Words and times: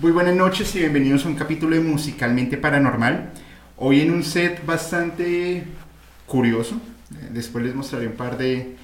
Muy 0.00 0.12
buenas 0.12 0.34
noches 0.34 0.74
y 0.74 0.78
bienvenidos 0.78 1.26
a 1.26 1.28
un 1.28 1.34
capítulo 1.34 1.76
de 1.76 1.82
Musicalmente 1.82 2.56
Paranormal. 2.56 3.32
Hoy 3.76 4.00
en 4.00 4.10
un 4.10 4.24
set 4.24 4.64
bastante 4.64 5.64
curioso. 6.26 6.76
Eh, 7.12 7.28
después 7.34 7.62
les 7.62 7.74
mostraré 7.74 8.06
un 8.06 8.14
par 8.14 8.38
de, 8.38 8.76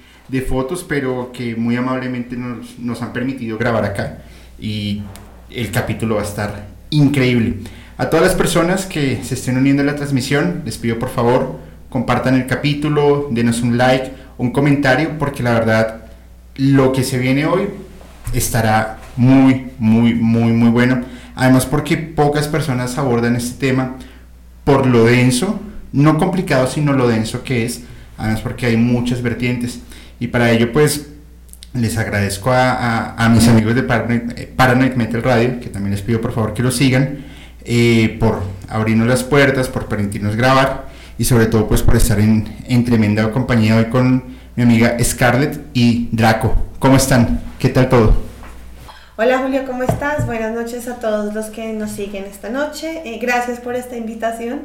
fotos, 0.47 0.85
pero 0.87 1.31
que 1.33 1.55
muy 1.55 1.75
amablemente 1.75 2.37
nos, 2.37 2.77
nos, 2.77 3.01
han 3.01 3.13
permitido 3.13 3.57
grabar 3.57 3.83
acá. 3.83 4.19
Y 4.59 5.01
el 5.49 5.71
capítulo 5.71 6.17
va 6.17 6.21
a 6.21 6.25
estar 6.25 6.67
increíble. 6.91 7.61
A 7.97 8.11
todas 8.11 8.23
las 8.23 8.35
personas 8.35 8.85
que 8.85 9.23
se 9.23 9.33
estén 9.33 9.57
uniendo 9.57 9.81
a 9.81 9.87
la 9.87 9.95
transmisión, 9.95 10.61
les 10.65 10.77
pido 10.77 10.99
por 10.99 11.09
favor 11.09 11.59
compartan 11.89 12.35
el 12.35 12.45
capítulo, 12.45 13.27
denos 13.31 13.61
un 13.61 13.75
like, 13.75 14.11
un 14.37 14.51
comentario, 14.51 15.17
porque 15.17 15.41
la 15.41 15.53
verdad 15.53 16.01
lo 16.57 16.91
que 16.91 17.03
se 17.03 17.17
viene 17.17 17.47
hoy 17.47 17.69
estará 18.33 18.96
muy, 19.17 19.71
muy, 19.79 20.13
muy, 20.13 20.53
muy 20.53 20.69
bueno. 20.69 21.01
Además 21.35 21.65
porque 21.65 21.97
pocas 21.97 22.47
personas 22.47 22.97
abordan 22.97 23.35
este 23.35 23.67
tema 23.67 23.95
por 24.63 24.85
lo 24.85 25.05
denso, 25.05 25.59
no 25.91 26.17
complicado, 26.17 26.67
sino 26.67 26.93
lo 26.93 27.07
denso 27.07 27.43
que 27.43 27.65
es. 27.65 27.83
Además 28.17 28.41
porque 28.41 28.65
hay 28.67 28.77
muchas 28.77 29.21
vertientes. 29.21 29.79
Y 30.19 30.27
para 30.27 30.51
ello 30.51 30.71
pues 30.71 31.07
les 31.73 31.97
agradezco 31.97 32.51
a, 32.51 33.29
mis 33.31 33.47
amigos 33.47 33.75
de 33.75 33.81
eh, 33.81 34.53
Paranoid, 34.55 34.93
Metal 34.93 35.21
Radio, 35.21 35.59
que 35.59 35.69
también 35.69 35.91
les 35.91 36.01
pido 36.01 36.21
por 36.21 36.33
favor 36.33 36.53
que 36.53 36.63
lo 36.63 36.71
sigan, 36.71 37.19
eh, 37.63 38.17
por 38.19 38.41
abrirnos 38.67 39.07
las 39.07 39.23
puertas, 39.23 39.67
por 39.67 39.85
permitirnos 39.85 40.35
grabar 40.35 40.87
y 41.17 41.25
sobre 41.25 41.47
todo 41.47 41.67
pues 41.67 41.81
por 41.83 41.95
estar 41.95 42.19
en, 42.19 42.47
en 42.67 42.85
tremenda 42.85 43.31
compañía 43.31 43.75
hoy 43.75 43.85
con 43.85 44.23
mi 44.55 44.63
amiga 44.63 44.97
Scarlett 45.03 45.59
y 45.73 46.09
Draco. 46.11 46.55
¿Cómo 46.79 46.97
están? 46.97 47.41
¿Qué 47.59 47.69
tal 47.69 47.89
todo? 47.89 48.27
Hola 49.19 49.39
Julio, 49.39 49.63
¿cómo 49.65 49.81
estás? 49.81 50.27
Buenas 50.27 50.53
noches 50.53 50.87
a 50.87 50.99
todos 50.99 51.33
los 51.33 51.47
que 51.47 51.73
nos 51.73 51.89
siguen 51.89 52.25
esta 52.25 52.49
noche. 52.49 53.01
Eh, 53.03 53.17
gracias 53.19 53.59
por 53.59 53.73
esta 53.73 53.97
invitación. 53.97 54.59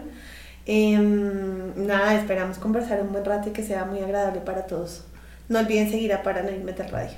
Em, 0.66 1.72
nada, 1.86 2.14
esperamos 2.16 2.58
conversar 2.58 3.00
un 3.00 3.12
buen 3.12 3.24
rato 3.24 3.48
y 3.48 3.52
que 3.52 3.62
sea 3.62 3.86
muy 3.86 4.00
agradable 4.00 4.42
para 4.42 4.66
todos. 4.66 5.06
No 5.48 5.58
olviden 5.58 5.90
seguir 5.90 6.12
a 6.12 6.22
Paranoid 6.22 6.62
Metal 6.64 6.86
Radio. 6.90 7.16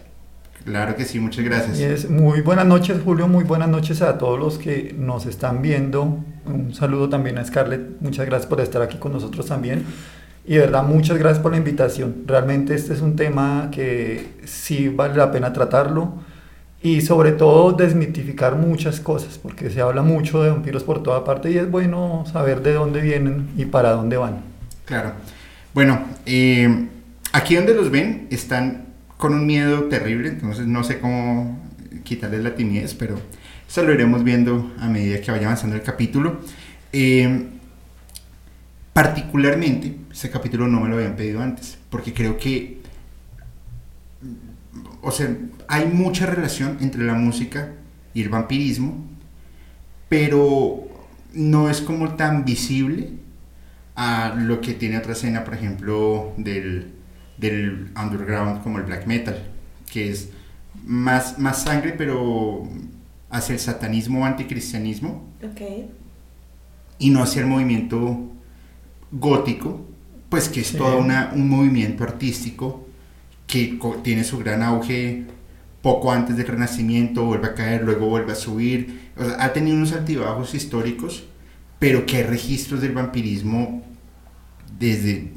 Claro 0.65 0.95
que 0.95 1.05
sí, 1.05 1.19
muchas 1.19 1.45
gracias. 1.45 1.81
Es, 1.81 2.09
muy 2.09 2.41
buenas 2.41 2.67
noches 2.67 3.03
Julio, 3.05 3.27
muy 3.27 3.43
buenas 3.43 3.69
noches 3.69 4.01
a 4.01 4.17
todos 4.17 4.39
los 4.39 4.57
que 4.57 4.95
nos 4.97 5.27
están 5.27 5.61
viendo. 5.61 6.21
Un 6.47 6.73
saludo 6.73 7.09
también 7.09 7.37
a 7.39 7.45
Scarlett, 7.45 8.01
muchas 8.01 8.27
gracias 8.27 8.47
por 8.49 8.61
estar 8.61 8.81
aquí 8.81 8.99
con 8.99 9.11
nosotros 9.11 9.47
también. 9.47 9.85
Y 10.47 10.55
de 10.55 10.61
verdad, 10.61 10.85
muchas 10.85 11.19
gracias 11.19 11.43
por 11.43 11.51
la 11.51 11.59
invitación. 11.59 12.23
Realmente 12.27 12.77
este 12.77 12.93
es 12.93 13.01
un 13.01 13.17
tema 13.17 13.71
que 13.73 14.25
sí 14.45 14.89
vale 14.89 15.17
la 15.17 15.33
pena 15.33 15.53
tratarlo 15.53 16.33
y 16.85 17.01
sobre 17.01 17.33
todo 17.33 17.73
desmitificar 17.73 18.57
muchas 18.57 19.01
cosas, 19.01 19.39
porque 19.39 19.71
se 19.71 19.81
habla 19.81 20.03
mucho 20.03 20.43
de 20.43 20.51
vampiros 20.51 20.83
por 20.83 21.03
toda 21.03 21.25
parte 21.25 21.51
y 21.51 21.57
es 21.57 21.71
bueno 21.71 22.25
saber 22.31 22.61
de 22.61 22.75
dónde 22.75 23.01
vienen 23.01 23.49
y 23.57 23.65
para 23.65 23.93
dónde 23.93 24.19
van. 24.19 24.43
Claro. 24.85 25.15
Bueno, 25.73 26.05
eh, 26.27 26.89
aquí 27.33 27.55
donde 27.55 27.73
los 27.73 27.91
ven 27.91 28.27
están 28.31 28.89
con 29.17 29.33
un 29.33 29.47
miedo 29.47 29.85
terrible, 29.85 30.29
entonces 30.29 30.67
no 30.67 30.85
sé 30.85 31.01
cómo 31.01 31.59
quitarles 32.05 32.45
la 32.45 32.55
timidez, 32.55 32.93
pero 32.93 33.19
eso 33.67 33.83
lo 33.83 33.95
iremos 33.95 34.23
viendo 34.23 34.71
a 34.79 34.87
medida 34.87 35.23
que 35.23 35.31
vaya 35.31 35.47
avanzando 35.47 35.77
el 35.77 35.83
capítulo. 35.83 36.41
Eh, 36.93 37.47
particularmente, 38.93 39.97
este 40.13 40.29
capítulo 40.29 40.69
no 40.69 40.81
me 40.81 40.91
lo 40.91 40.97
habían 40.97 41.17
pedido 41.17 41.41
antes, 41.41 41.79
porque 41.89 42.13
creo 42.13 42.37
que 42.37 42.85
o 45.03 45.11
sea, 45.11 45.37
hay 45.69 45.87
mucha 45.87 46.27
relación 46.27 46.79
entre 46.81 47.05
la 47.05 47.15
música 47.15 47.73
y 48.15 48.23
el 48.23 48.29
vampirismo, 48.29 49.05
pero 50.09 50.89
no 51.33 51.69
es 51.69 51.81
como 51.81 52.15
tan 52.15 52.45
visible 52.45 53.11
a 53.97 54.35
lo 54.37 54.61
que 54.61 54.75
tiene 54.75 54.99
otra 54.99 55.13
escena, 55.13 55.45
por 55.45 55.55
ejemplo, 55.55 56.33
del, 56.37 56.93
del 57.39 57.91
underground 58.01 58.63
como 58.63 58.79
el 58.79 58.85
black 58.85 59.07
metal, 59.07 59.39
que 59.91 60.11
es 60.11 60.31
más, 60.85 61.39
más 61.39 61.63
sangre, 61.63 61.95
pero 61.97 62.69
hacia 63.31 63.55
el 63.55 63.61
satanismo 63.61 64.23
o 64.23 64.25
anticristianismo. 64.25 65.25
Okay. 65.53 65.91
Y 66.99 67.11
no 67.11 67.23
hacia 67.23 67.43
el 67.43 67.49
movimiento 67.49 68.31
gótico, 69.13 69.87
pues 70.29 70.49
que 70.49 70.61
es 70.61 70.73
todo 70.73 70.99
una, 70.99 71.31
un 71.35 71.49
movimiento 71.49 72.05
artístico 72.05 72.84
que 73.47 73.79
tiene 74.03 74.25
su 74.25 74.39
gran 74.39 74.63
auge 74.63 75.27
poco 75.85 76.11
antes 76.11 76.37
del 76.39 76.47
Renacimiento, 76.47 77.27
vuelve 77.27 77.49
a 77.49 77.55
caer, 77.55 77.85
luego 77.85 78.07
vuelve 78.07 78.33
a 78.33 78.37
subir. 78.37 79.11
ha 79.39 79.53
tenido 79.53 79.77
unos 79.77 79.93
altibajos 79.93 80.55
históricos, 80.55 81.25
pero 81.79 82.07
que 82.07 82.17
hay 82.17 82.23
registros 82.23 82.81
del 82.81 82.93
vampirismo 82.93 83.83
desde 84.79 85.33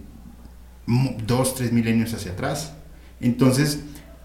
dos, 1.25 1.55
tres 1.55 1.73
milenios 1.73 2.13
hacia 2.13 2.31
atrás. 2.31 2.73
Entonces, 3.19 3.81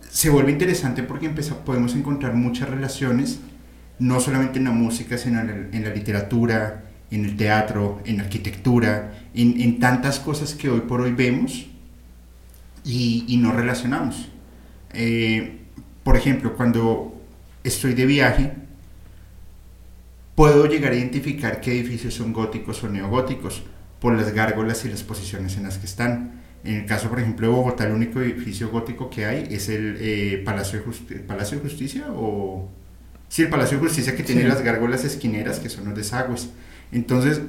se 0.09 0.31
vuelve 0.31 0.53
interesante 0.53 1.03
porque 1.03 1.28
podemos 1.64 1.97
encontrar 1.97 2.34
muchas 2.34 2.70
relaciones, 2.70 3.41
no 3.99 4.20
solamente 4.20 4.59
en 4.59 4.66
la 4.66 4.70
música, 4.70 5.19
sino 5.19 5.41
en 5.41 5.82
la, 5.82 5.91
literatura, 5.93 6.84
en 7.10 7.25
el 7.25 7.37
teatro, 7.37 8.00
en 8.04 8.19
la 8.19 8.22
arquitectura, 8.22 9.12
en, 9.34 9.60
en 9.60 9.81
tantas 9.81 10.20
cosas 10.20 10.54
que 10.54 10.70
hoy 10.70 10.82
por 10.82 11.00
hoy 11.00 11.10
vemos 11.10 11.66
y, 12.84 13.25
y 13.28 13.37
no 13.37 13.53
relacionamos. 13.53 14.28
Eh, 14.93 15.60
por 16.03 16.16
ejemplo, 16.16 16.54
cuando 16.56 17.20
estoy 17.65 17.94
de 17.94 18.06
viaje, 18.06 18.53
puedo 20.34 20.66
llegar 20.66 20.93
a 20.93 20.97
identificar 20.97 21.60
qué 21.60 21.72
edificios 21.72 22.15
son 22.15 22.32
góticos 22.32 22.82
o 22.82 22.88
neogóticos 22.88 23.62
por 24.00 24.16
las 24.16 24.32
gárgolas 24.32 24.84
y 24.84 24.88
las 24.88 25.03
posiciones 25.03 25.56
en 25.56 25.65
las 25.65 25.78
que 25.78 25.87
están. 25.87 26.43
En 26.65 26.76
el 26.76 26.87
caso, 26.87 27.08
por 27.08 27.20
ejemplo, 27.20 27.49
de 27.49 27.52
Bogotá, 27.52 27.87
el 27.87 27.93
único 27.93 28.20
edificio 28.20 28.70
gótico 28.70 29.11
que 29.11 29.26
hay 29.26 29.49
es 29.50 29.69
el 29.69 29.96
eh, 30.00 30.43
Palacio, 30.44 30.82
de 31.08 31.17
Palacio 31.20 31.58
de 31.58 31.62
Justicia 31.62 32.06
o... 32.11 32.69
Sí, 33.28 33.43
el 33.43 33.49
Palacio 33.49 33.78
de 33.78 33.85
Justicia 33.85 34.14
que 34.14 34.23
tiene 34.23 34.44
las 34.44 34.61
gárgolas 34.62 35.05
esquineras, 35.05 35.58
que 35.58 35.70
son 35.70 35.87
los 35.87 35.96
desagües. 35.96 36.50
Entonces, 36.93 37.40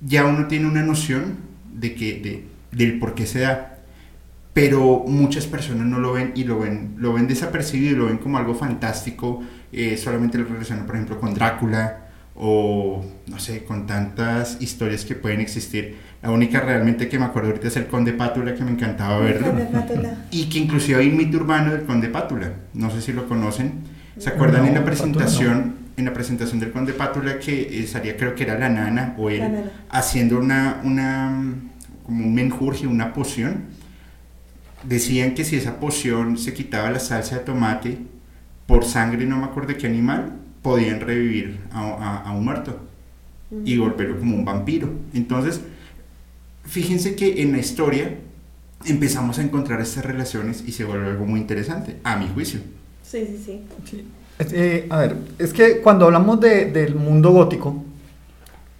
ya 0.00 0.24
uno 0.24 0.48
tiene 0.48 0.66
una 0.66 0.82
noción 0.82 1.36
de 1.72 1.94
que, 1.94 2.20
de, 2.20 2.44
del 2.76 2.98
por 2.98 3.14
qué 3.14 3.24
se 3.24 3.40
da 3.40 3.77
pero 4.58 5.04
muchas 5.06 5.46
personas 5.46 5.86
no 5.86 6.00
lo 6.00 6.14
ven 6.14 6.32
y 6.34 6.42
lo 6.42 6.58
ven, 6.58 6.96
lo 6.96 7.12
ven 7.12 7.28
desapercibido 7.28 7.92
y 7.92 7.96
lo 7.96 8.06
ven 8.06 8.18
como 8.18 8.38
algo 8.38 8.56
fantástico, 8.56 9.40
eh, 9.70 9.96
solamente 9.96 10.36
lo 10.36 10.46
relacionan 10.46 10.84
por 10.84 10.96
ejemplo 10.96 11.20
con 11.20 11.32
Drácula 11.32 12.08
o 12.34 13.04
no 13.28 13.38
sé, 13.38 13.62
con 13.62 13.86
tantas 13.86 14.60
historias 14.60 15.04
que 15.04 15.14
pueden 15.14 15.40
existir. 15.40 15.96
La 16.22 16.32
única 16.32 16.58
realmente 16.58 17.08
que 17.08 17.20
me 17.20 17.26
acuerdo 17.26 17.50
ahorita 17.50 17.68
es 17.68 17.76
el 17.76 17.86
Conde 17.86 18.12
Pátula, 18.14 18.56
que 18.56 18.64
me 18.64 18.72
encantaba 18.72 19.20
verlo. 19.20 19.46
Y 20.32 20.48
que 20.48 20.58
inclusive 20.58 20.98
hay 20.98 21.08
un 21.08 21.18
mito 21.18 21.36
urbano 21.36 21.70
del 21.70 21.84
Conde 21.84 22.08
Pátula, 22.08 22.50
no 22.74 22.90
sé 22.90 23.00
si 23.00 23.12
lo 23.12 23.28
conocen. 23.28 23.74
¿Se 24.18 24.28
acuerdan 24.28 24.66
en 24.66 24.74
la 24.74 24.84
presentación? 24.84 25.76
En 25.96 26.04
la 26.04 26.12
presentación 26.12 26.58
del 26.58 26.72
Conde 26.72 26.94
Pátula 26.94 27.38
que 27.38 27.86
salía 27.86 28.16
creo 28.16 28.34
que 28.34 28.42
era 28.42 28.58
la 28.58 28.68
nana 28.68 29.14
o 29.18 29.30
él 29.30 29.70
haciendo 29.88 30.36
una, 30.40 30.80
una 30.82 31.44
como 32.04 32.24
un 32.24 32.34
menjurje, 32.34 32.88
una 32.88 33.12
poción. 33.12 33.77
Decían 34.84 35.34
que 35.34 35.44
si 35.44 35.56
esa 35.56 35.80
poción 35.80 36.38
se 36.38 36.54
quitaba 36.54 36.90
la 36.90 37.00
salsa 37.00 37.38
de 37.38 37.44
tomate 37.44 37.98
por 38.66 38.84
sangre, 38.84 39.26
no 39.26 39.38
me 39.38 39.44
acuerdo 39.44 39.70
de 39.70 39.78
qué 39.78 39.86
animal, 39.86 40.32
podían 40.62 41.00
revivir 41.00 41.60
a, 41.72 42.32
un 42.36 42.44
muerto 42.44 42.78
y 43.64 43.78
volverlo 43.78 44.18
como 44.18 44.36
un 44.36 44.44
vampiro. 44.44 44.90
Entonces, 45.14 45.60
fíjense 46.64 47.16
que 47.16 47.42
en 47.42 47.52
la 47.52 47.58
historia 47.58 48.18
empezamos 48.84 49.38
a 49.38 49.42
encontrar 49.42 49.80
estas 49.80 50.04
relaciones 50.04 50.62
y 50.66 50.72
se 50.72 50.84
vuelve 50.84 51.08
algo 51.08 51.24
muy 51.24 51.40
interesante, 51.40 51.96
a 52.04 52.16
mi 52.16 52.28
juicio. 52.28 52.60
Sí, 53.02 53.26
sí, 53.26 53.42
sí. 53.44 53.60
sí. 53.90 54.08
Eh, 54.52 54.86
a 54.90 54.98
ver, 54.98 55.16
es 55.38 55.52
que 55.52 55.80
cuando 55.80 56.04
hablamos 56.04 56.40
de, 56.40 56.66
del 56.66 56.94
mundo 56.94 57.30
gótico, 57.30 57.84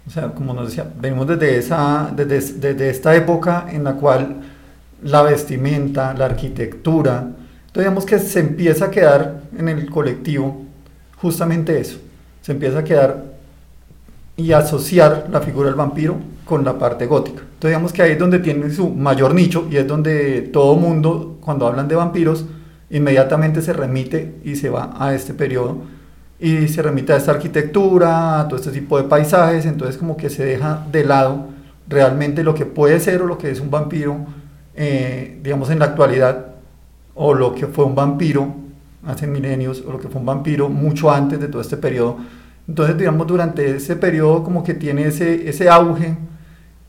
o 0.07 0.09
sea, 0.09 0.31
como 0.31 0.53
nos 0.53 0.69
decía, 0.69 0.91
venimos 0.99 1.27
desde, 1.27 1.57
esa, 1.57 2.11
desde, 2.15 2.53
desde 2.53 2.89
esta 2.89 3.15
época 3.15 3.67
en 3.71 3.83
la 3.83 3.93
cual 3.93 4.41
la 5.03 5.21
vestimenta, 5.23 6.13
la 6.13 6.25
arquitectura, 6.25 7.19
entonces 7.19 7.83
digamos 7.83 8.05
que 8.05 8.19
se 8.19 8.39
empieza 8.39 8.85
a 8.85 8.91
quedar 8.91 9.41
en 9.57 9.69
el 9.69 9.89
colectivo 9.89 10.65
justamente 11.17 11.79
eso, 11.79 11.99
se 12.41 12.51
empieza 12.51 12.79
a 12.79 12.83
quedar 12.83 13.25
y 14.35 14.53
asociar 14.53 15.27
la 15.31 15.41
figura 15.41 15.67
del 15.67 15.75
vampiro 15.75 16.15
con 16.45 16.63
la 16.63 16.79
parte 16.79 17.05
gótica. 17.05 17.41
Entonces 17.41 17.71
digamos 17.71 17.93
que 17.93 18.01
ahí 18.01 18.11
es 18.13 18.19
donde 18.19 18.39
tiene 18.39 18.69
su 18.71 18.89
mayor 18.89 19.35
nicho 19.35 19.67
y 19.69 19.75
es 19.75 19.85
donde 19.85 20.41
todo 20.53 20.75
mundo, 20.75 21.37
cuando 21.41 21.67
hablan 21.67 21.87
de 21.87 21.95
vampiros, 21.95 22.45
inmediatamente 22.89 23.61
se 23.61 23.73
remite 23.73 24.35
y 24.43 24.55
se 24.55 24.69
va 24.69 24.95
a 24.97 25.13
este 25.13 25.33
periodo 25.33 25.77
y 26.39 26.69
se 26.69 26.81
remite 26.81 27.11
a 27.13 27.17
esta 27.17 27.31
arquitectura, 27.31 28.39
a 28.39 28.47
todo 28.47 28.59
este 28.59 28.71
tipo 28.71 28.97
de 28.97 29.03
paisajes, 29.03 29.65
entonces 29.65 29.97
como 29.97 30.15
que 30.15 30.29
se 30.29 30.45
deja 30.45 30.85
de 30.89 31.03
lado 31.03 31.47
realmente 31.87 32.43
lo 32.43 32.55
que 32.55 32.65
puede 32.65 32.99
ser 32.99 33.21
o 33.21 33.25
lo 33.25 33.37
que 33.37 33.51
es 33.51 33.59
un 33.59 33.69
vampiro, 33.69 34.25
eh, 34.75 35.39
digamos 35.43 35.69
en 35.69 35.79
la 35.79 35.85
actualidad, 35.85 36.47
o 37.15 37.33
lo 37.33 37.53
que 37.53 37.67
fue 37.67 37.85
un 37.85 37.95
vampiro 37.95 38.53
hace 39.05 39.27
milenios, 39.27 39.83
o 39.85 39.91
lo 39.91 39.99
que 39.99 40.07
fue 40.07 40.19
un 40.19 40.25
vampiro 40.25 40.69
mucho 40.69 41.11
antes 41.11 41.39
de 41.39 41.47
todo 41.47 41.61
este 41.61 41.77
periodo. 41.77 42.17
Entonces, 42.67 42.97
digamos, 42.97 43.25
durante 43.27 43.75
ese 43.75 43.95
periodo 43.95 44.43
como 44.43 44.63
que 44.63 44.73
tiene 44.75 45.07
ese, 45.07 45.49
ese 45.49 45.69
auge 45.69 46.15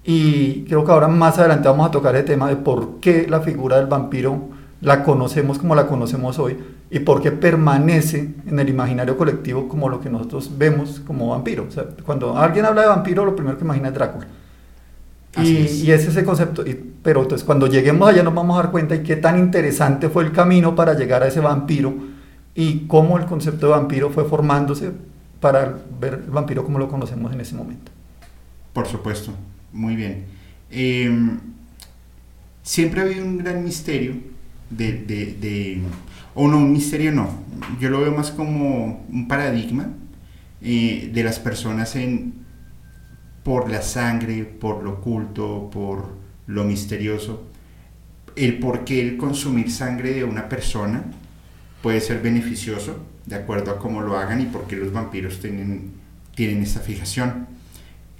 y 0.04 0.64
creo 0.64 0.84
que 0.84 0.92
ahora 0.92 1.08
más 1.08 1.38
adelante 1.38 1.68
vamos 1.68 1.88
a 1.88 1.90
tocar 1.90 2.16
el 2.16 2.24
tema 2.24 2.48
de 2.48 2.56
por 2.56 3.00
qué 3.00 3.26
la 3.28 3.40
figura 3.40 3.76
del 3.76 3.86
vampiro 3.86 4.48
la 4.80 5.02
conocemos 5.02 5.58
como 5.58 5.74
la 5.74 5.86
conocemos 5.86 6.38
hoy 6.38 6.56
y 6.90 7.00
por 7.00 7.22
qué 7.22 7.32
permanece 7.32 8.34
en 8.46 8.58
el 8.58 8.68
imaginario 8.68 9.16
colectivo 9.16 9.68
como 9.68 9.88
lo 9.88 10.00
que 10.00 10.10
nosotros 10.10 10.50
vemos 10.56 11.00
como 11.06 11.28
vampiro. 11.28 11.66
O 11.68 11.70
sea, 11.70 11.84
cuando 12.04 12.36
alguien 12.36 12.64
habla 12.64 12.82
de 12.82 12.88
vampiro, 12.88 13.24
lo 13.24 13.36
primero 13.36 13.56
que 13.56 13.64
imagina 13.64 13.88
es 13.88 13.94
Drácula. 13.94 14.26
Y, 15.40 15.48
y, 15.48 15.90
es 15.92 16.06
ese 16.08 16.24
concepto, 16.24 16.64
pero 17.02 17.22
entonces 17.22 17.44
cuando 17.44 17.66
lleguemos 17.66 18.08
allá 18.08 18.22
nos 18.22 18.34
vamos 18.34 18.58
a 18.58 18.62
dar 18.62 18.70
cuenta 18.70 18.94
y 18.94 19.02
qué 19.02 19.16
tan 19.16 19.38
interesante 19.38 20.08
fue 20.08 20.24
el 20.24 20.32
camino 20.32 20.74
para 20.74 20.94
llegar 20.94 21.22
a 21.22 21.28
ese 21.28 21.40
vampiro 21.40 21.94
y 22.54 22.86
cómo 22.86 23.18
el 23.18 23.26
concepto 23.26 23.66
de 23.66 23.72
vampiro 23.72 24.10
fue 24.10 24.24
formándose 24.24 24.92
para 25.40 25.78
ver 25.98 26.22
el 26.24 26.30
vampiro 26.30 26.64
como 26.64 26.78
lo 26.78 26.88
conocemos 26.88 27.32
en 27.32 27.40
ese 27.40 27.54
momento. 27.54 27.90
Por 28.72 28.86
supuesto, 28.86 29.32
muy 29.72 29.96
bien. 29.96 30.26
Em, 30.70 31.40
siempre 32.62 33.00
ha 33.00 33.04
habido 33.04 33.24
un 33.24 33.38
gran 33.38 33.64
misterio 33.64 34.14
de, 34.68 34.92
de, 34.92 35.80
o 36.34 36.46
no, 36.46 36.58
un 36.58 36.72
misterio 36.72 37.10
no, 37.10 37.28
yo 37.80 37.90
lo 37.90 38.00
veo 38.00 38.12
más 38.12 38.30
como 38.30 39.04
un 39.10 39.26
paradigma 39.26 39.88
eh, 40.62 41.10
de 41.12 41.24
las 41.24 41.40
personas 41.40 41.96
en, 41.96 42.34
por 43.42 43.70
la 43.70 43.82
sangre, 43.82 44.44
por 44.44 44.84
lo 44.84 44.92
oculto, 44.92 45.70
por 45.72 46.19
lo 46.50 46.64
misterioso, 46.64 47.46
el 48.36 48.58
por 48.58 48.84
qué 48.84 49.00
el 49.00 49.16
consumir 49.16 49.70
sangre 49.70 50.14
de 50.14 50.24
una 50.24 50.48
persona 50.48 51.04
puede 51.82 52.00
ser 52.00 52.20
beneficioso, 52.20 53.04
de 53.26 53.36
acuerdo 53.36 53.70
a 53.70 53.78
cómo 53.78 54.02
lo 54.02 54.18
hagan 54.18 54.40
y 54.40 54.46
por 54.46 54.66
qué 54.66 54.76
los 54.76 54.92
vampiros 54.92 55.40
tienen, 55.40 55.92
tienen 56.34 56.62
esta 56.62 56.80
fijación. 56.80 57.46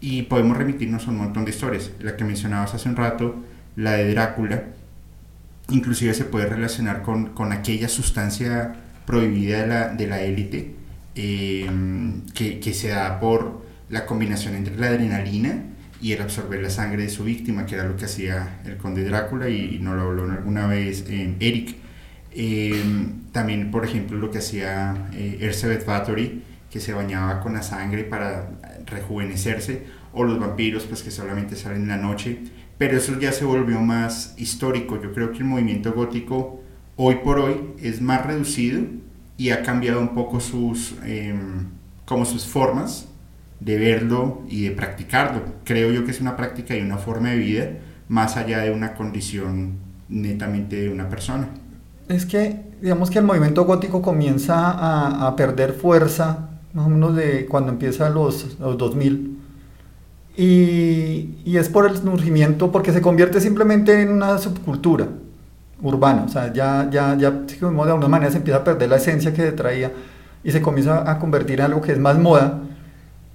Y 0.00 0.22
podemos 0.22 0.56
remitirnos 0.56 1.06
a 1.06 1.10
un 1.10 1.18
montón 1.18 1.44
de 1.44 1.50
historias. 1.50 1.90
La 2.00 2.16
que 2.16 2.24
mencionabas 2.24 2.74
hace 2.74 2.88
un 2.88 2.96
rato, 2.96 3.36
la 3.76 3.92
de 3.92 4.10
Drácula, 4.10 4.64
inclusive 5.68 6.14
se 6.14 6.24
puede 6.24 6.46
relacionar 6.46 7.02
con, 7.02 7.30
con 7.30 7.52
aquella 7.52 7.88
sustancia 7.88 8.74
prohibida 9.06 9.60
de 9.62 9.66
la, 9.66 9.88
de 9.88 10.06
la 10.06 10.22
élite 10.22 10.74
em, 11.14 12.22
que, 12.34 12.60
que, 12.60 12.72
se 12.72 12.88
da 12.88 13.20
por 13.20 13.64
la 13.88 14.06
combinación 14.06 14.54
entre 14.54 14.76
la 14.76 14.88
adrenalina 14.88 15.64
y 16.00 16.12
el 16.12 16.22
absorber 16.22 16.62
la 16.62 16.70
sangre 16.70 17.02
de 17.02 17.08
su 17.10 17.24
víctima, 17.24 17.66
que 17.66 17.74
era 17.74 17.84
lo 17.84 17.96
que 17.96 18.06
hacía 18.06 18.60
el 18.64 18.76
conde 18.76 19.04
Drácula 19.04 19.48
y, 19.48 19.78
no 19.80 19.94
lo 19.94 20.02
habló 20.02 20.24
alguna 20.24 20.66
vez 20.66 21.04
eh, 21.08 21.36
Eric. 21.40 21.76
Em, 22.32 23.24
también, 23.32 23.70
por 23.70 23.84
ejemplo, 23.84 24.16
lo 24.16 24.30
que 24.30 24.38
hacía 24.38 25.08
eh, 25.12 25.38
Elizabeth 25.40 25.84
Bathory, 25.84 26.42
que 26.70 26.80
se 26.80 26.92
bañaba 26.92 27.40
con 27.40 27.54
la 27.54 27.62
sangre 27.62 28.04
para 28.04 28.50
rejuvenecerse, 28.86 29.84
o 30.12 30.24
los 30.24 30.38
vampiros, 30.40 30.84
pues 30.84 31.02
que 31.02 31.10
solamente 31.10 31.56
salen 31.56 31.82
en 31.82 31.88
la 31.88 31.96
noche 31.96 32.38
pero 32.80 32.96
eso 32.96 33.20
ya 33.20 33.30
se 33.30 33.44
volvió 33.44 33.78
más 33.78 34.32
histórico. 34.38 34.98
Yo 35.02 35.12
creo 35.12 35.32
que 35.32 35.40
el 35.40 35.44
movimiento 35.44 35.92
gótico 35.92 36.62
hoy 36.96 37.16
por 37.16 37.38
hoy 37.38 37.60
es 37.78 38.00
más 38.00 38.24
reducido 38.24 38.80
y 39.36 39.50
ha 39.50 39.62
cambiado 39.62 40.00
un 40.00 40.14
poco 40.14 40.40
sus, 40.40 40.94
em, 41.04 41.66
como 42.06 42.24
sus 42.24 42.46
formas 42.46 43.06
de 43.60 43.78
verlo 43.78 44.42
y 44.48 44.64
de 44.64 44.70
practicarlo. 44.72 45.42
Creo 45.64 45.92
yo 45.92 46.04
que 46.04 46.10
es 46.10 46.20
una 46.20 46.36
práctica 46.36 46.74
y 46.74 46.80
una 46.80 46.98
forma 46.98 47.30
de 47.30 47.36
vida 47.36 47.70
más 48.08 48.36
allá 48.36 48.58
de 48.58 48.72
una 48.72 48.94
condición 48.94 49.74
netamente 50.08 50.76
de 50.76 50.90
una 50.90 51.08
persona. 51.08 51.48
Es 52.08 52.26
que, 52.26 52.60
digamos 52.82 53.10
que 53.10 53.20
el 53.20 53.24
movimiento 53.24 53.64
gótico 53.64 54.02
comienza 54.02 55.26
a, 55.26 55.36
perder 55.36 55.74
fuerza 55.74 56.48
más 56.72 56.86
o 56.86 56.88
menos 56.88 57.14
de 57.14 57.46
cuando 57.46 57.70
empieza 57.70 58.10
los, 58.10 58.58
los 58.58 58.76
2000 58.78 59.38
y, 60.36 61.36
y, 61.44 61.56
es 61.56 61.68
por 61.68 61.88
el 61.88 61.96
surgimiento, 61.96 62.72
porque 62.72 62.92
se 62.92 63.00
convierte 63.00 63.40
simplemente 63.40 64.00
en 64.00 64.10
una 64.10 64.38
subcultura 64.38 65.08
urbana, 65.82 66.24
o 66.24 66.28
sea, 66.28 66.52
ya, 66.52 66.88
ya, 66.90 67.16
ya 67.16 67.30
de 67.30 67.66
alguna 67.66 68.08
manera 68.08 68.30
se 68.30 68.38
empieza 68.38 68.60
a 68.60 68.64
perder 68.64 68.88
la 68.88 68.96
esencia 68.96 69.32
que 69.32 69.50
traía 69.52 69.92
y 70.42 70.52
se 70.52 70.62
comienza 70.62 71.10
a 71.10 71.18
convertir 71.18 71.60
en 71.60 71.66
algo 71.66 71.80
que 71.80 71.92
es 71.92 71.98
más 71.98 72.18
moda 72.18 72.60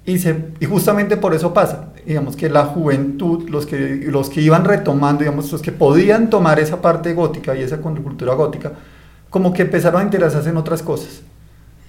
y, 0.06 0.18
se, 0.18 0.50
y 0.60 0.66
justamente 0.66 1.16
por 1.16 1.34
eso 1.34 1.52
pasa, 1.52 1.92
digamos 2.06 2.36
que 2.36 2.48
la 2.48 2.64
juventud, 2.64 3.48
los 3.50 3.66
que, 3.66 4.06
los 4.08 4.30
que 4.30 4.40
iban 4.40 4.64
retomando, 4.64 5.20
digamos, 5.20 5.52
los 5.52 5.60
que 5.60 5.72
podían 5.72 6.30
tomar 6.30 6.58
esa 6.60 6.80
parte 6.80 7.12
gótica 7.12 7.54
y 7.54 7.62
esa 7.62 7.78
cultura 7.78 8.34
gótica, 8.34 8.72
como 9.28 9.52
que 9.52 9.62
empezaron 9.62 10.00
a 10.00 10.04
interesarse 10.04 10.48
en 10.48 10.56
otras 10.56 10.82
cosas. 10.82 11.22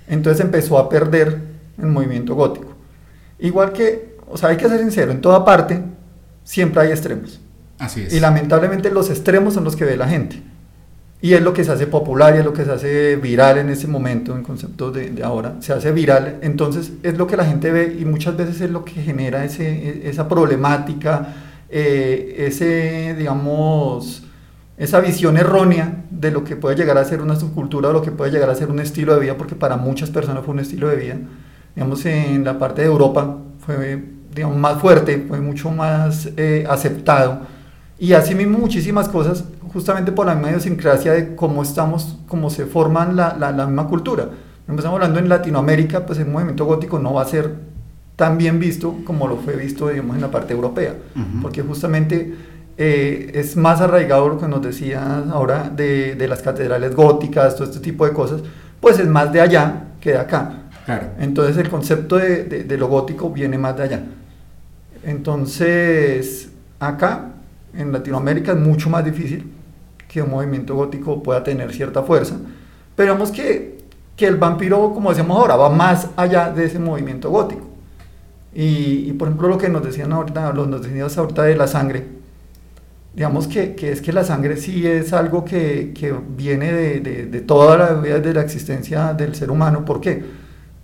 Entonces 0.08 0.44
empezó 0.44 0.77
a 0.77 0.89
perder 0.89 1.42
el 1.77 1.88
movimiento 1.88 2.36
gótico. 2.36 2.74
Igual 3.39 3.72
que 3.72 4.18
o 4.30 4.38
sea, 4.38 4.50
hay 4.50 4.58
que 4.58 4.68
ser 4.68 4.80
sincero, 4.80 5.12
en 5.12 5.22
toda 5.22 5.46
parte 5.46 5.82
siempre 6.44 6.82
hay 6.82 6.89
extremos. 6.89 7.39
Así 7.80 8.01
es. 8.01 8.13
Y 8.13 8.20
lamentablemente 8.20 8.92
los 8.92 9.10
extremos 9.10 9.53
son 9.53 9.63
los 9.63 9.75
que 9.75 9.86
ve 9.86 9.98
la 9.98 10.08
gente. 10.08 10.42
Y 11.20 11.34
es 11.34 11.42
lo 11.42 11.52
que 11.52 11.64
se 11.64 11.72
hace 11.72 11.88
popular 11.88 12.36
y 12.36 12.40
es 12.40 12.46
lo 12.46 12.54
que 12.54 12.64
se 12.64 12.72
hace 12.72 13.16
viral 13.16 13.58
en 13.58 13.70
ese 13.70 13.88
momento, 13.88 14.36
en 14.36 14.44
concepto 14.44 14.92
de, 14.92 15.10
de, 15.10 15.24
ahora, 15.24 15.56
se 15.62 15.74
hace 15.74 15.92
viral. 15.92 16.38
Entonces 16.42 16.92
es 17.02 17.18
lo 17.18 17.26
que 17.26 17.36
la 17.36 17.46
gente 17.46 17.72
ve 17.72 17.98
y 18.00 18.06
muchas 18.06 18.38
veces 18.38 18.62
es 18.62 18.70
lo 18.70 18.86
que 18.86 19.02
genera 19.02 19.44
ese, 19.44 19.68
e, 19.68 20.10
esa 20.10 20.28
problemática, 20.28 21.34
eh, 21.70 22.46
ese, 22.48 23.16
digamos, 23.18 24.24
esa 24.78 25.00
visión 25.00 25.38
errónea 25.38 26.04
de 26.12 26.30
lo 26.30 26.44
que 26.44 26.56
puede 26.56 26.76
llegar 26.76 27.00
a 27.00 27.06
ser 27.06 27.22
una 27.22 27.36
subcultura 27.36 27.90
o 27.90 27.94
lo 27.94 28.04
que 28.04 28.12
puede 28.12 28.32
llegar 28.32 28.50
a 28.52 28.56
ser 28.56 28.70
un 28.70 28.80
estilo 28.80 29.16
de 29.16 29.22
vida, 29.22 29.38
porque 29.38 29.56
para 29.56 29.76
muchas 29.76 30.12
personas 30.12 30.46
fue 30.46 30.54
un 30.54 30.60
estilo 30.60 30.88
de 30.88 30.98
vida. 30.98 31.16
Digamos, 31.76 32.06
en 32.06 32.44
la 32.44 32.60
parte 32.60 32.82
de 32.82 32.88
Europa 32.88 33.38
fue 33.66 34.04
digamos, 34.38 34.58
más 34.58 34.80
fuerte, 34.80 35.26
fue 35.28 35.42
mucho 35.42 35.72
más 35.72 36.30
eh, 36.38 36.66
aceptado. 36.70 37.42
Y 38.00 38.13
asimismo 38.13 38.60
muchísimas 38.60 39.10
cosas, 39.10 39.44
justamente 39.74 40.12
por 40.12 40.27
la 40.27 40.36
misma 40.36 40.50
idiosincrasia 40.50 41.13
de 41.13 41.36
cómo 41.36 41.63
estamos, 41.63 42.18
cómo 42.27 42.50
se 42.50 42.66
forman 42.66 43.16
la, 43.16 43.36
la, 43.38 43.51
la 43.51 43.66
misma 43.66 43.88
cultura. 43.88 44.30
Estamos 44.68 44.86
hablando 44.86 45.20
en 45.20 45.30
Latinoamérica, 45.30 46.06
pues 46.06 46.20
el 46.20 46.27
movimiento 46.27 46.66
gótico 46.66 47.00
no 47.00 47.13
va 47.13 47.22
a 47.22 47.25
ser 47.25 47.56
tan 48.18 48.38
bien 48.38 48.60
visto 48.60 48.96
como 49.06 49.27
lo 49.27 49.38
fue 49.38 49.56
visto, 49.56 49.88
digamos, 49.88 50.16
en 50.16 50.22
la 50.22 50.30
parte 50.30 50.54
europea, 50.54 50.96
porque 51.42 51.62
justamente 51.62 52.34
eh, 52.77 53.32
es 53.34 53.56
más 53.56 53.80
arraigado 53.80 54.27
lo 54.27 54.39
que 54.39 54.48
nos 54.48 54.62
decía 54.62 55.24
ahora 55.32 55.70
de, 55.70 56.16
de, 56.16 56.27
las 56.27 56.42
catedrales 56.42 56.96
góticas, 56.96 57.56
todo 57.56 57.66
este 57.66 57.80
tipo 57.80 58.06
de 58.06 58.13
cosas, 58.13 58.42
pues 58.82 59.00
es 59.00 59.08
más 59.08 59.32
de 59.32 59.39
allá 59.39 59.89
que 60.01 60.12
de 60.12 60.18
acá. 60.18 60.63
Claro. 60.86 61.08
Entonces 61.20 61.58
el 61.58 61.70
concepto 61.70 62.18
de, 62.18 62.44
de, 62.44 62.63
de 62.63 62.77
lo 62.77 62.88
gótico 62.88 63.30
viene 63.30 63.58
más 63.58 63.77
de 63.77 63.84
allá. 63.84 64.04
Entonces, 65.04 66.50
acá, 66.80 67.34
en 67.74 67.92
Latinoamérica, 67.92 68.54
es 68.54 68.58
mucho 68.60 68.90
más 68.90 69.04
difícil 69.04 69.52
que 70.08 70.22
un 70.22 70.30
movimiento 70.30 70.76
gótico 70.76 71.22
pueda 71.22 71.44
tener 71.44 71.74
cierta 71.74 72.04
fuerza. 72.04 72.36
Pero 72.96 73.14
vemos 73.14 73.32
que, 73.32 73.78
que 74.16 74.26
el 74.26 74.38
vampiro, 74.38 74.94
como 74.94 75.10
decíamos 75.10 75.38
ahora, 75.38 75.56
va 75.56 75.70
más 75.70 76.10
allá 76.16 76.52
de 76.52 76.66
ese 76.66 76.80
movimiento 76.80 77.30
gótico. 77.30 77.68
Y, 78.54 79.10
y 79.10 79.14
por 79.14 79.28
ejemplo, 79.28 79.50
lo 79.50 79.58
que 79.58 79.70
nos 79.70 79.84
decían 79.84 80.12
ahorita, 80.12 80.52
nos 80.54 80.82
decían 80.82 81.08
ahorita 81.16 81.44
de 81.44 81.56
la 81.56 81.68
sangre, 81.68 82.06
digamos 83.14 83.48
que, 83.48 83.76
que, 83.76 83.92
es 83.92 84.02
que 84.02 84.14
la 84.14 84.24
sangre 84.24 84.58
sí 84.58 84.86
es 84.88 85.12
algo 85.14 85.44
que, 85.44 85.92
que 85.94 86.14
viene 86.36 86.72
de, 86.72 87.00
de, 87.00 87.26
de, 87.26 87.42
toda 87.42 87.78
la 87.78 87.94
vida 87.94 88.20
de 88.20 88.34
la 88.34 88.42
existencia 88.42 89.14
del 89.14 89.36
ser 89.36 89.52
humano. 89.52 89.86
¿Por 89.86 90.02
qué? 90.02 90.24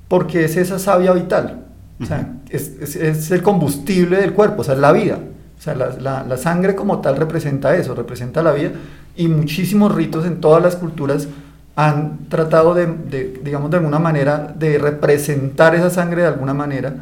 Porque 0.08 0.46
es 0.46 0.58
esa 0.58 0.78
savia 0.78 1.13
vital, 1.13 1.66
o 2.02 2.06
sea, 2.06 2.34
es, 2.50 2.74
es, 2.82 2.96
es, 2.96 3.32
el 3.32 3.42
combustible 3.42 4.18
del 4.18 4.34
cuerpo, 4.34 4.62
o 4.62 4.63
sea, 4.63 4.74
es 4.74 4.80
la 4.80 4.92
vida. 4.92 5.20
O 5.63 5.65
sea, 5.65 5.75
la, 5.75 5.91
la, 5.98 6.25
la, 6.25 6.36
sangre 6.36 6.75
como 6.75 7.00
tal 7.00 7.15
representa 7.15 7.74
eso, 7.77 7.96
representa 7.96 8.43
la 8.43 8.51
vida 8.51 8.72
y 9.15 9.29
muchísimos 9.29 9.96
ritos 9.96 10.25
en 10.25 10.41
todas 10.41 10.62
las 10.62 10.75
culturas 10.75 11.29
han 11.77 12.27
tratado 12.27 12.74
de, 12.74 12.86
de, 12.86 13.39
digamos, 13.41 13.72
de 13.72 13.77
alguna 13.77 13.98
manera, 13.98 14.53
de 14.60 14.77
representar 14.77 15.74
esa 15.74 15.89
sangre 15.89 16.24
de 16.24 16.27
alguna 16.27 16.53
manera 16.53 16.96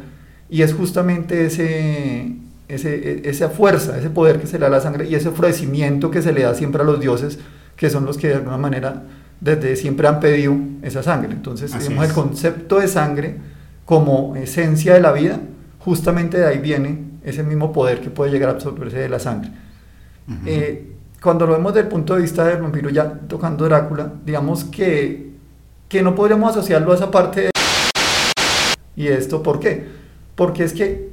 y 0.48 0.62
es 0.62 0.74
justamente 0.74 1.46
ese, 1.46 2.36
ese, 2.68 3.28
esa 3.28 3.48
fuerza, 3.48 3.98
ese 3.98 4.10
poder 4.10 4.38
que 4.38 4.46
se 4.46 4.60
le 4.60 4.60
da 4.60 4.66
a 4.68 4.70
la 4.70 4.80
sangre 4.80 5.08
y 5.08 5.16
ese 5.16 5.30
ofrecimiento 5.30 6.12
que 6.12 6.22
se 6.22 6.32
le 6.32 6.44
da 6.44 6.54
siempre 6.54 6.82
a 6.82 6.84
los 6.84 7.00
dioses, 7.00 7.40
que 7.74 7.90
son 7.90 8.04
los 8.06 8.16
que 8.16 8.28
de 8.28 8.34
alguna 8.34 8.58
manera 8.58 9.02
desde 9.40 9.74
siempre 9.74 10.06
han 10.06 10.20
pedido 10.20 10.54
esa 10.82 11.02
sangre. 11.02 11.32
Entonces, 11.32 11.76
digamos, 11.76 12.06
el 12.06 12.12
concepto 12.12 12.78
de 12.78 12.86
sangre 12.86 13.38
como 13.86 14.36
esencia 14.36 14.94
de 14.94 15.00
la 15.00 15.10
vida, 15.10 15.40
justamente 15.80 16.38
de 16.38 16.46
ahí 16.46 16.58
viene 16.58 17.10
ese 17.24 17.42
mismo 17.42 17.72
poder 17.72 18.00
que 18.00 18.10
puede 18.10 18.30
llegar 18.30 18.50
a 18.50 18.52
absorberse 18.52 18.98
de 18.98 19.08
la 19.08 19.18
sangre. 19.18 19.50
Uh 20.28 20.32
-huh. 20.32 20.38
eh, 20.46 20.92
cuando 21.22 21.46
lo 21.46 21.52
vemos 21.52 21.72
desde 21.72 21.86
el 21.86 21.88
punto 21.88 22.16
de 22.16 22.22
vista 22.22 22.44
del 22.44 22.60
vampiro, 22.60 22.90
ya 22.90 23.12
tocando 23.28 23.64
Drácula, 23.64 24.12
digamos 24.24 24.64
que, 24.64 25.30
que 25.88 26.02
no 26.02 26.14
podríamos 26.14 26.50
asociarlo 26.50 26.90
a 26.92 26.96
esa 26.96 27.10
parte 27.10 27.42
de... 27.42 27.50
¿Y 28.96 29.06
esto 29.06 29.42
por 29.42 29.60
qué? 29.60 29.86
Porque 30.34 30.64
es 30.64 30.72
que 30.72 31.12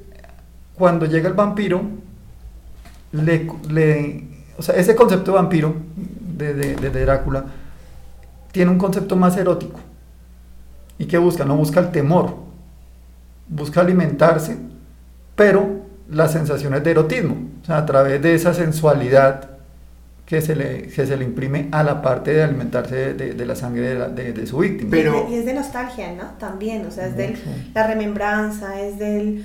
cuando 0.74 1.06
llega 1.06 1.28
el 1.28 1.36
vampiro, 1.36 1.84
le, 3.12 3.48
le, 3.70 4.28
o 4.58 4.62
sea, 4.62 4.76
ese 4.76 4.96
concepto 4.96 5.32
de 5.32 5.38
vampiro 5.38 5.76
de, 5.96 6.54
de, 6.54 6.76
de, 6.76 7.06
Drácula 7.06 7.46
tiene 8.52 8.72
un 8.72 8.78
concepto 8.78 9.16
más 9.16 9.38
erótico. 9.38 9.80
¿Y 10.98 11.06
qué 11.06 11.18
busca? 11.18 11.46
No 11.46 11.56
busca 11.56 11.80
el 11.80 11.92
temor, 11.92 12.36
busca 13.48 13.82
alimentarse, 13.82 14.58
pero 15.36 15.89
las 16.12 16.32
sensaciones 16.32 16.84
de 16.84 16.92
erotismo, 16.92 17.50
o 17.62 17.66
sea, 17.66 17.78
a 17.78 17.86
través 17.86 18.22
de 18.22 18.34
esa 18.34 18.54
sensualidad 18.54 19.50
que 20.26 20.42
se 20.42 20.56
le, 20.56 20.84
que 20.84 21.08
se 21.08 21.18
le 21.18 21.26
imprime 21.26 21.70
a 21.72 21.84
la 21.84 22.02
parte 22.02 22.34
de 22.34 22.44
alimentarse 22.44 23.14
de, 23.14 23.34
de 23.34 23.46
la 23.46 23.56
sangre 23.56 23.90
de, 23.90 23.96
la, 23.96 24.10
de, 24.10 24.46
su 24.46 24.60
víctima. 24.60 24.92
Pero, 24.92 25.28
y 25.30 25.36
es 25.36 25.46
de 25.46 25.54
nostalgia, 25.54 26.14
¿no? 26.14 26.26
También, 26.38 26.86
o 26.86 26.92
sea, 26.92 27.08
es 27.08 27.18
de 27.18 27.36
la 27.74 27.88
remembranza, 27.88 28.80
es 28.80 29.00
del 29.00 29.44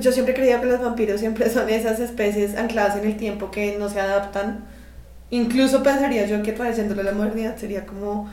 yo 0.00 0.12
siempre 0.12 0.32
he 0.32 0.36
creído 0.36 0.60
que 0.60 0.66
los 0.66 0.80
vampiros 0.80 1.20
siempre 1.20 1.50
son 1.50 1.68
esas 1.68 2.00
especies 2.00 2.56
ancladas 2.56 2.96
en 2.96 3.06
el 3.06 3.16
tiempo 3.16 3.50
que 3.50 3.76
no 3.78 3.88
se 3.88 4.00
adaptan. 4.00 4.64
Incluso 5.30 5.82
pensaría 5.82 6.26
yo 6.26 6.42
que 6.42 6.52
trayéndolo 6.52 7.02
a 7.02 7.04
la 7.04 7.12
modernidad 7.12 7.56
sería 7.56 7.84
como, 7.84 8.30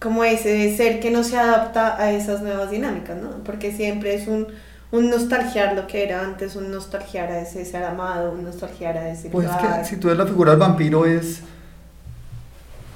como 0.00 0.24
ese 0.24 0.76
ser 0.76 1.00
que 1.00 1.10
no 1.10 1.22
se 1.22 1.36
adapta 1.36 2.00
a 2.00 2.10
esas 2.10 2.42
nuevas 2.42 2.70
dinámicas, 2.70 3.16
¿no? 3.16 3.44
Porque 3.44 3.72
siempre 3.72 4.14
es 4.14 4.26
un, 4.26 4.48
un 4.94 5.10
nostalgiar 5.10 5.74
lo 5.74 5.88
que 5.88 6.04
era 6.04 6.22
antes, 6.24 6.54
un 6.54 6.70
nostalgiar 6.70 7.28
a 7.30 7.40
ese 7.40 7.64
ser 7.64 7.82
amado, 7.82 8.30
un 8.30 8.44
nostalgiar 8.44 8.96
a 8.96 9.10
ese 9.10 9.28
Pues 9.28 9.46
lugar. 9.46 9.80
que 9.80 9.84
si 9.84 9.96
tú 9.96 10.06
ves 10.06 10.16
la 10.16 10.24
figura 10.26 10.52
del 10.52 10.60
vampiro 10.60 11.04
es... 11.04 11.40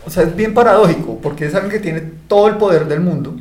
O 0.06 0.10
sea, 0.10 0.22
es 0.22 0.34
bien 0.34 0.54
paradójico, 0.54 1.18
porque 1.20 1.46
es 1.46 1.54
alguien 1.54 1.72
que 1.72 1.80
tiene 1.80 2.00
todo 2.28 2.46
el 2.46 2.54
poder 2.56 2.86
del 2.86 3.00
mundo. 3.00 3.34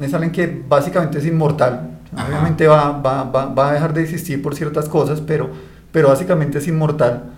Es 0.00 0.12
alguien 0.12 0.32
que 0.32 0.62
básicamente 0.68 1.18
es 1.18 1.26
inmortal, 1.26 1.90
Ajá. 2.14 2.26
Obviamente 2.26 2.66
va, 2.66 2.90
va, 2.90 3.22
va, 3.22 3.46
va, 3.46 3.70
a 3.70 3.72
dejar 3.72 3.94
de 3.94 4.02
existir 4.02 4.42
por 4.42 4.56
ciertas 4.56 4.88
cosas, 4.88 5.20
pero, 5.20 5.48
pero 5.92 6.08
básicamente 6.08 6.58
es 6.58 6.66
inmortal. 6.66 7.30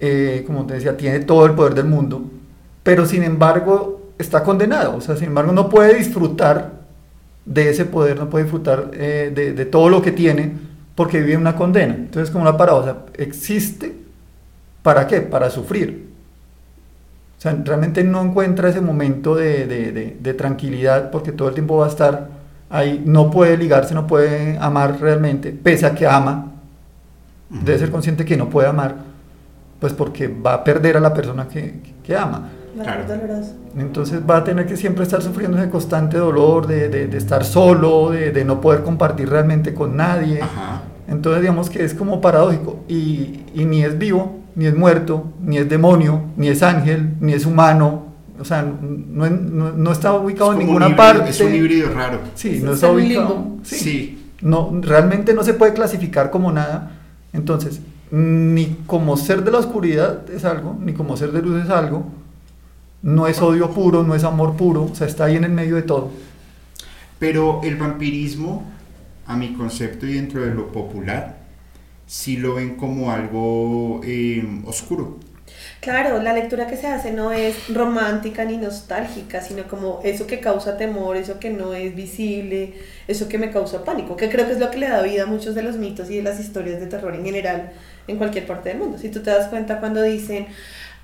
Eh, 0.00 0.44
como 0.46 0.64
te 0.64 0.74
decía, 0.74 0.96
tiene 0.96 1.20
todo 1.20 1.44
el 1.44 1.52
poder 1.52 1.74
del 1.74 1.84
mundo, 1.84 2.22
pero 2.82 3.04
sin 3.04 3.22
embargo 3.22 4.12
está 4.16 4.42
condenado. 4.42 4.96
O 4.96 5.02
sea, 5.02 5.14
sin 5.16 5.26
embargo 5.26 5.52
no 5.52 5.68
puede 5.68 5.94
disfrutar 5.94 6.77
de 7.48 7.70
ese 7.70 7.84
poder, 7.84 8.18
no 8.18 8.28
puede 8.28 8.44
disfrutar 8.44 8.90
eh, 8.92 9.32
de, 9.34 9.52
de, 9.52 9.64
todo 9.64 9.88
lo 9.88 10.02
que 10.02 10.12
tiene 10.12 10.52
porque 10.94 11.20
vive 11.20 11.36
una 11.36 11.56
condena. 11.56 11.94
Entonces, 11.94 12.30
como 12.30 12.42
una 12.42 12.56
paradoja, 12.56 13.06
existe 13.14 13.94
¿para 14.82 15.06
qué? 15.06 15.20
Para 15.20 15.50
sufrir. 15.50 16.08
O 17.36 17.40
sea, 17.40 17.56
realmente 17.64 18.02
no 18.02 18.22
encuentra 18.22 18.68
ese 18.68 18.80
momento 18.80 19.34
de, 19.34 19.66
de, 19.66 20.16
de 20.18 20.34
tranquilidad 20.34 21.10
porque 21.10 21.30
todo 21.30 21.48
el 21.48 21.54
tiempo 21.54 21.76
va 21.76 21.86
a 21.86 21.88
estar 21.88 22.28
ahí 22.70 23.02
no 23.04 23.30
puede 23.30 23.56
ligarse, 23.56 23.94
no 23.94 24.06
puede 24.06 24.58
amar 24.58 25.00
realmente, 25.00 25.52
pese 25.52 25.86
a 25.86 25.94
que 25.94 26.06
ama, 26.06 26.52
debe 27.48 27.78
ser 27.78 27.90
consciente 27.90 28.24
que 28.24 28.36
no 28.36 28.50
puede 28.50 28.68
amar, 28.68 28.96
pues 29.78 29.92
porque 29.92 30.28
va 30.28 30.54
a 30.54 30.64
perder 30.64 30.96
a 30.96 31.00
la 31.00 31.14
persona 31.14 31.48
que, 31.48 31.80
que 32.02 32.16
ama. 32.16 32.48
Claro. 32.82 33.04
Entonces 33.76 34.20
va 34.28 34.38
a 34.38 34.44
tener 34.44 34.66
que 34.66 34.76
siempre 34.76 35.04
estar 35.04 35.22
sufriendo 35.22 35.58
ese 35.58 35.70
constante 35.70 36.18
dolor 36.18 36.66
de, 36.66 36.88
de, 36.88 37.06
de 37.06 37.18
estar 37.18 37.44
solo, 37.44 38.10
de, 38.10 38.30
de, 38.32 38.44
no 38.44 38.60
poder 38.60 38.82
compartir 38.82 39.28
realmente 39.28 39.74
con 39.74 39.96
nadie. 39.96 40.42
Ajá. 40.42 40.82
Entonces 41.08 41.42
digamos 41.42 41.70
que 41.70 41.84
es 41.84 41.94
como 41.94 42.20
paradójico 42.20 42.80
y, 42.88 43.40
y 43.54 43.64
ni 43.64 43.82
es 43.82 43.98
vivo, 43.98 44.40
ni 44.54 44.66
es 44.66 44.76
muerto, 44.76 45.32
ni 45.42 45.58
es 45.58 45.68
demonio, 45.68 46.22
ni 46.36 46.48
es 46.48 46.62
ángel, 46.62 47.14
ni 47.20 47.32
es 47.32 47.46
humano, 47.46 48.08
o 48.40 48.44
sea, 48.44 48.62
no, 48.62 49.28
no, 49.28 49.72
no 49.72 49.92
está 49.92 50.12
ubicado 50.14 50.52
en 50.52 50.58
ninguna 50.60 50.86
híbrido, 50.86 50.96
parte. 50.96 51.30
Es 51.30 51.40
un 51.40 51.54
híbrido 51.54 51.92
raro. 51.92 52.20
Sí, 52.34 52.60
no 52.62 52.72
está 52.72 52.90
ubicado. 52.90 53.46
Sí. 53.62 53.76
sí. 53.76 54.24
No, 54.40 54.70
realmente 54.80 55.34
no 55.34 55.42
se 55.42 55.54
puede 55.54 55.72
clasificar 55.72 56.30
como 56.30 56.52
nada. 56.52 56.92
Entonces, 57.32 57.80
ni 58.10 58.76
como 58.86 59.16
ser 59.16 59.42
de 59.42 59.50
la 59.50 59.58
oscuridad 59.58 60.30
es 60.30 60.44
algo, 60.44 60.76
ni 60.80 60.92
como 60.92 61.16
ser 61.16 61.32
de 61.32 61.42
luz 61.42 61.64
es 61.64 61.70
algo. 61.70 62.06
No 63.02 63.26
es 63.26 63.40
odio 63.40 63.70
puro, 63.70 64.02
no 64.02 64.14
es 64.14 64.24
amor 64.24 64.56
puro. 64.56 64.84
O 64.84 64.94
sea, 64.94 65.06
está 65.06 65.24
ahí 65.24 65.36
en 65.36 65.44
el 65.44 65.52
medio 65.52 65.76
de 65.76 65.82
todo. 65.82 66.10
Pero 67.18 67.60
el 67.62 67.76
vampirismo, 67.76 68.64
a 69.26 69.36
mi 69.36 69.54
concepto 69.54 70.06
y 70.06 70.14
dentro 70.14 70.42
de 70.42 70.54
lo 70.54 70.72
popular, 70.72 71.38
sí 72.06 72.36
lo 72.36 72.54
ven 72.54 72.76
como 72.76 73.10
algo 73.10 74.00
eh, 74.04 74.62
oscuro. 74.64 75.18
Claro, 75.80 76.20
la 76.22 76.32
lectura 76.32 76.66
que 76.66 76.76
se 76.76 76.86
hace 76.88 77.12
no 77.12 77.32
es 77.32 77.72
romántica 77.72 78.44
ni 78.44 78.56
nostálgica, 78.56 79.40
sino 79.40 79.64
como 79.68 80.00
eso 80.02 80.26
que 80.26 80.40
causa 80.40 80.76
temor, 80.76 81.16
eso 81.16 81.38
que 81.38 81.50
no 81.50 81.72
es 81.72 81.94
visible, 81.94 82.74
eso 83.06 83.28
que 83.28 83.38
me 83.38 83.50
causa 83.50 83.84
pánico, 83.84 84.16
que 84.16 84.28
creo 84.28 84.46
que 84.46 84.52
es 84.52 84.58
lo 84.58 84.70
que 84.70 84.78
le 84.78 84.88
da 84.88 85.02
vida 85.02 85.22
a 85.22 85.26
muchos 85.26 85.54
de 85.54 85.62
los 85.62 85.76
mitos 85.76 86.10
y 86.10 86.16
de 86.16 86.22
las 86.22 86.40
historias 86.40 86.80
de 86.80 86.86
terror 86.86 87.14
en 87.14 87.24
general 87.24 87.72
en 88.06 88.16
cualquier 88.16 88.46
parte 88.46 88.70
del 88.70 88.78
mundo. 88.78 88.98
Si 88.98 89.08
tú 89.08 89.20
te 89.20 89.30
das 89.30 89.48
cuenta 89.48 89.80
cuando 89.80 90.02
dicen, 90.02 90.48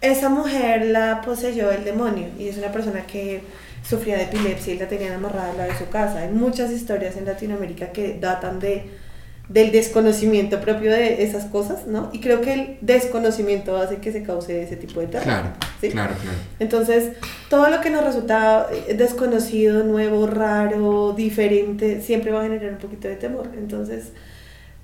esa 0.04 0.28
mujer 0.28 0.86
la 0.86 1.22
poseyó 1.24 1.70
el 1.70 1.84
demonio 1.84 2.28
y 2.38 2.48
es 2.48 2.56
una 2.58 2.72
persona 2.72 3.06
que 3.06 3.42
sufría 3.88 4.16
de 4.16 4.24
epilepsia 4.24 4.74
y 4.74 4.78
la 4.78 4.88
tenían 4.88 5.12
amarrada 5.14 5.50
a 5.50 5.54
la 5.54 5.64
de 5.64 5.76
su 5.76 5.88
casa. 5.88 6.20
Hay 6.20 6.30
muchas 6.30 6.70
historias 6.70 7.16
en 7.16 7.26
Latinoamérica 7.26 7.92
que 7.92 8.18
datan 8.20 8.60
de 8.60 9.04
del 9.48 9.72
desconocimiento 9.72 10.60
propio 10.60 10.90
de 10.90 11.22
esas 11.22 11.44
cosas, 11.44 11.86
¿no? 11.86 12.08
Y 12.12 12.20
creo 12.20 12.40
que 12.40 12.54
el 12.54 12.78
desconocimiento 12.80 13.76
hace 13.76 13.96
que 13.96 14.10
se 14.10 14.22
cause 14.22 14.62
ese 14.62 14.76
tipo 14.76 15.00
de 15.00 15.06
terror. 15.06 15.24
Claro, 15.24 15.48
¿sí? 15.80 15.90
claro, 15.90 16.14
claro. 16.14 16.38
Entonces, 16.58 17.10
todo 17.50 17.68
lo 17.68 17.82
que 17.82 17.90
nos 17.90 18.04
resulta 18.04 18.68
desconocido, 18.96 19.84
nuevo, 19.84 20.26
raro, 20.26 21.12
diferente, 21.14 22.00
siempre 22.00 22.30
va 22.30 22.40
a 22.40 22.44
generar 22.44 22.72
un 22.72 22.78
poquito 22.78 23.06
de 23.06 23.16
temor. 23.16 23.50
Entonces, 23.58 24.12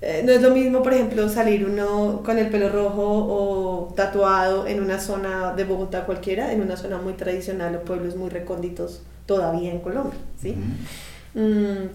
eh, 0.01 0.23
no 0.25 0.31
es 0.31 0.41
lo 0.41 0.51
mismo, 0.51 0.81
por 0.83 0.93
ejemplo, 0.93 1.29
salir 1.29 1.65
uno 1.65 2.21
con 2.25 2.37
el 2.37 2.49
pelo 2.49 2.69
rojo 2.69 3.03
o 3.03 3.93
tatuado 3.95 4.67
en 4.67 4.81
una 4.81 4.99
zona 4.99 5.53
de 5.53 5.63
Bogotá 5.63 6.05
cualquiera, 6.05 6.51
en 6.53 6.61
una 6.61 6.77
zona 6.77 6.97
muy 6.97 7.13
tradicional 7.13 7.75
o 7.75 7.85
pueblos 7.85 8.15
muy 8.15 8.29
recónditos 8.29 9.03
todavía 9.25 9.71
en 9.71 9.79
Colombia, 9.79 10.19
¿sí? 10.41 10.57
Uh 11.35 11.39
-huh. 11.39 11.85
mm, 11.85 11.89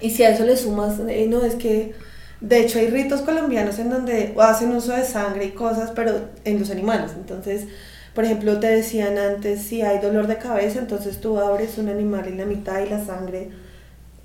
y 0.00 0.10
si 0.10 0.22
a 0.22 0.30
eso 0.30 0.44
le 0.44 0.56
sumas, 0.56 1.00
eh, 1.08 1.26
no, 1.28 1.44
es 1.44 1.56
que 1.56 1.94
de 2.40 2.60
hecho, 2.60 2.78
hay 2.78 2.88
ritos 2.88 3.22
colombianos 3.22 3.78
en 3.80 3.90
donde 3.90 4.34
hacen 4.38 4.72
uso 4.72 4.92
de 4.92 5.04
sangre 5.04 5.46
y 5.46 5.52
cosas, 5.52 5.90
pero 5.94 6.28
en 6.44 6.60
los 6.60 6.70
animales. 6.70 7.12
Entonces, 7.16 7.66
por 8.14 8.24
ejemplo, 8.24 8.60
te 8.60 8.68
decían 8.68 9.18
antes, 9.18 9.62
si 9.62 9.82
hay 9.82 9.98
dolor 9.98 10.28
de 10.28 10.38
cabeza, 10.38 10.78
entonces 10.78 11.20
tú 11.20 11.38
abres 11.40 11.78
un 11.78 11.88
animal 11.88 12.28
en 12.28 12.38
la 12.38 12.46
mitad 12.46 12.80
y 12.80 12.88
la 12.88 13.04
sangre 13.04 13.50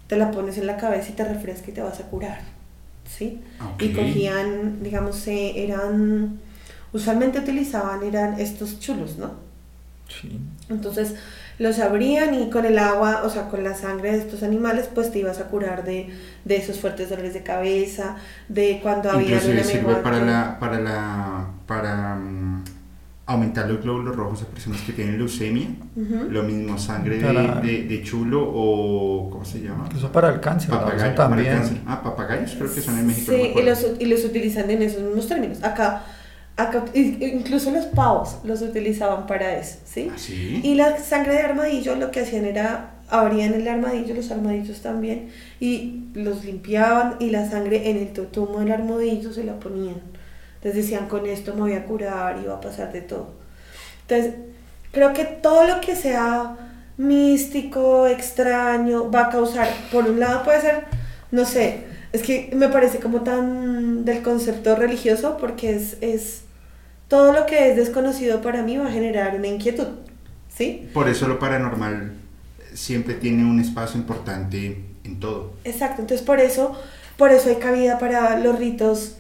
te 0.08 0.18
la 0.18 0.32
pones 0.32 0.58
en 0.58 0.68
la 0.68 0.78
cabeza 0.78 1.10
y 1.12 1.14
te 1.14 1.24
refresca 1.26 1.72
y 1.72 1.74
te 1.74 1.82
vas 1.82 2.00
a 2.00 2.04
curar. 2.10 2.53
¿Sí? 3.08 3.42
Okay. 3.74 3.90
Y 3.90 3.94
cogían, 3.94 4.84
digamos, 4.84 5.28
eh, 5.28 5.64
eran, 5.64 6.40
usualmente 6.92 7.40
utilizaban, 7.40 8.04
eran 8.04 8.40
estos 8.40 8.80
chulos, 8.80 9.18
¿no? 9.18 9.32
Sí. 10.08 10.40
Entonces, 10.70 11.16
los 11.60 11.80
abrían 11.80 12.34
y 12.34 12.50
con 12.50 12.66
el 12.66 12.80
agua, 12.80 13.22
o 13.24 13.30
sea, 13.30 13.50
con 13.50 13.64
la 13.64 13.76
sangre 13.76 14.12
de 14.12 14.18
estos 14.20 14.44
animales, 14.44 14.90
pues 14.94 15.12
te 15.12 15.20
ibas 15.20 15.40
a 15.40 15.46
curar 15.46 15.84
de, 15.84 16.10
de 16.46 16.56
esos 16.56 16.80
fuertes 16.80 17.10
dolores 17.10 17.34
de 17.34 17.44
cabeza, 17.44 18.18
de 18.48 18.80
cuando 18.82 19.12
había 19.12 19.40
una 19.40 19.64
sirve 19.64 19.96
para 19.96 20.20
la, 20.20 20.58
para 20.60 20.80
la, 20.80 21.48
para 21.68 22.16
um, 22.16 22.53
aumentar 23.26 23.70
los 23.70 23.82
glóbulos 23.82 24.16
rojos 24.16 24.42
a 24.42 24.46
personas 24.48 24.82
que 24.82 24.92
tienen 24.92 25.18
leucemia, 25.18 25.68
uh 25.96 26.00
-huh. 26.00 26.30
lo 26.30 26.44
mismo 26.44 26.78
sangre 26.78 27.20
de, 27.20 27.34
de, 27.64 27.84
de, 27.84 28.04
chulo 28.04 28.44
o, 28.44 29.30
¿cómo 29.30 29.46
se 29.46 29.62
llama? 29.62 29.88
Eso 29.96 30.12
para 30.12 30.30
el 30.34 30.42
cáncer, 30.42 30.72
Papagayo, 30.72 31.06
eso 31.06 31.16
también. 31.16 31.46
Para 31.46 31.56
el 31.56 31.62
cáncer. 31.62 31.82
Ah, 31.88 32.04
papagayos 32.04 32.56
creo 32.58 32.74
que 32.74 32.82
son 32.82 33.00
en 33.00 33.08
México. 33.08 33.32
Sí, 33.32 33.52
no 33.56 33.62
y, 33.62 33.64
los, 33.64 33.86
y 34.00 34.06
los 34.06 34.26
utilizan 34.26 34.70
en 34.70 34.82
esos 34.82 35.02
mismos 35.02 35.28
términos. 35.28 35.64
Acá 35.64 36.04
Acá- 36.56 36.86
incluso 36.94 37.72
los 37.72 37.86
pavos 37.88 38.38
los 38.44 38.62
utilizaban 38.62 39.26
para 39.26 39.58
eso, 39.58 39.78
¿sí? 39.86 40.10
¿Ah, 40.12 40.18
sí? 40.18 40.62
Y 40.64 40.76
la 40.76 41.00
sangre 41.00 41.34
de 41.34 41.40
armadillo 41.40 41.96
lo 41.96 42.12
que 42.12 42.20
hacían 42.20 42.46
era 42.46 42.92
abrían 43.10 43.54
el 43.56 43.68
armadillo, 43.68 44.14
los 44.14 44.30
armadillos 44.32 44.82
también, 44.82 45.30
y 45.60 46.04
los 46.14 46.46
limpiaban 46.46 47.16
y 47.20 47.30
la 47.32 47.50
sangre 47.50 47.90
en 47.90 47.98
el 47.98 48.14
totumo 48.14 48.60
del 48.60 48.72
armadillo 48.72 49.32
se 49.34 49.44
la 49.44 49.60
ponían. 49.60 49.96
Entonces 50.64 50.86
decían, 50.86 51.10
con 51.10 51.26
esto 51.26 51.54
me 51.56 51.60
voy 51.60 51.74
a 51.74 51.84
curar 51.84 52.40
y 52.42 52.48
va 52.48 52.56
a 52.56 52.62
pasar 52.62 52.94
de 52.94 53.02
todo. 53.02 53.32
Entonces, 54.08 54.36
creo 54.94 55.12
que 55.12 55.26
todo 55.26 55.68
lo 55.68 55.82
que 55.82 55.94
sea 55.94 56.56
místico, 56.96 58.08
extraño, 58.08 59.12
va 59.12 59.26
a 59.26 59.30
causar, 59.30 59.68
por 59.92 60.06
un 60.06 60.22
lado 60.22 60.42
puede 60.44 60.62
ser, 60.62 60.86
no 61.32 61.44
sé, 61.44 61.84
es 62.14 62.24
que 62.24 62.50
me 62.56 62.70
parece 62.70 63.00
como 63.00 63.24
tan 63.24 64.06
del 64.06 64.22
concepto 64.22 64.78
religioso 64.78 65.36
porque 65.38 65.76
es, 65.76 65.98
es 66.00 66.44
todo 67.10 67.34
lo 67.34 67.46
que 67.46 67.70
es 67.70 67.76
desconocido 67.76 68.42
para 68.42 68.64
mí 68.64 68.78
va 68.78 68.88
a 68.88 68.92
generar 68.92 69.36
una 69.36 69.48
inquietud, 69.48 69.88
¿sí? 70.48 70.88
Por 70.94 71.10
eso 71.10 71.28
lo 71.28 71.40
paranormal 71.40 72.14
siempre 72.74 73.16
tiene 73.16 73.44
un 73.44 73.60
espacio 73.60 74.00
importante 74.00 74.82
en 75.04 75.20
todo. 75.20 75.52
Exacto, 75.66 76.04
entonces 76.04 76.26
por 76.26 76.40
eso, 76.40 76.74
por 77.18 77.34
eso 77.34 77.50
hay 77.50 77.58
cabida 77.58 78.00
para 78.00 78.40
los 78.40 78.58
ritos 78.58 79.18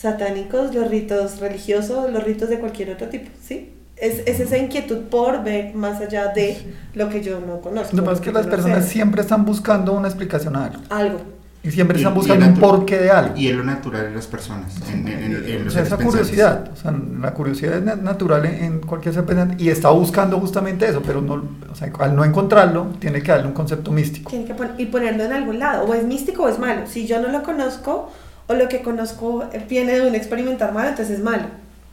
satánicos, 0.00 0.74
los 0.74 0.88
ritos 0.90 1.40
religiosos, 1.40 2.12
los 2.12 2.22
ritos 2.22 2.48
de 2.50 2.58
cualquier 2.58 2.90
otro 2.90 3.08
tipo, 3.08 3.30
¿sí? 3.42 3.72
Es, 3.96 4.20
es 4.26 4.40
esa 4.40 4.58
inquietud 4.58 5.04
por 5.10 5.42
ver 5.42 5.74
más 5.74 6.02
allá 6.02 6.28
de 6.34 6.58
lo 6.94 7.08
que 7.08 7.22
yo 7.22 7.40
no 7.40 7.62
conozco. 7.62 7.96
Lo 7.96 8.02
que 8.02 8.06
pasa 8.10 8.20
es 8.20 8.24
que 8.26 8.32
las 8.32 8.46
personas 8.46 8.84
sé. 8.84 8.90
siempre 8.90 9.22
están 9.22 9.46
buscando 9.46 9.92
una 9.94 10.06
explicación 10.08 10.54
a 10.54 10.66
algo. 10.66 10.82
Algo. 10.90 11.20
Y 11.62 11.70
siempre 11.70 11.96
Y- 11.96 12.02
están 12.02 12.14
buscando 12.14 12.44
un 12.46 12.54
porqué 12.58 12.98
de 12.98 13.10
algo. 13.10 13.34
Y 13.38 13.48
es 13.48 13.56
lo 13.56 13.64
natural 13.64 14.02
de 14.10 14.14
las 14.14 14.26
personas. 14.26 14.74
En, 14.92 15.08
en- 15.08 15.34
en- 15.34 15.44
en 15.62 15.66
O 15.66 15.70
sea, 15.70 15.82
esa 15.82 15.96
curiosidad, 15.96 16.68
o 16.74 16.76
sea, 16.76 16.94
la 17.20 17.32
curiosidad 17.32 17.78
es 17.78 17.82
na- 17.84 17.96
natural 17.96 18.44
en, 18.44 18.54
en 18.64 18.80
cualquier 18.80 19.14
ser 19.14 19.24
pensante 19.24 19.56
y 19.60 19.70
está 19.70 19.88
buscando 19.88 20.38
justamente 20.38 20.86
eso, 20.86 21.00
pero 21.04 21.22
no, 21.22 21.42
o 21.72 21.74
sea, 21.74 21.90
al 22.00 22.14
no 22.14 22.22
encontrarlo, 22.22 22.88
tiene 23.00 23.22
que 23.22 23.32
darle 23.32 23.46
un 23.48 23.54
concepto 23.54 23.90
místico. 23.92 24.28
Tiene 24.28 24.44
que 24.44 24.54
pon- 24.54 24.72
y 24.76 24.86
ponerlo 24.86 25.24
en 25.24 25.32
algún 25.32 25.58
lado, 25.58 25.86
o 25.86 25.94
es 25.94 26.04
místico 26.04 26.42
o 26.42 26.48
es 26.50 26.58
malo. 26.58 26.82
Si 26.86 27.06
yo 27.06 27.20
no 27.22 27.28
lo 27.28 27.42
conozco, 27.42 28.12
o 28.46 28.54
lo 28.54 28.68
que 28.68 28.82
conozco 28.82 29.44
viene 29.68 29.98
de 29.98 30.06
un 30.06 30.14
experimentar 30.14 30.72
malo, 30.72 30.90
entonces 30.90 31.18
es 31.18 31.24
malo, 31.24 31.46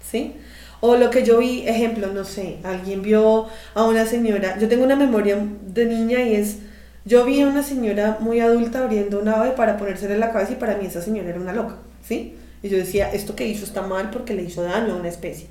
¿sí? 0.10 0.36
O 0.82 0.96
lo 0.98 1.10
que 1.10 1.24
yo 1.24 1.40
vi, 1.40 1.68
ejemplo, 1.68 2.08
no 2.14 2.26
sé, 2.26 2.58
alguien 2.64 3.02
vio 3.02 3.48
a 3.74 3.84
una 3.86 4.06
señora, 4.06 4.58
yo 4.60 4.68
tengo 4.68 4.84
una 4.84 4.96
memoria 4.96 5.38
de 5.66 5.86
niña 5.86 6.22
y 6.22 6.36
es, 6.36 6.58
yo 7.06 7.26
vi 7.26 7.42
a 7.42 7.48
una 7.48 7.64
señora 7.64 8.18
muy 8.20 8.40
adulta 8.40 8.84
abriendo 8.84 9.20
un 9.20 9.30
ave 9.30 9.52
para 9.52 9.78
ponérsela 9.78 10.14
en 10.14 10.20
la 10.20 10.32
cabeza 10.32 10.54
y 10.54 10.56
para 10.56 10.78
mí 10.78 10.86
esa 10.86 11.02
señora 11.02 11.30
era 11.30 11.40
una 11.40 11.54
loca, 11.54 11.78
¿sí? 12.06 12.36
Y 12.62 12.70
yo 12.70 12.78
decía, 12.78 13.12
esto 13.12 13.36
que 13.36 13.48
hizo 13.48 13.66
está 13.66 13.82
mal 13.82 14.10
porque 14.10 14.34
le 14.34 14.44
hizo 14.44 14.64
daño 14.64 14.94
a 14.94 14.98
una 14.98 15.10
especie, 15.10 15.48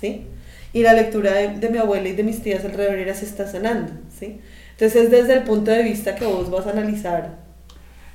¿sí? 0.00 0.26
Y 0.72 0.82
la 0.82 0.92
lectura 0.92 1.32
de, 1.32 1.48
de 1.58 1.68
mi 1.68 1.78
abuela 1.78 2.08
y 2.08 2.12
de 2.12 2.22
mis 2.22 2.42
tías 2.42 2.64
alrededor 2.64 2.96
era 2.96 3.14
se 3.14 3.24
está 3.24 3.46
sanando, 3.46 3.92
¿sí? 4.18 4.40
Entonces 4.72 5.04
es 5.04 5.10
desde 5.10 5.32
el 5.34 5.42
punto 5.42 5.70
de 5.70 5.82
vista 5.82 6.14
que 6.14 6.26
vos 6.26 6.50
vas 6.50 6.66
a 6.66 6.70
analizar, 6.70 7.45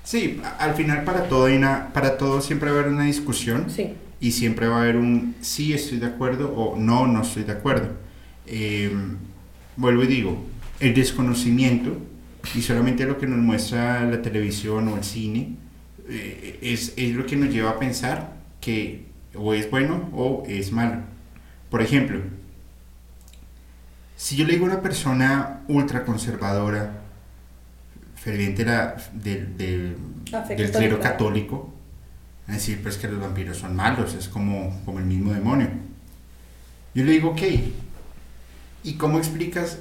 Sí, 0.04 0.42
al 0.60 0.74
final 0.74 1.04
para 1.04 1.28
todo, 1.28 1.46
hay 1.46 1.58
una, 1.58 1.94
para 1.94 2.18
todo 2.18 2.42
siempre 2.42 2.72
va 2.72 2.78
a 2.78 2.80
haber 2.80 2.94
una 2.94 3.06
discusión 3.06 3.70
sí. 3.70 3.94
y 4.20 4.32
siempre 4.32 4.68
va 4.68 4.78
a 4.78 4.82
haber 4.82 4.98
un 4.98 5.36
sí 5.42 5.74
estoy 5.74 6.00
de 6.00 6.08
acuerdo 6.08 6.54
o 6.56 6.78
no, 6.78 7.08
no 7.08 7.22
estoy 7.22 7.44
de 7.44 7.52
acuerdo. 7.52 7.90
Eh, 8.48 8.92
vuelvo 9.78 10.04
y 10.04 10.08
digo, 10.08 10.44
el 10.80 10.94
desconocimiento 10.94 11.98
y 12.56 12.62
solamente 12.62 13.06
lo 13.06 13.18
que 13.20 13.28
nos 13.28 13.40
muestra 13.40 14.04
la 14.06 14.22
televisión 14.22 14.88
o 14.88 14.98
el 14.98 15.04
cine 15.04 15.56
eh, 16.10 16.58
es, 16.62 16.94
es 16.98 17.14
lo 17.14 17.26
que 17.26 17.36
nos 17.36 17.50
lleva 17.50 17.72
a 17.72 17.80
pensar 17.80 18.34
que 18.60 19.06
o 19.36 19.54
es 19.54 19.70
bueno 19.70 20.10
o 20.14 20.44
es 20.48 20.72
malo. 20.72 21.02
Por 21.70 21.82
ejemplo, 21.82 22.20
si 24.16 24.36
yo 24.36 24.46
le 24.46 24.54
digo 24.54 24.66
a 24.66 24.70
una 24.70 24.82
persona 24.82 25.62
ultra 25.68 26.04
conservadora, 26.06 27.01
ferviente 28.24 28.64
la- 28.66 28.96
del, 29.14 29.58
del, 29.58 29.96
del 30.56 30.72
clero 30.72 31.00
católico, 31.00 31.74
a 32.48 32.54
decir 32.54 32.82
pues 32.84 32.98
que 32.98 33.08
los 33.08 33.20
vampiros 33.20 33.58
son 33.58 33.76
malos, 33.76 34.14
es 34.14 34.28
como, 34.28 34.80
como 34.86 35.00
el 35.00 35.06
mismo 35.06 35.34
demonio. 35.34 35.70
Yo 36.94 37.04
le 37.04 37.14
digo, 37.14 37.30
ok, 37.30 37.42
¿y 38.84 38.94
cómo 38.96 39.18
explicas 39.18 39.80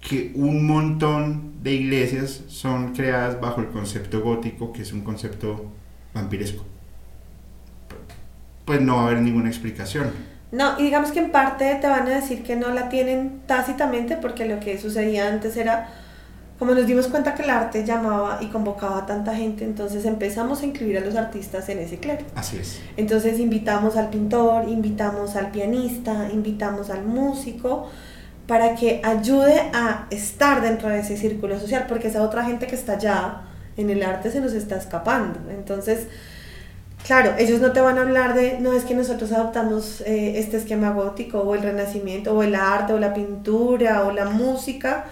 que 0.00 0.32
un 0.34 0.66
montón 0.66 1.62
de 1.62 1.72
iglesias 1.72 2.42
son 2.48 2.92
creadas 2.94 3.40
bajo 3.40 3.60
el 3.62 3.68
concepto 3.68 4.20
gótico, 4.20 4.72
que 4.72 4.82
es 4.82 4.92
un 4.92 5.00
concepto 5.02 5.72
vampiresco? 6.12 6.64
Pues 8.66 8.80
no 8.80 8.96
va 8.96 9.02
a 9.02 9.06
haber 9.06 9.20
ninguna 9.22 9.48
explicación. 9.48 10.10
No, 10.52 10.78
y 10.78 10.84
digamos 10.84 11.10
que 11.10 11.18
en 11.20 11.32
parte 11.32 11.74
te 11.80 11.86
van 11.88 12.06
a 12.06 12.10
decir 12.10 12.42
que 12.44 12.54
no 12.56 12.70
la 12.70 12.88
tienen 12.88 13.40
tácitamente 13.46 14.16
porque 14.16 14.46
lo 14.46 14.60
que 14.60 14.78
sucedía 14.78 15.28
antes 15.28 15.56
era, 15.56 15.90
como 16.64 16.76
nos 16.76 16.86
dimos 16.86 17.08
cuenta 17.08 17.34
que 17.34 17.42
el 17.42 17.50
arte 17.50 17.84
llamaba 17.84 18.38
y 18.40 18.46
convocaba 18.46 19.00
a 19.00 19.04
tanta 19.04 19.34
gente, 19.34 19.64
entonces 19.64 20.06
empezamos 20.06 20.62
a 20.62 20.64
incluir 20.64 20.96
a 20.96 21.02
los 21.02 21.14
artistas 21.14 21.68
en 21.68 21.78
ese 21.78 21.98
clero. 21.98 22.24
Así 22.34 22.56
es. 22.56 22.80
Entonces 22.96 23.38
invitamos 23.38 23.96
al 23.96 24.08
pintor, 24.08 24.66
invitamos 24.66 25.36
al 25.36 25.50
pianista, 25.50 26.30
invitamos 26.32 26.88
al 26.88 27.04
músico 27.04 27.90
para 28.46 28.76
que 28.76 29.02
ayude 29.04 29.60
a 29.74 30.06
estar 30.08 30.62
dentro 30.62 30.88
de 30.88 31.00
ese 31.00 31.18
círculo 31.18 31.60
social, 31.60 31.84
porque 31.86 32.08
esa 32.08 32.22
otra 32.22 32.44
gente 32.44 32.66
que 32.66 32.76
está 32.76 32.94
allá 32.94 33.42
en 33.76 33.90
el 33.90 34.02
arte 34.02 34.30
se 34.30 34.40
nos 34.40 34.54
está 34.54 34.76
escapando. 34.76 35.40
Entonces, 35.50 36.06
claro, 37.06 37.34
ellos 37.36 37.60
no 37.60 37.72
te 37.72 37.82
van 37.82 37.98
a 37.98 38.00
hablar 38.00 38.32
de, 38.32 38.58
no 38.58 38.72
es 38.72 38.84
que 38.84 38.94
nosotros 38.94 39.32
adoptamos 39.32 40.00
eh, 40.06 40.38
este 40.38 40.56
esquema 40.56 40.92
gótico 40.92 41.40
o 41.40 41.54
el 41.54 41.60
renacimiento 41.60 42.32
o 42.32 42.42
el 42.42 42.54
arte 42.54 42.94
o 42.94 42.98
la 42.98 43.12
pintura 43.12 44.04
o 44.04 44.12
la 44.12 44.24
música 44.24 45.04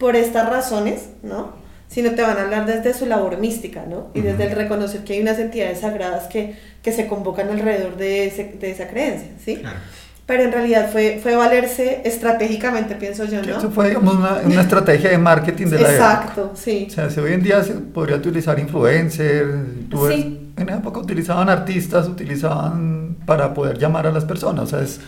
por 0.00 0.16
estas 0.16 0.48
razones, 0.48 1.10
¿no? 1.22 1.52
Sino 1.88 2.12
te 2.12 2.22
van 2.22 2.36
a 2.38 2.42
hablar 2.42 2.66
desde 2.66 2.94
su 2.94 3.04
labor 3.06 3.38
mística, 3.38 3.84
¿no? 3.88 4.08
Y 4.14 4.20
desde 4.22 4.44
el 4.46 4.52
reconocer 4.56 5.04
que 5.04 5.12
hay 5.12 5.20
unas 5.20 5.38
entidades 5.38 5.80
sagradas 5.80 6.26
que, 6.28 6.56
que 6.82 6.90
se 6.92 7.06
convocan 7.06 7.48
alrededor 7.50 7.96
de, 7.96 8.26
ese- 8.26 8.56
de 8.60 8.70
esa 8.72 8.88
creencia, 8.88 9.28
¿sí? 9.44 9.56
Claro. 9.58 9.78
Pero 10.26 10.44
en 10.44 10.52
realidad 10.52 10.88
fue, 10.92 11.18
fue 11.20 11.34
valerse 11.34 12.02
estratégicamente, 12.04 12.94
pienso 12.94 13.24
yo, 13.24 13.42
¿no? 13.42 13.58
Eso 13.58 13.70
fue, 13.72 13.88
digamos, 13.88 14.14
una, 14.14 14.40
una 14.46 14.60
estrategia 14.62 15.10
de 15.10 15.18
marketing 15.18 15.66
de 15.66 15.80
la 15.80 15.92
época. 15.92 15.94
Exacto, 15.94 16.52
sí. 16.54 16.86
O 16.88 16.92
sea, 16.92 17.10
si 17.10 17.18
hoy 17.18 17.32
en 17.32 17.42
día 17.42 17.62
se 17.64 17.72
podría 17.74 18.16
utilizar 18.16 18.56
influencers, 18.60 19.48
tú 19.90 20.02
ves- 20.04 20.14
Sí. 20.14 20.52
en 20.56 20.68
esa 20.68 20.78
época 20.78 21.00
utilizaban 21.00 21.48
artistas, 21.50 22.06
utilizaban 22.06 23.16
para 23.26 23.52
poder 23.52 23.76
llamar 23.78 24.06
a 24.06 24.12
las 24.12 24.24
personas. 24.24 24.64
O 24.64 24.66
sea, 24.68 24.80
es, 24.82 25.00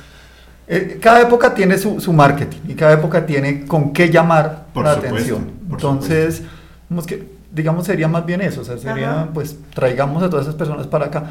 eh, 0.68 0.98
cada 1.00 1.20
época 1.22 1.54
tiene 1.54 1.76
su, 1.78 2.00
su 2.00 2.12
marketing 2.12 2.58
y 2.68 2.74
cada 2.74 2.92
época 2.94 3.26
tiene 3.26 3.64
con 3.66 3.92
qué 3.92 4.10
llamar 4.10 4.66
Por 4.72 4.84
la 4.84 4.94
supuesto, 4.94 5.16
atención. 5.16 5.44
por 5.68 5.78
Entonces, 5.78 6.42
digamos 6.88 7.06
que, 7.06 7.28
digamos, 7.52 7.86
sería 7.86 8.08
más 8.08 8.24
bien 8.24 8.40
eso. 8.40 8.60
O 8.62 8.64
sea, 8.64 8.78
sería, 8.78 9.12
Ajá. 9.12 9.28
pues, 9.34 9.56
traigamos 9.74 10.22
a 10.22 10.30
todas 10.30 10.46
esas 10.46 10.56
personas 10.56 10.86
para 10.86 11.06
acá. 11.06 11.24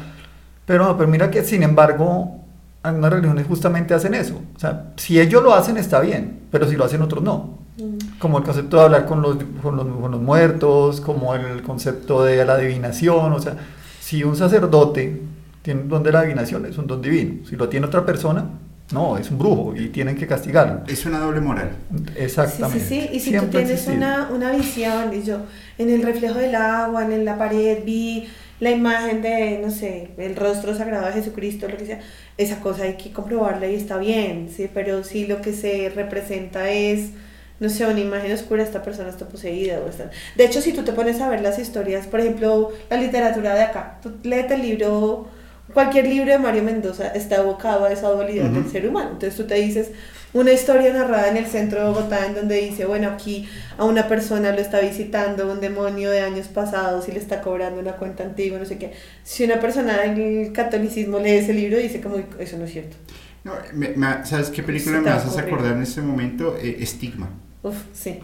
Pero, 0.66 0.84
no, 0.84 0.96
pero 0.96 1.08
mira 1.08 1.30
que, 1.30 1.42
sin 1.44 1.62
embargo, 1.62 2.36
algunas 2.82 3.12
religiones 3.12 3.46
justamente 3.46 3.94
hacen 3.94 4.14
eso. 4.14 4.40
O 4.56 4.58
sea, 4.58 4.92
si 4.96 5.20
ellos 5.20 5.42
lo 5.42 5.54
hacen 5.54 5.76
está 5.76 6.00
bien, 6.00 6.40
pero 6.50 6.68
si 6.68 6.76
lo 6.76 6.84
hacen 6.84 7.02
otros 7.02 7.22
no 7.22 7.62
Mm. 7.78 8.18
como 8.18 8.36
el 8.36 8.44
concepto 8.44 8.76
de 8.76 8.82
hablar 8.82 9.06
con 9.06 9.22
los, 9.22 9.38
con 9.62 9.76
los, 9.76 9.86
con 9.86 10.10
los 10.10 10.20
muertos, 10.20 11.00
como 11.00 11.34
el 11.34 11.62
concepto 11.62 12.22
de 12.22 12.44
la 12.44 12.54
adivinación, 12.54 13.32
o 13.32 13.40
sea, 13.40 13.56
si 13.98 14.22
un 14.24 14.36
sacerdote 14.36 15.22
tiene 15.62 15.80
un 15.80 15.88
don 15.88 16.02
de 16.02 16.12
la 16.12 16.20
adivinación, 16.20 16.66
es 16.66 16.76
un 16.76 16.86
don 16.86 17.00
divino, 17.00 17.46
si 17.48 17.56
lo 17.56 17.70
tiene 17.70 17.86
otra 17.86 18.04
persona, 18.04 18.44
no, 18.92 19.16
es 19.16 19.30
un 19.30 19.38
brujo 19.38 19.74
y 19.76 19.88
tienen 19.88 20.16
que 20.16 20.26
castigarlo. 20.26 20.82
Es 20.86 21.06
una 21.06 21.18
doble 21.18 21.40
moral. 21.40 21.70
Exactamente. 22.16 22.84
Sí, 22.84 23.00
sí, 23.00 23.08
sí. 23.08 23.16
Y 23.16 23.20
si 23.20 23.30
Siempre 23.30 23.60
tú 23.60 23.66
tienes 23.66 23.86
una, 23.88 24.28
una 24.30 24.52
visión, 24.52 25.12
y 25.14 25.22
yo 25.22 25.38
en 25.78 25.90
el 25.90 26.02
reflejo 26.02 26.38
del 26.38 26.54
agua, 26.54 27.04
en 27.04 27.24
la 27.24 27.38
pared, 27.38 27.78
vi 27.84 28.28
la 28.60 28.70
imagen 28.70 29.22
de, 29.22 29.58
no 29.58 29.70
sé, 29.72 30.10
el 30.18 30.36
rostro 30.36 30.72
sagrado 30.76 31.06
de 31.06 31.12
Jesucristo, 31.14 31.66
lo 31.68 31.76
que 31.76 31.84
sea, 31.86 32.00
esa 32.38 32.60
cosa 32.60 32.84
hay 32.84 32.94
que 32.94 33.12
comprobarla 33.12 33.66
y 33.66 33.74
está 33.74 33.98
bien, 33.98 34.50
¿sí? 34.54 34.70
Pero 34.72 35.02
si 35.02 35.26
lo 35.26 35.40
que 35.42 35.52
se 35.52 35.90
representa 35.92 36.70
es, 36.70 37.10
no 37.58 37.68
sé, 37.68 37.86
una 37.86 37.98
imagen 37.98 38.30
oscura, 38.30 38.62
esta 38.62 38.82
persona 38.84 39.08
está 39.08 39.26
poseída 39.26 39.80
o 39.84 39.88
está... 39.88 40.10
De 40.36 40.44
hecho, 40.44 40.60
si 40.60 40.72
tú 40.72 40.84
te 40.84 40.92
pones 40.92 41.20
a 41.20 41.28
ver 41.28 41.40
las 41.40 41.58
historias, 41.58 42.06
por 42.06 42.20
ejemplo, 42.20 42.70
la 42.88 42.98
literatura 42.98 43.54
de 43.54 43.62
acá, 43.62 43.98
tú 44.00 44.12
léete 44.22 44.54
el 44.54 44.62
libro, 44.62 45.28
cualquier 45.72 46.06
libro 46.06 46.30
de 46.30 46.38
Mario 46.38 46.62
Mendoza 46.62 47.08
está 47.08 47.36
evocado 47.36 47.84
a 47.84 47.92
esa 47.92 48.08
dualidad 48.10 48.46
Ujú. 48.50 48.62
del 48.62 48.70
ser 48.70 48.86
humano. 48.88 49.10
Entonces 49.12 49.36
tú 49.36 49.44
te 49.44 49.54
dices, 49.56 49.88
una 50.34 50.52
historia 50.52 50.92
narrada 50.92 51.28
en 51.28 51.36
el 51.36 51.46
centro 51.46 51.80
de 51.80 51.86
Bogotá 51.88 52.24
en 52.26 52.34
donde 52.34 52.56
dice, 52.60 52.86
bueno, 52.86 53.08
aquí 53.10 53.48
a 53.76 53.84
una 53.84 54.08
persona 54.08 54.52
lo 54.52 54.58
está 54.60 54.80
visitando 54.80 55.50
un 55.50 55.60
demonio 55.60 56.10
de 56.10 56.20
años 56.20 56.48
pasados 56.48 57.06
y 57.08 57.12
le 57.12 57.18
está 57.18 57.42
cobrando 57.42 57.80
una 57.80 57.92
cuenta 57.92 58.24
antigua, 58.24 58.58
no 58.58 58.64
sé 58.64 58.78
qué. 58.78 58.92
Si 59.24 59.44
una 59.44 59.60
persona 59.60 59.98
del 59.98 60.52
catolicismo 60.52 61.18
lee 61.18 61.32
ese 61.32 61.52
libro, 61.52 61.76
dice 61.78 62.00
como, 62.00 62.16
"Uy, 62.16 62.24
eso 62.38 62.56
no 62.56 62.64
es 62.64 62.72
cierto. 62.72 62.96
No, 63.44 63.52
me- 63.74 63.90
me- 63.90 64.24
¿Sabes 64.24 64.48
qué 64.50 64.62
película 64.62 65.00
me 65.00 65.10
haces 65.10 65.36
acordar 65.36 65.72
en 65.76 65.82
este 65.82 66.00
momento? 66.00 66.56
Eh, 66.56 66.76
Estigma. 66.80 67.28
Uf, 67.62 67.74
sí. 67.92 68.18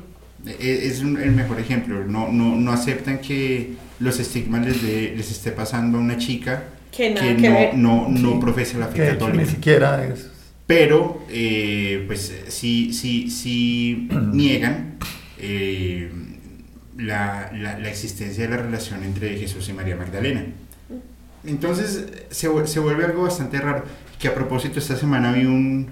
Eh, 0.46 0.80
Es 0.84 1.00
un- 1.00 1.20
el 1.20 1.32
mejor 1.32 1.58
ejemplo. 1.60 2.04
No, 2.06 2.28
no, 2.32 2.54
no 2.56 2.72
aceptan 2.72 3.18
que 3.18 3.72
los 3.98 4.18
estigmas 4.20 4.64
les, 4.64 4.80
de- 4.82 5.12
les 5.16 5.30
esté 5.30 5.50
pasando 5.50 5.98
a 5.98 6.00
una 6.00 6.16
chica 6.16 6.62
Que 6.98 7.10
nada 7.10 7.26
que 7.36 7.36
que 7.42 7.48
no, 7.48 7.54
ver. 7.54 7.74
no, 7.76 8.08
no 8.10 8.32
Sí, 8.32 8.38
profesa 8.40 8.78
la 8.78 8.88
fe 8.88 8.94
que 8.96 9.06
católica. 9.08 9.42
ni 9.44 9.48
siquiera 9.48 10.04
es... 10.04 10.28
Pero, 10.66 11.22
eh, 11.30 12.04
pues 12.06 12.30
sí, 12.48 12.92
sí, 12.92 13.30
sí 13.30 14.08
niegan 14.32 14.96
eh, 15.38 16.10
la, 16.98 17.50
la- 17.54 17.78
la 17.78 17.88
existencia 17.88 18.44
de 18.44 18.50
la 18.50 18.62
relación 18.62 19.02
entre 19.04 19.38
Jesús 19.38 19.68
y 19.68 19.72
María 19.72 19.96
Magdalena. 19.96 20.44
Entonces 21.46 22.06
se, 22.30 22.66
se 22.66 22.80
vuelve 22.80 23.04
algo 23.04 23.22
bastante 23.22 23.58
raro. 23.60 23.84
Que 24.18 24.28
a 24.28 24.34
propósito, 24.34 24.78
esta 24.80 24.96
semana 24.96 25.32
vi 25.32 25.44
un, 25.46 25.86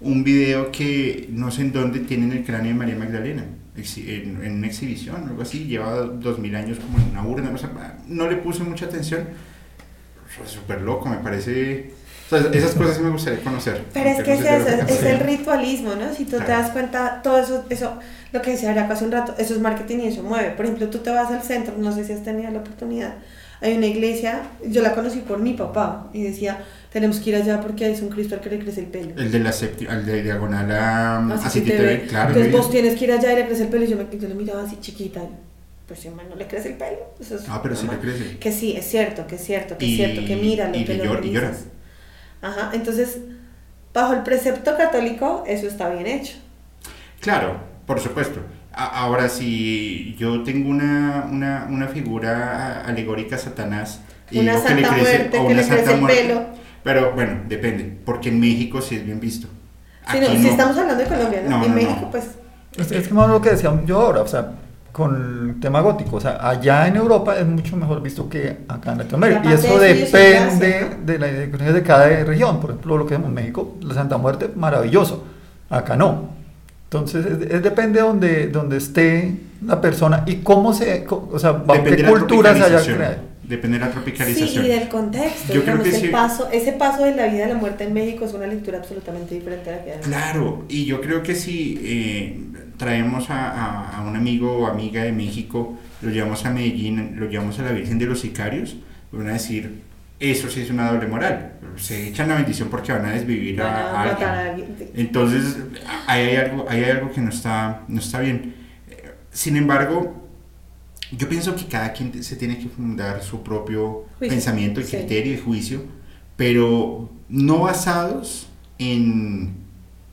un 0.00 0.22
video 0.22 0.70
que 0.70 1.28
no 1.32 1.50
sé 1.50 1.62
en 1.62 1.72
dónde 1.72 2.00
tienen 2.00 2.30
el 2.32 2.44
cráneo 2.44 2.72
de 2.72 2.78
María 2.78 2.96
Magdalena. 2.96 3.44
En, 3.76 4.38
en 4.44 4.52
una 4.58 4.66
exhibición, 4.66 5.16
algo 5.28 5.42
así. 5.42 5.64
Lleva 5.64 5.94
dos 6.02 6.38
mil 6.38 6.54
años 6.54 6.78
como 6.78 6.98
en 6.98 7.10
una 7.10 7.26
urna. 7.26 7.50
o 7.54 7.58
sea, 7.58 7.98
no 8.06 8.28
le 8.30 8.36
puse 8.36 8.62
mucha 8.62 8.84
atención. 8.86 9.24
Fue 10.36 10.46
Súper 10.46 10.80
loco, 10.82 11.08
me 11.08 11.16
parece. 11.18 11.90
o 12.26 12.28
sea, 12.28 12.50
esas 12.52 12.74
cosas 12.74 13.00
me 13.00 13.10
gustaría 13.10 13.40
conocer. 13.40 13.82
Pero 13.92 14.10
es 14.10 14.22
que 14.22 14.30
no 14.34 14.36
es 14.36 14.40
sé 14.42 14.56
eso, 14.56 14.86
que 14.86 14.92
es 14.92 14.98
sea. 15.00 15.12
el 15.12 15.20
ritualismo, 15.20 15.94
¿no? 15.94 16.12
Si 16.14 16.24
tú 16.24 16.38
te 16.38 16.44
Claro. 16.44 16.62
das 16.62 16.70
cuenta, 16.72 17.20
todo 17.22 17.38
eso, 17.38 17.64
eso, 17.70 17.98
lo 18.32 18.42
que 18.42 18.50
decía 18.52 18.70
Araco 18.72 18.92
hace 18.92 19.04
un 19.04 19.12
rato, 19.12 19.34
eso 19.38 19.54
es 19.54 19.60
marketing 19.60 19.98
y 20.00 20.06
eso 20.08 20.22
mueve. 20.22 20.50
Por 20.50 20.64
ejemplo, 20.66 20.88
tú 20.88 20.98
te 20.98 21.10
vas 21.10 21.30
al 21.30 21.42
centro, 21.42 21.74
no 21.78 21.92
sé 21.92 22.04
si 22.04 22.12
has 22.12 22.22
tenido 22.24 22.50
la 22.50 22.58
oportunidad, 22.58 23.14
hay 23.62 23.74
una 23.76 23.86
iglesia, 23.86 24.42
yo 24.66 24.82
la 24.82 24.94
conocí 24.94 25.20
por 25.20 25.38
mi 25.38 25.54
papá, 25.54 26.10
y 26.12 26.22
decía, 26.24 26.58
tenemos 26.92 27.18
que 27.20 27.30
ir 27.30 27.36
allá 27.36 27.60
porque 27.60 27.90
es 27.90 28.02
un 28.02 28.08
Cristo 28.10 28.34
al 28.34 28.40
que 28.42 28.50
le 28.50 28.58
crece 28.58 28.80
el 28.80 28.86
pelo. 28.86 29.12
El 29.16 29.30
de 29.32 29.38
la 29.38 29.52
séptima, 29.52 29.94
el 29.94 30.04
de 30.04 30.22
diagonal 30.22 30.70
a 30.72 31.18
Así 31.34 31.46
a 31.46 31.50
City 31.50 31.70
te 31.70 31.76
TV, 31.78 31.86
ve. 31.86 32.06
claro. 32.06 32.28
Entonces 32.30 32.52
vos 32.52 32.70
tienes 32.70 32.96
que 32.98 33.04
ir 33.04 33.12
allá 33.12 33.32
y 33.32 33.36
le 33.36 33.46
crece 33.46 33.62
el 33.62 33.68
pelo, 33.68 33.84
y 33.84 33.88
yo, 33.88 33.96
me, 33.96 34.06
yo 34.18 34.28
le 34.28 34.34
miraba 34.34 34.62
así 34.64 34.76
chiquita, 34.80 35.20
y, 35.86 35.88
pues 35.88 36.00
si 36.00 36.08
no 36.08 36.36
le 36.36 36.46
crece 36.46 36.70
el 36.70 36.74
pelo. 36.76 37.14
Eso 37.20 37.36
es 37.36 37.44
Ah, 37.48 37.60
pero 37.62 37.74
sí 37.76 37.86
le 37.86 37.94
normal. 37.94 38.12
crece. 38.12 38.38
Que 38.38 38.52
sí, 38.52 38.74
es 38.76 38.86
cierto, 38.88 39.26
que 39.26 39.36
es 39.36 39.44
cierto, 39.44 39.78
que 39.78 39.86
Y- 39.86 39.92
es 39.92 39.96
cierto, 39.96 40.26
que 40.26 40.36
mira, 40.36 40.70
y 40.74 40.84
que 40.84 40.94
le 40.94 41.04
lo 41.04 41.24
y 41.24 41.30
llora. 41.30 41.52
Ajá, 42.42 42.70
entonces, 42.74 43.18
bajo 43.94 44.12
el 44.12 44.22
precepto 44.22 44.76
católico, 44.76 45.44
eso 45.46 45.66
está 45.66 45.88
bien 45.90 46.06
hecho. 46.06 46.36
Claro, 47.20 47.60
por 47.86 48.00
supuesto. 48.00 48.40
A- 48.72 49.00
Ahora, 49.04 49.28
si 49.28 50.14
yo 50.18 50.42
tengo 50.42 50.68
una, 50.68 51.28
una, 51.30 51.66
una 51.70 51.88
figura 51.88 52.82
alegórica 52.84 53.38
Satanás 53.38 54.00
y 54.30 54.40
Una 54.40 54.52
digo 54.56 54.64
que 54.66 54.74
le 54.74 54.82
santa 54.82 54.94
crece, 54.96 55.18
muerte, 55.18 55.38
o 55.38 55.40
que 55.40 55.46
una 55.52 55.56
le 55.56 55.62
santa 55.62 55.76
crece 55.82 55.94
el 55.94 56.00
muerte, 56.00 56.22
pelo. 56.22 56.46
Pero 56.84 57.12
bueno, 57.14 57.40
depende, 57.48 57.98
porque 58.04 58.28
en 58.28 58.38
México 58.40 58.80
sí 58.82 58.96
es 58.96 59.04
bien 59.06 59.18
visto. 59.18 59.48
Sí, 60.10 60.18
no, 60.20 60.26
Aquí 60.26 60.36
si 60.36 60.42
no. 60.44 60.50
estamos 60.50 60.76
hablando 60.76 61.02
de 61.02 61.08
Colombia, 61.08 61.42
¿no? 61.44 61.50
No, 61.58 61.64
en 61.64 61.70
no, 61.70 61.74
México, 61.74 61.98
no. 62.02 62.10
pues, 62.10 62.24
Es, 62.76 62.92
es 62.92 63.08
como 63.08 63.26
lo 63.26 63.40
que 63.40 63.50
decía 63.50 63.72
yo 63.86 64.00
ahora, 64.00 64.20
o 64.22 64.28
sea, 64.28 64.52
con 64.96 65.50
el 65.50 65.60
tema 65.60 65.82
gótico, 65.82 66.16
o 66.16 66.20
sea, 66.22 66.38
allá 66.40 66.88
en 66.88 66.96
Europa 66.96 67.36
es 67.36 67.46
mucho 67.46 67.76
mejor 67.76 68.00
visto 68.00 68.30
que 68.30 68.60
acá 68.66 68.92
en 68.92 68.98
Latinoamérica. 68.98 69.42
Y 69.44 69.48
Y 69.48 69.52
eso 69.52 69.78
de 69.78 69.92
depende 69.92 70.96
de 71.04 71.18
la 71.18 71.28
idiosincrasia 71.28 71.72
de 71.74 71.82
cada 71.82 72.06
región. 72.24 72.60
Por 72.60 72.70
ejemplo, 72.70 72.96
lo 72.96 73.04
que 73.04 73.12
vemos 73.12 73.28
en 73.28 73.34
México, 73.34 73.74
la 73.82 73.92
Santa 73.92 74.16
Muerte, 74.16 74.50
maravilloso. 74.56 75.22
Acá 75.68 75.96
no. 75.96 76.30
Entonces, 76.84 77.26
es, 77.26 77.42
es 77.42 77.62
depende 77.62 78.00
de 78.00 78.06
donde, 78.06 78.46
donde 78.46 78.78
esté 78.78 79.38
la 79.66 79.82
persona 79.82 80.22
y 80.24 80.36
cómo 80.36 80.72
se, 80.72 81.06
o 81.10 81.38
sea, 81.38 81.52
bajo 81.52 81.84
qué 81.84 82.02
cultura 82.02 82.54
se 82.54 82.62
haya 82.62 82.82
creado. 82.82 83.16
Depende 83.48 83.78
de 83.78 83.84
la 83.84 83.90
sí, 83.90 83.92
tropicalización. 83.94 84.64
y 84.64 84.68
del 84.68 84.88
contexto. 84.88 85.52
Yo 85.52 85.62
creo 85.64 85.82
que 85.82 85.88
el 85.90 85.94
sí. 85.96 86.08
paso, 86.08 86.48
ese 86.52 86.72
paso 86.72 87.04
de 87.04 87.14
la 87.14 87.26
vida 87.28 87.44
a 87.46 87.48
la 87.48 87.54
muerte 87.54 87.84
en 87.84 87.92
México 87.94 88.24
es 88.24 88.34
una 88.34 88.46
lectura 88.46 88.78
absolutamente 88.78 89.34
diferente 89.36 89.70
a 89.70 89.76
la 89.76 89.84
que 89.84 89.92
hay. 89.92 89.98
Claro, 90.00 90.64
y 90.68 90.84
yo 90.84 91.00
creo 91.00 91.22
que 91.22 91.34
si 91.34 91.78
eh, 91.82 92.40
traemos 92.76 93.30
a, 93.30 93.50
a- 93.50 93.98
a 93.98 94.02
un 94.06 94.16
amigo 94.16 94.58
o 94.58 94.66
amiga 94.66 95.02
de 95.04 95.12
México, 95.12 95.76
lo 96.02 96.10
llevamos 96.10 96.44
a 96.44 96.50
Medellín, 96.50 97.14
lo 97.20 97.28
llevamos 97.28 97.58
a 97.58 97.62
la 97.62 97.72
Virgen 97.72 97.98
de 97.98 98.06
los 98.06 98.20
Sicarios, 98.20 98.76
van 99.12 99.28
a 99.28 99.32
decir, 99.34 99.82
eso 100.18 100.48
sí 100.50 100.60
es 100.62 100.70
una 100.70 100.90
doble 100.90 101.06
moral. 101.06 101.52
Se 101.76 102.08
echan 102.08 102.28
la 102.28 102.34
bendición 102.36 102.68
porque 102.68 102.92
van 102.92 103.04
a 103.06 103.12
desvivir 103.12 103.56
Van 103.58 103.66
a, 103.66 103.76
a 103.78 104.02
a 104.02 104.06
matar 104.06 104.24
a 104.24 104.40
alguien. 104.50 104.68
alguien. 104.70 104.90
Entonces, 104.94 105.58
ahí 106.06 106.22
hay 106.30 106.36
algo, 106.36 106.66
ahí 106.68 106.82
hay 106.84 106.90
algo 106.90 107.12
que 107.12 107.20
no 107.20 107.30
está, 107.30 107.82
no 107.88 108.00
está 108.00 108.20
bien. 108.20 108.54
Sin 109.30 109.56
embargo, 109.56 110.25
yo 111.12 111.28
pienso 111.28 111.54
que 111.56 111.66
cada 111.66 111.92
quien 111.92 112.22
se 112.22 112.36
tiene 112.36 112.58
que 112.58 112.68
fundar 112.68 113.22
su 113.22 113.42
propio 113.42 114.06
Juicio, 114.18 114.28
pensamiento 114.28 114.80
y 114.80 114.84
sí. 114.84 114.96
criterio 114.96 115.34
y 115.34 115.38
juicio, 115.38 115.84
pero 116.36 117.10
no 117.28 117.60
basados 117.60 118.48
en, 118.78 119.54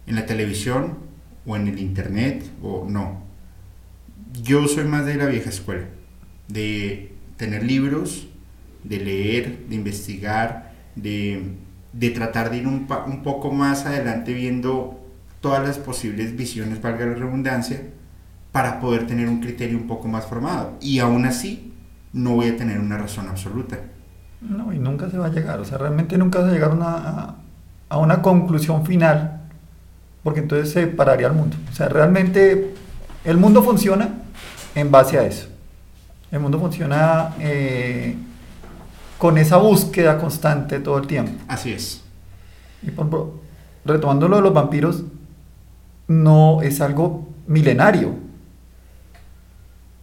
en 0.08 0.16
la 0.16 0.26
televisión 0.26 0.98
o 1.46 1.56
en 1.56 1.68
el 1.68 1.80
internet 1.80 2.46
o 2.62 2.86
no. 2.90 3.24
Yo 4.42 4.68
soy 4.68 4.86
más 4.86 5.06
de 5.06 5.16
la 5.16 5.28
vieja 5.28 5.50
escuela, 5.50 5.88
de 6.48 7.14
tener 7.38 7.64
libros, 7.64 8.28
de 8.84 8.98
leer, 9.00 9.68
de 9.68 9.76
investigar, 9.76 10.74
de, 10.96 11.54
de 11.94 12.10
tratar 12.10 12.50
de 12.52 12.58
ir 12.58 12.68
un, 12.68 12.88
un 13.08 13.24
poco 13.24 13.52
más 13.52 13.86
adelante 13.86 14.34
viendo 14.34 15.00
todas 15.42 15.66
las 15.66 15.78
posibles 15.78 16.36
visiones, 16.36 16.82
valga 16.82 17.06
la 17.06 17.16
redundancia, 17.16 17.82
para 18.54 18.80
poder 18.80 19.06
tener 19.08 19.28
un 19.28 19.42
criterio 19.42 19.78
un 19.78 19.88
poco 19.88 20.08
más 20.08 20.26
formado. 20.26 20.74
Y 20.80 21.00
aún 21.00 21.26
así, 21.26 21.74
no 22.14 22.36
voy 22.36 22.48
a 22.48 22.56
tener 22.56 22.80
una 22.80 22.98
razón 22.98 23.28
absoluta. 23.28 23.80
No, 24.40 24.72
y 24.72 24.80
nunca 24.80 25.10
se 25.10 25.18
va 25.18 25.26
a 25.26 25.30
llegar, 25.30 25.60
o 25.60 25.66
sea, 25.66 25.78
realmente 25.78 26.18
nunca 26.18 26.40
se 26.40 26.46
va 26.46 26.50
a 26.52 26.54
llegar 26.54 26.72
a 26.72 26.74
una, 26.76 27.36
a- 27.90 27.98
una 27.98 28.22
conclusión 28.22 28.86
final, 28.86 29.42
porque 30.24 30.40
entonces 30.42 30.72
se 30.72 30.88
pararía 30.88 31.28
el 31.28 31.34
mundo. 31.34 31.58
O 31.70 31.76
sea, 31.76 31.90
realmente 31.90 32.74
el 33.26 33.38
mundo 33.38 33.62
funciona 33.64 34.10
en 34.76 34.90
base 34.92 35.18
a 35.20 35.24
eso. 35.26 35.48
El 36.32 36.40
mundo 36.40 36.60
funciona 36.60 37.34
eh, 37.40 38.16
con 39.18 39.38
esa 39.38 39.58
búsqueda 39.58 40.18
constante 40.18 40.80
todo 40.80 40.98
el 40.98 41.08
tiempo. 41.08 41.32
Así 41.48 41.72
es. 41.72 42.04
Y 42.82 42.92
por 42.92 43.34
retomando 43.86 44.28
lo 44.28 44.38
de 44.38 44.42
los 44.44 44.54
vampiros, 44.54 45.04
no 46.08 46.62
es 46.62 46.82
algo 46.82 47.30
milenario. 47.48 48.16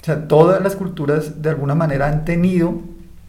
O 0.01 0.05
sea, 0.05 0.29
todas 0.29 0.63
las 0.63 0.77
culturas 0.77 1.43
de 1.43 1.51
alguna 1.51 1.75
manera 1.75 2.09
han 2.09 2.25
tenido 2.25 2.81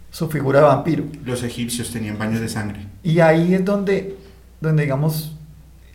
su 0.10 0.30
figura 0.30 0.60
de 0.60 0.66
vampiro. 0.66 1.04
Los 1.26 1.44
egipcios 1.44 1.92
tenían 1.92 2.18
baños 2.18 2.40
de 2.40 2.50
sangre. 2.50 2.88
Y 3.04 3.20
ahí 3.20 3.54
es 3.54 3.66
donde, 3.66 4.18
donde 4.60 4.84
digamos, 4.84 5.36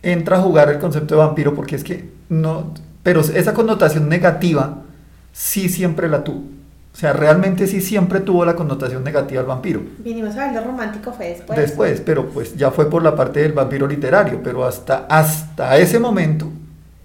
entra 0.01 0.37
a 0.37 0.41
jugar 0.41 0.69
el 0.69 0.79
concepto 0.79 1.15
de 1.15 1.21
vampiro, 1.21 1.55
porque 1.55 1.75
es 1.75 1.83
que 1.83 2.09
no, 2.29 2.73
pero 3.03 3.21
esa 3.21 3.53
connotación 3.53 4.09
negativa 4.09 4.83
sí 5.31 5.69
siempre 5.69 6.09
la 6.09 6.23
tuvo. 6.23 6.43
O 6.97 6.99
sea, 6.99 7.13
realmente 7.13 7.67
sí 7.67 7.79
siempre 7.79 8.21
tuvo 8.21 8.43
la 8.43 8.55
connotación 8.55 9.03
negativa 9.03 9.41
el 9.41 9.47
vampiro. 9.47 9.81
Vinimos 9.99 10.35
a 10.35 10.47
ver 10.47 10.55
lo 10.55 10.67
romántico 10.67 11.13
fue 11.13 11.29
después. 11.29 11.59
Después, 11.59 12.01
pero 12.01 12.27
pues 12.29 12.55
ya 12.57 12.71
fue 12.71 12.89
por 12.89 13.03
la 13.03 13.15
parte 13.15 13.41
del 13.41 13.53
vampiro 13.53 13.87
literario, 13.87 14.41
pero 14.43 14.65
hasta, 14.65 15.05
hasta 15.07 15.77
ese 15.77 15.99
momento 15.99 16.49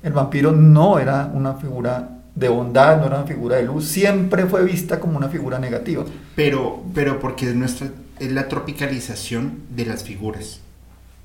el 0.03 0.15
vampiro 0.15 0.51
no 0.51 0.99
era 0.99 1.31
una 1.35 1.55
figura 1.55 2.22
de 2.35 2.49
bondad, 2.49 2.99
no 2.99 3.07
era 3.07 3.18
una 3.18 3.27
figura 3.27 3.57
de 3.57 3.64
luz, 3.64 3.87
siempre 3.88 4.47
fue 4.47 4.64
vista 4.64 4.99
como 5.01 5.18
una 5.18 5.29
figura 5.29 5.59
negativa. 5.59 6.05
Pero, 6.35 6.83
pero 6.95 7.21
porque 7.21 7.49
es, 7.49 7.55
nuestra, 7.55 7.88
es 8.18 8.33
la 8.33 8.49
tropicalización 8.49 9.61
de 9.71 9.87
las 9.87 10.03
figuras. 10.05 10.61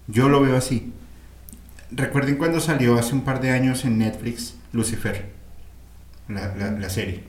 Yo 0.08 0.30
lo 0.30 0.42
veo 0.42 0.58
así. 0.58 0.92
Recuerden 1.92 2.36
cuando 2.36 2.60
salió 2.60 2.98
hace 3.00 3.14
un 3.14 3.22
par 3.22 3.40
de 3.42 3.52
años 3.52 3.86
en 3.86 3.98
Netflix 3.98 4.56
Lucifer, 4.74 5.30
la, 6.28 6.54
la- 6.56 6.90
serie. 6.90 7.24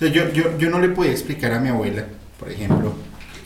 Yo, 0.00 0.08
yo, 0.32 0.58
yo 0.58 0.70
no 0.70 0.78
le 0.80 0.88
podía 0.90 1.12
explicar 1.12 1.52
a 1.52 1.60
mi 1.60 1.68
abuela, 1.70 2.04
por 2.38 2.50
ejemplo, 2.50 2.94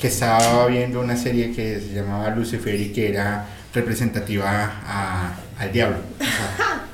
que 0.00 0.08
estaba 0.08 0.66
viendo 0.66 1.00
una 1.00 1.16
serie 1.16 1.52
que 1.52 1.80
se 1.80 1.92
llamaba 1.94 2.30
Lucifer 2.30 2.74
y 2.80 2.92
que 2.92 3.08
era 3.08 3.46
representativa 3.72 4.72
a- 4.86 5.36
al 5.58 5.72
diablo. 5.72 5.98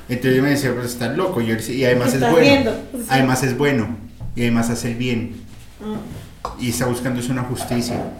entonces 0.13 0.35
yo 0.37 0.43
me 0.43 0.49
decía, 0.49 0.73
pues 0.73 0.87
estás 0.87 1.15
loco. 1.17 1.41
Y, 1.41 1.47
yo 1.47 1.55
y 1.73 1.83
además 1.85 2.13
es 2.13 2.19
bueno. 2.21 2.37
viendo. 2.39 2.83
Además 3.09 3.43
es 3.43 3.57
bueno. 3.57 3.95
Y 4.35 4.41
además 4.41 4.69
hace 4.69 4.91
el 4.91 4.97
bien 4.97 5.35
Mm. 5.79 6.61
y 6.63 6.69
está 6.69 6.85
buscando 6.85 7.19
es 7.19 7.29
una 7.29 7.43
justicia. 7.43 8.11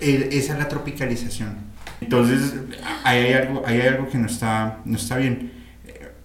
El- 0.00 0.24
esa 0.24 0.52
es 0.54 0.58
la 0.58 0.68
tropicalización. 0.68 1.56
Entonces, 2.00 2.54
ahí 3.04 3.18
hay 3.24 3.32
algo, 3.32 3.62
ahí 3.66 3.80
hay 3.80 3.88
algo 3.88 4.08
que 4.08 4.18
no 4.18 4.26
está, 4.26 4.80
no 4.84 4.96
está 4.96 5.16
bien. 5.16 5.52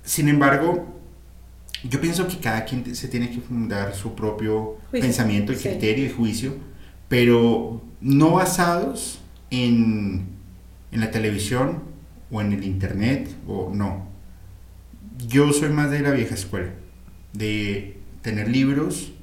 Sin 0.04 0.30
embargo, 0.30 1.00
yo 1.84 2.00
pienso 2.00 2.28
que 2.28 2.38
cada 2.38 2.64
quien 2.66 2.96
se 2.96 3.08
tiene 3.08 3.30
que 3.32 3.40
fundar 3.42 3.96
su 3.96 4.14
propio 4.16 4.78
Juicio, 4.92 5.08
pensamiento 5.08 5.52
y 5.52 5.56
sí. 5.56 5.70
criterio 5.70 6.06
y 6.06 6.10
juicio, 6.12 6.56
pero 7.08 7.82
no 8.02 8.32
basados 8.32 9.20
en, 9.50 10.28
en 10.92 11.00
la 11.00 11.10
televisión 11.12 11.82
o 12.34 12.42
en 12.42 12.52
el 12.52 12.64
internet 12.66 13.30
o 13.48 13.72
no. 13.74 14.08
Yo 15.28 15.54
soy 15.54 15.70
más 15.70 15.92
de 15.92 16.02
la 16.02 16.12
vieja 16.12 16.34
escuela, 16.34 16.72
de 17.32 18.02
tener 18.22 18.50
libros, 18.50 19.14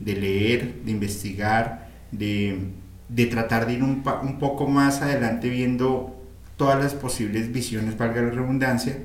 de 0.00 0.16
leer, 0.16 0.82
de 0.84 0.90
investigar, 0.90 1.88
de, 2.10 2.70
de 3.08 3.26
tratar 3.26 3.66
de 3.66 3.74
ir 3.74 3.82
un, 3.82 4.02
un 4.22 4.38
poco 4.38 4.66
más 4.66 5.02
adelante 5.02 5.48
viendo 5.50 6.20
todas 6.56 6.82
las 6.82 6.94
posibles 6.94 7.52
visiones, 7.52 7.98
valga 7.98 8.22
la 8.22 8.30
redundancia, 8.30 8.96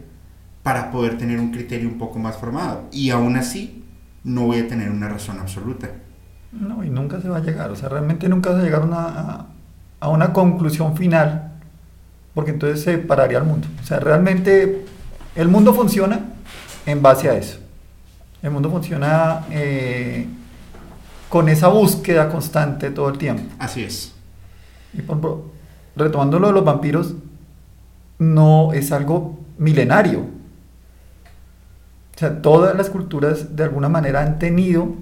para 0.63 0.91
poder 0.91 1.17
tener 1.17 1.39
un 1.39 1.51
criterio 1.51 1.89
un 1.89 1.97
poco 1.97 2.17
más 2.17 2.37
formado. 2.37 2.85
Y 2.91 3.09
aún 3.09 3.35
así, 3.35 3.83
no 4.23 4.45
voy 4.45 4.59
a 4.59 4.67
tener 4.67 4.89
una 4.89 5.09
razón 5.09 5.39
absoluta. 5.39 5.89
No, 6.51 6.83
y 6.83 6.89
nunca 6.89 7.19
se 7.21 7.29
va 7.29 7.37
a 7.37 7.41
llegar, 7.41 7.69
o 7.69 7.75
sea, 7.75 7.89
realmente 7.89 8.27
nunca 8.29 8.49
se 8.49 8.55
va 8.55 8.61
a 8.61 8.63
llegar 8.63 8.83
una, 8.83 9.45
a 9.99 10.09
una 10.09 10.33
conclusión 10.33 10.95
final, 10.97 11.48
porque 12.39 12.51
entonces 12.51 12.81
se 12.81 12.97
pararía 12.99 13.37
el 13.37 13.43
mundo. 13.43 13.67
O 13.83 13.85
sea, 13.85 13.99
realmente 13.99 14.85
el 15.35 15.49
mundo 15.49 15.73
funciona 15.73 16.21
en 16.85 17.01
base 17.01 17.29
a 17.29 17.33
eso. 17.33 17.59
El 18.41 18.51
mundo 18.51 18.71
funciona 18.71 19.45
eh, 19.51 20.25
con 21.27 21.49
esa 21.49 21.67
búsqueda 21.67 22.29
constante 22.29 22.91
todo 22.91 23.09
el 23.09 23.17
tiempo. 23.17 23.43
Así 23.59 23.83
es. 23.83 24.13
Y 24.93 25.01
por 25.01 25.47
retomando 25.97 26.39
lo 26.39 26.47
de 26.47 26.53
los 26.53 26.63
vampiros, 26.63 27.13
no 28.19 28.71
es 28.71 28.93
algo 28.93 29.37
milenario. 29.57 30.21
O 30.21 32.19
sea, 32.19 32.41
todas 32.41 32.73
las 32.73 32.89
culturas 32.89 33.53
de 33.53 33.63
alguna 33.65 33.89
manera 33.89 34.21
han 34.21 34.39
tenido 34.39 34.95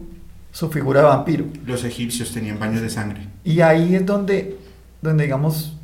su 0.51 0.71
figura 0.71 1.01
de 1.01 1.05
vampiro. 1.05 1.45
Los 1.67 1.83
egipcios 1.83 2.31
tenían 2.31 2.57
baños 2.57 2.81
de 2.81 2.89
sangre. 2.89 3.27
Y 3.43 3.61
ahí 3.61 3.93
es 3.93 4.03
donde, 4.07 4.57
donde 5.03 5.25
digamos, 5.25 5.76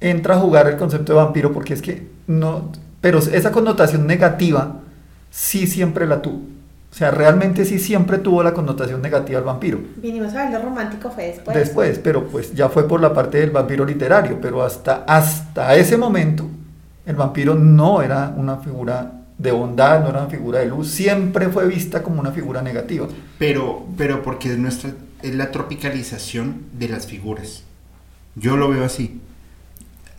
entra 0.00 0.36
a 0.36 0.38
jugar 0.38 0.66
el 0.68 0.76
concepto 0.76 1.12
de 1.12 1.18
vampiro, 1.18 1.52
porque 1.52 1.74
es 1.74 1.82
que 1.82 2.08
no, 2.26 2.70
pero 3.00 3.18
esa 3.18 3.52
connotación 3.52 4.06
negativa 4.06 4.80
sí 5.30 5.66
siempre 5.66 6.06
la 6.06 6.22
tuvo. 6.22 6.40
O 6.90 6.94
sea, 6.94 7.12
realmente 7.12 7.64
sí 7.64 7.78
siempre 7.78 8.18
tuvo 8.18 8.42
la 8.42 8.52
connotación 8.52 9.00
negativa 9.00 9.38
al 9.38 9.44
vampiro. 9.44 9.78
Vinimos 9.96 10.34
a 10.34 10.44
ver 10.44 10.52
lo 10.52 10.66
romántico 10.66 11.10
fue 11.10 11.26
después. 11.26 11.56
Después, 11.56 12.00
pero 12.00 12.26
pues 12.26 12.52
ya 12.52 12.68
fue 12.68 12.88
por 12.88 13.00
la 13.00 13.14
parte 13.14 13.38
del 13.38 13.50
vampiro 13.50 13.84
literario, 13.84 14.38
pero 14.42 14.62
hasta, 14.62 15.04
hasta 15.06 15.76
ese 15.76 15.96
momento 15.96 16.48
el 17.06 17.14
vampiro 17.14 17.54
no 17.54 18.02
era 18.02 18.34
una 18.36 18.56
figura 18.56 19.12
de 19.38 19.52
bondad, 19.52 20.02
no 20.02 20.08
era 20.08 20.22
una 20.22 20.30
figura 20.30 20.58
de 20.58 20.66
luz, 20.66 20.90
siempre 20.90 21.48
fue 21.48 21.66
vista 21.66 22.02
como 22.02 22.20
una 22.20 22.32
figura 22.32 22.60
negativa. 22.60 23.06
Pero, 23.38 23.86
pero 23.96 24.22
porque 24.22 24.52
es 24.52 24.58
nuestra, 24.58 24.90
es 25.22 25.34
la 25.34 25.52
tropicalización 25.52 26.64
de 26.72 26.88
las 26.88 27.06
figuras. 27.06 27.62
Yo 28.34 28.56
lo 28.56 28.68
veo 28.68 28.84
así. 28.84 29.20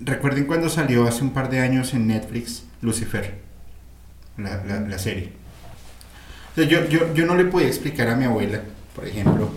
Recuerden 0.03 0.45
cuando 0.45 0.69
salió 0.69 1.07
hace 1.07 1.21
un 1.23 1.31
par 1.31 1.49
de 1.49 1.59
años 1.59 1.93
en 1.93 2.07
Netflix 2.07 2.63
Lucifer, 2.81 3.35
la, 4.37 4.63
la, 4.65 4.79
la 4.81 4.97
serie. 4.99 5.31
O 6.51 6.55
sea, 6.55 6.65
yo, 6.65 6.87
yo, 6.89 7.13
yo 7.13 7.25
no 7.25 7.35
le 7.35 7.45
podía 7.45 7.67
explicar 7.67 8.09
a 8.09 8.15
mi 8.15 8.25
abuela, 8.25 8.61
por 8.95 9.07
ejemplo, 9.07 9.51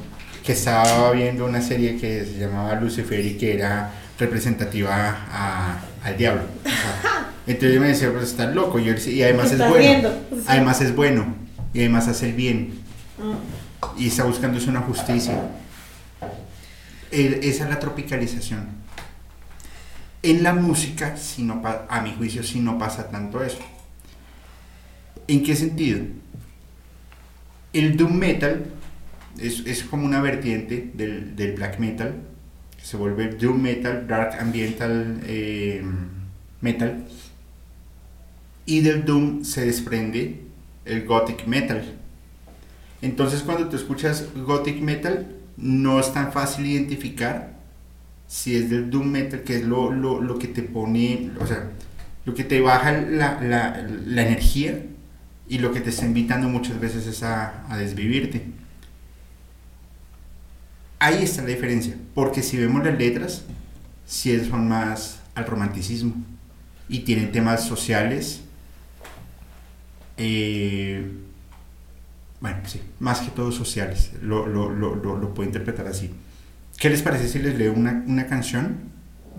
que 0.44 0.52
estaba 0.52 1.10
viendo 1.12 1.46
una 1.46 1.62
serie 1.62 1.96
que 1.96 2.24
se 2.24 2.38
llamaba 2.38 2.74
Lucifer 2.74 3.24
y 3.24 3.36
que 3.38 3.54
era 3.54 3.90
representativa 4.18 5.16
a, 5.32 5.78
al 6.04 6.16
diablo. 6.16 6.42
O 6.64 6.68
sea, 6.68 7.30
entonces 7.46 7.74
yo 7.74 7.80
me 7.80 7.88
decía, 7.88 8.12
pues 8.12 8.24
estás 8.30 8.54
loco. 8.54 8.78
Yo, 8.78 8.92
decía, 8.92 9.12
y 9.12 9.22
además 9.22 9.50
es 9.52 9.58
bueno. 9.58 9.76
viendo. 9.78 10.20
Además 10.46 10.80
es 10.82 10.94
bueno. 10.94 11.34
Y 11.72 11.80
además 11.80 12.06
hace 12.08 12.28
el 12.28 12.34
bien. 12.34 12.74
Mm. 13.18 13.98
Y 14.00 14.08
está 14.08 14.24
buscando 14.24 14.58
es 14.58 14.66
una 14.66 14.80
justicia. 14.82 15.38
El- 17.10 17.34
esa 17.42 17.64
es 17.64 17.70
la 17.70 17.78
tropicalización. 17.78 18.83
En 20.24 20.42
la 20.42 20.54
música, 20.54 21.18
si 21.18 21.42
no 21.42 21.60
a 21.86 22.00
mi 22.00 22.14
juicio, 22.14 22.42
sí 22.42 22.58
no 22.58 22.78
pasa 22.78 23.10
tanto 23.10 23.44
eso. 23.44 23.58
¿En 25.28 25.42
qué 25.42 25.54
sentido? 25.54 26.00
El 27.74 27.98
doom 27.98 28.14
metal 28.14 28.64
es, 29.38 29.62
es 29.66 29.84
como 29.84 30.06
una 30.06 30.22
vertiente 30.22 30.90
del, 30.94 31.36
del 31.36 31.52
black 31.52 31.78
metal. 31.78 32.22
Se 32.82 32.96
vuelve 32.96 33.34
doom 33.34 33.60
metal, 33.60 34.06
dark 34.08 34.40
ambiental 34.40 35.20
eh, 35.26 35.84
metal. 36.62 37.04
Y 38.64 38.80
del 38.80 39.04
doom 39.04 39.44
se 39.44 39.66
desprende 39.66 40.40
el 40.86 41.04
gothic 41.04 41.46
metal. 41.46 41.84
Entonces 43.02 43.42
cuando 43.42 43.68
tú 43.68 43.76
escuchas 43.76 44.26
gothic 44.34 44.80
metal, 44.80 45.36
no 45.58 46.00
es 46.00 46.14
tan 46.14 46.32
fácil 46.32 46.64
identificar 46.64 47.53
si 48.26 48.56
es 48.56 48.70
del 48.70 48.90
doom 48.90 49.08
metal, 49.10 49.42
que 49.42 49.56
es 49.58 49.64
lo, 49.64 49.90
lo, 49.92 50.20
lo 50.20 50.38
que 50.38 50.48
te 50.48 50.62
pone, 50.62 51.30
o 51.40 51.46
sea, 51.46 51.70
lo 52.24 52.34
que 52.34 52.44
te 52.44 52.60
baja 52.60 52.92
la, 52.92 53.40
la, 53.42 53.86
la 54.06 54.22
energía 54.26 54.84
y 55.48 55.58
lo 55.58 55.72
que 55.72 55.80
te 55.80 55.90
está 55.90 56.06
invitando 56.06 56.48
muchas 56.48 56.80
veces 56.80 57.06
es 57.06 57.22
a, 57.22 57.64
a 57.72 57.76
desvivirte. 57.76 58.46
Ahí 60.98 61.22
está 61.22 61.42
la 61.42 61.48
diferencia, 61.48 61.94
porque 62.14 62.42
si 62.42 62.56
vemos 62.56 62.84
las 62.84 62.98
letras, 62.98 63.44
sí 64.06 64.38
son 64.44 64.68
más 64.68 65.20
al 65.34 65.46
romanticismo 65.46 66.14
y 66.88 67.00
tienen 67.00 67.32
temas 67.32 67.66
sociales. 67.66 68.40
eh, 70.16 71.04
bueno, 72.40 72.58
sí, 72.66 72.80
más 73.00 73.20
que 73.20 73.30
todo 73.30 73.52
sociales, 73.52 74.12
lo, 74.22 74.46
lo, 74.46 74.70
lo, 74.70 74.94
lo 74.96 75.34
puedo 75.34 75.48
interpretar 75.48 75.86
así. 75.86 76.10
¿Qué 76.78 76.90
les 76.90 77.02
parece 77.02 77.28
si 77.28 77.38
les 77.38 77.56
leo 77.58 77.72
una, 77.72 78.02
una 78.06 78.26
canción 78.26 78.92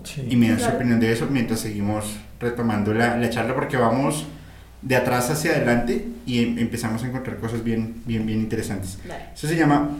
Sí. 0.04 0.26
y 0.30 0.36
me 0.36 0.48
dan 0.50 0.60
su 0.60 0.66
opinión 0.68 1.00
de 1.00 1.12
eso 1.12 1.26
mientras 1.30 1.60
seguimos 1.60 2.16
retomando 2.40 2.92
la, 2.94 3.16
la 3.16 3.28
charla? 3.30 3.54
Porque 3.54 3.76
vamos 3.76 4.26
de 4.82 4.94
atrás 4.96 5.30
hacia 5.30 5.52
adelante 5.52 6.06
y 6.26 6.42
em- 6.44 6.58
empezamos 6.58 7.02
a 7.02 7.08
encontrar 7.08 7.38
cosas 7.38 7.62
bien, 7.64 8.02
bien, 8.06 8.24
bien 8.26 8.40
interesantes. 8.40 8.98
Dale. 9.06 9.24
Eso 9.34 9.48
se 9.48 9.56
llama 9.56 9.90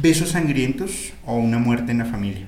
Besos 0.00 0.30
Sangrientos 0.30 1.12
o 1.26 1.36
Una 1.36 1.58
Muerte 1.58 1.92
en 1.92 1.98
la 1.98 2.04
Familia. 2.04 2.46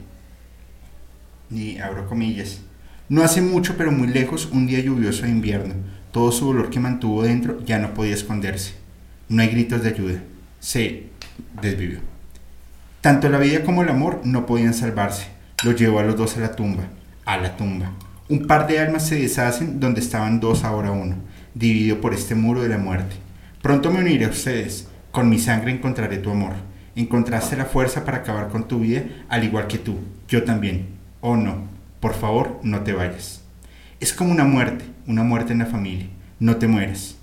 Y 1.50 1.78
abro 1.78 2.06
comillas. 2.08 2.60
No 3.08 3.22
hace 3.22 3.42
mucho, 3.42 3.76
pero 3.76 3.92
muy 3.92 4.08
lejos, 4.08 4.46
un 4.52 4.66
día 4.66 4.80
lluvioso 4.80 5.22
de 5.24 5.30
invierno. 5.30 5.74
Todo 6.12 6.32
su 6.32 6.46
dolor 6.46 6.70
que 6.70 6.80
mantuvo 6.80 7.22
dentro 7.24 7.62
ya 7.64 7.78
no 7.78 7.92
podía 7.94 8.14
esconderse. 8.14 8.74
No 9.28 9.42
hay 9.42 9.48
gritos 9.48 9.82
de 9.82 9.88
ayuda. 9.90 10.22
Se 10.60 11.06
desvivió. 11.60 11.98
Tanto 13.02 13.28
la 13.28 13.38
vida 13.38 13.64
como 13.64 13.82
el 13.82 13.88
amor 13.88 14.20
no 14.22 14.46
podían 14.46 14.74
salvarse. 14.74 15.26
Lo 15.64 15.72
llevó 15.72 15.98
a 15.98 16.04
los 16.04 16.16
dos 16.16 16.36
a 16.36 16.40
la 16.40 16.54
tumba. 16.54 16.84
A 17.24 17.36
la 17.36 17.56
tumba. 17.56 17.90
Un 18.28 18.46
par 18.46 18.68
de 18.68 18.78
almas 18.78 19.08
se 19.08 19.16
deshacen 19.16 19.80
donde 19.80 20.00
estaban 20.00 20.38
dos 20.38 20.62
ahora 20.62 20.92
uno, 20.92 21.16
dividido 21.52 22.00
por 22.00 22.14
este 22.14 22.36
muro 22.36 22.62
de 22.62 22.68
la 22.68 22.78
muerte. 22.78 23.16
Pronto 23.60 23.90
me 23.90 23.98
uniré 23.98 24.26
a 24.26 24.28
ustedes. 24.28 24.86
Con 25.10 25.28
mi 25.28 25.40
sangre 25.40 25.72
encontraré 25.72 26.18
tu 26.18 26.30
amor. 26.30 26.52
Encontraste 26.94 27.56
la 27.56 27.64
fuerza 27.64 28.04
para 28.04 28.18
acabar 28.18 28.50
con 28.50 28.68
tu 28.68 28.78
vida, 28.78 29.02
al 29.28 29.42
igual 29.42 29.66
que 29.66 29.78
tú. 29.78 29.98
Yo 30.28 30.44
también. 30.44 30.86
Oh 31.20 31.36
no. 31.36 31.64
Por 31.98 32.14
favor, 32.14 32.60
no 32.62 32.82
te 32.82 32.92
vayas. 32.92 33.42
Es 33.98 34.12
como 34.12 34.30
una 34.30 34.44
muerte, 34.44 34.84
una 35.08 35.24
muerte 35.24 35.54
en 35.54 35.58
la 35.58 35.66
familia. 35.66 36.06
No 36.38 36.54
te 36.54 36.68
mueras. 36.68 37.16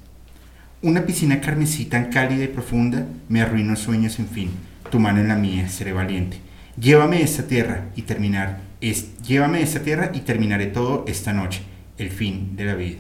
Una 0.82 1.06
piscina 1.06 1.40
carmesí 1.40 1.86
tan 1.86 2.12
cálida 2.12 2.44
y 2.44 2.50
profunda 2.50 3.06
me 3.30 3.42
arruinó 3.42 3.78
sueños 3.78 4.16
sin 4.16 4.28
fin. 4.28 4.52
Tu 4.90 5.00
mano 5.00 5.20
en 5.20 5.28
la 5.28 5.36
mía, 5.36 5.70
seré 5.70 5.94
valiente. 5.94 6.40
Llévame 6.80 7.18
a 7.18 7.22
esta 7.22 7.44
tierra 7.44 7.90
y 7.96 8.04
terminar. 8.04 8.62
Es, 8.82 9.22
llévame 9.22 9.62
esta 9.62 9.82
tierra 9.82 10.10
y 10.14 10.22
terminaré 10.22 10.66
todo 10.66 11.06
esta 11.08 11.32
noche, 11.32 11.62
el 11.98 12.10
fin 12.10 12.56
de 12.56 12.66
la 12.66 12.74
vida. 12.74 13.00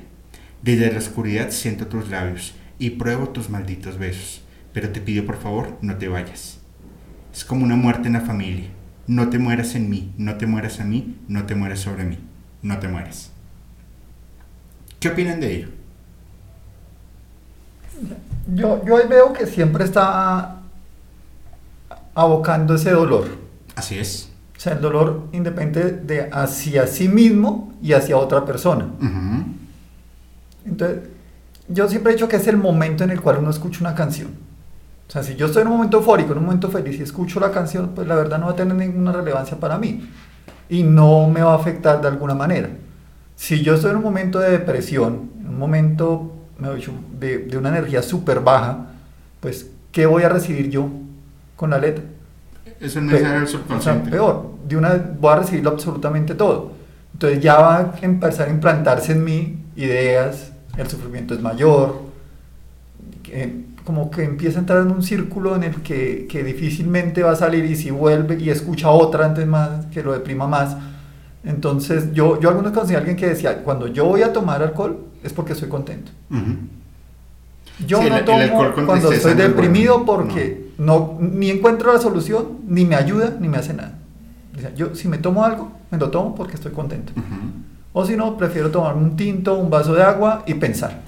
Desde 0.61 0.91
la 0.91 0.99
oscuridad 0.99 1.49
siento 1.49 1.87
tus 1.87 2.09
labios 2.09 2.53
y 2.77 2.91
pruebo 2.91 3.29
tus 3.29 3.49
malditos 3.49 3.97
besos. 3.97 4.43
Pero 4.71 4.89
te 4.89 5.01
pido 5.01 5.25
por 5.25 5.37
favor, 5.37 5.77
no 5.81 5.95
te 5.95 6.07
vayas. 6.07 6.59
Es 7.33 7.43
como 7.43 7.63
una 7.63 7.75
muerte 7.75 8.07
en 8.07 8.13
la 8.13 8.21
familia. 8.21 8.67
No 9.07 9.29
te 9.29 9.39
mueras 9.39 9.73
en 9.73 9.89
mí, 9.89 10.13
no 10.17 10.35
te 10.35 10.45
mueras 10.45 10.79
a 10.79 10.83
mí, 10.83 11.17
no 11.27 11.45
te 11.47 11.55
mueras 11.55 11.79
sobre 11.79 12.03
mí, 12.03 12.19
no 12.61 12.77
te 12.77 12.87
mueras. 12.87 13.31
¿Qué 14.99 15.07
opinan 15.07 15.39
de 15.39 15.55
ello? 15.55 15.69
Yo, 18.53 18.85
yo 18.85 19.07
veo 19.07 19.33
que 19.33 19.47
siempre 19.47 19.85
está 19.85 20.58
abocando 22.19 22.75
ese 22.75 22.91
dolor. 22.91 23.25
Así 23.75 23.97
es. 23.97 24.29
O 24.57 24.59
sea, 24.59 24.73
el 24.73 24.81
dolor 24.81 25.27
independiente 25.31 25.91
de 25.91 26.29
hacia 26.31 26.85
sí 26.85 27.07
mismo 27.07 27.73
y 27.81 27.93
hacia 27.93 28.17
otra 28.17 28.43
persona. 28.43 28.89
Ujú. 29.01 29.45
Entonces, 30.65 30.99
yo 31.69 31.87
siempre 31.87 32.11
he 32.11 32.15
dicho 32.15 32.27
que 32.27 32.35
es 32.35 32.47
el 32.47 32.57
momento 32.57 33.05
en 33.05 33.11
el 33.11 33.21
cual 33.21 33.37
uno 33.37 33.49
escucha 33.49 33.79
una 33.79 33.95
canción. 33.95 34.31
O 35.07 35.11
sea, 35.11 35.23
si 35.23 35.35
yo 35.35 35.45
estoy 35.45 35.61
en 35.61 35.69
un 35.69 35.75
momento 35.75 35.97
eufórico, 35.97 36.33
en 36.33 36.39
un 36.39 36.45
momento 36.45 36.69
feliz 36.69 36.99
y 36.99 37.03
escucho 37.03 37.39
la 37.39 37.51
canción, 37.51 37.91
pues 37.95 38.05
la 38.05 38.15
verdad 38.15 38.37
no 38.37 38.47
va 38.47 38.51
a 38.51 38.55
tener 38.55 38.75
ninguna 38.75 39.13
relevancia 39.13 39.57
para 39.57 39.77
mí. 39.77 40.09
Y 40.67 40.83
no 40.83 41.29
me 41.29 41.41
va 41.41 41.53
a 41.53 41.55
afectar 41.55 42.01
de 42.01 42.09
alguna 42.09 42.35
manera. 42.35 42.69
Si 43.35 43.63
yo 43.63 43.75
estoy 43.75 43.91
en 43.91 43.97
un 43.97 44.03
momento 44.03 44.39
de 44.39 44.51
depresión, 44.51 45.31
en 45.39 45.47
un 45.47 45.57
momento 45.57 46.35
de, 47.17 47.39
de 47.39 47.57
una 47.57 47.69
energía 47.69 48.03
súper 48.03 48.41
baja, 48.41 48.87
pues, 49.39 49.67
¿qué 49.93 50.05
voy 50.05 50.23
a 50.23 50.29
recibir 50.29 50.69
yo 50.69 50.89
con 51.59 51.71
la 51.71 51.77
letra? 51.77 52.03
Eso 52.79 53.01
no 53.01 53.11
es 53.13 53.19
el 53.21 53.27
o 53.27 53.29
sea, 53.31 53.45
subconsciente. 53.47 54.09
peor, 54.09 54.51
de 54.65 54.77
una 54.77 54.89
vez 54.93 55.01
voy 55.19 55.33
a 55.33 55.35
recibirlo 55.39 55.71
absolutamente 55.71 56.33
todo. 56.33 56.71
Entonces 57.11 57.41
ya 57.41 57.59
va 57.59 57.77
a 57.79 57.93
empezar 58.01 58.47
a 58.47 58.51
implantarse 58.51 59.11
en 59.11 59.25
mí 59.25 59.57
ideas, 59.75 60.53
el 60.77 60.87
sufrimiento 60.87 61.33
es 61.33 61.41
mayor, 61.41 62.01
que- 63.23 63.67
como 63.83 64.09
que 64.11 64.23
empieza 64.23 64.59
a 64.59 64.61
entrar 64.61 64.81
en 64.83 64.91
un 64.91 65.03
círculo 65.03 65.55
en 65.55 65.63
el 65.63 65.75
que, 65.81 66.27
que 66.29 66.43
difícilmente 66.43 67.23
va 67.23 67.31
a 67.31 67.35
salir 67.35 67.65
y 67.65 67.75
si 67.75 67.89
vuelve 67.91 68.39
y 68.39 68.49
escucha 68.51 68.89
otra 68.89 69.25
antes 69.25 69.45
más, 69.45 69.87
que 69.87 70.01
lo 70.03 70.13
deprima 70.13 70.47
más. 70.47 70.77
Entonces 71.43 72.13
yo, 72.13 72.39
yo 72.39 72.49
algunos 72.49 72.71
conocí 72.71 72.93
a 72.95 72.99
alguien 72.99 73.17
que 73.17 73.27
decía, 73.27 73.63
cuando 73.63 73.87
yo 73.87 74.05
voy 74.05 74.21
a 74.21 74.31
tomar 74.31 74.61
alcohol 74.63 74.99
es 75.23 75.33
porque 75.33 75.53
estoy 75.53 75.67
contento. 75.67 76.11
Ujú. 76.31 76.55
Yo 77.87 78.01
Sí, 78.01 78.09
no 78.09 78.15
el- 78.15 78.19
el 78.19 78.25
tomo 78.25 78.73
con 78.73 78.85
cuando 78.85 79.11
estoy 79.11 79.33
deprimido 79.33 80.05
porque 80.05 80.61
no, 80.63 80.68
ni 80.79 81.49
encuentro 81.49 81.93
la 81.93 81.99
solución, 81.99 82.59
ni 82.67 82.85
me 82.85 82.95
ayuda, 82.95 83.35
ni 83.39 83.49
me 83.49 83.57
hace 83.57 83.73
nada. 83.73 83.95
yo 84.75 84.95
si 84.95 85.07
me 85.07 85.17
tomo 85.17 85.43
algo, 85.43 85.71
me 85.91 85.97
lo 85.97 86.09
tomo 86.09 86.33
porque 86.35 86.55
estoy 86.55 86.71
contento. 86.71 87.11
O 87.91 88.05
si 88.05 88.15
no, 88.15 88.37
prefiero 88.37 88.71
tomarme 88.71 89.03
un 89.03 89.15
tinto, 89.15 89.55
un 89.55 89.69
vaso 89.69 89.93
de 89.93 90.03
agua 90.03 90.43
y 90.45 90.53
pensar. 90.53 91.01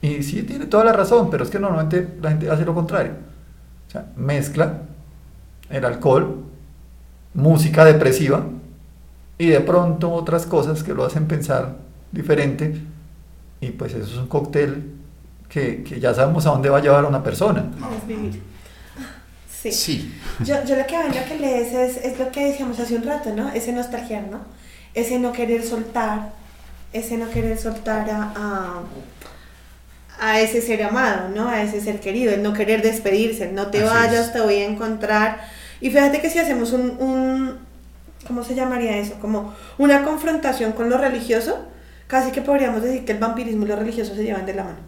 Y 0.00 0.22
sí, 0.22 0.42
tiene 0.42 0.66
toda 0.66 0.84
la 0.84 0.92
razón, 0.92 1.28
pero 1.28 1.42
es 1.42 1.50
que 1.50 1.58
normalmente 1.58 2.18
la 2.22 2.30
gente 2.30 2.48
hace 2.50 2.64
lo 2.64 2.74
contrario. 2.74 3.12
O 3.88 3.90
sea, 3.90 4.06
mezcla 4.16 4.82
el 5.70 5.84
alcohol, 5.84 6.44
música 7.34 7.84
depresiva 7.84 8.44
y 9.38 9.48
de 9.48 9.60
pronto 9.60 10.12
otras 10.12 10.46
cosas 10.46 10.84
que 10.84 10.94
lo 10.94 11.04
hacen 11.04 11.26
pensar 11.26 11.76
diferente. 12.12 12.80
Y 13.60 13.70
pues 13.70 13.92
eso 13.94 14.04
es 14.04 14.18
un 14.18 14.28
cóctel 14.28 14.92
que, 15.48 15.82
que 15.82 15.98
ya 15.98 16.14
sabemos 16.14 16.46
a 16.46 16.50
dónde 16.50 16.68
va 16.68 16.78
a 16.78 16.82
llevar 16.82 17.04
a 17.04 17.08
una 17.08 17.24
persona. 17.24 17.64
Es 17.96 18.06
vivir. 18.06 18.40
Sí. 19.60 19.72
sí. 19.72 20.14
Yo, 20.44 20.64
yo, 20.64 20.76
lo 20.76 20.86
que 20.86 20.96
vengo 20.96 21.18
que 21.28 21.38
lees 21.38 21.72
es, 21.72 22.04
es, 22.04 22.18
lo 22.18 22.30
que 22.30 22.46
decíamos 22.46 22.78
hace 22.78 22.94
un 22.94 23.02
rato, 23.02 23.34
¿no? 23.34 23.50
Ese 23.52 23.72
nostalgiar, 23.72 24.28
¿no? 24.28 24.40
Ese 24.94 25.18
no 25.18 25.32
querer 25.32 25.64
soltar, 25.64 26.32
ese 26.92 27.16
no 27.16 27.28
querer 27.28 27.58
soltar 27.58 28.08
a, 28.08 28.32
a, 28.36 28.82
a, 30.20 30.40
ese 30.40 30.62
ser 30.62 30.84
amado, 30.84 31.30
¿no? 31.30 31.48
A 31.48 31.62
ese 31.62 31.80
ser 31.80 31.98
querido, 31.98 32.32
el 32.32 32.42
no 32.42 32.52
querer 32.52 32.82
despedirse, 32.82 33.50
no 33.50 33.66
te 33.68 33.82
vayas, 33.82 34.32
te 34.32 34.40
voy 34.40 34.56
a 34.56 34.66
encontrar. 34.66 35.40
Y 35.80 35.90
fíjate 35.90 36.20
que 36.20 36.30
si 36.30 36.38
hacemos 36.38 36.72
un, 36.72 36.96
un, 37.00 37.58
¿cómo 38.28 38.44
se 38.44 38.54
llamaría 38.54 38.96
eso? 38.98 39.14
Como 39.20 39.54
una 39.76 40.04
confrontación 40.04 40.70
con 40.72 40.88
lo 40.88 40.98
religioso, 40.98 41.66
casi 42.06 42.30
que 42.30 42.42
podríamos 42.42 42.82
decir 42.82 43.04
que 43.04 43.12
el 43.12 43.18
vampirismo 43.18 43.64
y 43.64 43.68
lo 43.68 43.76
religioso 43.76 44.14
se 44.14 44.22
llevan 44.22 44.46
de 44.46 44.54
la 44.54 44.64
mano. 44.64 44.78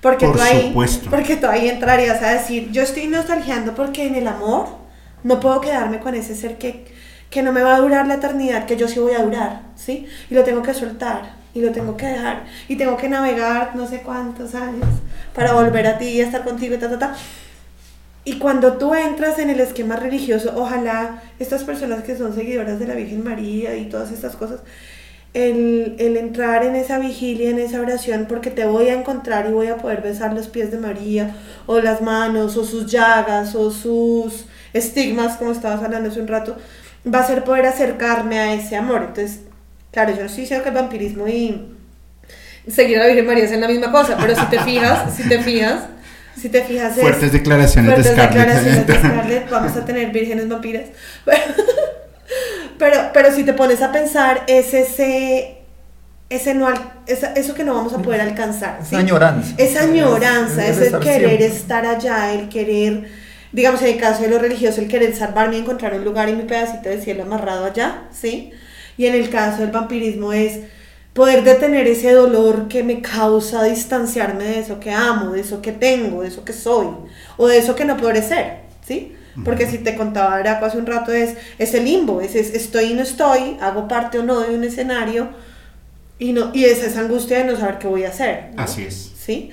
Porque 0.00 0.28
tú, 0.28 0.40
ahí, 0.40 0.74
porque 1.10 1.36
tú 1.36 1.46
ahí 1.48 1.68
entrarías 1.68 2.22
a 2.22 2.32
decir, 2.32 2.70
yo 2.70 2.82
estoy 2.82 3.08
nostalgiando 3.08 3.74
porque 3.74 4.06
en 4.06 4.14
el 4.14 4.28
amor 4.28 4.68
no 5.24 5.40
puedo 5.40 5.60
quedarme 5.60 5.98
con 5.98 6.14
ese 6.14 6.36
ser 6.36 6.56
que, 6.56 6.86
que 7.30 7.42
no 7.42 7.52
me 7.52 7.62
va 7.62 7.74
a 7.74 7.80
durar 7.80 8.06
la 8.06 8.14
eternidad, 8.14 8.66
que 8.66 8.76
yo 8.76 8.86
sí 8.86 9.00
voy 9.00 9.14
a 9.14 9.22
durar, 9.24 9.62
¿sí? 9.74 10.06
Y 10.30 10.34
lo 10.34 10.44
tengo 10.44 10.62
que 10.62 10.72
soltar, 10.72 11.32
y 11.52 11.60
lo 11.60 11.72
tengo 11.72 11.96
que 11.96 12.06
dejar, 12.06 12.44
y 12.68 12.76
tengo 12.76 12.96
que 12.96 13.08
navegar 13.08 13.74
no 13.74 13.88
sé 13.88 14.02
cuántos 14.02 14.54
años 14.54 14.88
para 15.34 15.52
volver 15.52 15.86
a 15.88 15.98
ti 15.98 16.06
y 16.06 16.20
estar 16.20 16.44
contigo 16.44 16.76
y 16.76 16.78
ta, 16.78 16.88
ta, 16.88 16.98
ta. 16.98 17.16
Y 18.24 18.38
cuando 18.38 18.74
tú 18.74 18.94
entras 18.94 19.38
en 19.38 19.50
el 19.50 19.58
esquema 19.58 19.96
religioso, 19.96 20.52
ojalá 20.54 21.22
estas 21.38 21.64
personas 21.64 22.04
que 22.04 22.16
son 22.16 22.34
seguidoras 22.34 22.78
de 22.78 22.86
la 22.86 22.94
Virgen 22.94 23.24
María 23.24 23.74
y 23.76 23.88
todas 23.88 24.12
estas 24.12 24.36
cosas, 24.36 24.60
el, 25.34 25.96
el, 25.98 26.16
entrar 26.16 26.64
en 26.64 26.74
esa 26.74 26.98
vigilia, 26.98 27.50
en 27.50 27.58
esa 27.58 27.80
oración, 27.80 28.26
porque 28.28 28.50
te 28.50 28.64
voy 28.66 28.88
a 28.88 28.94
encontrar 28.94 29.46
y 29.48 29.52
voy 29.52 29.68
a 29.68 29.76
poder 29.76 30.00
besar 30.02 30.32
los 30.32 30.48
pies 30.48 30.70
de 30.70 30.78
María, 30.78 31.34
o 31.66 31.80
las 31.80 32.00
manos, 32.00 32.56
o 32.56 32.64
sus 32.64 32.90
llagas, 32.90 33.54
o 33.54 33.70
sus 33.70 34.46
estigmas, 34.72 35.36
como 35.36 35.52
estabas 35.52 35.82
hablando 35.82 36.10
hace 36.10 36.20
un 36.20 36.28
rato, 36.28 36.56
va 37.12 37.20
a 37.20 37.26
ser 37.26 37.44
poder 37.44 37.66
acercarme 37.66 38.38
a 38.38 38.54
ese 38.54 38.76
amor. 38.76 39.04
Entonces, 39.08 39.40
claro, 39.92 40.14
yo 40.14 40.24
estoy 40.24 40.42
diciendo 40.42 40.62
que 40.64 40.70
el 40.70 40.74
vampirismo 40.74 41.28
y 41.28 41.74
seguir 42.66 42.98
a 42.98 43.02
la 43.02 43.06
Virgen 43.08 43.26
María 43.26 43.44
es 43.44 43.58
la 43.58 43.68
misma 43.68 43.92
cosa, 43.92 44.16
pero 44.20 44.34
si 44.34 44.46
te 44.46 44.60
fijas, 44.60 45.14
si 45.14 45.28
te 45.28 45.40
fijas, 45.40 45.84
si 46.36 46.48
te 46.48 46.62
fijas... 46.62 46.94
Fuertes 46.94 47.32
declaraciones 47.32 47.96
de 47.96 48.04
Scarlett. 48.04 48.30
declaraciones 48.30 48.86
de 48.86 48.94
Scarlett, 48.94 49.50
vamos 49.50 49.76
a 49.76 49.84
tener 49.84 50.10
vírgenes 50.10 50.48
vampiras. 50.48 50.84
Pero, 52.78 53.10
pero 53.12 53.32
si 53.34 53.44
te 53.44 53.52
pones 53.52 53.82
a 53.82 53.92
pensar, 53.92 54.44
es 54.46 54.72
ese, 54.72 55.58
ese 56.30 56.54
no, 56.54 56.68
eso 57.06 57.54
que 57.54 57.64
no 57.64 57.74
vamos 57.74 57.92
a 57.92 57.98
poder 57.98 58.20
alcanzar. 58.20 58.78
Esa 58.80 58.98
añoranza. 58.98 59.54
Esa 59.58 59.82
añoranza, 59.82 60.66
es, 60.66 60.78
el 60.78 61.00
querer 61.00 61.42
estar 61.42 61.84
allá, 61.84 62.32
el 62.32 62.48
querer, 62.48 63.08
digamos 63.52 63.82
en 63.82 63.88
el 63.88 63.98
caso 63.98 64.22
de 64.22 64.28
los 64.28 64.40
religiosos, 64.40 64.78
el 64.78 64.88
querer 64.88 65.14
salvarme 65.14 65.56
y 65.56 65.60
encontrar 65.60 65.94
un 65.94 66.04
lugar 66.04 66.28
y 66.28 66.34
mi 66.34 66.44
pedacito 66.44 66.88
de 66.88 67.00
cielo 67.00 67.24
amarrado 67.24 67.64
allá, 67.64 68.04
¿sí? 68.12 68.52
Y 68.96 69.06
en 69.06 69.14
el 69.14 69.30
caso 69.30 69.62
del 69.62 69.70
vampirismo 69.70 70.32
es 70.32 70.60
poder 71.12 71.42
detener 71.42 71.86
ese 71.88 72.12
dolor 72.12 72.68
que 72.68 72.84
me 72.84 73.00
causa 73.00 73.64
distanciarme 73.64 74.44
de 74.44 74.60
eso 74.60 74.78
que 74.78 74.92
amo, 74.92 75.32
de 75.32 75.40
eso 75.40 75.60
que 75.60 75.72
tengo, 75.72 76.22
de 76.22 76.28
eso 76.28 76.44
que 76.44 76.52
soy, 76.52 76.86
o 77.36 77.48
de 77.48 77.58
eso 77.58 77.74
que 77.74 77.84
no 77.84 77.96
podré 77.96 78.22
ser, 78.22 78.60
¿sí? 78.86 79.16
Porque 79.44 79.66
si 79.66 79.78
te 79.78 79.94
contaba 79.94 80.36
Araco 80.36 80.66
hace 80.66 80.78
un 80.78 80.86
rato 80.86 81.12
es, 81.12 81.36
es 81.58 81.74
el 81.74 81.84
limbo, 81.84 82.20
es, 82.20 82.34
estoy 82.34 82.86
y 82.86 82.94
no 82.94 83.02
estoy, 83.02 83.56
hago 83.60 83.88
parte 83.88 84.18
o 84.18 84.22
no 84.22 84.40
de 84.40 84.54
un 84.54 84.64
escenario 84.64 85.28
y, 86.18 86.32
no, 86.32 86.50
y 86.52 86.64
es 86.64 86.82
esa 86.82 87.00
angustia 87.00 87.38
de 87.38 87.44
no 87.44 87.56
saber 87.56 87.78
qué 87.78 87.86
voy 87.86 88.04
a 88.04 88.08
hacer. 88.08 88.50
Así 88.56 88.84
es. 88.84 89.12
¿Sí? 89.16 89.50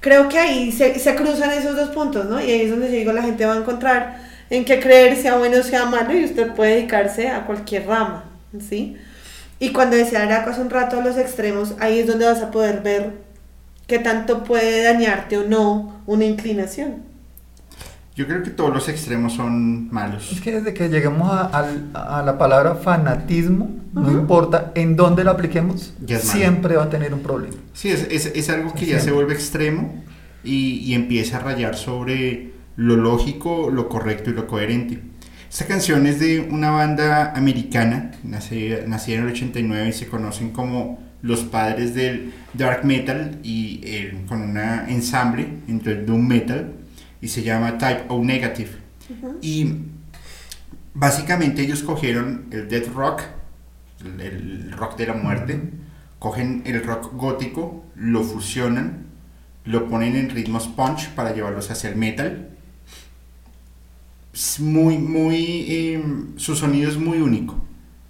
Creo 0.00 0.28
que 0.28 0.38
ahí 0.38 0.72
se, 0.72 0.98
se, 0.98 1.14
cruzan 1.14 1.50
esos 1.52 1.76
dos 1.76 1.90
puntos, 1.90 2.26
¿no? 2.26 2.40
Y 2.40 2.50
ahí 2.50 2.62
es 2.62 2.70
donde 2.70 2.86
yo 2.86 2.96
digo, 2.96 3.12
la 3.12 3.22
gente 3.22 3.44
va 3.44 3.54
a 3.54 3.58
encontrar 3.58 4.18
en 4.50 4.64
qué 4.64 4.80
creer, 4.80 5.16
sea 5.16 5.36
bueno 5.36 5.58
o 5.58 5.62
sea 5.62 5.86
malo, 5.86 6.16
y 6.16 6.24
usted 6.24 6.52
puede 6.54 6.76
dedicarse 6.76 7.28
a 7.28 7.44
cualquier 7.46 7.86
rama, 7.86 8.24
¿sí? 8.68 8.96
Y 9.58 9.70
cuando 9.72 9.96
decía 9.96 10.22
Araco 10.22 10.50
hace 10.50 10.60
un 10.60 10.70
rato 10.70 11.00
los 11.00 11.16
extremos, 11.16 11.74
ahí 11.80 11.98
es 11.98 12.06
donde 12.06 12.26
vas 12.26 12.42
a 12.42 12.50
poder 12.50 12.82
ver 12.82 13.12
qué 13.86 13.98
tanto 13.98 14.44
puede 14.44 14.82
dañarte 14.82 15.38
o 15.38 15.44
no 15.44 16.02
una 16.06 16.24
inclinación. 16.24 17.05
Yo 18.16 18.26
creo 18.26 18.42
que 18.42 18.48
todos 18.48 18.72
los 18.72 18.88
extremos 18.88 19.34
son 19.34 19.92
malos. 19.92 20.32
Es 20.32 20.40
que 20.40 20.52
desde 20.52 20.72
que 20.72 20.88
lleguemos 20.88 21.30
a, 21.30 22.22
la 22.24 22.38
palabra 22.38 22.76
fanatismo, 22.76 23.68
no 23.92 24.10
importa 24.10 24.72
en 24.74 24.96
dónde 24.96 25.22
la 25.22 25.32
apliquemos, 25.32 25.92
siempre 26.20 26.76
va 26.76 26.84
a 26.84 26.88
tener 26.88 27.12
un 27.12 27.20
problema. 27.20 27.56
Sí, 27.74 27.90
es, 27.90 28.06
es, 28.34 28.48
algo 28.48 28.72
que 28.72 28.86
ya 28.86 29.00
se 29.00 29.12
vuelve 29.12 29.34
extremo 29.34 30.02
y, 30.42 30.78
y, 30.78 30.94
empieza 30.94 31.36
a 31.36 31.40
rayar 31.40 31.76
sobre 31.76 32.52
lo 32.76 32.96
lógico, 32.96 33.68
lo 33.70 33.90
correcto 33.90 34.30
y 34.30 34.32
lo 34.32 34.46
coherente. 34.46 34.98
Esta 35.50 35.66
canción 35.66 36.06
es 36.06 36.18
de 36.18 36.40
una 36.40 36.70
banda 36.70 37.34
americana, 37.36 38.12
nacida, 38.24 38.86
nacida 38.86 39.16
en 39.16 39.24
el 39.24 39.32
89 39.32 39.88
y 39.90 39.92
se 39.92 40.06
conocen 40.06 40.52
como 40.52 41.04
los 41.20 41.40
padres 41.40 41.94
del 41.94 42.32
dark 42.54 42.82
metal 42.82 43.40
y 43.42 43.80
eh, 43.84 44.24
con 44.26 44.40
un 44.40 44.56
ensamble 44.56 45.48
entre 45.68 45.92
el 45.92 46.06
doom 46.06 46.26
metal 46.26 46.72
y 47.20 47.28
se 47.28 47.42
llama 47.42 47.78
Type 47.78 48.04
O 48.08 48.22
Negative. 48.22 48.70
Y 49.40 49.74
básicamente 50.94 51.62
ellos 51.62 51.82
cogieron 51.82 52.46
el 52.50 52.68
death 52.68 52.88
rock, 52.94 53.22
el, 54.00 54.72
rock 54.72 54.96
de 54.96 55.06
la 55.06 55.14
muerte, 55.14 55.60
cogen 56.18 56.62
el 56.66 56.82
rock 56.84 57.12
gótico, 57.14 57.84
lo 57.94 58.22
fusionan, 58.22 59.06
lo 59.64 59.88
ponen 59.88 60.16
en 60.16 60.30
ritmos 60.30 60.68
punch 60.68 61.10
para 61.10 61.34
llevarlos 61.34 61.70
hacia 61.70 61.90
el 61.90 61.96
metal. 61.96 62.50
Es 64.32 64.60
muy, 64.60 64.98
muy, 64.98 65.94
em, 65.94 66.38
su 66.38 66.54
sonido 66.54 66.90
es 66.90 66.98
muy 66.98 67.18
único. 67.18 67.64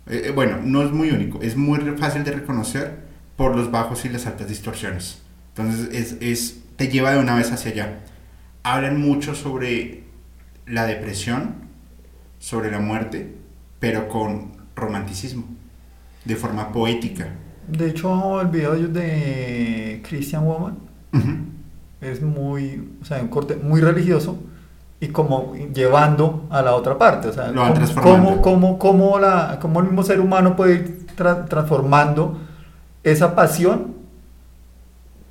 Eh, 0.07 0.25
eh, 0.27 0.31
bueno, 0.31 0.59
no 0.63 0.83
es 0.83 0.91
muy 0.91 1.11
único, 1.11 1.41
es 1.43 1.57
muy 1.57 1.79
fácil 1.97 2.25
de 2.25 2.33
reconocer 2.33 3.07
por 3.37 3.57
los 3.57 3.71
bajos 3.71 4.05
y 4.05 4.09
las 4.09 4.27
altas 4.27 4.49
distorsiones. 4.49 5.23
Entonces 5.55 5.89
es, 5.93 6.17
es, 6.21 6.61
te 6.77 6.89
lleva 6.89 7.13
de 7.13 7.19
una 7.19 7.35
vez 7.35 7.53
hacia 7.53 7.71
allá 7.73 8.01
hablan 8.67 9.01
mucho 9.01 9.37
sobre 9.37 10.03
la 10.67 10.87
depresión, 10.87 11.55
sobre 12.41 12.73
la 12.73 12.81
muerte, 12.81 13.33
pero 13.79 14.09
con 14.09 14.53
romanticismo, 14.75 15.45
de 16.25 16.35
forma 16.35 16.73
poética. 16.73 17.29
De 17.69 17.91
hecho, 17.91 18.41
el 18.41 18.49
video 18.49 18.75
de 18.75 20.03
Christian 20.09 20.45
Woman 20.45 20.79
es 22.01 22.21
muy, 22.21 22.91
o 23.01 23.05
sea, 23.05 23.23
un 23.23 23.29
corte 23.29 23.55
muy 23.55 23.81
religioso 23.81 24.37
y 24.99 25.09
como 25.09 25.55
llevando 25.73 26.49
a 26.51 26.61
la 26.61 26.75
otra 26.75 26.99
parte, 26.99 27.29
o 27.29 27.33
sea, 27.33 27.53
cómo, 28.03 28.43
cómo, 28.43 28.79
cómo, 28.81 29.19
la, 29.21 29.59
cómo 29.61 29.79
el 29.79 29.87
mismo 29.87 30.03
ser 30.03 30.19
humano 30.19 30.57
puede 30.57 30.75
ir 30.75 31.07
transformando 31.15 32.41
esa 33.05 33.37
pasión 33.37 33.95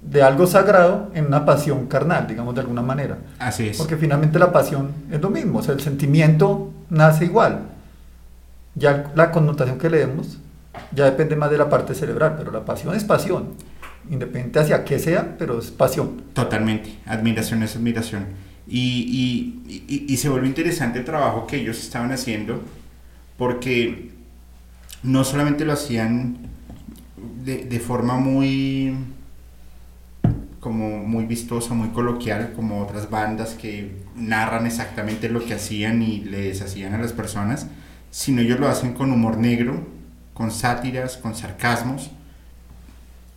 de 0.09 0.21
algo 0.21 0.45
sagrado 0.45 1.09
en 1.13 1.25
una 1.25 1.45
pasión 1.45 1.87
carnal, 1.87 2.27
digamos 2.27 2.53
de 2.53 2.61
alguna 2.61 2.81
manera. 2.81 3.17
Así 3.39 3.69
es. 3.69 3.77
Porque 3.77 3.97
finalmente 3.97 4.37
la 4.37 4.51
pasión 4.51 4.91
es 5.11 5.19
lo 5.21 5.29
mismo, 5.29 5.59
o 5.59 5.63
sea, 5.63 5.73
el 5.73 5.81
sentimiento 5.81 6.71
nace 6.89 7.25
igual. 7.25 7.61
Ya 8.75 9.11
la 9.15 9.31
connotación 9.31 9.77
que 9.77 9.89
le 9.89 9.99
demos 9.99 10.37
ya 10.91 11.05
depende 11.05 11.35
más 11.35 11.49
de 11.49 11.57
la 11.57 11.69
parte 11.69 11.95
cerebral, 11.95 12.35
pero 12.37 12.51
la 12.51 12.65
pasión 12.65 12.93
es 12.93 13.03
pasión, 13.03 13.53
independiente 14.09 14.59
hacia 14.59 14.83
qué 14.83 14.99
sea, 14.99 15.35
pero 15.39 15.57
es 15.59 15.71
pasión. 15.71 16.21
Totalmente, 16.33 16.99
admiración 17.05 17.63
es 17.63 17.75
admiración. 17.75 18.25
Y, 18.67 19.61
y, 19.67 20.05
y 20.07 20.17
se 20.17 20.29
vuelve 20.29 20.47
interesante 20.47 20.99
el 20.99 21.05
trabajo 21.05 21.47
que 21.47 21.57
ellos 21.57 21.79
estaban 21.79 22.11
haciendo, 22.11 22.61
porque 23.37 24.11
no 25.03 25.23
solamente 25.23 25.65
lo 25.65 25.73
hacían 25.73 26.37
de, 27.43 27.65
de 27.65 27.79
forma 27.79 28.17
muy 28.17 28.95
como 30.65 30.97
muy 30.97 31.27
vistosa, 31.27 31.75
muy 31.75 31.89
coloquial, 31.89 32.53
como 32.55 32.81
otras 32.81 33.11
bandas 33.11 33.53
que 33.53 33.97
narran 34.15 34.65
exactamente 34.65 35.29
lo 35.29 35.45
que 35.45 35.53
hacían 35.53 36.01
y 36.01 36.21
les 36.21 36.59
hacían 36.63 36.95
a 36.95 36.97
las 36.97 37.13
personas, 37.13 37.67
sino 38.09 38.41
ellos 38.41 38.59
lo 38.59 38.67
hacen 38.67 38.95
con 38.95 39.11
humor 39.11 39.37
negro, 39.37 39.85
con 40.33 40.49
sátiras, 40.49 41.17
con 41.17 41.35
sarcasmos, 41.35 42.09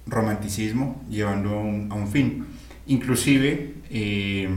romanticismo, 0.06 1.02
llevando 1.10 1.50
a 1.50 1.94
un, 1.94 2.08
fin. 2.10 2.46
Inclusive, 2.86 3.74
eh, 3.90 4.48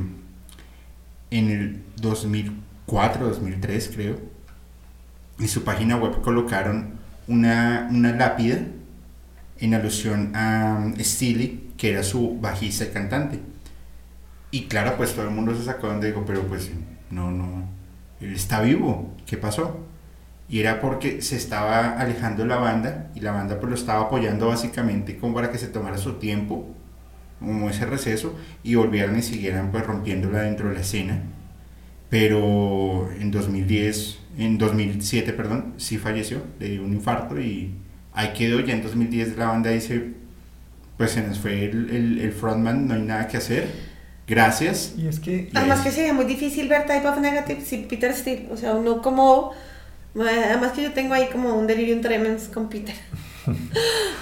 en 1.30 1.49
el 1.49 1.84
2004, 1.97 3.28
2003 3.28 3.91
creo. 3.93 4.17
En 5.41 5.47
su 5.49 5.65
página 5.65 5.97
web 5.97 6.22
colocaron 6.22 6.93
una, 7.28 7.89
una 7.91 8.13
lápida 8.13 8.59
en 9.59 9.74
alusión 9.74 10.32
a 10.34 10.89
Steely, 11.01 11.70
que 11.82 11.90
era 11.90 12.04
su 12.04 12.38
bajista 12.40 12.84
y 12.84 12.90
cantante. 12.90 13.40
Y 14.52 14.66
claro, 14.66 14.98
pues 14.98 15.16
todo 15.16 15.26
el 15.26 15.32
mundo 15.32 15.56
se 15.56 15.64
sacó 15.64 15.88
donde 15.88 16.10
dijo, 16.10 16.24
pero 16.28 16.44
pues 16.44 16.70
no, 17.10 17.32
no, 17.32 17.68
él 18.20 18.36
está 18.36 18.62
vivo, 18.62 19.16
¿qué 19.26 19.36
pasó? 19.36 19.80
Y 20.48 20.60
era 20.60 20.80
porque 20.80 21.24
se 21.24 21.38
estaba 21.38 22.00
alejando 22.00 22.46
la 22.46 22.58
banda 22.58 23.10
y 23.16 23.22
la 23.22 23.32
banda 23.32 23.60
pues 23.60 23.72
lo 23.72 23.76
estaba 23.76 24.02
apoyando 24.02 24.50
básicamente 24.50 25.18
como 25.18 25.34
para 25.34 25.52
que 25.52 25.58
se 25.58 25.70
tomara 25.70 25.98
su 25.98 26.20
tiempo, 26.20 26.68
como 27.40 27.68
ese 27.68 27.88
receso, 27.88 28.36
y 28.62 28.76
volvieran 28.76 29.18
y 29.18 29.24
siguieran 29.24 29.72
pues 29.72 29.84
rompiéndola 29.84 30.44
dentro 30.44 30.70
de 30.70 30.76
la 30.76 30.82
escena. 30.82 31.24
Pero 32.12 33.10
en 33.20 33.32
2010, 33.32 34.20
en 34.38 34.60
2007, 34.60 35.34
perdón, 35.34 35.74
sí 35.78 35.98
falleció, 35.98 36.44
le 36.60 36.70
dio 36.70 36.84
un 36.84 36.94
infarto 36.94 37.42
y 37.42 37.74
ahí 38.14 38.34
quedó. 38.34 38.60
Ya 38.60 38.76
en 38.76 38.84
2010 38.84 39.36
la 39.36 39.48
banda 39.48 39.72
dice, 39.72 40.20
pues 41.02 41.14
se 41.14 41.24
nos 41.24 41.39
fue 41.39 41.66
el, 41.66 41.89
el, 41.89 42.20
el 42.20 42.32
frontman, 42.32 42.88
no 42.88 42.93
hay 42.93 43.02
nada 43.02 43.28
que 43.28 43.38
hacer 43.38 43.91
gracias. 44.28 44.93
Y 44.97 45.08
es 45.08 45.20
que... 45.20 45.49
Además 45.54 45.82
que 45.82 45.91
sería 45.91 46.14
muy 46.14 46.26
difícil 46.26 46.70
ver 46.70 46.86
Type 46.86 47.08
of 47.08 47.20
Negative 47.20 47.62
sin 47.62 47.88
Peter 47.88 48.14
Steele. 48.14 48.47
O 48.52 48.58
sea, 48.58 48.74
uno 48.74 49.02
como... 49.02 49.52
Además 50.16 50.74
que 50.74 50.84
yo 50.84 50.91
tengo 50.93 51.14
ahí 51.14 51.28
como 51.32 51.56
un 51.56 51.68
delirium 51.68 52.02
tremens 52.02 52.47
con 52.47 52.70
Peter. 52.70 52.95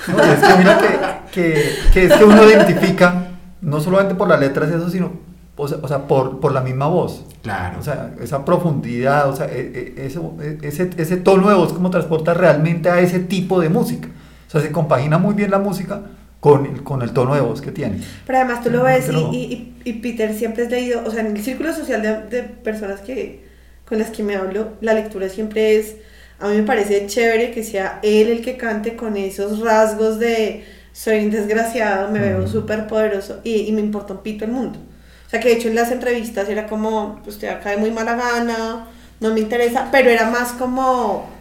No, 0.08 0.24
es 0.24 0.40
que 0.40 0.58
mira 0.58 0.78
que, 0.78 1.32
que, 1.34 1.76
que, 1.92 2.06
es 2.06 2.14
que 2.14 2.24
uno 2.24 2.50
identifica, 2.50 3.28
no 3.60 3.82
solamente 3.82 4.16
por 4.16 4.30
las 4.30 4.40
letras 4.40 4.72
eso, 4.72 4.90
sino 4.90 5.12
o 5.58 5.68
sea, 5.68 5.78
o 5.82 5.88
sea 5.90 6.08
por, 6.08 6.40
por, 6.40 6.54
la 6.54 6.62
misma 6.62 6.88
voz. 6.88 7.26
Claro. 7.44 7.80
O 7.80 7.84
sea, 7.84 8.14
esa 8.22 8.46
profundidad, 8.46 9.30
o 9.30 9.36
sea, 9.36 9.48
e, 9.48 9.94
e, 9.98 10.06
ese, 10.06 10.22
ese, 10.62 10.90
ese 10.96 11.18
tono 11.18 11.50
de 11.50 11.56
voz 11.56 11.74
como 11.74 11.90
transporta 11.90 12.34
realmente 12.34 12.90
a 12.90 13.02
ese 13.02 13.20
tipo 13.20 13.60
de 13.60 13.68
música. 13.68 14.08
O 14.48 14.50
sea, 14.50 14.62
se 14.62 14.72
compagina 14.72 15.18
muy 15.18 15.36
bien 15.36 15.52
la 15.52 15.60
música 15.60 16.02
con 16.40 16.66
el, 16.66 16.84
con 16.84 17.02
el 17.02 17.12
tono 17.12 17.36
de 17.36 17.42
voz 17.42 17.62
que 17.62 17.72
tiene. 17.72 18.02
Pero 18.26 18.40
además 18.40 18.64
tú 18.64 18.70
lo 18.70 18.84
ves 18.84 19.10
y, 19.12 19.18
y, 19.18 19.76
y, 19.84 19.94
Peter 19.94 20.34
siempre 20.34 20.64
es 20.64 20.72
leído, 20.72 21.04
o 21.06 21.12
sea, 21.12 21.22
en 21.22 21.36
el 21.36 21.44
círculo 21.44 21.74
social 21.74 22.02
de, 22.02 22.22
de, 22.28 22.44
personas 22.44 23.02
que, 23.02 23.46
con 23.86 24.00
las 24.00 24.10
que 24.10 24.24
me 24.24 24.36
hablo, 24.36 24.74
la 24.82 24.94
lectura 24.94 25.28
siempre 25.30 25.78
es, 25.78 25.96
a 26.40 26.48
mí 26.48 26.56
me 26.56 26.64
parece 26.64 27.06
chévere 27.08 27.52
que 27.52 27.64
sea 27.64 28.00
él 28.04 28.30
el 28.30 28.42
que 28.42 28.56
cante 28.56 28.96
con 28.96 29.18
esos 29.18 29.60
rasgos 29.60 30.20
de 30.20 30.64
soy 30.94 31.26
un 31.26 31.32
desgraciado, 31.32 32.10
me 32.10 32.20
veo 32.20 32.48
súper 32.48 32.88
poderoso 32.88 33.42
y, 33.44 33.68
y, 33.68 33.72
me 33.72 33.82
importa 33.82 34.14
un 34.14 34.20
pito 34.20 34.46
el 34.46 34.52
mundo. 34.52 34.80
O 35.28 35.30
sea, 35.30 35.40
que 35.40 35.50
de 35.50 35.56
hecho 35.56 35.68
en 35.68 35.76
las 35.76 35.92
entrevistas 35.92 36.50
era 36.50 36.66
como, 36.66 37.20
pues 37.24 37.38
te 37.38 37.50
acá 37.50 37.72
de 37.72 37.78
muy 37.78 37.92
mala 37.92 38.16
gana, 38.16 38.88
no 39.20 39.34
me 39.34 39.42
interesa, 39.42 39.90
pero 39.92 40.10
era 40.10 40.30
más 40.30 40.54
como 40.54 41.39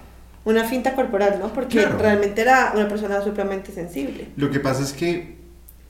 una 0.48 0.64
finta 0.64 0.94
corporal, 0.94 1.38
¿no? 1.40 1.52
Porque 1.52 1.82
claro. 1.82 1.98
realmente 1.98 2.40
era 2.40 2.72
una 2.74 2.88
persona 2.88 3.20
supremamente 3.22 3.70
sensible. 3.70 4.28
Lo 4.36 4.50
que 4.50 4.60
pasa 4.60 4.82
es 4.82 4.94
que 4.94 5.36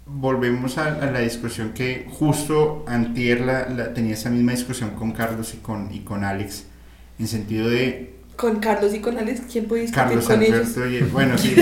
volvemos 0.05 0.79
a, 0.79 0.95
a 0.95 1.11
la 1.11 1.21
discusión 1.21 1.73
que 1.73 2.07
justo 2.11 2.85
antier 2.89 3.41
la, 3.43 3.69
la, 3.69 3.95
tenía 3.95 4.15
esa 4.15 4.31
misma 4.31 4.53
discusión 4.53 4.91
con 4.91 5.13
Carlos 5.13 5.55
y 5.55 5.59
con, 5.59 5.95
y 5.95 6.01
con 6.01 6.25
Alex, 6.25 6.65
en 7.21 7.29
sentido 7.29 7.69
de... 7.69 8.15
Con 8.35 8.59
Carlos 8.59 8.93
y 8.95 9.01
con 9.01 9.17
Alex, 9.17 9.43
¿quién 9.51 9.67
puede 9.67 9.83
discutir 9.83 10.05
Carlos 10.05 10.27
con 10.27 10.37
Alberto 10.37 10.85
ellos? 10.85 11.09
Y, 11.09 11.13
bueno, 11.13 11.39
sí, 11.39 11.55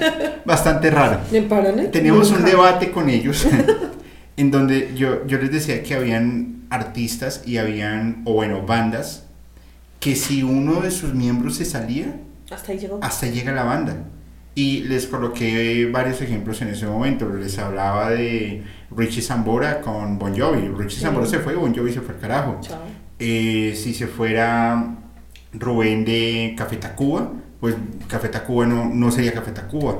bastante 0.44 0.90
raro. 0.90 1.20
¿Me 1.30 1.42
paran, 1.42 1.78
eh? 1.78 1.86
Teníamos 1.86 2.30
Nunca. 2.30 2.44
un 2.44 2.50
debate 2.50 2.90
con 2.90 3.08
ellos 3.08 3.46
en 4.36 4.50
donde 4.50 4.92
yo, 4.94 5.26
yo 5.26 5.38
les 5.38 5.50
decía 5.52 5.82
que 5.82 5.94
habían 5.94 6.64
artistas 6.68 7.42
y 7.46 7.56
habían, 7.56 8.22
o 8.26 8.34
bueno, 8.34 8.62
bandas, 8.66 9.24
que 10.00 10.16
si 10.16 10.42
uno 10.42 10.80
de 10.80 10.90
sus 10.90 11.14
miembros 11.14 11.56
se 11.56 11.64
salía, 11.64 12.16
hasta 12.54 12.72
ahí 12.72 12.78
llegó. 12.78 12.98
Hasta 13.02 13.26
ahí 13.26 13.32
llega 13.32 13.52
la 13.52 13.64
banda. 13.64 13.96
Y 14.54 14.82
les 14.82 15.06
coloqué 15.06 15.88
varios 15.90 16.20
ejemplos 16.20 16.60
en 16.60 16.68
ese 16.68 16.86
momento. 16.86 17.28
Les 17.28 17.58
hablaba 17.58 18.10
de 18.10 18.62
Richie 18.90 19.22
Zambora 19.22 19.80
con 19.80 20.18
Bon 20.18 20.38
Jovi. 20.38 20.68
Richie 20.68 20.98
sí. 20.98 21.00
Zambora 21.02 21.26
se 21.26 21.38
fue, 21.38 21.54
Bon 21.54 21.74
Jovi 21.74 21.92
se 21.92 22.00
fue 22.02 22.14
al 22.14 22.20
carajo. 22.20 22.60
Eh, 23.18 23.74
si 23.76 23.94
se 23.94 24.06
fuera 24.06 24.96
Rubén 25.52 26.04
de 26.04 26.54
Café 26.56 26.76
Tacuba, 26.76 27.32
pues 27.60 27.76
Café 28.08 28.28
Tacuba 28.28 28.66
no, 28.66 28.86
no 28.86 29.10
sería 29.10 29.32
Café 29.32 29.52
Tacuba. 29.52 29.98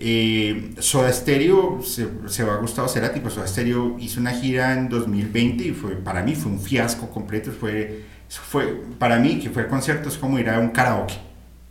Eh, 0.00 0.74
Soda 0.78 1.12
Stereo 1.12 1.82
se, 1.82 2.06
se 2.26 2.44
va 2.44 2.54
a 2.54 2.56
Gustavo 2.58 2.86
Cerati, 2.86 3.18
pues 3.18 3.34
Soda 3.34 3.48
Stereo 3.48 3.96
hizo 3.98 4.20
una 4.20 4.30
gira 4.30 4.72
en 4.74 4.88
2020 4.88 5.64
y 5.64 5.70
fue, 5.72 5.96
para 5.96 6.22
mí 6.22 6.36
fue 6.36 6.52
un 6.52 6.60
fiasco 6.60 7.10
completo. 7.10 7.50
Fue, 7.50 8.04
fue, 8.28 8.80
para 8.98 9.18
mí, 9.18 9.40
que 9.40 9.50
fue 9.50 9.62
el 9.62 9.68
concierto, 9.68 10.08
es 10.08 10.16
como 10.16 10.38
ir 10.38 10.48
a 10.50 10.60
un 10.60 10.68
karaoke. 10.68 11.14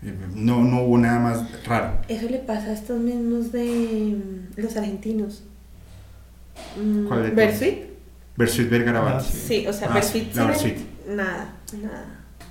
No, 0.02 0.64
no 0.64 0.84
hubo 0.84 0.98
nada 0.98 1.20
más 1.20 1.66
raro. 1.66 2.00
Eso 2.08 2.30
le 2.30 2.38
pasa 2.40 2.68
a 2.68 2.74
estos 2.74 3.00
mismos 3.00 3.52
de 3.52 4.16
mm, 4.16 4.62
los 4.62 4.78
argentinos. 4.78 5.44
¿Cuál 7.08 7.24
de 7.24 7.30
Versuit. 7.32 7.78
Versuit 8.36 8.70
Vergarabat. 8.70 9.16
Ah, 9.18 9.20
sí. 9.20 9.38
sí, 9.48 9.68
o 9.68 9.74
sea, 9.74 9.90
ah, 9.90 9.94
Versuit. 9.94 10.32
sí. 10.32 10.38
no, 10.38 10.48
Versuit. 10.48 10.78
Nada, 11.10 11.56
nada. 11.82 12.06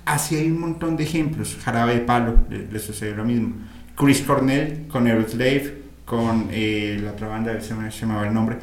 Así 0.05 0.35
hay 0.35 0.51
un 0.51 0.59
montón 0.59 0.97
de 0.97 1.03
ejemplos. 1.03 1.57
Jarabe 1.63 1.95
de 1.95 1.99
Palo, 2.01 2.37
le, 2.49 2.67
le 2.67 2.79
sucedió 2.79 3.15
lo 3.15 3.25
mismo. 3.25 3.55
Chris 3.95 4.21
Cornell 4.21 4.87
con 4.87 5.07
Aeroslave, 5.07 5.81
con 6.05 6.47
eh, 6.51 6.99
la 7.01 7.11
otra 7.11 7.27
banda, 7.27 7.59
se 7.61 7.73
me, 7.73 7.91
se 7.91 8.05
me 8.05 8.15
va 8.15 8.27
el 8.27 8.33
nombre. 8.33 8.57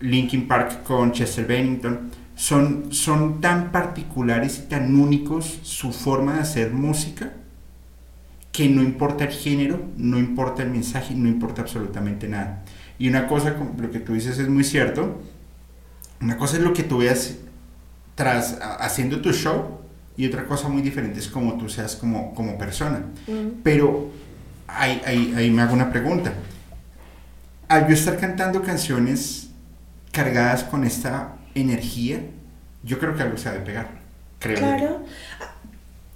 Linkin 0.00 0.46
Park 0.46 0.82
con 0.84 1.12
Chester 1.12 1.46
Bennington. 1.46 2.10
Son, 2.34 2.92
son 2.92 3.40
tan 3.40 3.72
particulares 3.72 4.62
y 4.64 4.68
tan 4.68 4.94
únicos 4.94 5.58
su 5.62 5.92
forma 5.92 6.34
de 6.34 6.40
hacer 6.40 6.70
música 6.72 7.32
que 8.58 8.68
no 8.68 8.82
importa 8.82 9.22
el 9.22 9.30
género, 9.30 9.80
no 9.96 10.18
importa 10.18 10.64
el 10.64 10.70
mensaje, 10.70 11.14
no 11.14 11.28
importa 11.28 11.62
absolutamente 11.62 12.26
nada. 12.26 12.64
Y 12.98 13.08
una 13.08 13.28
cosa, 13.28 13.54
lo 13.80 13.88
que 13.92 14.00
tú 14.00 14.14
dices 14.14 14.36
es 14.40 14.48
muy 14.48 14.64
cierto, 14.64 15.22
una 16.20 16.36
cosa 16.36 16.56
es 16.56 16.64
lo 16.64 16.72
que 16.72 16.82
tú 16.82 16.98
veas 16.98 17.36
tras 18.16 18.58
haciendo 18.80 19.20
tu 19.20 19.32
show 19.32 19.78
y 20.16 20.26
otra 20.26 20.44
cosa 20.46 20.68
muy 20.68 20.82
diferente 20.82 21.20
es 21.20 21.28
como 21.28 21.56
tú 21.56 21.68
seas 21.68 21.94
como, 21.94 22.34
como 22.34 22.58
persona. 22.58 23.04
Mm. 23.28 23.60
Pero 23.62 24.10
ahí, 24.66 25.00
ahí, 25.06 25.34
ahí 25.36 25.50
me 25.52 25.62
hago 25.62 25.74
una 25.74 25.92
pregunta. 25.92 26.32
Al 27.68 27.86
yo 27.86 27.94
estar 27.94 28.18
cantando 28.18 28.60
canciones 28.64 29.50
cargadas 30.10 30.64
con 30.64 30.82
esta 30.82 31.36
energía, 31.54 32.22
yo 32.82 32.98
creo 32.98 33.14
que 33.14 33.22
algo 33.22 33.38
se 33.38 33.50
ha 33.50 33.52
de 33.52 33.60
pegar. 33.60 33.88
Creo 34.40 34.58
claro. 34.58 35.04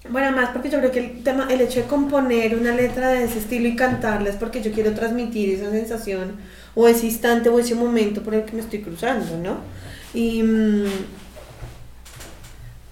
Bueno, 0.08 0.32
más 0.32 0.50
porque 0.50 0.68
yo 0.68 0.78
creo 0.78 0.90
que 0.90 0.98
el 0.98 1.22
tema, 1.22 1.46
el 1.50 1.60
hecho 1.60 1.80
de 1.80 1.86
componer 1.86 2.56
una 2.56 2.74
letra 2.74 3.10
de 3.10 3.24
ese 3.24 3.38
estilo 3.38 3.68
y 3.68 3.76
cantarla 3.76 4.30
es 4.30 4.36
porque 4.36 4.60
yo 4.60 4.72
quiero 4.72 4.92
transmitir 4.94 5.50
esa 5.50 5.70
sensación 5.70 6.36
o 6.74 6.88
ese 6.88 7.06
instante 7.06 7.48
o 7.48 7.58
ese 7.58 7.74
momento 7.74 8.22
por 8.22 8.34
el 8.34 8.44
que 8.44 8.52
me 8.52 8.62
estoy 8.62 8.80
cruzando, 8.80 9.38
¿no? 9.38 9.58
Y 10.12 10.42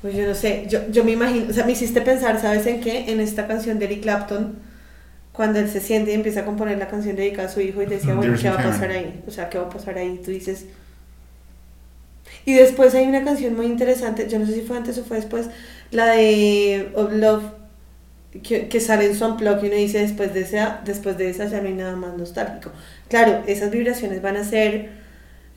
pues 0.02 0.14
yo 0.14 0.26
no 0.26 0.34
sé, 0.34 0.66
yo, 0.68 0.88
yo 0.90 1.04
me 1.04 1.12
imagino, 1.12 1.50
o 1.50 1.52
sea, 1.52 1.66
me 1.66 1.72
hiciste 1.72 2.00
pensar, 2.00 2.40
¿sabes 2.40 2.66
en 2.66 2.80
qué? 2.80 3.10
En 3.10 3.20
esta 3.20 3.46
canción 3.46 3.78
de 3.78 3.86
Eric 3.86 4.02
Clapton, 4.02 4.58
cuando 5.32 5.58
él 5.58 5.68
se 5.68 5.80
siente 5.80 6.12
y 6.12 6.14
empieza 6.14 6.40
a 6.40 6.44
componer 6.44 6.78
la 6.78 6.88
canción 6.88 7.16
dedicada 7.16 7.48
a 7.48 7.50
su 7.50 7.60
hijo 7.60 7.82
y 7.82 7.86
decía, 7.86 8.14
bueno, 8.14 8.36
¿qué 8.40 8.48
va 8.48 8.60
a 8.60 8.62
pasar 8.62 8.90
ahí? 8.90 9.22
O 9.26 9.30
sea, 9.30 9.50
¿qué 9.50 9.58
va 9.58 9.64
a 9.64 9.70
pasar 9.70 9.98
ahí? 9.98 10.20
Tú 10.24 10.30
dices... 10.30 10.66
Y 12.46 12.54
después 12.54 12.94
hay 12.94 13.06
una 13.06 13.22
canción 13.24 13.54
muy 13.54 13.66
interesante, 13.66 14.26
yo 14.28 14.38
no 14.38 14.46
sé 14.46 14.54
si 14.54 14.60
fue 14.62 14.76
antes 14.76 14.96
o 14.96 15.04
fue 15.04 15.18
después, 15.18 15.48
la 15.90 16.06
de 16.06 16.90
Of 16.94 17.12
Love, 17.12 17.44
que, 18.42 18.68
que 18.68 18.80
sale 18.80 19.06
en 19.06 19.16
su 19.16 19.24
unplug 19.26 19.62
y 19.62 19.66
uno 19.66 19.76
dice 19.76 19.98
después 19.98 20.32
de, 20.32 20.42
esa, 20.42 20.80
después 20.84 21.18
de 21.18 21.30
esa 21.30 21.46
ya 21.46 21.60
no 21.60 21.68
hay 21.68 21.74
nada 21.74 21.96
más 21.96 22.16
nostálgico. 22.16 22.70
Claro, 23.08 23.42
esas 23.46 23.70
vibraciones 23.70 24.22
van 24.22 24.36
a 24.36 24.44
ser... 24.44 25.00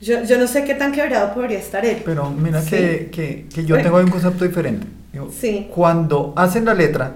Yo, 0.00 0.24
yo 0.24 0.38
no 0.38 0.46
sé 0.46 0.64
qué 0.64 0.74
tan 0.74 0.92
quebrado 0.92 1.32
podría 1.32 1.58
estar 1.58 1.84
él. 1.86 2.02
Pero 2.04 2.30
mira 2.30 2.60
sí. 2.60 2.70
que, 2.70 3.10
que, 3.12 3.46
que, 3.54 3.64
yo 3.64 3.80
tengo 3.80 3.98
un 3.98 4.10
concepto 4.10 4.44
diferente. 4.44 4.86
Yo, 5.12 5.30
sí. 5.30 5.68
Cuando 5.72 6.34
hacen 6.36 6.64
la 6.64 6.74
letra, 6.74 7.14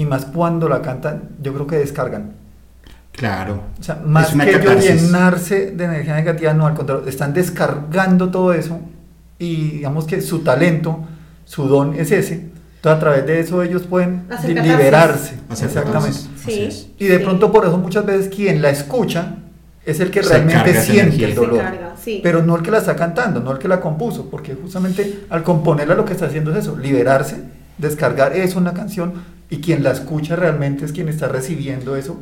y 0.00 0.06
más 0.06 0.24
cuando 0.24 0.66
la 0.66 0.80
cantan, 0.80 1.28
yo 1.42 1.52
creo 1.52 1.66
que 1.66 1.76
descargan. 1.76 2.32
Claro. 3.12 3.64
O 3.78 3.82
sea, 3.82 3.96
más 3.96 4.32
que 4.32 4.50
ellos 4.50 4.82
llenarse 4.82 5.72
de 5.72 5.84
energía 5.84 6.14
negativa, 6.14 6.54
no, 6.54 6.66
al 6.66 6.74
contrario, 6.74 7.06
están 7.06 7.34
descargando 7.34 8.30
todo 8.30 8.54
eso 8.54 8.80
y 9.38 9.72
digamos 9.72 10.06
que 10.06 10.22
su 10.22 10.38
talento, 10.40 11.06
su 11.50 11.66
don 11.66 11.96
es 11.96 12.12
ese. 12.12 12.34
Entonces, 12.76 12.96
a 12.96 13.00
través 13.00 13.26
de 13.26 13.40
eso 13.40 13.60
ellos 13.60 13.82
pueden 13.82 14.22
Hacer 14.30 14.50
liberarse. 14.50 15.34
Hacer 15.48 15.66
Exactamente. 15.66 16.16
Sí. 16.44 16.92
Y 16.96 17.06
de 17.06 17.18
sí. 17.18 17.24
pronto 17.24 17.50
por 17.50 17.66
eso 17.66 17.76
muchas 17.76 18.06
veces 18.06 18.32
quien 18.32 18.62
la 18.62 18.70
escucha 18.70 19.34
es 19.84 19.98
el 19.98 20.12
que 20.12 20.22
Se 20.22 20.28
realmente 20.28 20.80
siente 20.80 21.24
el 21.24 21.34
dolor. 21.34 21.58
Carga, 21.58 21.94
sí. 22.00 22.20
Pero 22.22 22.44
no 22.44 22.54
el 22.54 22.62
que 22.62 22.70
la 22.70 22.78
está 22.78 22.94
cantando, 22.94 23.40
no 23.40 23.50
el 23.50 23.58
que 23.58 23.66
la 23.66 23.80
compuso, 23.80 24.30
porque 24.30 24.54
justamente 24.54 25.24
al 25.28 25.42
componerla 25.42 25.96
lo 25.96 26.04
que 26.04 26.12
está 26.12 26.26
haciendo 26.26 26.52
es 26.52 26.58
eso, 26.58 26.78
liberarse, 26.78 27.42
descargar 27.78 28.36
eso 28.36 28.58
en 28.58 28.62
una 28.62 28.74
canción 28.74 29.14
y 29.50 29.60
quien 29.60 29.82
la 29.82 29.90
escucha 29.90 30.36
realmente 30.36 30.84
es 30.84 30.92
quien 30.92 31.08
está 31.08 31.26
recibiendo 31.26 31.96
eso 31.96 32.16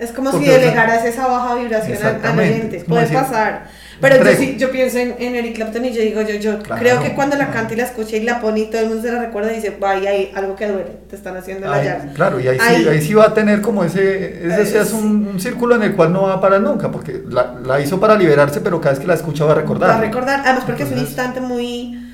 Es 0.00 0.12
como 0.12 0.30
si 0.30 0.36
Porque, 0.38 0.50
o 0.50 0.52
sea, 0.54 0.60
delegaras 0.60 1.04
esa 1.04 1.26
baja 1.28 1.54
vibración 1.56 1.98
al- 2.24 2.38
oyente. 2.38 2.76
es 2.78 2.84
como 2.84 2.96
Puede 2.96 3.02
decir, 3.02 3.18
pasar. 3.18 3.66
Pero 4.00 4.16
yo, 4.24 4.32
sí, 4.32 4.56
yo 4.58 4.70
pienso 4.70 4.96
en, 4.96 5.14
en 5.18 5.34
Eric 5.34 5.56
Clapton 5.56 5.84
y 5.84 5.92
yo 5.92 6.00
digo, 6.00 6.22
yo, 6.22 6.36
yo 6.36 6.58
Claro, 6.62 6.80
creo 6.80 7.02
que 7.02 7.12
cuando 7.14 7.36
la 7.36 7.50
canta 7.50 7.74
y 7.74 7.76
la 7.76 7.82
escucha 7.82 8.16
y 8.16 8.22
la 8.22 8.40
pone 8.40 8.60
y 8.60 8.70
todo 8.70 8.80
el 8.80 8.88
mundo 8.88 9.02
se 9.02 9.12
la 9.12 9.18
recuerda 9.20 9.52
y 9.52 9.56
dice, 9.56 9.76
vaya, 9.78 10.08
hay 10.08 10.32
algo 10.34 10.56
que 10.56 10.68
duele, 10.68 10.90
te 11.10 11.16
están 11.16 11.36
haciendo 11.36 11.68
la 11.68 11.84
llave. 11.84 12.12
claro, 12.14 12.40
y 12.40 12.48
ahí, 12.48 12.56
Ahí. 12.58 12.82
Sí, 12.82 12.88
ahí 12.88 13.00
sí 13.02 13.12
va 13.12 13.26
a 13.26 13.34
tener 13.34 13.60
como 13.60 13.84
ese, 13.84 14.46
ese 14.58 14.80
es 14.80 14.92
un, 14.94 15.28
un 15.28 15.38
círculo 15.38 15.74
en 15.74 15.82
el 15.82 15.94
cual 15.94 16.14
no 16.14 16.22
va 16.22 16.32
a 16.32 16.40
parar 16.40 16.62
nunca, 16.62 16.90
porque 16.90 17.20
la, 17.28 17.56
la 17.62 17.78
hizo 17.78 18.00
para 18.00 18.16
liberarse, 18.16 18.62
pero 18.62 18.80
cada 18.80 18.92
vez 18.92 19.00
que 19.00 19.06
la 19.06 19.14
escucha 19.14 19.44
va 19.44 19.52
a 19.52 19.56
recordar. 19.56 19.90
Va 19.90 19.96
a 19.96 20.00
recordar, 20.00 20.40
además 20.46 20.64
porque 20.64 20.84
es 20.84 20.92
un 20.92 20.98
instante 20.98 21.40
muy... 21.42 22.06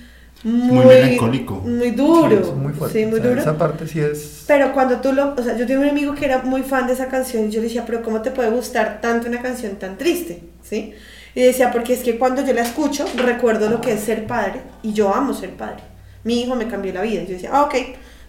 Muy 0.46 0.84
melancólico. 0.86 1.54
Muy 1.56 1.90
duro. 1.90 2.44
Sí, 2.44 2.52
muy 2.52 2.72
fuerte. 2.72 2.98
Sí, 3.00 3.06
muy 3.06 3.18
o 3.18 3.22
sea, 3.22 3.28
duro. 3.30 3.40
Esa 3.40 3.58
parte 3.58 3.86
sí 3.88 4.00
es... 4.00 4.44
Pero 4.46 4.72
cuando 4.72 5.00
tú 5.00 5.12
lo, 5.12 5.34
o 5.34 5.42
sea, 5.42 5.56
yo 5.56 5.66
tengo 5.66 5.82
un 5.82 5.88
amigo 5.88 6.14
que 6.14 6.24
era 6.24 6.42
muy 6.42 6.62
fan 6.62 6.86
de 6.86 6.92
esa 6.92 7.08
canción 7.08 7.46
y 7.46 7.50
yo 7.50 7.60
le 7.60 7.66
decía, 7.66 7.84
pero 7.84 8.02
¿cómo 8.02 8.22
te 8.22 8.30
puede 8.30 8.50
gustar 8.50 9.00
tanto 9.00 9.28
una 9.28 9.42
canción 9.42 9.74
tan 9.76 9.98
triste? 9.98 10.42
¿Sí? 10.62 10.94
Y 11.34 11.42
decía, 11.42 11.72
porque 11.72 11.94
es 11.94 12.00
que 12.04 12.16
cuando 12.16 12.44
yo 12.46 12.52
la 12.54 12.62
escucho, 12.62 13.04
recuerdo 13.16 13.68
lo 13.68 13.80
que 13.80 13.92
es 13.92 14.00
ser 14.00 14.26
padre 14.26 14.60
y 14.82 14.92
yo 14.92 15.12
amo 15.12 15.34
ser 15.34 15.50
padre. 15.50 15.82
Mi 16.22 16.42
hijo 16.42 16.54
me 16.54 16.68
cambió 16.68 16.92
la 16.94 17.02
vida. 17.02 17.22
Yo 17.24 17.30
decía, 17.34 17.50
ah, 17.52 17.62
ok, 17.64 17.74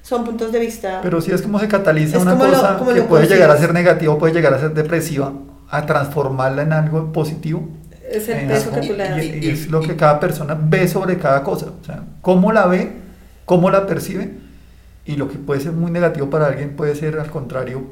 son 0.01 0.24
puntos 0.26 0.51
de 0.51 0.59
vista. 0.59 0.99
Pero 1.03 1.22
sí 1.22 1.32
es 1.32 1.41
como 1.41 1.59
se 1.59 1.68
cataliza 1.68 2.18
Es 2.18 2.24
una 2.24 2.32
como 2.32 2.45
lo- 2.45 2.51
cosa 2.53 2.78
como 2.78 2.93
que 2.93 3.01
puede 3.03 3.28
llegar 3.28 3.51
a 3.51 3.57
ser 3.57 3.74
negativa, 3.74 4.18
puede 4.18 4.34
llegar 4.34 4.53
a 4.55 4.59
ser 4.59 4.74
depresiva, 4.74 5.34
a 5.70 5.86
transformarla 5.86 6.63
en 6.63 6.74
algo 6.74 7.11
positivo. 7.11 7.68
Es 8.10 8.30
el 8.30 8.47
peso 8.47 8.72
que 8.72 8.82
y- 8.82 8.88
tú 8.88 8.93
le 8.93 9.03
das. 9.10 9.24
y- 9.24 9.39
y 9.41 9.49
es 9.49 9.68
lo 9.70 9.82
que 9.82 9.95
cada 9.95 10.20
persona 10.20 10.58
ve 10.60 10.88
sobre 10.88 11.18
cada 11.18 11.43
cosa. 11.43 11.68
O 11.82 11.84
sea, 11.86 12.03
cómo 12.22 12.51
la 12.51 12.68
ve, 12.68 12.91
cómo 13.45 13.70
la 13.70 13.86
percibe, 13.88 14.32
y 15.05 15.16
lo 15.16 15.28
que 15.30 15.38
puede 15.38 15.62
ser 15.62 15.72
muy 15.74 15.91
negativo 15.91 16.30
para 16.30 16.47
alguien 16.47 16.76
puede 16.76 16.95
ser 16.95 17.20
al 17.20 17.30
contrario 17.32 17.84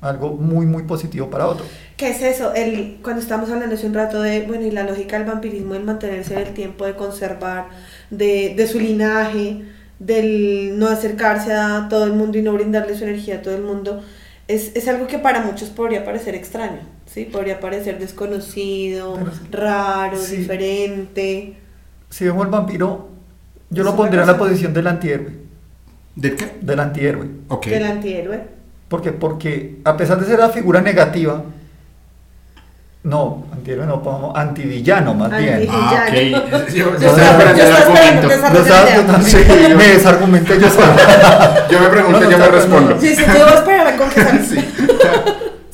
algo 0.00 0.34
muy, 0.34 0.66
muy 0.66 0.82
positivo 0.82 1.30
para 1.30 1.46
otro. 1.46 1.64
¿Qué 1.96 2.10
es 2.10 2.20
eso? 2.22 2.52
El, 2.52 2.98
cuando 3.02 3.22
estamos 3.22 3.50
hablando 3.50 3.74
hace 3.74 3.86
un 3.86 3.94
rato 3.94 4.20
de, 4.20 4.42
bueno, 4.42 4.66
y 4.66 4.70
la 4.70 4.82
lógica 4.84 5.16
del 5.18 5.26
vampirismo, 5.26 5.74
el 5.74 5.84
mantenerse 5.84 6.34
en 6.34 6.40
el 6.46 6.52
tiempo, 6.54 6.84
de 6.84 6.94
conservar, 6.94 7.68
de, 8.10 8.54
de 8.54 8.66
su 8.66 8.78
linaje, 8.80 9.62
del 9.98 10.78
no 10.78 10.88
acercarse 10.88 11.54
a 11.54 11.86
todo 11.88 12.04
el 12.04 12.12
mundo 12.12 12.36
y 12.36 12.42
no 12.42 12.52
brindarle 12.52 12.96
su 12.98 13.04
energía 13.04 13.36
a 13.36 13.42
todo 13.42 13.54
el 13.56 13.62
mundo, 13.62 14.02
es, 14.46 14.72
es 14.76 14.88
algo 14.88 15.06
que 15.06 15.18
para 15.18 15.40
muchos 15.40 15.70
podría 15.70 16.04
parecer 16.04 16.34
extraño, 16.34 16.80
¿sí? 17.14 17.24
Podría 17.26 17.60
parecer 17.60 17.98
desconocido, 18.00 19.14
Pero- 19.14 19.62
raro, 19.64 20.18
sí. 20.18 20.38
diferente. 20.38 21.54
Si 22.10 22.24
vemos 22.24 22.44
el 22.44 22.50
vampiro, 22.50 23.08
yo 23.70 23.84
lo 23.84 23.94
pondría 23.96 24.22
en 24.22 24.26
la 24.26 24.36
posición 24.36 24.74
del 24.74 24.86
antihéroe. 24.88 25.32
¿De 26.16 26.34
qué? 26.36 26.56
Del 26.60 26.80
antihéroe. 26.80 27.26
Ok. 27.48 27.66
Del 27.66 27.84
antihéroe. 27.84 28.40
¿Por 28.88 29.00
qué? 29.02 29.12
Porque 29.12 29.76
a 29.84 29.96
pesar 29.96 30.20
de 30.20 30.26
ser 30.26 30.38
la 30.38 30.48
figura 30.50 30.80
negativa, 30.80 31.42
no, 33.02 33.44
antihéroe 33.52 33.86
no, 33.86 34.02
pongamos 34.02 34.36
antivillano 34.36 35.12
más 35.14 35.36
bien. 35.36 35.66
Ah, 35.70 36.06
ok. 36.08 36.14
Yo, 36.14 36.28
yo 36.30 36.68
Yo 36.74 36.94
estaba 36.94 37.12
estaba- 37.12 37.30
esperando 37.30 37.58
yo 37.58 37.64
el 37.64 37.70
estaba 37.70 38.80
argumento. 38.82 39.18
yo 39.18 39.24
Sí, 39.28 39.38
yo- 39.70 39.76
me 39.76 39.88
desargumenté 39.88 40.60
yo 40.60 40.70
solo. 40.70 40.92
Yo 41.70 41.80
me 41.80 41.88
pregunto, 41.88 42.18
No, 42.20 42.24
no, 42.24 42.30
yo 42.30 42.38
me 42.38 42.48
respondo. 42.48 43.00
Sí, 43.00 43.14
sí, 43.14 43.22
tú 43.24 43.38
vas 43.42 43.52
a 43.52 43.54
esperar 43.56 43.86
a 43.88 43.96
confesar. 43.96 44.40
Sí. 44.44 44.56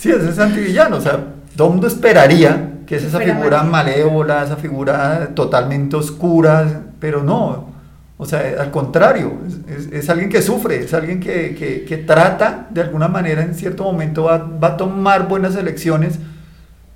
Sí, 0.00 0.10
ese 0.10 0.30
es 0.30 0.38
antivillano, 0.38 0.96
o 0.96 1.00
sea, 1.02 1.22
mundo 1.58 1.86
esperaría 1.86 2.78
que 2.86 2.96
es 2.96 3.04
esa 3.04 3.18
Espera, 3.18 3.36
figura 3.36 3.62
malévola, 3.64 4.42
esa 4.44 4.56
figura 4.56 5.28
totalmente 5.34 5.94
oscura, 5.96 6.84
pero 6.98 7.22
no, 7.22 7.68
o 8.16 8.24
sea, 8.24 8.40
al 8.58 8.70
contrario, 8.70 9.34
es, 9.46 9.86
es- 9.86 9.92
es 9.92 10.08
alguien 10.08 10.30
que 10.30 10.40
sufre, 10.40 10.84
es 10.84 10.94
alguien 10.94 11.20
que, 11.20 11.54
que- 11.54 11.84
que 11.84 11.98
trata 11.98 12.66
de 12.70 12.80
alguna 12.80 13.08
manera 13.08 13.42
en 13.42 13.54
cierto 13.54 13.84
momento 13.84 14.24
va, 14.24 14.38
va 14.38 14.68
a 14.68 14.76
tomar 14.78 15.28
buenas 15.28 15.54
elecciones 15.54 16.18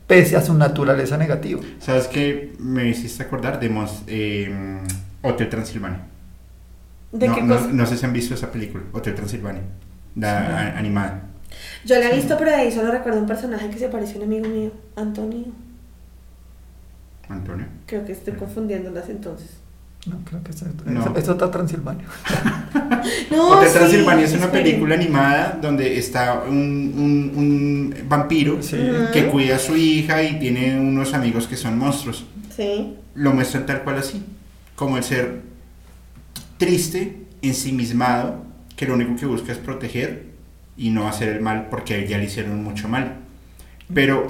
pese 0.07 0.37
a 0.37 0.41
su 0.41 0.55
naturaleza 0.55 1.19
negativa. 1.19 1.61
¿Sabes 1.81 2.07
qué? 2.09 2.55
Me 2.59 2.89
hiciste 2.89 3.23
acordar 3.23 3.61
de 3.61 3.71
Mons- 3.71 4.03
eh, 4.07 4.81
Hotel 5.23 5.51
Transilvania. 5.51 6.01
¿De 7.13 7.29
no, 7.29 7.35
qué 7.35 7.43
no- 7.43 7.55
cosa? 7.57 7.69
no 7.71 7.85
sé 7.87 7.97
si 7.99 8.07
han 8.07 8.15
visto 8.15 8.33
esa 8.35 8.51
película, 8.51 8.83
Hotel 8.93 9.15
Transilvania, 9.15 9.63
la 10.17 10.77
animada. 10.79 11.23
Yo 11.85 11.99
la 11.99 12.11
he 12.11 12.15
visto, 12.17 12.37
pero 12.39 12.51
de 12.51 12.57
ahí 12.57 12.73
solo 12.73 12.91
recuerdo 12.91 13.19
un 13.21 13.27
personaje 13.27 13.69
que 13.71 13.79
se 13.79 13.89
parece 13.89 14.15
a 14.15 14.17
un 14.19 14.23
amigo 14.25 14.49
mío, 14.49 14.71
Antonio. 14.97 15.47
Antonio. 17.29 17.67
Creo 17.87 18.05
que 18.05 18.13
estoy 18.13 18.35
confundiéndolas 18.35 19.09
entonces. 19.09 19.51
No, 20.07 20.19
creo 20.25 20.43
que 20.43 20.51
es, 20.51 20.63
No. 20.85 21.01
es, 21.17 21.23
es 21.25 21.29
otra 21.31 21.51
Transilvania. 21.51 22.05
No, 23.31 23.49
Hotel 23.51 23.69
sí, 23.69 23.75
Transilvania 23.79 24.25
es 24.27 24.33
una 24.35 24.51
película 24.51 24.95
animada 24.95 25.59
donde 25.61 25.99
está 25.99 26.43
un, 26.49 26.55
un- 26.57 27.33
un 27.37 27.95
vampiro 28.09 28.63
Sí. 28.63 28.77
Que 29.13 29.27
cuida 29.29 29.57
a 29.57 29.59
su 29.59 29.77
hija 29.77 30.23
y 30.23 30.39
tiene 30.39 30.79
unos 30.79 31.15
amigos 31.15 31.47
que 31.47 31.57
son 31.57 31.79
monstruos. 31.79 32.25
Sí. 32.55 32.97
Lo 33.15 33.33
muestran 33.33 33.65
tal 33.67 33.83
cual 33.83 33.99
así, 33.99 34.23
como 34.77 34.97
el 34.99 35.03
ser 35.05 35.41
triste, 36.59 37.23
ensimismado, 37.43 38.43
que 38.77 38.87
lo 38.87 38.95
único 38.95 39.17
que 39.17 39.27
busca 39.27 39.53
es 39.53 39.59
proteger 39.59 40.27
y 40.77 40.91
no 40.91 41.09
hacer 41.09 41.29
el 41.31 41.41
mal 41.41 41.69
porque 41.71 42.07
ya 42.07 42.19
le 42.19 42.25
hicieron 42.25 42.63
mucho 42.63 42.89
mal. 42.89 43.17
Pero 43.93 44.27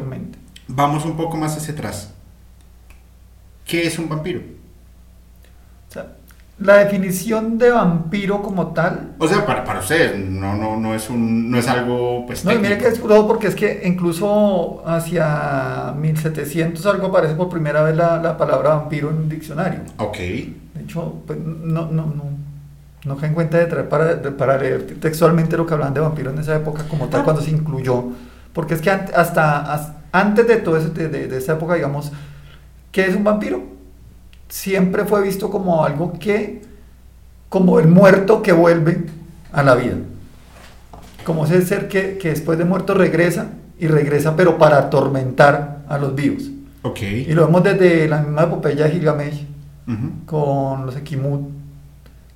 vamos 0.69 1.05
un 1.05 1.17
poco 1.17 1.37
más 1.37 1.57
hacia 1.57 1.75
atrás. 1.75 2.13
¿Qué 3.65 3.87
es 3.87 3.99
un 3.99 4.09
vampiro? 4.09 4.41
O 5.89 5.93
sea, 5.93 6.17
la 6.59 6.77
definición 6.79 7.59
de 7.59 7.71
vampiro 7.71 8.41
como 8.43 8.69
tal 8.69 9.15
O 9.19 9.27
sea, 9.27 9.45
para, 9.45 9.65
para 9.65 9.81
ustedes, 9.81 10.17
no, 10.19 10.55
no, 10.57 10.77
no, 10.77 10.95
es 10.95 11.11
un, 11.11 11.51
no 11.51 11.59
es 11.59 11.67
algo 11.67 12.27
pues, 12.27 12.45
No, 12.45 12.53
y 12.53 12.57
mire 12.57 12.77
técnico. 12.77 12.89
que 12.89 12.95
es 12.95 13.01
curioso 13.01 13.27
porque 13.27 13.47
es 13.49 13.55
que 13.55 13.83
incluso 13.85 14.83
hacia 14.87 15.95
1700 15.99 16.85
algo 16.87 17.09
aparece 17.09 17.35
por 17.35 17.49
primera 17.49 17.83
vez 17.83 17.97
la, 17.97 18.19
la 18.19 18.37
palabra 18.37 18.71
vampiro 18.77 19.11
en 19.11 19.17
un 19.17 19.29
diccionario. 19.29 19.81
Ok. 19.99 20.17
De 20.19 20.83
hecho, 20.83 21.23
pues, 21.27 21.39
no, 21.39 21.87
no, 21.91 22.07
no, 22.07 22.25
no 23.05 23.17
cae 23.17 23.29
en 23.29 23.35
cuenta 23.35 23.59
de 23.59 23.67
traer 23.67 23.89
para, 23.89 24.15
de- 24.15 24.31
para 24.31 24.57
leer 24.59 24.97
textualmente 25.01 25.57
lo 25.57 25.67
que 25.67 25.75
hablaban 25.75 25.95
de 25.95 26.01
vampiro 26.01 26.31
en 26.31 26.39
esa 26.39 26.57
época 26.57 26.85
como 26.89 27.09
tal, 27.09 27.21
Ah. 27.21 27.25
cuando 27.25 27.43
se 27.43 27.51
incluyó. 27.51 28.05
Porque 28.53 28.75
es 28.75 28.81
que 28.81 28.91
hasta, 28.91 29.73
as- 29.73 29.93
antes 30.13 30.47
de 30.47 30.57
todo 30.57 30.77
eso, 30.77 30.89
de, 30.91 31.09
de- 31.09 31.29
de 31.29 31.37
esa 31.39 31.55
época, 31.55 31.75
digamos, 31.75 32.13
¿qué 32.93 33.07
es 33.07 33.15
un 33.17 33.25
vampiro? 33.25 33.63
Siempre 34.49 35.05
fue 35.05 35.23
visto 35.23 35.51
como 35.51 35.85
algo 35.85 36.13
que, 36.19 36.63
como 37.49 37.79
el 37.81 37.89
muerto 37.89 38.43
que 38.43 38.53
vuelve 38.53 39.07
a 39.53 39.63
la 39.63 39.75
vida. 39.75 39.95
Como 41.25 41.45
ese 41.47 41.63
ser 41.65 41.89
que, 41.89 42.19
que 42.19 42.29
después 42.31 42.59
de 42.59 42.65
muerto 42.65 42.95
regresa 42.95 43.47
y 43.79 43.87
regresa 43.89 44.37
pero 44.37 44.57
para 44.59 44.79
atormentar 44.79 45.79
a 45.89 45.99
los 45.99 46.15
vivos. 46.15 46.51
Ok. 46.83 47.01
Y 47.03 47.33
lo 47.33 47.47
vemos 47.47 47.65
desde 47.65 48.07
la 48.09 48.21
misma 48.23 48.43
epopeya 48.45 48.85
de 48.85 48.93
Gilgamesh 48.93 49.47
con 50.27 50.87
los 50.87 50.97
Ekimut, 50.97 51.49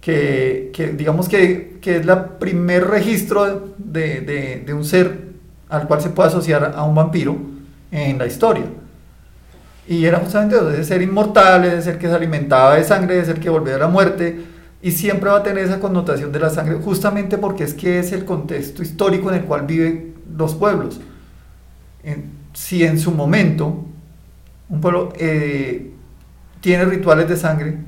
que, 0.00 0.70
que 0.72 0.88
digamos 0.92 1.28
que, 1.28 1.78
que 1.80 1.96
es 1.96 2.06
el 2.06 2.18
primer 2.38 2.86
registro 2.88 3.74
de, 3.78 4.20
de- 4.20 4.62
de 4.66 4.74
un 4.74 4.84
ser 4.84 5.28
al 5.68 5.86
cual 5.86 6.00
se 6.00 6.10
puede 6.10 6.28
asociar 6.28 6.72
a 6.76 6.82
un 6.84 6.94
vampiro 6.94 7.36
en 7.90 8.18
la 8.18 8.26
historia. 8.26 8.64
Y 9.86 10.04
era 10.04 10.18
justamente 10.18 10.56
eso, 10.56 10.70
ese 10.70 10.84
ser 10.84 11.02
inmortal, 11.02 11.64
ese 11.64 11.82
ser 11.82 11.98
que 11.98 12.08
se 12.08 12.14
alimentaba 12.14 12.74
de 12.76 12.84
sangre, 12.84 13.16
ese 13.18 13.32
ser 13.32 13.40
que 13.40 13.48
volvía 13.48 13.76
a 13.76 13.78
la 13.78 13.88
muerte, 13.88 14.38
y 14.82 14.92
siempre 14.92 15.30
va 15.30 15.38
a 15.38 15.42
tener 15.42 15.64
esa 15.64 15.80
connotación 15.80 16.30
de 16.30 16.38
la 16.40 16.50
sangre, 16.50 16.76
justamente 16.76 17.38
porque 17.38 17.64
es 17.64 17.74
que 17.74 17.98
es 17.98 18.12
el 18.12 18.24
contexto 18.24 18.82
histórico 18.82 19.30
en 19.30 19.36
el 19.36 19.44
cual 19.44 19.66
viven 19.66 20.14
los 20.36 20.54
pueblos. 20.54 21.00
En- 22.04 22.36
si 22.54 22.84
en 22.84 22.98
su 22.98 23.12
momento 23.12 23.84
un 24.68 24.80
pueblo 24.80 25.12
eh, 25.18 25.90
tiene 26.60 26.84
rituales 26.84 27.28
de 27.28 27.36
sangre, 27.36 27.78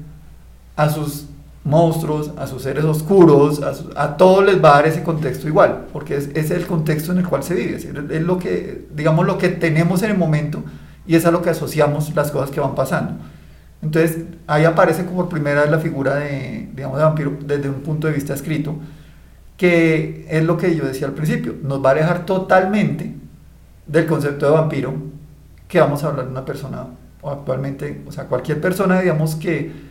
a 0.77 0.89
sus 0.89 1.27
monstruos, 1.65 2.33
a 2.39 2.47
sus 2.47 2.63
seres 2.63 2.85
oscuros, 2.85 3.61
a, 3.97 4.17
todos 4.17 4.45
les 4.45 4.63
va 4.63 4.71
a 4.71 4.75
dar 4.77 4.87
ese 4.87 5.03
contexto 5.03 5.47
igual, 5.47 5.87
porque 5.93 6.17
es, 6.17 6.31
es 6.35 6.51
el 6.51 6.67
contexto 6.67 7.13
en 7.13 7.19
el 7.19 7.29
cual 7.29 7.43
se 7.43 7.55
vive, 7.55 7.77
es, 7.77 8.23
lo 8.23 8.39
que, 8.39 8.87
digamos, 8.95 9.27
lo 9.27 9.37
que 9.37 9.51
tenemos 9.51 10.03
en 10.03 10.13
el 10.13 10.19
momento 10.19 10.63
y 11.07 11.17
es 11.17 11.27
a 11.27 11.31
lo 11.31 11.43
que 11.43 11.51
asociamos 11.51 12.15
las 12.15 12.31
cosas 12.31 12.51
que 12.51 12.61
van 12.61 12.75
pasando. 12.75 13.15
Entonces, 13.83 14.25
ahí 14.47 14.65
aparece 14.65 15.05
como 15.05 15.29
primera 15.29 15.65
la 15.67 15.79
figura 15.79 16.17
de, 16.17 16.69
digamos, 16.75 16.99
vampiro 16.99 17.33
desde 17.45 17.69
un 17.69 17.81
punto 17.81 18.07
de 18.07 18.15
vista 18.15 18.35
escrito, 18.35 18.77
que 19.57 20.27
es 20.31 20.45
lo 20.45 20.57
que 20.57 20.75
yo 20.75 20.87
decía 20.87 21.07
al 21.07 21.13
principio, 21.13 21.55
nos 21.63 21.85
va 21.85 21.91
a 21.91 21.93
alejar 21.93 22.25
totalmente 22.25 23.15
del 23.87 24.07
concepto 24.07 24.47
de 24.47 24.53
vampiro 24.53 24.95
que 25.69 25.81
vamos 25.81 26.03
a 26.03 26.09
hablar 26.09 26.27
de 26.27 26.31
una 26.31 26.45
persona 26.45 26.87
o 27.21 27.31
actualmente, 27.31 28.03
o 28.07 28.13
sea, 28.13 28.25
cualquier 28.25 28.61
persona, 28.61 29.01
digamos 29.01 29.35
que, 29.37 29.89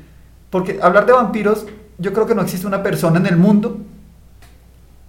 porque 0.49 0.79
hablar 0.81 1.05
de 1.05 1.13
vampiros, 1.13 1.65
yo 1.97 2.13
creo 2.13 2.25
que 2.25 2.35
no 2.35 2.41
existe 2.41 2.65
una 2.65 2.81
persona 2.81 3.19
en 3.19 3.27
el 3.27 3.37
mundo 3.37 3.79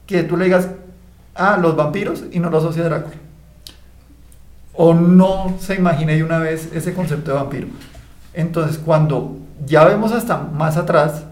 que 0.06 0.24
tú 0.24 0.36
le 0.36 0.46
digas, 0.46 0.68
ah, 1.34 1.56
los 1.60 1.76
vampiros 1.76 2.24
y 2.32 2.40
no 2.40 2.50
lo 2.50 2.58
asocia 2.58 2.82
a 2.82 2.86
Drácula. 2.86 3.14
O 4.74 4.94
no 4.94 5.54
se 5.60 5.74
imagine 5.76 6.16
de 6.16 6.24
una 6.24 6.38
vez 6.38 6.70
ese 6.74 6.94
concepto 6.94 7.30
de 7.30 7.36
vampiro. 7.36 7.68
Entonces, 8.34 8.78
cuando 8.78 9.36
ya 9.66 9.84
vemos 9.84 10.12
hasta 10.12 10.38
más 10.38 10.76
atrás, 10.76 11.24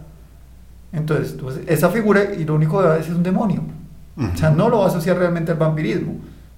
entonces, 0.93 1.37
pues, 1.41 1.61
esa 1.67 1.91
figura, 1.91 2.35
y 2.35 2.45
lo 2.45 2.55
único 2.55 2.81
que 2.81 2.87
va 2.87 2.95
a 2.95 2.97
decir 2.97 3.13
es 3.13 3.17
un 3.17 3.23
demonio. 3.23 3.63
Ujú. 4.17 4.29
O 4.33 4.37
sea, 4.37 4.51
no 4.51 4.69
lo 4.69 4.79
va 4.79 4.87
a 4.87 4.89
asociar 4.89 5.19
realmente 5.19 5.53
al 5.53 5.59
vampirismo. 5.59 6.17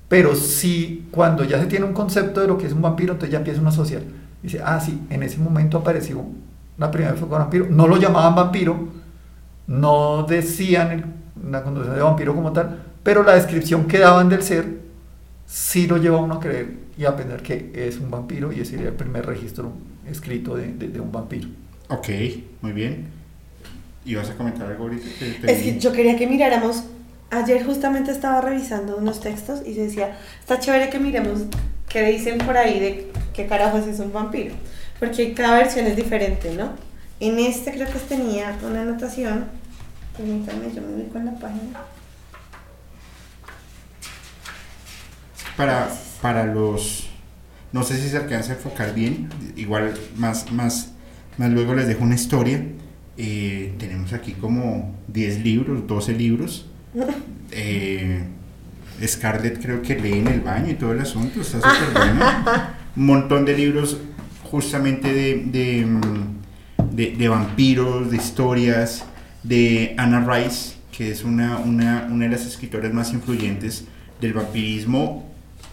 pero 0.09 0.35
sí, 0.35 1.07
cuando 1.13 1.45
ya 1.45 1.61
se 1.61 1.67
tiene 1.67 1.85
un 1.87 1.93
concepto 1.93 2.41
de 2.41 2.49
lo 2.49 2.59
que 2.59 2.67
es 2.67 2.73
un 2.73 2.83
vampiro, 2.83 3.13
entonces 3.13 3.31
ya 3.33 3.39
empieza 3.39 3.61
uno 3.61 3.71
a 3.71 3.73
asociar. 3.73 4.03
Dice, 4.43 4.61
ah, 4.65 4.81
sí, 4.81 5.01
en 5.09 5.23
ese 5.23 5.39
momento 5.39 5.79
apareció 5.79 6.25
la 6.81 6.91
primera 6.91 7.13
vez 7.13 7.21
fue 7.21 7.29
con 7.29 7.39
vampiro. 7.39 7.67
No 7.71 7.87
lo 7.87 7.97
llamaban 7.99 8.35
vampiro, 8.35 8.89
no 9.69 10.25
decían 10.25 11.15
una 11.43 11.63
condición 11.63 11.95
de 11.95 12.03
vampiro 12.03 12.35
como 12.35 12.53
tal, 12.53 12.83
pero 13.03 13.23
la 13.23 13.35
descripción 13.35 13.87
que 13.87 13.99
daban 13.99 14.29
del 14.29 14.43
ser 14.43 14.81
sí 15.47 15.87
lo 15.87 15.97
lleva 15.97 16.19
a 16.19 16.21
uno 16.21 16.35
a 16.35 16.41
creer 16.41 16.75
y 16.99 17.05
a 17.05 17.17
pensar 17.17 17.43
que 17.43 17.71
es 17.75 17.99
un 17.99 18.11
vampiro 18.11 18.53
y 18.53 18.61
ese 18.61 18.73
sería 18.73 18.89
el 18.89 18.95
primer 18.95 19.25
registro 19.27 19.73
escrito 20.07 20.55
de, 20.57 20.73
de- 20.75 20.89
de 20.89 21.01
un 21.01 21.13
vampiro. 21.13 21.49
Ok, 21.89 22.09
muy 22.63 22.73
bien. 22.73 23.09
¿Y 24.05 24.15
vas 24.15 24.31
a 24.31 24.35
comentar 24.37 24.67
algo 24.67 24.85
ahorita? 24.85 25.07
que 25.19 25.27
te 25.47 25.53
Es 25.53 25.63
que 25.63 25.79
yo 25.79 25.93
quería 25.93 26.17
que 26.17 26.27
miráramos. 26.27 26.85
Ayer 27.31 27.65
justamente 27.65 28.11
estaba 28.11 28.41
revisando 28.41 28.97
unos 28.97 29.21
textos 29.21 29.63
y 29.65 29.75
yo 29.75 29.83
decía, 29.85 30.19
está 30.41 30.59
chévere 30.59 30.91
que 30.91 30.99
miremos 30.99 31.43
qué 31.89 32.05
dicen 32.07 32.39
por 32.39 32.57
ahí 32.57 32.81
de 32.81 33.13
qué 33.33 33.47
carajos 33.47 33.87
es 33.87 34.01
un 34.01 34.13
vampiro. 34.13 34.55
Porque 35.01 35.33
cada 35.33 35.57
versión 35.57 35.87
es 35.87 35.97
diferente, 35.97 36.55
¿no? 36.55 36.75
En 37.19 37.39
este 37.39 37.73
creo 37.73 37.91
que 37.91 37.99
tenía 38.01 38.57
una 38.63 38.83
anotación. 38.83 39.47
Permítanme, 40.17 40.73
yo 40.75 40.83
me 40.83 40.95
ubico 40.95 41.19
en 41.19 41.25
la 41.25 41.35
página. 41.39 41.81
Para, 45.57 45.89
para 46.21 46.45
los... 46.45 47.09
No 47.73 47.83
sé 47.83 47.97
si 47.97 48.11
se 48.11 48.19
alcanza 48.19 48.53
a 48.53 48.57
enfocar 48.57 48.95
bien. 48.95 49.31
Igual 49.57 49.95
más, 50.17 50.53
más, 50.53 50.93
más 51.39 51.51
luego 51.51 51.75
les 51.75 51.87
dejo 51.87 52.05
una 52.05 52.15
historia. 52.15 52.63
Eh, 53.17 53.75
tenemos 53.79 54.13
aquí 54.13 54.33
como 54.33 54.95
10 55.09 55.43
libros, 55.43 55.87
12 55.87 56.13
libros. 56.13 56.67
Eh, 57.53 58.23
Scarlett 59.05 59.61
creo 59.61 59.83
que 59.83 59.99
lee 59.99 60.21
en 60.21 60.29
el 60.29 60.41
baño 60.41 60.71
y 60.71 60.75
todo 60.75 60.93
el 60.93 61.01
asunto. 61.01 61.41
Está 61.41 61.59
súper 61.59 61.93
bueno. 61.93 62.25
Un 62.95 63.07
montón 63.07 63.45
de 63.45 63.57
libros 63.57 63.99
justamente 64.51 65.13
de, 65.13 65.45
de, 65.47 65.87
mm, 65.87 66.95
de- 66.97 67.17
de 67.17 67.29
vampiros, 67.29 68.11
de 68.11 68.17
historias, 68.17 69.05
de 69.43 69.95
Anna 69.97 70.21
Rice, 70.27 70.75
que 70.97 71.11
es 71.11 71.25
una, 71.25 71.59
una, 71.59 72.07
una 72.11 72.25
de 72.27 72.31
las 72.33 72.45
escritoras 72.47 72.93
más 72.93 73.13
influyentes 73.13 73.85
del 74.21 74.35
vampirismo 74.35 75.27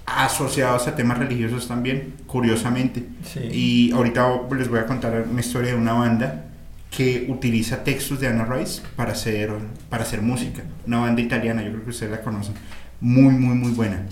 asociados 0.06 0.88
a 0.88 0.96
temas 0.96 1.18
religiosos 1.18 1.68
también, 1.68 2.14
curiosamente. 2.28 3.04
Sí. 3.26 3.40
Y 3.52 3.92
ahorita 3.92 4.26
les 4.58 4.70
voy 4.70 4.80
a 4.80 4.86
contar 4.86 5.26
una 5.30 5.42
historia 5.42 5.72
de 5.72 5.76
una 5.78 5.94
banda 5.94 6.46
que 6.90 7.26
utiliza 7.30 7.84
textos 7.84 8.22
de 8.22 8.28
Anna 8.30 8.46
Rice 8.46 8.82
para 8.96 9.12
hacer, 9.12 9.52
para 9.90 10.04
hacer 10.04 10.22
música. 10.22 10.64
Una 10.86 11.00
banda 11.00 11.22
italiana, 11.22 11.62
yo 11.62 11.72
creo 11.72 11.84
que 11.84 11.90
ustedes 11.90 12.12
la 12.14 12.22
conocen. 12.22 12.54
Muy, 13.02 13.34
muy, 13.34 13.56
muy 13.56 13.72
buena. 13.72 14.04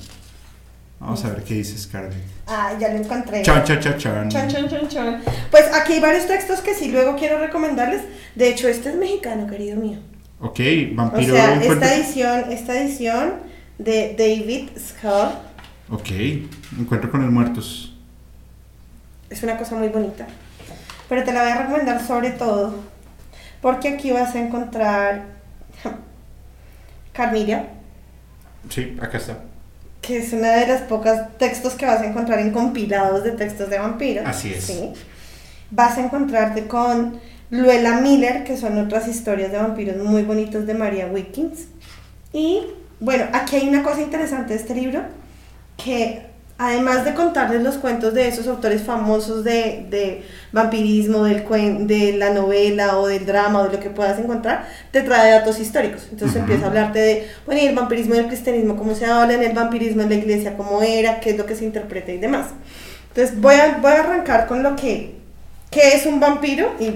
Vamos 1.00 1.24
a 1.26 1.30
ver 1.30 1.44
qué 1.44 1.56
dice 1.56 1.78
Scarlett. 1.78 2.14
Ah, 2.48 2.74
ya 2.80 2.90
lo 2.90 2.98
encontré. 2.98 3.42
Chan, 3.42 3.64
chan, 3.64 3.80
chan, 3.80 3.98
chan. 3.98 4.30
Chan, 4.30 4.48
chan, 4.50 4.70
chan, 4.70 4.88
chan. 4.88 5.22
Pues 5.52 5.66
aquí 5.74 5.94
hay 5.94 6.00
varios 6.00 6.26
textos 6.26 6.62
que 6.62 6.74
sí 6.74 6.90
luego 6.92 7.16
quiero 7.16 7.38
recomendarles. 7.40 8.02
De 8.36 8.50
hecho, 8.50 8.68
este 8.68 8.90
es 8.90 8.96
mexicano, 8.96 9.46
querido 9.48 9.78
mío. 9.78 10.00
Ok, 10.40 10.60
O 10.92 10.96
vampiro. 10.96 11.34
sea, 11.36 11.56
encuentro- 11.56 11.74
esta 11.88 11.96
edición, 11.96 12.52
esta 12.52 12.80
edición 12.82 13.34
de 13.78 14.16
David 14.18 14.70
Scott 14.80 15.34
Ok, 15.90 16.10
encuentro 16.80 17.12
con 17.12 17.22
los 17.24 17.32
muertos. 17.32 17.96
es 19.30 19.44
una 19.44 19.58
cosa 19.58 19.76
muy 19.76 19.90
bonita. 19.90 20.26
Pero 21.10 21.24
te 21.24 21.32
la 21.34 21.42
voy 21.44 21.52
a 21.52 21.58
recomendar 21.64 22.06
sobre 22.06 22.32
todo 22.32 22.74
porque 23.62 23.90
aquí 23.90 24.12
vas 24.12 24.34
a 24.36 24.40
encontrar 24.40 25.26
Carmilla, 27.14 27.68
Sí, 28.70 28.98
acá 29.02 29.18
está. 29.18 29.38
Que 30.06 30.20
es 30.20 30.34
una 30.34 30.52
de 30.52 30.68
las 30.68 30.82
pocas 30.82 31.36
textos 31.38 31.74
que 31.74 31.86
vas 31.86 32.02
a 32.02 32.06
encontrar 32.06 32.40
en 32.40 32.52
compilados 32.52 33.24
de 33.24 33.32
textos 33.32 33.70
de 33.70 33.80
vampiros. 33.80 34.26
Así 34.26 34.54
es. 34.54 34.64
Sí. 34.64 34.94
Vas 35.72 35.98
a 35.98 36.06
encontrarte 36.06 36.68
con 36.68 37.20
Luella 37.50 38.00
Miller, 38.02 38.44
que 38.44 38.56
son 38.56 38.78
otras 38.78 39.08
historias 39.08 39.52
de 39.52 39.58
vampiros 39.58 39.98
muy 39.98 40.22
bonitos 40.24 40.68
de 40.68 40.74
Maria 40.76 41.08
Wickens. 41.08 41.68
Y 42.32 42.62
bueno, 43.00 43.26
aquí 43.34 43.56
hay 43.56 43.68
una 43.68 43.82
cosa 43.82 44.02
interesante 44.02 44.54
de 44.54 44.60
este 44.60 44.76
libro, 44.76 45.02
que 45.84 46.28
además 46.58 47.04
de 47.04 47.14
contarles 47.14 47.62
los 47.64 47.76
cuentos 47.76 48.14
de 48.14 48.28
esos 48.30 48.48
autores 48.48 48.82
famosos 48.84 49.44
de, 49.44 49.86
de 49.90 50.24
vampirismo, 50.54 51.24
del 51.26 51.46
cuen- 51.46 51.86
de 51.86 52.14
la 52.14 52.30
novela 52.30 52.98
o 52.98 53.08
del 53.08 53.26
drama 53.26 53.60
o 53.62 53.68
de 53.68 53.74
lo 53.74 53.80
que 53.80 53.90
puedas 53.90 54.18
encontrar, 54.20 54.66
te 54.92 55.02
trae 55.02 55.32
datos 55.32 55.60
históricos. 55.60 56.08
Entonces 56.12 56.36
Ujú. 56.38 56.40
empieza 56.46 56.66
a 56.66 56.68
hablarte 56.70 57.00
de, 57.00 57.28
bueno, 57.46 57.62
y 57.62 57.66
el 57.68 57.76
vampirismo 57.76 58.16
del 58.16 58.28
cristianismo, 58.28 58.78
cómo 58.78 58.96
se 58.96 59.06
habla 59.06 59.34
en 59.34 59.44
el 59.44 59.54
vampirismo 59.54 60.02
en 60.04 60.10
la 60.10 60.16
iglesia, 60.16 60.56
cómo 60.56 60.82
era, 60.82 61.20
qué 61.20 61.32
es 61.32 61.38
lo 61.38 61.46
que 61.46 61.56
se 61.56 61.66
interpreta 61.66 62.12
y 62.14 62.18
demás. 62.20 62.48
Entonces 63.10 63.40
voy 63.42 63.56
a, 63.56 63.78
voy 63.82 63.92
a 63.92 64.00
arrancar 64.02 64.48
con 64.48 64.64
lo 64.64 64.76
que, 64.76 65.16
qué 65.72 65.90
es 65.96 66.06
un 66.06 66.20
vampiro 66.20 66.72
y 66.80 66.92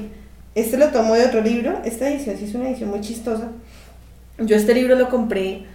este 0.55 0.78
lo 0.78 0.88
tomo 0.88 1.16
de 1.16 1.26
otro 1.26 1.41
libro. 1.41 1.80
Esta 1.84 2.10
edición 2.10 2.38
sí 2.38 2.45
es 2.45 2.55
una 2.55 2.70
edición 2.70 2.89
muy 2.89 3.01
chistosa. 3.01 3.49
Yo 4.38 4.55
este 4.55 4.74
libro 4.74 4.95
lo 4.95 5.10
compré 5.10 5.66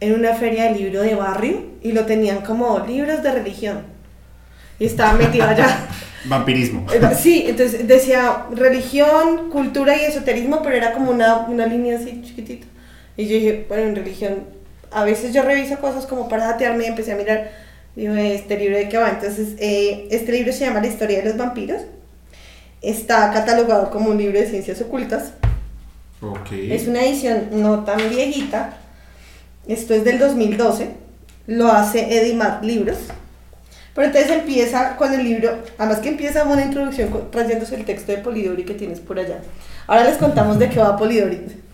en 0.00 0.14
una 0.14 0.34
feria 0.34 0.64
de 0.64 0.78
libro 0.78 1.02
de 1.02 1.14
barrio 1.14 1.64
y 1.82 1.92
lo 1.92 2.06
tenían 2.06 2.40
como 2.42 2.78
libros 2.80 3.22
de 3.22 3.32
religión. 3.32 3.82
Y 4.78 4.86
estaba 4.86 5.12
metido 5.12 5.44
allá. 5.46 5.86
Vampirismo. 6.24 6.86
Era- 6.92 7.14
Sí, 7.14 7.44
entonces 7.46 7.86
decía 7.86 8.46
religión, 8.54 9.50
cultura 9.50 9.96
y 9.96 10.04
esoterismo, 10.04 10.62
pero 10.62 10.76
era 10.76 10.92
como 10.92 11.10
una, 11.10 11.38
una 11.48 11.66
línea 11.66 11.96
así 11.98 12.22
chiquitita. 12.22 12.66
Y 13.16 13.24
yo 13.26 13.34
dije, 13.34 13.66
bueno, 13.68 13.84
en 13.88 13.96
religión, 13.96 14.44
a 14.90 15.04
veces 15.04 15.32
yo 15.34 15.42
reviso 15.42 15.78
cosas 15.80 16.06
como 16.06 16.28
para 16.28 16.46
datearme 16.46 16.84
y 16.84 16.88
empecé 16.88 17.12
a 17.12 17.16
mirar, 17.16 17.50
digo, 17.96 18.14
este 18.14 18.58
libro 18.58 18.76
de 18.78 18.88
qué 18.88 18.96
va. 18.98 19.10
Entonces, 19.10 19.48
eh, 19.58 20.08
este 20.10 20.32
libro 20.32 20.52
se 20.52 20.64
llama 20.64 20.80
La 20.80 20.86
historia 20.88 21.18
de 21.18 21.24
los 21.28 21.36
vampiros. 21.36 21.82
Está 22.82 23.30
catalogado 23.32 23.90
como 23.90 24.10
un 24.10 24.16
libro 24.18 24.38
de 24.40 24.46
ciencias 24.46 24.80
ocultas. 24.80 25.34
Ok. 26.22 26.52
Es 26.52 26.86
una 26.86 27.02
edición 27.04 27.48
no 27.52 27.84
tan 27.84 27.98
viejita. 28.10 28.76
Esto 29.72 29.94
es 29.94 30.04
del 30.04 30.18
2012. 30.18 30.90
Lo 31.46 31.70
hace 31.72 32.00
Edimat 32.20 32.62
Libros. 32.64 32.98
Pero 33.94 34.06
entonces 34.06 34.30
empieza 34.30 34.96
con 34.96 35.12
el 35.12 35.24
libro, 35.24 35.58
además 35.76 35.98
que 35.98 36.08
empieza 36.10 36.42
con 36.44 36.52
una 36.52 36.64
introducción 36.64 37.08
trayéndose 37.30 37.74
el 37.74 37.84
texto 37.84 38.12
de 38.12 38.18
Polidori 38.18 38.64
que 38.64 38.74
tienes 38.74 39.00
por 39.00 39.18
allá. 39.18 39.38
Ahora 39.88 40.04
les 40.04 40.16
contamos 40.16 40.58
de 40.58 40.68
qué 40.68 40.78
va 40.80 40.96
Polidori. 40.96 41.40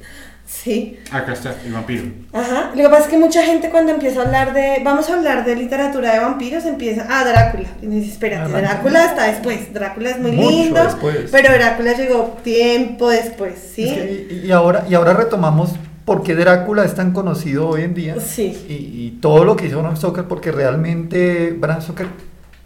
Sí. 0.48 0.96
Acá 1.10 1.32
está, 1.32 1.56
el 1.64 1.72
vampiro. 1.72 2.04
Ajá. 2.32 2.70
Lo 2.74 2.80
que 2.82 2.88
pasa 2.88 3.02
es 3.04 3.08
que 3.08 3.18
mucha 3.18 3.42
gente 3.42 3.68
cuando 3.68 3.90
empieza 3.92 4.20
a 4.20 4.26
hablar 4.26 4.54
de, 4.54 4.80
vamos 4.84 5.10
a 5.10 5.14
hablar 5.14 5.44
de 5.44 5.56
literatura 5.56 6.12
de 6.12 6.20
vampiros, 6.20 6.64
empieza, 6.64 7.04
ah, 7.10 7.24
Drácula. 7.24 7.68
Y 7.82 7.86
dice, 7.86 8.12
espérate, 8.12 8.52
Ah, 8.54 8.60
Drácula 8.60 9.04
está 9.06 9.24
después. 9.24 9.72
Drácula 9.74 10.10
es 10.10 10.18
muy 10.20 10.30
Mucho 10.32 10.50
lindo, 10.50 10.84
después. 10.84 11.16
pero 11.32 11.52
Drácula 11.52 11.94
llegó 11.94 12.36
tiempo 12.44 13.08
después, 13.10 13.54
¿sí? 13.74 13.88
Es 13.88 13.92
que- 13.94 14.26
y, 14.44 14.46
y 14.46 14.52
ahora, 14.52 14.84
y 14.88 14.94
ahora 14.94 15.14
retomamos 15.14 15.70
por 16.06 16.22
qué 16.22 16.34
Drácula 16.34 16.84
es 16.86 16.94
tan 16.94 17.12
conocido 17.12 17.68
hoy 17.68 17.82
en 17.82 17.92
día. 17.92 18.18
Sí. 18.20 18.56
Y, 18.68 18.72
y 18.72 19.18
todo 19.20 19.44
lo 19.44 19.56
que 19.56 19.66
hizo 19.66 19.80
Bram 19.82 19.96
Stoker, 19.96 20.24
porque 20.24 20.50
realmente 20.52 21.54
Bram 21.60 21.82
Stoker 21.82 22.06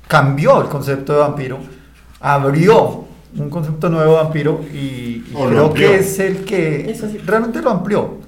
cambió 0.07 0.61
el 0.63 0.69
concepto 0.69 1.13
de 1.15 1.19
vampiro, 1.21 1.59
abrió 2.21 3.05
un 3.37 3.49
concepto 3.49 3.89
nuevo 3.89 4.13
de 4.17 4.23
vampiro 4.25 4.61
y, 4.73 5.21
creo 5.33 5.73
que 5.73 5.97
es 5.97 6.19
el 6.19 6.45
que 6.45 6.95
sí. 6.99 7.19
realmente 7.25 7.63
lo 7.63 7.71
amplió, 7.71 8.19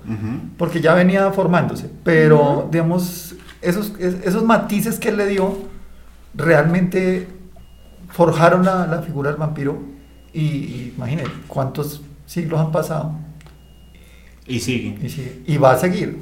porque 0.56 0.80
ya 0.80 0.94
venía 0.94 1.30
formándose. 1.32 1.90
Pero, 2.04 2.68
digamos, 2.70 3.34
esos, 3.60 3.92
es- 3.98 4.16
esos 4.24 4.44
matices 4.44 4.98
que 4.98 5.08
él 5.10 5.16
le 5.16 5.26
dio 5.26 5.58
realmente 6.34 7.28
forjaron 8.08 8.64
la, 8.64 8.86
la 8.86 9.02
figura 9.02 9.30
del 9.30 9.38
vampiro. 9.38 9.78
Y, 10.32 10.40
y 10.40 10.94
imagínate 10.96 11.30
cuántos 11.48 12.02
siglos 12.26 12.58
han 12.60 12.72
pasado 12.72 13.12
Y 14.47 14.61
sigue. 14.61 14.97
y, 15.03 15.09
sigue- 15.09 15.43
y 15.47 15.57
va 15.57 15.72
a 15.72 15.78
seguir. 15.78 16.18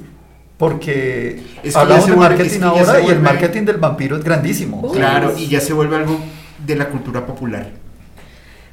Porque 0.58 1.40
Es 1.62 1.72
que 1.72 1.78
hablamos 1.80 2.06
de 2.06 2.16
marketing 2.16 2.44
es 2.44 2.52
que 2.52 2.58
ya 2.60 2.68
ahora 2.68 3.00
y 3.00 3.06
el 3.08 3.20
marketing 3.20 3.62
del 3.64 3.76
vampiro 3.78 4.16
es 4.18 4.24
grandísimo. 4.24 4.92
Claro, 4.92 5.32
y 5.36 5.48
ya 5.48 5.60
se 5.60 5.72
vuelve 5.72 5.96
algo 5.96 6.20
de 6.66 6.76
la 6.76 6.88
cultura 6.90 7.24
popular. 7.24 7.66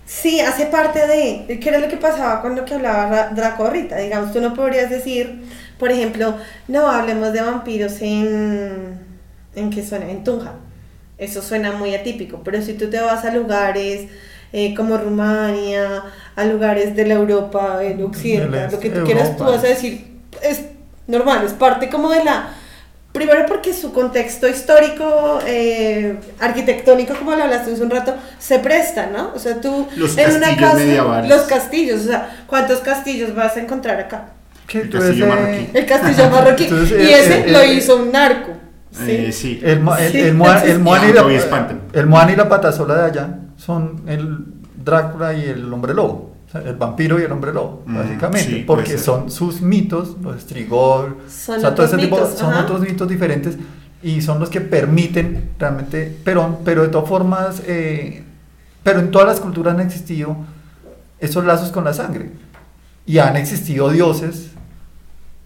Sí, 0.05 0.39
hace 0.39 0.67
parte 0.67 0.99
de, 1.05 1.59
¿qué 1.59 1.69
era 1.69 1.79
lo 1.79 1.89
que 1.89 1.97
pasaba 1.97 2.41
con 2.41 2.55
lo 2.55 2.63
que 2.65 2.73
hablaba 2.75 3.07
Ra- 3.09 3.29
Draco 3.35 3.65
ahorita? 3.65 3.97
Digamos, 3.97 4.31
tú 4.31 4.39
no 4.41 4.53
podrías 4.53 4.89
decir, 4.89 5.43
por 5.79 5.91
ejemplo, 5.91 6.35
no 6.69 6.89
hablemos 6.89 7.33
de 7.33 7.41
vampiros 7.41 8.01
en, 8.01 8.99
¿en 9.55 9.69
qué 9.69 9.85
suena? 9.85 10.09
En 10.09 10.23
Tunja. 10.23 10.53
Eso 11.17 11.41
suena 11.41 11.71
muy 11.73 11.93
atípico, 11.95 12.41
pero 12.43 12.61
si 12.61 12.73
tú 12.73 12.89
te 12.89 12.99
vas 13.01 13.25
a 13.25 13.33
lugares 13.33 14.07
eh, 14.53 14.73
como 14.75 14.97
Rumania, 14.97 16.03
a 16.35 16.45
lugares 16.45 16.95
de 16.95 17.05
la 17.05 17.15
Europa, 17.15 17.79
el 17.83 18.01
occidente, 18.03 18.57
Del 18.57 18.71
lo 18.71 18.79
que 18.79 18.89
tú 18.89 19.03
quieras, 19.03 19.35
tú 19.37 19.43
vas 19.43 19.63
a 19.63 19.67
decir, 19.67 20.05
es 20.41 20.61
normal, 21.07 21.45
es 21.45 21.53
parte 21.53 21.89
como 21.89 22.09
de 22.09 22.23
la... 22.23 22.49
Primero 23.13 23.45
porque 23.47 23.73
su 23.73 23.93
contexto 23.93 24.47
histórico, 24.47 25.39
eh, 25.47 26.17
arquitectónico, 26.39 27.15
como 27.15 27.35
lo 27.35 27.43
hablaste 27.45 27.73
hace 27.73 27.81
un 27.81 27.89
rato, 27.89 28.13
se 28.37 28.59
presta, 28.59 29.07
¿no? 29.07 29.31
O 29.33 29.39
sea, 29.39 29.59
tú 29.59 29.87
Los 29.95 30.15
en 30.19 30.35
una 30.35 30.55
casa, 30.55 30.75
medievales. 30.75 31.27
los 31.29 31.41
castillos, 31.43 32.01
o 32.01 32.03
sea, 32.09 32.43
¿cuántos 32.45 32.79
castillos 32.79 33.33
vas 33.33 33.57
a 33.57 33.61
encontrar 33.61 33.99
acá? 33.99 34.25
El 34.71 34.89
castillo 34.91 35.25
ese- 35.25 35.25
marroquí. 35.25 35.69
El 35.73 35.85
castillo 35.87 36.29
marroquí. 36.31 36.63
Entonces, 36.65 37.01
y 37.01 37.11
eh, 37.11 37.19
ese 37.19 37.39
eh, 37.39 37.51
lo 37.51 37.59
eh, 37.61 37.73
hizo 37.73 37.95
un 37.95 38.11
narco, 38.11 38.51
Eh, 39.07 39.31
sí. 39.31 39.59
El, 39.63 39.79
el, 39.99 40.11
Sí, 40.11 40.19
el 40.19 40.33
moa- 40.35 40.61
el 40.63 40.69
el 41.93 42.05
moan 42.07 42.29
y 42.29 42.35
la 42.35 42.47
patasola 42.49 42.95
de 42.95 43.05
allá 43.05 43.29
son 43.57 44.01
el 44.07 44.45
Drácula 44.83 45.33
y 45.33 45.43
el 45.45 45.71
hombre 45.73 45.93
lobo. 45.93 46.35
O 46.47 46.51
sea, 46.51 46.61
el 46.61 46.75
vampiro 46.77 47.19
y 47.19 47.23
el 47.23 47.31
hombre 47.31 47.51
lobo, 47.53 47.83
Mm, 47.85 47.95
básicamente. 47.97 48.49
sí, 48.49 48.63
porque 48.65 48.97
son 48.97 49.29
sus 49.29 49.61
mitos, 49.61 50.15
los 50.21 50.39
Strigol, 50.41 51.17
Son 51.27 51.57
o 51.57 51.59
sea, 51.59 51.75
todo 51.75 51.85
otros 51.85 51.87
ese 51.93 51.97
tipo, 51.97 52.15
mitos, 52.15 52.37
son 52.39 52.53
ajá. 52.53 52.61
otros 52.63 52.79
mitos 52.81 53.09
diferentes 53.09 53.57
y 54.01 54.21
son 54.21 54.39
los 54.39 54.49
que 54.49 54.61
permiten 54.61 55.49
realmente, 55.59 56.15
pero, 56.23 56.59
pero 56.63 56.83
de 56.83 56.87
todas 56.87 57.09
formas, 57.09 57.61
eh, 57.67 58.23
pero 58.83 58.99
en 59.01 59.11
todas 59.11 59.27
las 59.27 59.41
culturas 59.41 59.73
han 59.73 59.81
existido 59.81 60.37
esos 61.19 61.43
lazos 61.43 61.71
con 61.71 61.83
la 61.83 61.93
sangre 61.93 62.31
y 63.05 63.17
han 63.17 63.35
existido 63.35 63.89
dioses 63.89 64.51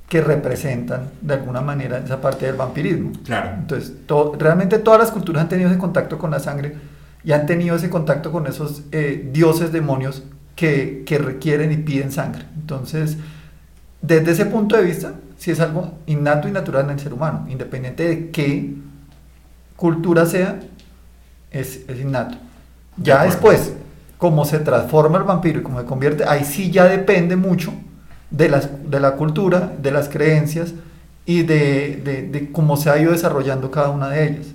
que 0.07 0.21
representan 0.21 1.09
de 1.21 1.33
alguna 1.35 1.61
manera 1.61 1.97
esa 1.99 2.19
parte 2.21 2.45
del 2.45 2.55
vampirismo. 2.57 3.11
Claro. 3.25 3.51
Entonces, 3.57 3.93
to- 4.05 4.35
realmente 4.37 4.77
todas 4.77 4.99
las 4.99 5.09
culturas 5.11 5.41
han 5.43 5.49
tenido 5.49 5.69
ese 5.69 5.79
contacto 5.79 6.17
con 6.19 6.29
la 6.29 6.39
sangre 6.39 6.75
y 7.23 7.31
han 7.33 7.45
tenido 7.45 7.75
ese 7.75 7.89
contacto 7.89 8.31
con 8.31 8.47
esos 8.47 8.83
eh, 8.91 9.29
dioses, 9.31 9.71
demonios 9.71 10.23
que, 10.55 11.03
que 11.05 11.17
requieren 11.17 11.71
y 11.71 11.77
piden 11.77 12.11
sangre. 12.11 12.45
Entonces, 12.59 13.17
desde 14.01 14.31
ese 14.31 14.45
punto 14.45 14.75
de 14.77 14.83
vista, 14.83 15.13
sí 15.37 15.51
es 15.51 15.59
algo 15.59 15.93
innato 16.07 16.47
y 16.47 16.51
natural 16.51 16.85
en 16.85 16.91
el 16.91 16.99
ser 16.99 17.13
humano, 17.13 17.45
independiente 17.49 18.07
de 18.07 18.29
qué 18.31 18.73
cultura 19.75 20.25
sea, 20.25 20.59
es, 21.51 21.81
es 21.87 21.99
innato. 21.99 22.37
Ya 22.97 23.23
después, 23.23 23.73
como 24.17 24.45
se 24.45 24.59
transforma 24.59 25.17
el 25.17 25.23
vampiro 25.23 25.59
y 25.59 25.63
cómo 25.63 25.79
se 25.79 25.85
convierte, 25.85 26.23
ahí 26.27 26.43
sí 26.45 26.71
ya 26.71 26.85
depende 26.85 27.35
mucho 27.35 27.73
de, 28.29 28.49
las, 28.49 28.69
de 28.89 28.99
la 28.99 29.13
cultura, 29.15 29.73
de 29.81 29.91
las 29.91 30.09
creencias 30.09 30.73
y 31.25 31.43
de, 31.43 32.01
de- 32.03 32.23
de 32.29 32.51
cómo 32.51 32.77
se 32.77 32.89
ha 32.89 32.97
ido 32.99 33.11
desarrollando 33.11 33.71
cada 33.71 33.89
una 33.89 34.09
de 34.09 34.27
ellas. 34.27 34.47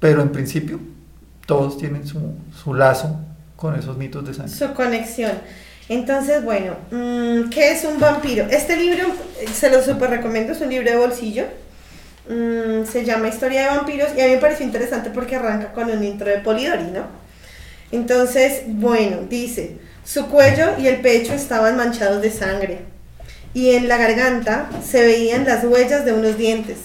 Pero 0.00 0.22
en 0.22 0.30
principio, 0.30 0.80
todos 1.52 1.76
tienen 1.76 2.06
su, 2.06 2.18
su 2.62 2.72
lazo 2.72 3.14
con 3.56 3.78
esos 3.78 3.98
mitos 3.98 4.26
de 4.26 4.32
sangre. 4.32 4.54
Su 4.54 4.72
conexión. 4.72 5.32
Entonces, 5.90 6.42
bueno, 6.42 6.76
mm, 6.90 7.50
¿qué 7.50 7.72
es 7.72 7.84
un 7.84 8.00
vampiro? 8.00 8.46
Este 8.50 8.74
libro 8.76 9.06
eh, 9.38 9.46
se 9.52 9.68
lo 9.68 9.82
super 9.82 10.08
recomiendo, 10.08 10.54
es 10.54 10.60
un 10.62 10.70
libro 10.70 10.90
de 10.90 10.96
bolsillo. 10.96 11.44
Mm, 12.26 12.86
se 12.90 13.04
llama 13.04 13.28
Historia 13.28 13.62
de 13.62 13.76
vampiros 13.76 14.08
y 14.16 14.20
a 14.22 14.26
mí 14.26 14.30
me 14.32 14.38
pareció 14.38 14.64
interesante 14.64 15.10
porque 15.10 15.36
arranca 15.36 15.72
con 15.74 15.90
un 15.90 16.02
intro 16.02 16.30
de 16.30 16.38
Polidori, 16.38 16.84
¿no? 16.84 17.04
Entonces, 17.90 18.62
bueno, 18.66 19.18
dice, 19.28 19.76
su 20.06 20.28
cuello 20.28 20.78
y 20.78 20.86
el 20.86 21.02
pecho 21.02 21.34
estaban 21.34 21.76
manchados 21.76 22.22
de 22.22 22.30
sangre 22.30 22.78
y 23.52 23.74
en 23.74 23.88
la 23.88 23.98
garganta 23.98 24.70
se 24.82 25.02
veían 25.02 25.44
las 25.44 25.64
huellas 25.64 26.06
de 26.06 26.14
unos 26.14 26.38
dientes 26.38 26.78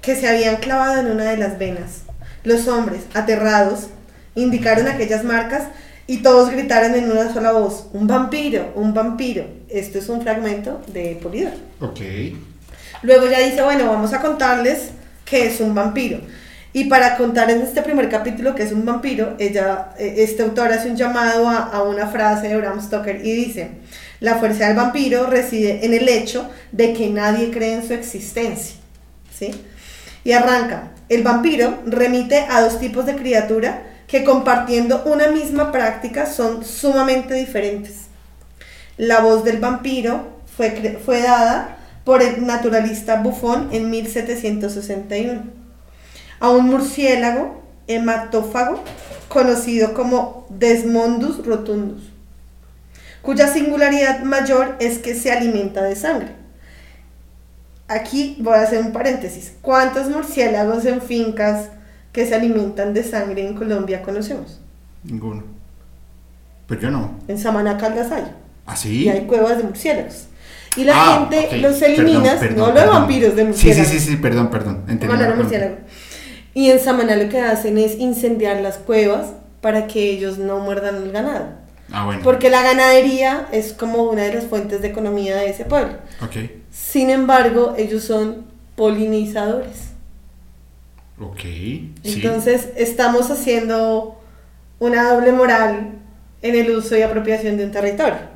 que 0.00 0.16
se 0.16 0.26
habían 0.26 0.56
clavado 0.56 1.00
en 1.00 1.08
una 1.08 1.24
de 1.24 1.36
las 1.36 1.58
venas. 1.58 2.09
Los 2.44 2.68
hombres, 2.68 3.02
aterrados, 3.14 3.88
indicaron 4.34 4.88
aquellas 4.88 5.24
marcas 5.24 5.64
y 6.06 6.18
todos 6.18 6.50
gritaron 6.50 6.94
en 6.94 7.10
una 7.10 7.32
sola 7.32 7.52
voz, 7.52 7.86
un 7.92 8.06
vampiro, 8.06 8.72
un 8.74 8.92
vampiro. 8.94 9.44
Esto 9.68 9.98
es 9.98 10.08
un 10.08 10.22
fragmento 10.22 10.80
de 10.88 11.18
Polidori. 11.22 11.56
Ok. 11.80 12.00
Luego 13.02 13.26
ya 13.26 13.38
dice, 13.40 13.62
bueno, 13.62 13.86
vamos 13.86 14.12
a 14.12 14.20
contarles 14.20 14.90
qué 15.24 15.46
es 15.46 15.60
un 15.60 15.74
vampiro. 15.74 16.20
Y 16.72 16.84
para 16.84 17.16
contar 17.16 17.50
en 17.50 17.62
este 17.62 17.82
primer 17.82 18.08
capítulo 18.08 18.54
que 18.54 18.62
es 18.62 18.72
un 18.72 18.84
vampiro, 18.84 19.34
ella, 19.38 19.90
eh, 19.98 20.16
este 20.18 20.42
autor 20.42 20.72
hace 20.72 20.90
un 20.90 20.96
llamado 20.96 21.48
a, 21.48 21.58
a 21.58 21.82
una 21.82 22.06
frase 22.06 22.48
de 22.48 22.56
Bram 22.56 22.80
Stoker 22.80 23.24
y 23.24 23.32
dice, 23.32 23.70
la 24.20 24.36
fuerza 24.36 24.66
del 24.66 24.76
vampiro 24.76 25.26
reside 25.26 25.84
en 25.84 25.94
el 25.94 26.08
hecho 26.08 26.48
de 26.72 26.92
que 26.92 27.08
nadie 27.08 27.50
cree 27.50 27.74
en 27.74 27.86
su 27.86 27.94
existencia. 27.94 28.76
¿Sí? 29.36 29.50
Y 30.22 30.32
arranca, 30.32 30.90
el 31.10 31.24
vampiro 31.24 31.80
remite 31.86 32.46
a 32.48 32.62
dos 32.62 32.78
tipos 32.78 33.04
de 33.04 33.16
criatura 33.16 33.82
que 34.06 34.22
compartiendo 34.22 35.02
una 35.04 35.26
misma 35.26 35.72
práctica 35.72 36.24
son 36.24 36.64
sumamente 36.64 37.34
diferentes. 37.34 38.06
La 38.96 39.20
voz 39.20 39.42
del 39.42 39.58
vampiro 39.58 40.40
fue, 40.56 41.00
fue 41.04 41.20
dada 41.20 41.78
por 42.04 42.22
el 42.22 42.46
naturalista 42.46 43.16
Buffon 43.16 43.70
en 43.72 43.90
1761. 43.90 45.42
A 46.38 46.48
un 46.48 46.66
murciélago 46.66 47.60
hematófago 47.88 48.82
conocido 49.28 49.94
como 49.94 50.46
Desmondus 50.48 51.44
rotundus, 51.44 52.04
cuya 53.20 53.48
singularidad 53.48 54.22
mayor 54.22 54.76
es 54.78 54.98
que 54.98 55.16
se 55.16 55.32
alimenta 55.32 55.82
de 55.82 55.96
sangre. 55.96 56.39
Aquí 57.92 58.36
voy 58.40 58.54
a 58.54 58.62
hacer 58.62 58.80
un 58.80 58.92
paréntesis. 58.92 59.54
¿Cuántos 59.60 60.08
murciélagos 60.08 60.84
en 60.84 61.02
fincas 61.02 61.70
que 62.12 62.24
se 62.24 62.34
alimentan 62.36 62.94
de 62.94 63.02
sangre 63.02 63.44
en 63.46 63.54
Colombia 63.54 64.00
conocemos? 64.02 64.60
Ninguno. 65.02 65.42
Pero 66.68 66.80
yo 66.82 66.90
no. 66.92 67.18
En 67.26 67.36
Samaná 67.36 67.76
Caldas 67.76 68.12
hay. 68.12 68.24
¿Ah, 68.64 68.76
sí? 68.76 69.04
Y 69.04 69.08
hay 69.08 69.22
cuevas 69.22 69.56
de 69.58 69.64
murciélagos. 69.64 70.26
Y 70.76 70.84
la 70.84 70.92
Ah, 70.94 71.26
gente 71.28 71.58
los 71.58 71.78
Perdón, 71.78 72.06
elimina, 72.06 72.38
perdón, 72.38 72.68
no 72.68 72.74
perdón. 72.74 72.90
vampiros, 72.94 73.34
de 73.34 73.42
Sí, 73.42 73.48
murciélagos. 73.48 73.88
sí, 73.88 73.98
sí, 73.98 74.06
sí, 74.10 74.16
perdón, 74.18 74.50
perdón. 74.50 74.84
Mal. 75.08 75.36
murciélago. 75.36 75.74
Y 76.54 76.70
en 76.70 76.78
Samaná 76.78 77.16
lo 77.16 77.28
que 77.28 77.40
hacen 77.40 77.76
es 77.76 77.98
incendiar 77.98 78.60
las 78.60 78.78
cuevas 78.78 79.32
para 79.60 79.88
que 79.88 80.10
ellos 80.10 80.38
no 80.38 80.60
muerdan 80.60 80.96
el 81.02 81.10
ganado. 81.10 81.46
Ah, 81.90 82.04
bueno. 82.04 82.20
Porque 82.22 82.50
la 82.50 82.62
ganadería 82.62 83.48
es 83.50 83.72
como 83.72 84.04
una 84.04 84.22
de 84.22 84.34
las 84.34 84.44
fuentes 84.44 84.80
de 84.80 84.86
economía 84.88 85.34
de 85.36 85.50
ese 85.50 85.64
pueblo. 85.64 85.94
Ok. 86.22 86.36
Sin 86.80 87.10
embargo, 87.10 87.74
ellos 87.76 88.02
son 88.04 88.44
polinizadores. 88.76 89.90
Ok. 91.20 91.40
Sí. 91.40 91.92
Entonces, 92.02 92.70
estamos 92.76 93.30
haciendo 93.30 94.18
una 94.78 95.12
doble 95.12 95.32
moral 95.32 95.98
en 96.42 96.54
el 96.56 96.70
uso 96.76 96.96
y 96.96 97.02
apropiación 97.02 97.56
de 97.58 97.66
un 97.66 97.70
territorio. 97.70 98.30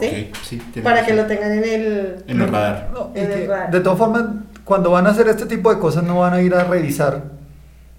¿Sí? 0.00 0.30
Ok, 0.32 0.36
sí. 0.42 0.62
Para 0.82 1.04
que 1.04 1.12
lo 1.14 1.26
tengan 1.26 1.52
en 1.52 1.64
el... 1.64 2.24
En 2.26 2.40
el 2.40 2.48
radar. 2.48 2.90
No, 2.92 3.10
y 3.14 3.18
En 3.20 3.30
el 3.30 3.40
que, 3.42 3.46
bar. 3.48 3.70
de 3.70 3.80
todas 3.80 3.98
formas, 3.98 4.24
cuando 4.64 4.90
van 4.90 5.06
a 5.06 5.10
hacer 5.10 5.28
este 5.28 5.46
tipo 5.46 5.72
de 5.72 5.78
cosas, 5.78 6.02
no 6.02 6.20
van 6.20 6.32
a 6.32 6.40
ir 6.40 6.54
a 6.54 6.64
revisar 6.64 7.22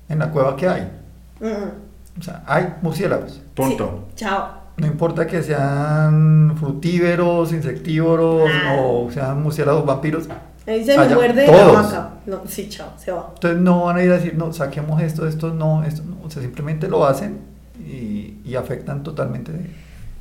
en 0.10 0.20
la 0.20 0.32
cueva 0.32 0.58
que 0.58 0.68
hay. 0.68 0.92
Mm, 1.40 2.20
O 2.20 2.24
sea, 2.24 2.44
hay 2.48 2.74
murciélagos. 2.82 3.40
Punto. 3.54 4.06
sí. 4.10 4.16
Chao. 4.26 4.65
No 4.78 4.88
importa 4.88 5.26
que 5.26 5.42
sean 5.42 6.56
frutívoros, 6.58 7.54
insectívoros 7.54 8.50
Ah. 8.54 8.76
o 8.80 9.10
sean 9.12 9.42
murciélagos 9.42 9.86
vampiros. 9.86 10.28
Ahí 10.68 10.84
se 10.84 10.98
me 10.98 11.08
muerde 11.16 11.48
la 11.48 11.54
todos. 11.54 11.74
vaca. 11.74 12.10
No, 12.26 12.42
sí, 12.48 12.68
chao, 12.70 12.90
se 12.98 13.12
va. 13.12 13.32
Entonces 13.36 13.60
no 13.62 13.86
van 13.86 13.98
a 13.98 14.04
ir 14.04 14.12
a 14.12 14.16
decir, 14.16 14.36
no, 14.36 14.52
saquemos 14.52 15.02
esto, 15.02 15.28
esto 15.28 15.54
no, 15.54 15.84
esto 15.84 16.02
no. 16.04 16.18
O 16.26 16.30
sea, 16.30 16.42
simplemente 16.42 16.88
lo 16.88 17.06
hacen 17.06 17.40
y, 17.80 18.38
y 18.44 18.56
afectan 18.56 19.04
totalmente 19.04 19.52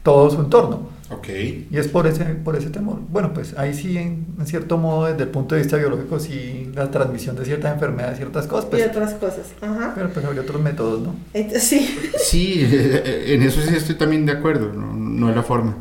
todo 0.04 0.30
su 0.30 0.40
entorno. 0.40 0.94
Ok. 1.10 1.28
Y 1.70 1.76
es 1.76 1.88
por 1.88 2.06
ese, 2.06 2.24
por 2.24 2.54
ese 2.56 2.70
temor. 2.70 2.98
Bueno, 3.10 3.32
pues 3.34 3.58
ahí 3.58 3.74
sí, 3.74 3.96
en, 3.98 4.26
en 4.38 4.46
cierto 4.46 4.78
modo, 4.78 5.06
desde 5.06 5.24
el 5.24 5.28
punto 5.30 5.54
de 5.56 5.62
vista 5.62 5.76
biológico, 5.76 6.18
sí, 6.20 6.70
la 6.74 6.90
transmisión 6.90 7.34
de 7.36 7.44
ciertas 7.44 7.72
enfermedades, 7.74 8.16
ciertas 8.18 8.46
cosas, 8.46 8.66
y 8.66 8.70
pues, 8.70 8.86
otras 8.88 9.14
cosas. 9.14 9.46
Ajá. 9.60 9.92
pero 9.96 10.10
pues 10.10 10.24
habría 10.24 10.42
otros 10.42 10.62
métodos, 10.62 11.00
¿no? 11.02 11.14
Sí, 11.58 11.98
Sí, 12.24 12.66
en 12.70 13.42
eso 13.42 13.60
sí 13.60 13.74
estoy 13.74 13.96
también 13.96 14.24
de 14.26 14.32
acuerdo. 14.32 14.72
No, 14.72 14.94
no 14.94 15.30
es 15.30 15.36
la 15.36 15.42
forma. 15.42 15.76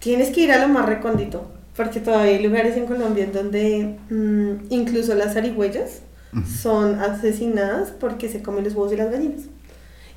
tienes 0.00 0.30
que 0.30 0.40
ir 0.42 0.52
a 0.52 0.58
lo 0.66 0.72
más 0.72 0.86
recóndito. 0.86 1.52
Porque 1.76 2.00
todavía 2.00 2.32
hay 2.36 2.42
lugares 2.42 2.76
en 2.76 2.86
Colombia 2.86 3.22
en 3.22 3.32
donde 3.32 3.96
mm, 4.10 4.66
incluso 4.70 5.14
las 5.14 5.34
zarigüeyas 5.34 6.00
Ujú. 6.32 6.44
son 6.44 6.98
asesinadas 7.00 7.92
porque 7.92 8.28
se 8.28 8.42
comen 8.42 8.64
los 8.64 8.74
huevos 8.74 8.90
de 8.90 8.96
las 8.96 9.12
gallinas. 9.12 9.42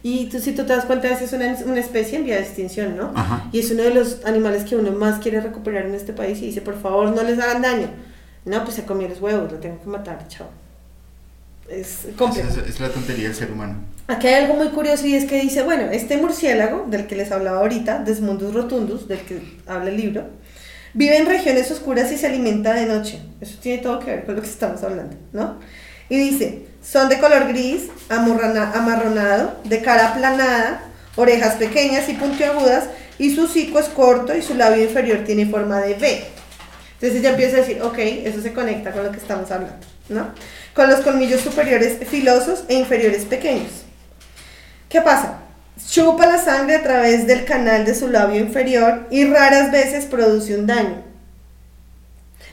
Y 0.04 0.26
tú, 0.26 0.40
si 0.40 0.54
tú 0.54 0.66
te 0.66 0.74
das 0.74 0.86
cuenta, 0.86 1.10
es 1.10 1.34
una, 1.34 1.56
una 1.66 1.80
especie 1.80 2.18
en 2.18 2.26
vía 2.26 2.36
de 2.36 2.42
extinción, 2.42 2.98
¿no? 2.98 3.12
Ajá. 3.16 3.50
Y 3.52 3.60
es 3.60 3.70
uno 3.72 3.84
de 3.84 3.94
los 3.94 4.26
animales 4.26 4.64
que 4.64 4.76
uno 4.76 4.92
más 4.92 5.20
quiere 5.20 5.42
recuperar 5.42 5.86
en 5.86 5.94
este 5.94 6.12
país 6.12 6.40
y 6.42 6.48
dice, 6.48 6.62
por 6.62 6.80
favor, 6.82 7.10
no 7.16 7.22
les 7.24 7.38
hagan 7.40 7.62
daño. 7.62 7.90
No, 8.46 8.64
pues 8.64 8.76
se 8.76 8.84
comió 8.84 9.08
los 9.08 9.22
huevos, 9.22 9.52
lo 9.52 9.60
tengo 9.60 9.80
que 9.80 9.90
matar, 9.90 10.28
chao. 10.28 10.48
Es 11.70 12.08
complejo. 12.18 12.50
Esa 12.50 12.62
es, 12.62 12.70
es 12.70 12.80
la 12.80 12.90
tontería 12.90 13.26
del 13.26 13.36
ser 13.36 13.52
humano. 13.52 13.76
Aquí 14.08 14.28
hay 14.28 14.44
algo 14.44 14.56
muy 14.56 14.70
curioso 14.70 15.06
y 15.06 15.14
es 15.14 15.26
que 15.26 15.40
dice, 15.40 15.62
bueno, 15.62 15.84
este 15.84 16.18
murciélago 16.18 16.88
del 16.90 17.08
que 17.08 17.16
les 17.16 17.32
hablaba 17.32 17.60
ahorita, 17.60 18.00
Desmundus 18.00 18.54
rotundus, 18.54 19.08
del 19.08 19.20
que 19.20 19.42
habla 19.68 19.90
el 19.90 19.98
libro, 19.98 20.26
vive 20.94 21.18
en 21.18 21.28
regiones 21.28 21.70
oscuras 21.72 22.12
y 22.12 22.18
se 22.18 22.28
alimenta 22.28 22.74
de 22.74 22.88
noche. 22.88 23.22
Eso 23.40 23.58
tiene 23.62 23.82
todo 23.82 24.00
que 24.00 24.08
ver 24.08 24.26
con 24.26 24.36
lo 24.36 24.42
que 24.42 24.48
estamos 24.48 24.84
hablando, 24.84 25.16
¿no? 25.32 25.60
Y 26.10 26.18
dice, 26.18 26.66
son 26.84 27.10
de 27.10 27.20
color 27.20 27.48
gris, 27.48 27.84
amarronado, 28.10 29.60
de 29.64 29.82
cara 29.82 30.10
aplanada, 30.10 30.84
orejas 31.16 31.56
pequeñas 31.56 32.10
y 32.10 32.14
puntiagudas, 32.14 32.86
y 33.18 33.36
su 33.36 33.44
hocico 33.44 33.80
es 33.80 33.88
corto 33.88 34.36
y 34.36 34.42
su 34.42 34.56
labio 34.56 34.84
inferior 34.84 35.20
tiene 35.26 35.46
forma 35.46 35.80
de 35.82 35.94
V. 35.94 36.26
Entonces 36.94 37.20
ella 37.20 37.32
empieza 37.32 37.58
a 37.58 37.60
decir, 37.60 37.82
ok, 37.82 37.98
eso 37.98 38.42
se 38.42 38.54
conecta 38.54 38.92
con 38.92 39.04
lo 39.04 39.12
que 39.12 39.18
estamos 39.18 39.50
hablando, 39.52 39.86
¿no? 40.10 40.30
Con 40.74 40.90
los 40.90 41.02
colmillos 41.02 41.42
superiores 41.42 41.98
filosos 42.08 42.64
e 42.68 42.76
inferiores 42.76 43.26
pequeños. 43.26 43.72
¿Qué 44.90 45.02
pasa? 45.02 45.40
Chupa 45.90 46.26
la 46.26 46.38
sangre 46.38 46.76
a 46.76 46.84
través 46.84 47.28
del 47.28 47.46
canal 47.46 47.86
de 47.86 47.96
su 47.96 48.08
labio 48.08 48.40
inferior 48.40 49.08
y 49.10 49.26
raras 49.26 49.72
veces 49.72 50.06
produce 50.06 50.56
un 50.56 50.68
daño. 50.68 51.04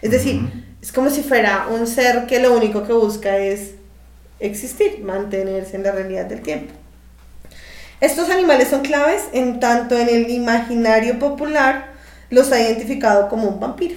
Es 0.00 0.10
decir, 0.10 0.40
es 0.80 0.92
como 0.92 1.10
si 1.10 1.22
fuera 1.22 1.66
un 1.68 1.86
ser 1.86 2.26
que 2.26 2.40
lo 2.40 2.56
único 2.56 2.86
que 2.86 2.92
busca 2.92 3.36
es 3.36 3.72
existir, 4.40 5.00
mantenerse 5.02 5.76
en 5.76 5.82
la 5.82 5.92
realidad 5.92 6.26
del 6.26 6.42
tiempo. 6.42 6.72
Estos 8.00 8.30
animales 8.30 8.68
son 8.68 8.82
claves 8.82 9.24
en 9.32 9.58
tanto 9.60 9.98
en 9.98 10.08
el 10.08 10.30
imaginario 10.30 11.18
popular 11.18 11.98
los 12.30 12.52
ha 12.52 12.60
identificado 12.60 13.28
como 13.28 13.48
un 13.48 13.60
vampiro. 13.60 13.96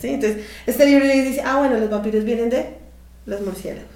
¿sí? 0.00 0.08
Entonces, 0.08 0.44
este 0.66 0.86
libro 0.86 1.06
dice, 1.06 1.42
ah, 1.44 1.58
bueno, 1.58 1.78
los 1.78 1.90
vampiros 1.90 2.24
vienen 2.24 2.50
de 2.50 2.66
los 3.24 3.40
murciélagos. 3.40 3.88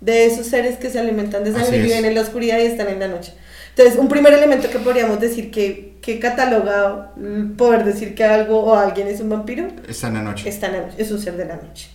De 0.00 0.26
esos 0.26 0.46
seres 0.46 0.76
que 0.76 0.90
se 0.90 0.98
alimentan 0.98 1.44
de 1.44 1.52
sangre 1.52 1.78
y 1.78 1.82
viven 1.82 2.04
en 2.04 2.14
la 2.14 2.22
oscuridad 2.22 2.58
y 2.58 2.66
están 2.66 2.88
en 2.88 3.00
la 3.00 3.08
noche. 3.08 3.34
Entonces, 3.70 3.98
un 3.98 4.08
primer 4.08 4.32
elemento 4.32 4.70
que 4.70 4.78
podríamos 4.78 5.20
decir 5.20 5.50
que, 5.50 5.98
que 6.02 6.18
cataloga 6.18 7.12
mm, 7.16 7.52
poder 7.56 7.84
decir 7.84 8.14
que 8.14 8.24
algo 8.24 8.60
o 8.60 8.74
alguien 8.74 9.08
es 9.08 9.20
un 9.20 9.28
vampiro, 9.28 9.68
Está 9.88 10.08
en 10.08 10.14
la 10.14 10.22
noche. 10.22 10.48
está 10.48 10.66
en 10.66 10.72
la 10.72 10.80
noche, 10.82 10.96
es 10.98 11.10
un 11.10 11.20
ser 11.20 11.36
de 11.36 11.44
la 11.44 11.56
noche. 11.56 11.90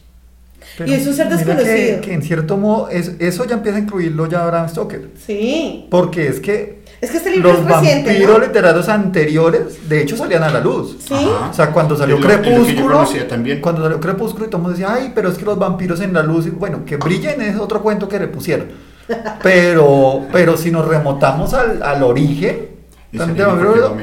Pero 0.78 0.90
Y 0.92 0.94
es 0.94 1.08
un 1.08 1.14
ser 1.14 1.30
desconocido. 1.30 1.66
Que, 1.66 2.00
que 2.02 2.14
en 2.14 2.22
cierto 2.22 2.58
modo 2.58 2.90
es- 2.90 3.14
eso 3.20 3.46
ya 3.46 3.56
empieza 3.56 3.78
a 3.78 3.82
incluirlo 3.82 4.28
ya 4.28 4.46
Bram 4.46 4.68
Stoker. 4.70 5.10
Sí. 5.26 5.88
Porque 5.90 6.28
es 6.28 6.40
que 6.40 6.84
Es 7.02 7.12
que 7.12 7.18
este 7.18 7.32
libro 7.32 7.52
los 7.54 7.62
es 7.62 7.66
reciente, 7.68 8.10
vampiros 8.12 8.40
¿no? 8.40 8.46
literarios 8.46 8.90
anteriores, 8.90 9.88
de 9.90 10.02
hecho, 10.02 10.18
salían 10.18 10.44
a 10.44 10.50
la 10.50 10.60
luz. 10.60 10.98
Sí. 11.08 11.14
Ajá. 11.14 11.50
O 11.50 11.54
sea, 11.54 11.72
cuando 11.72 11.96
salió 11.96 12.18
lo- 12.18 12.30
es 12.30 12.36
lo 12.38 12.42
que 12.42 12.50
yo 12.50 12.56
Crepúsculo, 12.56 12.96
conocía 12.96 13.28
también. 13.28 13.62
cuando 13.62 13.84
salió 13.84 14.00
Crepúsculo 14.00 14.46
y 14.46 14.50
todo 14.50 14.58
el 14.58 14.64
mundo 14.64 14.78
decía, 14.78 14.94
ay, 14.94 15.12
pero 15.16 15.30
es 15.30 15.38
que 15.38 15.46
los 15.46 15.58
vampiros 15.58 16.02
en 16.02 16.14
la 16.14 16.24
luz, 16.24 16.48
y 16.48 16.50
bueno, 16.50 16.84
que 16.86 16.98
brillen 16.98 17.42
es 17.42 17.58
otro 17.58 17.82
cuento 17.82 18.08
que 18.10 18.20
le 18.20 18.28
pusieron. 18.28 18.68
Pero, 19.44 20.24
pero 20.32 20.58
si 20.58 20.72
nos 20.72 20.88
remotamos 20.88 21.54
al, 21.54 21.84
al 21.84 22.02
origen, 22.02 22.70
también 23.18 23.48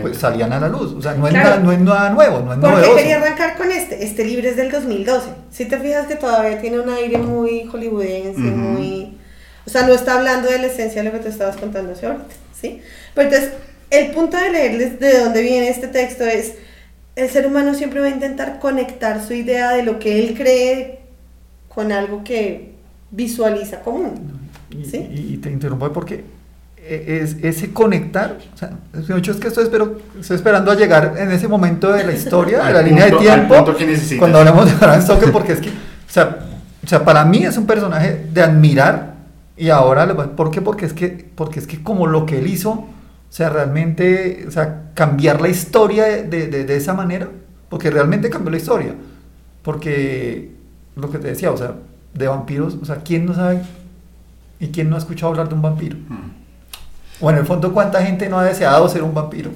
pues 0.02 0.16
salían 0.18 0.52
a 0.52 0.60
la 0.60 0.68
luz. 0.68 0.92
O 0.92 1.02
sea, 1.02 1.14
no 1.14 1.26
es, 1.26 1.32
Claro. 1.32 1.50
nada, 1.50 1.62
no 1.62 1.72
es 1.72 1.80
nada 1.80 2.10
nuevo, 2.10 2.40
no 2.40 2.52
es 2.52 2.58
¿Por 2.58 2.68
qué 2.70 2.74
novedoso. 2.76 2.96
quería 2.96 3.16
arrancar 3.16 3.56
con 3.56 3.70
este? 3.70 4.04
Este 4.04 4.24
libro 4.24 4.48
es 4.48 4.56
del 4.56 4.70
2012. 4.70 5.28
Si 5.50 5.64
te 5.66 5.78
fijas 5.78 6.06
que 6.06 6.16
todavía 6.16 6.60
tiene 6.60 6.80
un 6.80 6.88
aire 6.90 7.18
muy 7.18 7.66
hollywoodense, 7.66 8.40
Ujú. 8.40 8.50
muy... 8.56 9.16
O 9.66 9.70
sea, 9.70 9.86
no 9.86 9.94
está 9.94 10.18
hablando 10.18 10.50
de 10.50 10.58
la 10.58 10.66
esencia 10.66 11.02
de 11.02 11.08
lo 11.10 11.12
que 11.16 11.22
te 11.22 11.28
estabas 11.28 11.56
contando 11.56 11.92
hace 11.92 12.06
ahorita, 12.06 12.24
¿sí? 12.60 12.80
Pero 13.14 13.28
entonces, 13.28 13.52
el 13.90 14.10
punto 14.10 14.36
de 14.36 14.50
leerles 14.50 14.98
de 14.98 15.18
dónde 15.20 15.40
viene 15.42 15.68
este 15.68 15.86
texto 15.88 16.24
es, 16.24 16.54
el 17.14 17.28
ser 17.30 17.46
humano 17.46 17.74
siempre 17.74 18.00
va 18.00 18.06
a 18.06 18.10
intentar 18.10 18.58
conectar 18.58 19.22
su 19.24 19.34
idea 19.34 19.70
de 19.72 19.82
lo 19.84 19.98
que 19.98 20.18
él 20.18 20.34
cree 20.36 21.00
con 21.68 21.92
algo 21.92 22.24
que 22.24 22.72
visualiza 23.10 23.80
común. 23.82 24.40
Y, 24.70 24.84
¿Sí? 24.86 24.96
y- 24.96 25.34
y 25.34 25.36
te 25.36 25.50
interrumpo 25.50 25.92
porque 25.92 26.24
es, 26.88 27.36
ese 27.42 27.72
conectar, 27.72 28.38
o 28.54 28.56
sea, 28.58 28.72
hecho 29.16 29.30
es 29.32 29.38
que 29.38 29.48
estoy, 29.48 29.64
espero, 29.64 29.98
estoy 30.20 30.36
esperando 30.36 30.70
a 30.70 30.74
llegar 30.74 31.14
en 31.18 31.30
ese 31.30 31.48
momento 31.48 31.92
de 31.92 32.04
la 32.04 32.12
historia, 32.12 32.62
de 32.64 32.72
la 32.72 32.82
línea 32.82 33.04
de 33.06 33.10
punto- 33.12 33.24
tiempo, 33.24 33.54
que 33.76 33.84
cuando 34.18 34.38
hablamos 34.38 34.66
de 34.66 34.74
Bram 34.74 35.00
Stoker, 35.02 35.30
porque 35.32 35.52
es 35.52 35.60
que, 35.60 35.68
o 35.70 35.72
sea, 36.08 36.38
o 36.84 36.86
sea, 36.88 37.04
para 37.04 37.24
mí 37.24 37.44
es 37.44 37.56
un 37.56 37.66
personaje 37.66 38.26
de 38.32 38.42
admirar 38.42 39.14
y 39.56 39.68
ahora, 39.70 40.06
¿por 40.34 40.50
qué? 40.50 40.60
Porque 40.60 40.86
es 40.86 40.92
que, 40.92 41.30
porque 41.34 41.60
es 41.60 41.66
que 41.66 41.82
como 41.82 42.06
lo 42.06 42.26
que 42.26 42.38
él 42.40 42.46
hizo, 42.48 42.70
o 42.70 42.88
sea, 43.30 43.48
realmente, 43.48 44.44
o 44.48 44.50
sea, 44.50 44.90
cambiar 44.94 45.40
la 45.40 45.48
historia 45.48 46.04
de, 46.04 46.48
de- 46.48 46.64
de- 46.64 46.76
esa 46.76 46.94
manera, 46.94 47.28
porque 47.68 47.90
realmente 47.90 48.28
cambió 48.28 48.50
la 48.50 48.56
historia, 48.58 48.94
porque 49.62 50.50
lo 50.96 51.10
que 51.10 51.18
te 51.18 51.28
decía, 51.28 51.50
o 51.52 51.56
sea, 51.56 51.74
de 52.14 52.26
vampiros, 52.28 52.76
o 52.82 52.84
sea, 52.84 52.96
¿quién 52.96 53.24
no 53.26 53.34
sabe 53.34 53.60
y 54.60 54.68
quién 54.68 54.90
no 54.90 54.96
ha 54.96 54.98
escuchado 54.98 55.30
hablar 55.32 55.48
de 55.48 55.54
un 55.54 55.62
vampiro? 55.62 55.96
Mm. 56.08 56.41
O 57.22 57.30
en 57.30 57.38
el 57.38 57.46
fondo, 57.46 57.72
¿cuánta 57.72 58.04
gente 58.04 58.28
no 58.28 58.38
ha 58.38 58.44
deseado 58.44 58.86
ser 58.88 59.02
un 59.02 59.14
vampiro? 59.14 59.50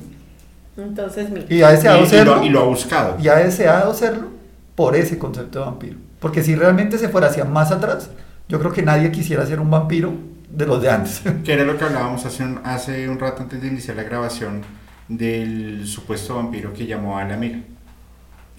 Entonces, 0.77 1.29
mira. 1.31 1.45
Y 1.49 1.63
ha 1.63 1.71
deseado 1.73 2.01
Y, 2.01 2.05
y 2.05 2.07
serlo, 2.07 2.37
lo, 2.37 2.45
y 2.45 2.49
lo 2.49 2.61
ha 2.61 2.65
buscado. 2.65 3.17
y 3.21 3.29
ha 3.29 3.35
deseado 3.37 3.93
serlo 3.95 4.29
por 4.75 4.95
ese 4.97 5.19
concepto 5.19 5.59
de 5.59 5.65
vampiro. 5.67 5.97
Porque 6.21 6.43
si 6.43 6.55
realmente 6.55 6.97
se 6.99 7.09
fuera 7.09 7.27
hacia 7.29 7.45
más 7.45 7.73
atrás, 7.73 8.11
yo 8.49 8.59
creo 8.59 8.73
que 8.73 8.83
nadie 8.83 9.11
quisiera 9.11 9.45
ser 9.47 9.59
un 9.61 9.71
vampiro 9.71 10.13
de 10.51 10.67
los 10.67 10.81
de 10.83 10.91
antes. 10.91 11.23
Que 11.45 11.53
era 11.55 11.65
lo 11.65 11.77
que 11.77 11.85
hablábamos 11.85 12.25
hace 12.25 12.43
un, 12.45 12.61
hace 12.65 13.09
un 13.09 13.19
rato 13.19 13.43
antes 13.43 13.61
de 13.61 13.69
iniciar 13.69 13.97
la 13.97 14.03
grabación 14.05 14.63
del 15.09 15.87
supuesto 15.87 16.37
vampiro 16.37 16.73
que 16.73 16.87
llamó 16.87 17.19
a 17.19 17.25
la 17.25 17.35
amiga. 17.35 17.59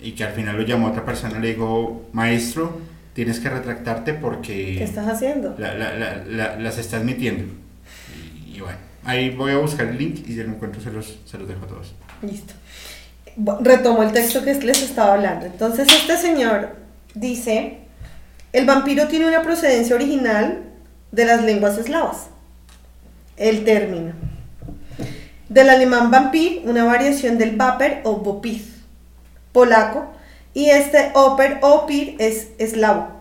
Y 0.02 0.12
que 0.12 0.24
al 0.24 0.34
final 0.34 0.58
lo 0.58 0.64
llamó 0.64 0.88
a 0.88 0.92
otra 0.92 1.06
persona 1.06 1.38
y 1.38 1.42
le 1.42 1.48
dijo, 1.54 2.08
maestro, 2.14 2.78
tienes 3.14 3.40
que 3.40 3.50
retractarte 3.50 4.14
porque 4.14 4.76
¿Qué 4.78 4.84
estás 4.84 5.08
haciendo? 5.08 5.56
la- 5.58 5.74
la- 5.74 5.94
la- 5.96 6.24
la- 6.26 6.56
las 6.58 6.78
estás 6.78 7.04
metiendo. 7.04 7.46
Y, 8.46 8.58
y 8.58 8.60
bueno, 8.62 8.78
ahí 9.08 9.32
voy 9.32 9.54
a 9.54 9.58
buscar 9.58 9.88
el 9.88 9.98
link 9.98 10.20
y 10.28 10.34
si 10.34 10.36
lo 10.36 10.50
encuentro 10.50 10.82
se 10.82 10.92
los, 10.92 11.18
se 11.26 11.38
los 11.38 11.48
dejo 11.48 11.66
a 11.66 11.68
todos. 11.68 11.96
Listo. 12.22 12.54
Retomo 13.62 14.04
el 14.04 14.12
texto 14.12 14.44
que 14.44 14.54
les 14.54 14.82
estaba 14.82 15.14
hablando. 15.14 15.46
Entonces, 15.46 15.88
este 15.88 16.18
señor 16.18 16.76
dice: 17.16 17.80
el 18.54 18.66
vampiro 18.66 19.08
tiene 19.08 19.28
una 19.28 19.42
procedencia 19.42 19.96
original 19.96 20.64
de 21.12 21.26
las 21.26 21.44
lenguas 21.44 21.78
eslavas. 21.78 22.28
El 23.38 23.64
término. 23.64 24.14
Del 25.50 25.70
alemán 25.70 26.12
vampir, 26.12 26.64
una 26.66 26.84
variación 26.84 27.38
del 27.38 27.56
vaper 27.56 28.02
o 28.04 28.18
vopir, 28.18 28.66
polaco, 29.54 30.08
y 30.54 30.70
este 30.72 31.12
oper 31.14 31.60
o 31.62 31.86
pir 31.86 32.16
es 32.20 32.50
eslavo. 32.58 33.17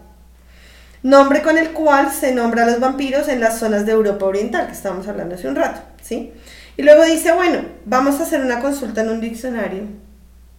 Nombre 1.07 1.40
con 1.40 1.57
el 1.57 1.70
cual 1.70 2.11
se 2.11 2.34
nombra 2.34 2.64
a 2.64 2.66
los 2.66 2.80
vampiros 2.80 3.28
en 3.28 3.38
las 3.38 3.61
zonas 3.61 3.86
de 3.86 3.92
Europa 3.92 4.26
Oriental, 4.26 4.66
que 4.66 4.72
estábamos 4.72 5.07
hablando 5.07 5.36
hace 5.36 5.46
un 5.46 5.54
rato, 5.54 5.80
¿sí? 6.02 6.32
Y 6.76 6.82
luego 6.82 7.04
dice, 7.04 7.30
bueno, 7.30 7.61
vamos 7.84 8.18
a 8.18 8.24
hacer 8.24 8.40
una 8.40 8.59
consulta 8.59 9.02
en 9.02 9.11
un 9.11 9.20
diccionario 9.20 9.84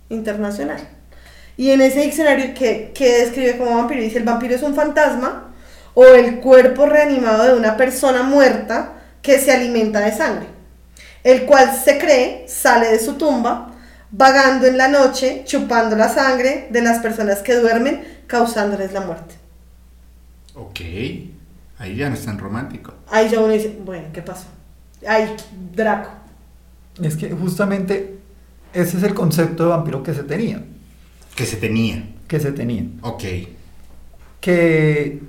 internacional. 0.08 0.80
Y 1.58 1.72
en 1.72 1.82
ese 1.82 2.00
diccionario 2.00 2.54
que, 2.54 2.94
que 2.96 3.26
describe 3.26 3.58
como 3.58 3.76
vampiro, 3.76 4.00
dice, 4.00 4.20
el 4.20 4.24
vampiro 4.24 4.56
es 4.56 4.64
un 4.64 4.74
fantasma 4.74 5.54
o 5.96 6.06
el 6.06 6.40
cuerpo 6.40 6.86
reanimado 6.86 7.44
de 7.44 7.60
una 7.60 7.76
persona 7.76 8.24
muerta 8.24 8.94
que 9.22 9.40
se 9.40 9.52
alimenta 9.52 10.00
de 10.00 10.14
sangre, 10.14 10.48
el 11.26 11.46
cual 11.46 11.76
se 11.76 11.98
cree 11.98 12.46
sale 12.48 12.90
de 12.90 13.00
su 13.00 13.16
tumba, 13.16 13.76
vagando 14.12 14.66
en 14.66 14.78
la 14.78 14.88
noche, 14.88 15.42
chupando 15.44 15.98
la 15.98 16.08
sangre 16.08 16.68
de 16.70 16.82
las 16.82 17.00
personas 17.00 17.40
que 17.40 17.56
duermen, 17.56 18.22
causándoles 18.28 18.94
la 18.94 19.02
muerte. 19.02 19.37
Ok, 20.60 20.80
ahí 21.78 21.96
ya 21.96 22.10
no 22.10 22.16
es 22.16 22.26
tan 22.26 22.40
romántico. 22.40 22.94
Ahí 23.10 23.30
ya 23.30 23.40
uno 23.40 23.54
dice, 23.54 23.78
bueno, 23.86 24.08
¿qué 24.14 24.22
pasó? 24.22 24.48
Ay, 25.08 25.36
Draco. 25.76 26.10
es 27.02 27.16
que 27.16 27.32
justamente 27.32 28.20
ese 28.74 28.98
es 28.98 29.04
el 29.04 29.14
concepto 29.14 29.64
de 29.64 29.70
vampiro 29.70 30.02
que 30.04 30.14
se 30.14 30.24
tenía. 30.24 30.64
Que 31.36 31.46
se 31.46 31.58
tenía. 31.58 32.04
Que 32.28 32.40
se 32.40 32.52
tenía. 32.52 32.86
Ok. 33.02 33.24
que, 34.40 35.22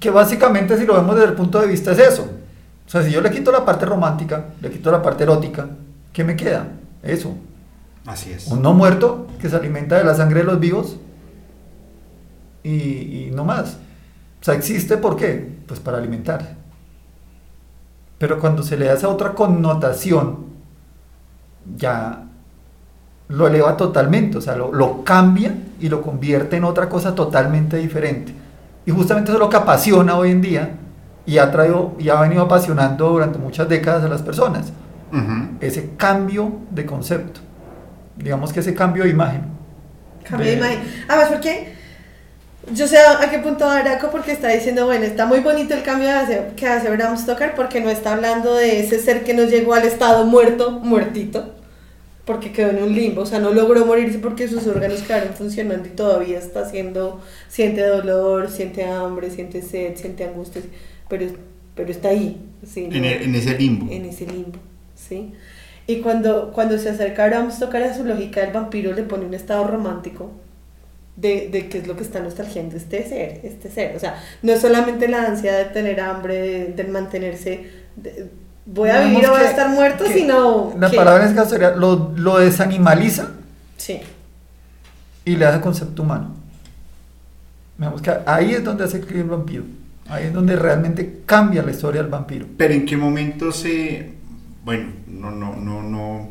que 0.00 0.10
básicamente 0.10 0.78
si 0.78 0.86
lo 0.86 0.94
vemos 0.94 1.16
desde 1.16 1.30
el 1.30 1.34
punto 1.36 1.60
de 1.60 1.66
vista 1.68 1.92
es 1.92 1.98
eso. 1.98 2.30
O 2.86 2.90
sea, 2.90 3.02
si 3.02 3.10
yo 3.10 3.20
le 3.20 3.30
quito 3.30 3.50
la 3.52 3.64
parte 3.64 3.84
romántica, 3.86 4.54
le 4.60 4.70
quito 4.70 4.90
la 4.92 5.02
parte 5.02 5.24
erótica, 5.24 5.68
¿qué 6.12 6.24
me 6.24 6.36
queda? 6.36 6.68
Eso. 7.02 7.36
Así 8.06 8.32
es. 8.32 8.46
Un 8.48 8.62
no 8.62 8.72
muerto 8.74 9.26
que 9.40 9.48
se 9.48 9.56
alimenta 9.56 9.98
de 9.98 10.04
la 10.04 10.14
sangre 10.14 10.40
de 10.40 10.46
los 10.46 10.60
vivos 10.60 10.96
y, 12.62 12.70
y 13.26 13.30
no 13.34 13.44
más. 13.44 13.78
O 14.46 14.48
sea, 14.48 14.54
existe 14.54 14.96
¿por 14.96 15.16
qué? 15.16 15.56
Pues 15.66 15.80
para 15.80 15.98
alimentarse. 15.98 16.50
Pero 18.16 18.38
cuando 18.38 18.62
se 18.62 18.76
le 18.76 18.84
da 18.86 18.92
esa 18.92 19.08
otra 19.08 19.32
connotación, 19.34 20.46
ya 21.76 22.22
lo 23.26 23.48
eleva 23.48 23.76
totalmente, 23.76 24.38
o 24.38 24.40
sea, 24.40 24.54
lo, 24.54 24.72
lo 24.72 25.02
cambia 25.02 25.52
y 25.80 25.88
lo 25.88 26.00
convierte 26.00 26.54
en 26.58 26.62
otra 26.62 26.88
cosa 26.88 27.12
totalmente 27.16 27.76
diferente. 27.78 28.32
Y 28.86 28.92
justamente 28.92 29.32
eso 29.32 29.38
es 29.38 29.40
lo 29.40 29.50
que 29.50 29.56
apasiona 29.56 30.16
hoy 30.16 30.30
en 30.30 30.40
día 30.42 30.76
y 31.26 31.38
ha, 31.38 31.50
traído, 31.50 31.96
y 31.98 32.08
ha 32.08 32.20
venido 32.20 32.42
apasionando 32.42 33.08
durante 33.08 33.40
muchas 33.40 33.68
décadas 33.68 34.04
a 34.04 34.08
las 34.08 34.22
personas. 34.22 34.72
Ese 35.58 35.94
cambio 35.96 36.52
de 36.70 36.86
concepto, 36.86 37.40
digamos 38.16 38.52
que 38.52 38.60
ese 38.60 38.74
cambio 38.74 39.02
de 39.02 39.10
imagen. 39.10 39.42
Cambio 40.22 40.46
de 40.46 40.52
De- 40.52 40.58
imagen. 40.58 40.82
Además, 41.08 41.30
porque 41.32 41.75
yo 42.72 42.86
sé 42.88 42.98
a 42.98 43.30
qué 43.30 43.38
punto 43.38 43.64
va 43.66 43.82
Draco 43.82 44.10
porque 44.10 44.32
está 44.32 44.48
diciendo, 44.48 44.86
bueno, 44.86 45.04
está 45.04 45.26
muy 45.26 45.40
bonito 45.40 45.74
el 45.74 45.82
cambio 45.82 46.08
que 46.56 46.66
hace, 46.66 46.90
Bram 46.90 47.16
Stoker 47.16 47.54
porque 47.54 47.80
no 47.80 47.90
está 47.90 48.14
hablando 48.14 48.54
de 48.54 48.80
ese 48.80 48.98
ser 48.98 49.24
que 49.24 49.34
no 49.34 49.44
llegó 49.44 49.74
al 49.74 49.84
estado 49.84 50.24
muerto, 50.24 50.72
muertito, 50.72 51.54
porque 52.24 52.52
quedó 52.52 52.70
en 52.70 52.82
un 52.82 52.94
limbo, 52.94 53.22
o 53.22 53.26
sea, 53.26 53.40
no 53.40 53.52
logró 53.52 53.86
morirse 53.86 54.18
porque 54.18 54.48
sus 54.48 54.66
órganos 54.66 55.02
quedaron 55.02 55.34
funcionando 55.34 55.88
y 55.88 55.92
todavía 55.92 56.38
está 56.38 56.60
haciendo, 56.60 57.22
siente 57.48 57.82
dolor, 57.82 58.50
siente 58.50 58.84
hambre, 58.84 59.30
siente 59.30 59.62
sed, 59.62 59.96
siente 59.96 60.24
angustia, 60.24 60.62
pero, 61.08 61.26
pero 61.74 61.90
está 61.90 62.08
ahí, 62.10 62.40
¿sí? 62.66 62.88
En, 62.92 63.04
e- 63.04 63.24
en 63.24 63.34
ese 63.34 63.58
limbo. 63.58 63.92
en 63.92 64.06
ese 64.06 64.26
limbo, 64.26 64.58
¿sí? 64.94 65.34
Y 65.86 66.00
cuando, 66.00 66.52
cuando 66.52 66.78
se 66.78 66.90
acerca 66.90 67.24
a 67.24 67.28
Bram 67.28 67.52
Stoker 67.52 67.82
a 67.84 67.94
su 67.94 68.04
lógica, 68.04 68.42
el 68.42 68.52
vampiro 68.52 68.92
le 68.92 69.04
pone 69.04 69.24
un 69.26 69.34
estado 69.34 69.66
romántico 69.66 70.32
de, 71.16 71.48
de 71.50 71.68
qué 71.68 71.78
es 71.78 71.86
lo 71.86 71.96
que 71.96 72.02
está 72.02 72.20
nostalgiando 72.20 72.76
este 72.76 73.08
ser, 73.08 73.40
este 73.42 73.70
ser. 73.70 73.96
O 73.96 73.98
sea, 73.98 74.22
no 74.42 74.52
es 74.52 74.60
solamente 74.60 75.08
la 75.08 75.24
ansia 75.26 75.54
de 75.56 75.64
tener 75.66 76.00
hambre, 76.00 76.34
de, 76.36 76.64
de 76.72 76.84
mantenerse, 76.84 77.70
de- 77.96 78.30
voy 78.66 78.90
a 78.90 78.94
Digamos 79.00 79.10
vivir 79.14 79.28
o 79.28 79.32
voy 79.32 79.40
a 79.40 79.50
estar 79.50 79.68
muerto, 79.70 80.04
que 80.04 80.12
sino 80.12 80.74
La 80.78 80.90
que- 80.90 80.96
palabra 80.96 81.22
en 81.22 81.28
este 81.30 81.36
caso 81.40 81.50
sería, 81.50 81.70
lo, 81.70 82.12
lo 82.16 82.38
desanimaliza 82.38 83.30
Sí, 83.76 84.00
y 85.24 85.36
le 85.36 85.44
hace 85.46 85.60
concepto 85.60 86.02
humano. 86.02 86.34
Digamos 87.78 88.00
que 88.00 88.10
ahí 88.26 88.52
es 88.52 88.64
donde 88.64 88.84
hace 88.84 89.00
clic 89.00 89.18
el 89.18 89.24
vampiro. 89.24 89.64
Ahí 90.08 90.26
es 90.26 90.32
donde 90.32 90.56
realmente 90.56 91.20
cambia 91.26 91.62
la 91.62 91.72
historia 91.72 92.00
del 92.02 92.10
vampiro. 92.10 92.46
Pero 92.56 92.72
en 92.74 92.86
qué 92.86 92.96
momento 92.96 93.50
se... 93.52 94.12
Bueno, 94.64 94.92
no, 95.08 95.30
no, 95.30 95.56
no, 95.56 95.82
no... 95.82 96.28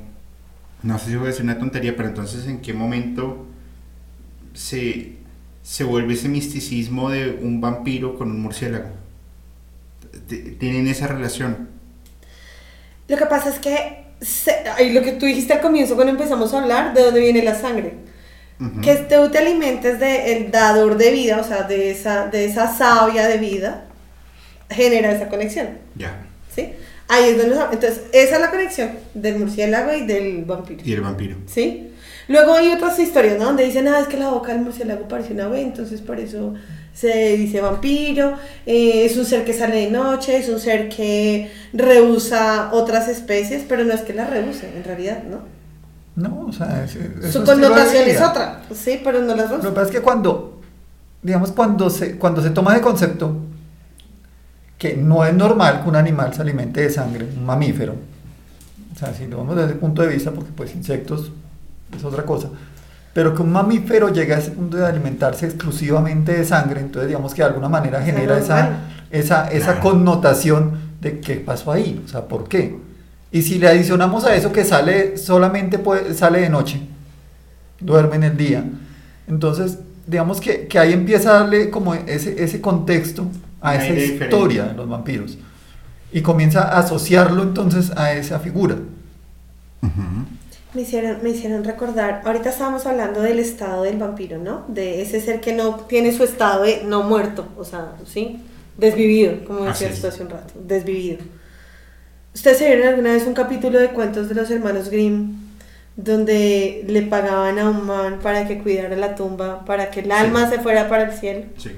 No 0.81 0.99
sé 0.99 1.09
si 1.11 1.15
voy 1.15 1.25
a 1.25 1.27
decir 1.29 1.43
una 1.43 1.59
tontería, 1.59 1.95
pero 1.95 2.09
entonces 2.09 2.47
en 2.47 2.61
qué 2.61 2.73
momento 2.73 3.45
se, 4.55 5.13
se 5.61 5.83
vuelve 5.83 6.15
ese 6.15 6.29
misticismo 6.29 7.11
de 7.11 7.37
un 7.41 7.61
vampiro 7.61 8.17
con 8.17 8.31
un 8.31 8.39
murciélago. 8.41 8.89
Tienen 10.59 10.87
esa 10.87 11.07
relación. 11.07 11.69
Lo 13.07 13.17
que 13.17 13.25
pasa 13.27 13.49
es 13.49 13.59
que, 13.59 14.05
ay, 14.77 14.93
lo 14.93 15.03
que 15.03 15.11
tú 15.11 15.25
dijiste 15.27 15.53
al 15.53 15.61
comienzo 15.61 15.95
cuando 15.95 16.11
empezamos 16.11 16.53
a 16.53 16.61
hablar, 16.63 16.93
de 16.93 17.03
dónde 17.03 17.19
viene 17.19 17.43
la 17.43 17.53
sangre. 17.53 17.93
Que 18.81 18.95
tú 18.95 19.29
te 19.31 19.37
alimentes 19.39 19.99
del 19.99 20.49
dador 20.49 20.97
de 20.97 21.11
vida, 21.11 21.41
o 21.41 21.43
sea, 21.43 21.63
de 21.63 21.91
esa, 21.91 22.27
de 22.27 22.45
esa 22.45 22.73
savia 22.73 23.27
de 23.27 23.37
vida, 23.37 23.85
genera 24.69 25.11
esa 25.11 25.27
conexión, 25.27 25.77
Ya. 25.95 26.25
¿sí? 26.55 26.69
Ahí 27.09 27.31
es 27.31 27.37
donde... 27.37 27.55
Entonces, 27.55 28.03
esa 28.13 28.35
es 28.35 28.41
la 28.41 28.49
conexión 28.49 28.91
del 29.13 29.37
murciélago 29.39 29.93
y 29.93 30.05
del 30.05 30.45
vampiro. 30.45 30.81
Y 30.85 30.93
el 30.93 31.01
vampiro. 31.01 31.35
¿Sí? 31.47 31.91
Luego 32.27 32.53
hay 32.53 32.71
otras 32.71 32.97
historias, 32.99 33.37
¿no? 33.37 33.45
Donde 33.45 33.65
dicen, 33.65 33.87
ah, 33.87 33.99
es 33.99 34.07
que 34.07 34.17
la 34.17 34.29
boca 34.29 34.51
del 34.51 34.61
murciélago 34.61 35.07
parece 35.07 35.33
una 35.33 35.47
B, 35.47 35.61
entonces 35.61 36.01
por 36.01 36.19
eso 36.19 36.53
se 36.93 37.35
dice 37.37 37.61
vampiro, 37.61 38.35
eh, 38.65 39.05
es 39.05 39.17
un 39.17 39.25
ser 39.25 39.43
que 39.43 39.53
sale 39.53 39.75
de 39.75 39.91
noche, 39.91 40.37
es 40.37 40.49
un 40.49 40.59
ser 40.59 40.89
que 40.89 41.51
rehúsa 41.73 42.69
otras 42.71 43.09
especies, 43.09 43.65
pero 43.67 43.83
no 43.83 43.93
es 43.93 44.01
que 44.01 44.13
las 44.13 44.29
rehúse, 44.29 44.71
en 44.75 44.83
realidad, 44.83 45.23
¿no? 45.23 45.39
No, 46.15 46.45
o 46.47 46.53
sea, 46.53 46.85
es, 46.85 46.97
Su 47.33 47.43
connotación 47.43 48.07
es 48.07 48.21
otra, 48.21 48.61
sí, 48.73 49.01
pero 49.03 49.21
no 49.21 49.35
las 49.35 49.49
Lo 49.51 49.57
que 49.57 49.61
rehúsa. 49.63 49.73
pasa 49.73 49.87
es 49.87 49.91
que 49.91 50.01
cuando, 50.01 50.61
digamos, 51.21 51.51
cuando 51.51 51.89
se, 51.89 52.17
cuando 52.17 52.41
se 52.41 52.51
toma 52.51 52.73
de 52.73 52.81
concepto 52.81 53.35
que 54.77 54.95
no 54.95 55.25
es 55.25 55.33
normal 55.33 55.83
que 55.83 55.89
un 55.89 55.95
animal 55.95 56.33
se 56.33 56.41
alimente 56.41 56.81
de 56.81 56.89
sangre, 56.89 57.25
un 57.25 57.45
mamífero, 57.45 57.95
o 58.93 58.97
sea, 58.97 59.13
si 59.13 59.27
lo 59.27 59.37
vemos 59.39 59.57
desde 59.57 59.71
ese 59.71 59.79
punto 59.79 60.01
de 60.01 60.07
vista, 60.07 60.31
porque 60.31 60.51
pues 60.55 60.73
insectos 60.73 61.31
es 61.95 62.03
otra 62.03 62.23
cosa, 62.23 62.49
pero 63.13 63.33
que 63.35 63.41
un 63.41 63.51
mamífero 63.51 64.09
llegue 64.09 64.33
a 64.33 64.39
ese 64.39 64.51
punto 64.51 64.77
de 64.77 64.85
alimentarse 64.85 65.45
exclusivamente 65.45 66.33
de 66.33 66.45
sangre, 66.45 66.81
entonces 66.81 67.07
digamos 67.09 67.33
que 67.33 67.41
de 67.41 67.47
alguna 67.49 67.69
manera 67.69 68.01
genera 68.01 68.37
esa, 68.37 68.79
esa, 69.11 69.47
esa 69.49 69.65
Claro. 69.73 69.81
connotación 69.81 70.79
de 71.01 71.19
qué 71.19 71.35
pasó 71.35 71.71
ahí, 71.71 72.01
o 72.03 72.07
sea, 72.07 72.27
¿por 72.27 72.47
qué? 72.49 72.77
Y 73.31 73.41
si 73.41 73.59
le 73.59 73.67
adicionamos 73.67 74.25
a 74.25 74.35
eso 74.35 74.51
que 74.51 74.63
sale 74.63 75.17
solamente 75.17 75.77
puede- 75.79 76.13
sale 76.13 76.39
de 76.41 76.49
noche, 76.49 76.81
duerme 77.79 78.15
en 78.17 78.23
el 78.23 78.37
día, 78.37 78.63
entonces 79.27 79.79
digamos 80.07 80.39
que, 80.39 80.67
que 80.67 80.77
ahí 80.79 80.93
empieza 80.93 81.31
a 81.31 81.33
darle 81.41 81.69
como 81.69 81.93
ese, 81.95 82.43
ese 82.43 82.61
contexto 82.61 83.27
a 83.61 83.75
esa 83.75 83.93
historia 84.25 84.65
de 84.65 84.73
los 84.75 84.87
vampiros 84.87 85.37
y 86.11 86.21
comienza 86.21 86.61
a 86.61 86.79
asociarlo 86.79 87.41
entonces 87.43 87.91
a 87.97 88.13
esa 88.13 88.39
figura. 88.39 88.75
Me 90.75 90.81
hicieron, 90.81 91.23
me 91.23 91.29
hicieron 91.29 91.63
recordar, 91.63 92.21
ahorita 92.25 92.49
estábamos 92.49 92.85
hablando 92.85 93.21
del 93.21 93.39
estado 93.39 93.83
del 93.83 93.97
vampiro, 93.97 94.37
¿no? 94.37 94.65
De 94.67 95.01
ese 95.01 95.21
ser 95.21 95.39
que 95.39 95.53
no 95.53 95.75
tiene 95.75 96.11
su 96.11 96.25
estado 96.25 96.63
de 96.63 96.83
no 96.83 97.03
muerto, 97.03 97.47
o 97.57 97.63
sea, 97.63 97.93
¿sí? 98.05 98.41
Desvivido, 98.77 99.45
como 99.45 99.69
es. 99.69 100.01
tú 100.01 100.07
hace 100.07 100.23
un 100.23 100.29
rato, 100.29 100.53
desvivido. 100.59 101.19
¿Ustedes 102.33 102.57
se 102.57 102.65
vieron 102.67 102.89
alguna 102.89 103.13
vez 103.13 103.25
un 103.25 103.33
capítulo 103.33 103.79
de 103.79 103.91
cuentos 103.91 104.27
de 104.27 104.35
los 104.35 104.51
hermanos 104.51 104.89
Grimm 104.89 105.45
donde 105.95 106.83
le 106.85 107.03
pagaban 107.03 107.57
a 107.57 107.69
un 107.69 107.85
man 107.85 108.19
para 108.21 108.45
que 108.45 108.59
cuidara 108.59 108.97
la 108.97 109.15
tumba, 109.15 109.63
para 109.63 109.89
que 109.89 110.01
el 110.01 110.11
alma 110.11 110.49
se 110.49 110.59
fuera 110.59 110.89
para 110.89 111.03
el 111.03 111.13
cielo? 111.13 111.45
Sí. 111.57 111.71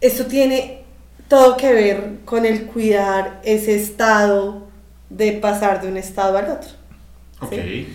Esto 0.00 0.26
tiene 0.26 0.82
todo 1.28 1.56
que 1.56 1.72
ver 1.72 2.16
con 2.24 2.44
el 2.44 2.66
cuidar 2.66 3.40
ese 3.44 3.76
estado 3.76 4.66
de 5.08 5.34
pasar 5.34 5.80
de 5.80 5.88
un 5.88 5.96
estado 5.96 6.36
al 6.36 6.50
otro. 6.50 6.81
Sí. 7.50 7.88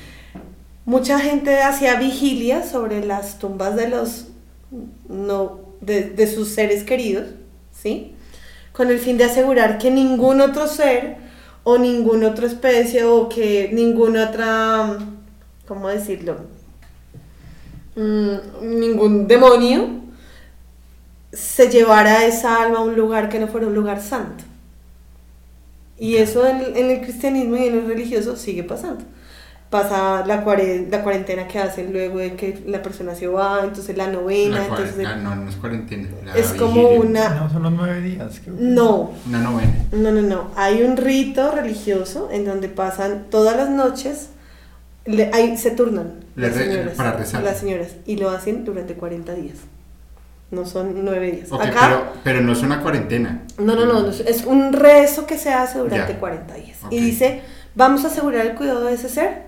Mucha 0.85 1.19
gente 1.19 1.61
hacía 1.61 1.95
vigilia 1.95 2.63
sobre 2.63 3.05
las 3.05 3.39
tumbas 3.39 3.75
de 3.75 3.89
los 3.89 4.27
no 5.09 5.59
de, 5.81 6.09
de 6.09 6.27
sus 6.27 6.49
seres 6.49 6.83
queridos, 6.83 7.27
¿sí? 7.71 8.13
Con 8.73 8.89
el 8.89 8.99
fin 8.99 9.17
de 9.17 9.25
asegurar 9.25 9.77
que 9.77 9.91
ningún 9.91 10.41
otro 10.41 10.67
ser 10.67 11.17
o 11.63 11.77
ninguna 11.77 12.29
otra 12.29 12.47
especie 12.47 13.03
o 13.03 13.27
que 13.27 13.69
ninguna 13.73 14.29
otra 14.29 14.97
¿cómo 15.67 15.89
decirlo? 15.89 16.37
Mm, 17.95 18.79
ningún 18.79 19.27
demonio 19.27 19.89
se 21.33 21.69
llevara 21.69 22.25
esa 22.25 22.61
alma 22.61 22.79
a 22.79 22.83
un 22.83 22.95
lugar 22.95 23.29
que 23.29 23.39
no 23.39 23.47
fuera 23.47 23.67
un 23.67 23.75
lugar 23.75 24.01
santo. 24.01 24.43
Y 25.99 26.15
eso 26.15 26.47
en, 26.47 26.77
en 26.77 26.91
el 26.91 27.01
cristianismo 27.01 27.57
y 27.57 27.67
en 27.67 27.75
el 27.75 27.87
religioso 27.87 28.35
sigue 28.37 28.63
pasando. 28.63 29.03
Pasa 29.69 30.23
la, 30.25 30.45
cuare- 30.45 30.87
la 30.89 31.03
cuarentena 31.03 31.45
que 31.45 31.59
hacen 31.59 31.91
luego 31.91 32.19
de 32.19 32.35
que 32.35 32.63
la 32.67 32.81
persona 32.81 33.13
se 33.15 33.27
va, 33.27 33.59
entonces 33.65 33.97
la 33.97 34.07
novena, 34.07 34.59
La 34.59 34.65
entonces 34.67 34.95
no, 35.21 35.35
no 35.35 35.49
es 35.49 35.57
cuarentena. 35.57 36.07
es 36.35 36.53
como 36.53 36.87
una... 36.91 37.29
No, 37.35 37.49
son 37.49 37.63
los 37.63 37.73
nueve 37.73 37.99
días. 37.99 38.39
creo 38.41 38.55
que- 38.55 38.61
No, 38.63 39.11
Una 39.27 39.39
novena. 39.39 39.73
no, 39.91 40.11
no, 40.11 40.21
no. 40.21 40.51
Hay 40.55 40.83
un 40.83 40.95
rito 40.95 41.51
religioso 41.51 42.29
en 42.31 42.45
donde 42.45 42.69
pasan 42.69 43.25
todas 43.29 43.57
las 43.57 43.69
noches, 43.69 44.29
le- 45.05 45.31
ahí 45.33 45.57
se 45.57 45.71
turnan 45.71 46.13
Le 46.37 46.47
las 46.47 46.55
re- 46.57 46.63
señoras, 46.71 46.93
para 46.95 47.11
rezar. 47.13 47.43
las 47.43 47.57
señoras 47.57 47.89
y 48.05 48.15
lo 48.15 48.29
hacen 48.29 48.63
durante 48.63 48.93
40 48.93 49.33
días. 49.33 49.57
No 50.49 50.65
son 50.65 51.03
nueve 51.03 51.29
días. 51.29 51.51
Acá, 51.51 51.87
pero, 51.89 52.03
pero 52.23 52.41
no 52.41 52.53
es 52.53 52.61
una 52.61 52.81
cuarentena. 52.81 53.41
no, 53.57 53.75
no, 53.75 53.85
no, 53.85 54.01
no, 54.03 54.07
es 54.11 54.45
un 54.45 54.71
rezo 54.71 55.25
que 55.27 55.37
se 55.37 55.51
hace 55.51 55.79
durante 55.79 56.13
Ya. 56.13 56.19
40 56.19 56.53
días. 56.53 56.77
Y 56.89 57.01
dice, 57.01 57.41
vamos 57.75 58.05
a 58.05 58.07
asegurar 58.07 58.45
el 58.45 58.55
cuidado 58.55 58.85
de 58.85 58.93
ese 58.93 59.09
ser 59.09 59.46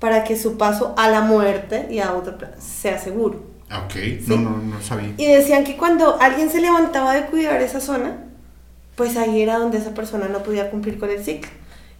para 0.00 0.24
que 0.24 0.36
su 0.36 0.56
paso 0.58 0.94
a 0.96 1.08
la 1.08 1.20
muerte 1.20 1.86
y 1.90 2.00
a 2.00 2.14
otro 2.14 2.36
plan 2.36 2.50
sea 2.58 2.98
seguro. 2.98 3.40
Ah, 3.70 3.84
Ok, 3.86 3.94
no, 4.26 4.36
no, 4.36 4.56
no 4.58 4.82
sabía. 4.82 5.14
Y 5.16 5.26
decían 5.26 5.62
que 5.62 5.76
cuando 5.76 6.18
alguien 6.20 6.50
se 6.50 6.60
levantaba 6.60 7.14
de 7.14 7.26
cuidar 7.26 7.62
esa 7.62 7.80
zona, 7.80 8.24
pues 8.96 9.16
ahí 9.16 9.40
era 9.42 9.58
donde 9.58 9.78
esa 9.78 9.94
persona 9.94 10.26
no 10.28 10.40
podía 10.42 10.70
cumplir 10.70 10.98
con 10.98 11.08
el 11.10 11.22
ciclo 11.22 11.50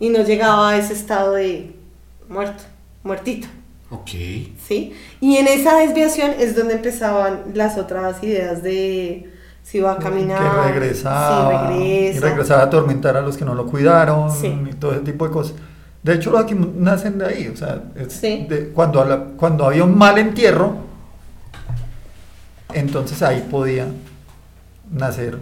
y 0.00 0.08
no 0.08 0.22
llegaba 0.24 0.70
a 0.70 0.76
ese 0.78 0.94
estado 0.94 1.34
de 1.34 1.76
muerto, 2.28 2.64
muertito, 3.04 3.46
Ok. 3.90 4.08
¿sí? 4.66 4.94
Y 5.20 5.36
en 5.36 5.46
esa 5.46 5.76
desviación 5.78 6.32
es 6.38 6.56
donde 6.56 6.74
empezaban 6.74 7.42
las 7.54 7.76
otras 7.78 8.22
ideas 8.22 8.62
de 8.62 9.30
si 9.62 9.78
va 9.80 9.92
a 9.92 9.98
caminar, 9.98 10.38
que 10.66 10.72
regresaba, 10.72 11.68
si 11.72 11.74
y 11.78 12.02
regresa. 12.08 12.26
regresaba 12.28 12.62
a 12.62 12.64
atormentar 12.66 13.16
a 13.16 13.20
los 13.20 13.36
que 13.36 13.44
no 13.44 13.54
lo 13.54 13.66
cuidaron 13.66 14.30
Sí. 14.34 14.46
y 14.70 14.74
todo 14.74 14.92
ese 14.92 15.02
tipo 15.02 15.26
de 15.26 15.32
cosas. 15.32 15.54
De 16.02 16.14
hecho, 16.14 16.30
los 16.30 16.40
aquí 16.42 16.54
nacen 16.54 17.18
de 17.18 17.26
ahí, 17.26 17.48
o 17.48 17.56
sea, 17.56 17.82
es 17.94 18.12
Sí. 18.14 18.46
de- 18.48 18.70
cuando, 18.70 19.04
la- 19.04 19.24
cuando 19.36 19.66
había 19.66 19.84
un 19.84 19.96
mal 19.98 20.16
entierro, 20.18 20.76
entonces 22.72 23.22
ahí 23.22 23.46
podía 23.50 23.86
nacer 24.90 25.38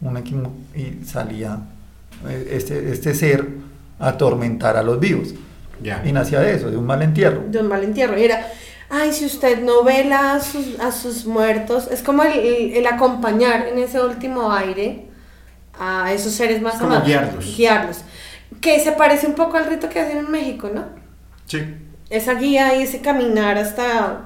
un 0.00 0.16
equimo 0.16 0.52
y 0.74 1.04
salía 1.04 1.58
eh, 2.28 2.48
este, 2.52 2.90
este 2.92 3.14
ser 3.14 3.46
a 3.98 4.08
atormentar 4.08 4.76
a 4.76 4.82
los 4.82 4.98
vivos. 5.00 5.28
Y 6.04 6.12
nacía 6.12 6.40
de 6.40 6.54
eso, 6.56 6.70
de 6.70 6.76
un 6.76 6.84
mal 6.86 7.00
entierro. 7.02 7.42
de 7.48 7.58
un 7.58 7.68
mal 7.68 7.82
entierro. 7.82 8.18
Y 8.18 8.24
era, 8.24 8.46
ay, 8.90 9.12
si 9.12 9.24
usted 9.24 9.62
no 9.62 9.82
vela 9.82 10.34
a 10.34 10.40
sus, 10.40 10.78
a 10.80 10.92
sus 10.92 11.24
muertos, 11.24 11.88
es 11.90 12.02
como 12.02 12.22
el, 12.22 12.38
el- 12.38 12.72
el 12.76 12.86
acompañar 12.86 13.68
en 13.68 13.78
ese 13.78 14.00
último 14.02 14.52
aire 14.52 15.06
a 15.78 16.12
esos 16.12 16.32
seres 16.34 16.60
más 16.60 16.78
amados. 16.80 17.06
guiarlos. 17.06 17.56
Guiarlos. 17.56 17.98
Que 18.60 18.80
se 18.80 18.92
parece 18.92 19.26
un 19.26 19.34
poco 19.34 19.56
al 19.56 19.66
rito 19.66 19.88
que 19.88 20.00
hacen 20.00 20.18
en 20.18 20.30
México, 20.30 20.70
¿no? 20.74 20.84
Sí. 21.46 21.62
Esa 22.10 22.34
guía 22.34 22.74
y 22.76 22.82
ese 22.82 23.00
caminar 23.00 23.56
hasta 23.58 24.22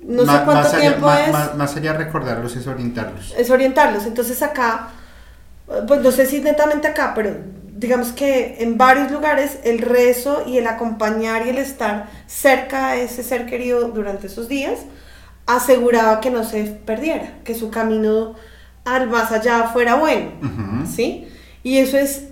no 0.00 0.22
sé 0.22 0.26
cuánto 0.26 0.52
más 0.54 0.74
allá, 0.74 0.80
tiempo 0.80 1.10
es. 1.12 1.32
ma- 1.32 1.52
más 1.56 1.76
allá 1.76 1.92
de 1.92 1.98
recordarlos 1.98 2.56
es 2.56 2.66
orientarlos. 2.66 3.34
es 3.36 3.50
orientarlos. 3.50 4.06
Entonces 4.06 4.42
acá, 4.42 4.88
pues 5.86 6.00
no 6.00 6.10
sé 6.10 6.26
si 6.26 6.40
netamente 6.40 6.88
acá, 6.88 7.12
pero 7.14 7.30
digamos 7.76 8.12
que 8.12 8.56
en 8.60 8.78
varios 8.78 9.10
lugares 9.10 9.58
el 9.64 9.78
rezo 9.80 10.44
y 10.46 10.58
el 10.58 10.66
acompañar 10.66 11.46
y 11.46 11.50
el 11.50 11.58
estar 11.58 12.06
cerca 12.26 12.88
a 12.88 12.96
ese 12.96 13.22
ser 13.22 13.46
querido 13.46 13.88
durante 13.88 14.26
esos 14.28 14.48
días 14.48 14.80
aseguraba 15.46 16.20
que 16.20 16.30
no 16.30 16.44
se 16.44 16.64
perdiera, 16.64 17.34
que 17.44 17.54
su 17.54 17.70
camino 17.70 18.34
al 18.84 19.08
más 19.10 19.32
allá 19.32 19.64
fuera 19.64 19.96
bueno. 19.96 20.30
¿sí? 20.86 21.28
Y 21.62 21.78
eso 21.78 21.98
es 21.98 22.28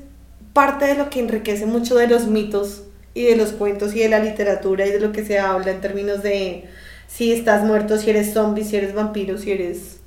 parte 0.52 0.86
de 0.86 0.94
lo 0.96 1.10
que 1.10 1.20
enriquece 1.20 1.66
mucho 1.66 1.96
de 1.96 2.08
los 2.08 2.26
mitos 2.26 2.84
y 3.14 3.24
de 3.24 3.36
los 3.36 3.52
cuentos 3.52 3.94
y 3.94 4.00
de 4.00 4.08
la 4.08 4.18
literatura 4.20 4.86
y 4.86 4.90
de 4.92 5.00
lo 5.00 5.12
que 5.12 5.24
se 5.24 5.38
habla 5.38 5.70
en 5.72 5.80
términos 5.80 6.22
de 6.22 6.64
si 7.08 7.32
estás 7.32 7.64
muerto, 7.64 7.98
si 7.98 8.10
eres 8.10 8.32
zombie, 8.32 8.64
si 8.64 8.76
eres 8.76 8.94
vampiro, 8.94 9.38
si 9.38 9.52
eres... 9.52 10.00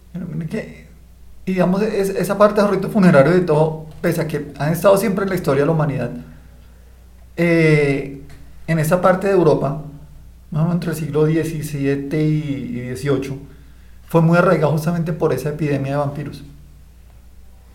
Y 1.45 1.53
digamos, 1.53 1.81
es- 1.83 2.09
esa 2.09 2.37
parte 2.37 2.61
del 2.61 2.71
rito 2.71 2.89
funerario 2.89 3.31
de 3.33 3.41
todo, 3.41 3.85
pese 4.01 4.21
a 4.21 4.27
que 4.27 4.47
han 4.57 4.71
estado 4.73 4.97
siempre 4.97 5.23
en 5.23 5.29
la 5.29 5.35
historia 5.35 5.61
de 5.61 5.67
la 5.67 5.71
humanidad, 5.73 6.11
eh, 7.37 8.21
en 8.67 8.79
esa 8.79 9.01
parte 9.01 9.27
de 9.27 9.33
Europa, 9.33 9.83
más 10.51 10.61
o 10.61 10.65
menos 10.65 10.75
entre 10.75 10.91
el 10.91 10.95
siglo 10.97 11.25
XVII 11.25 12.15
y 12.23 12.89
XVIII, 12.89 13.39
fue 14.07 14.21
muy 14.21 14.37
arraigado 14.37 14.71
justamente 14.73 15.13
por 15.13 15.33
esa 15.33 15.49
epidemia 15.49 15.93
de 15.93 15.97
vampiros. 15.97 16.43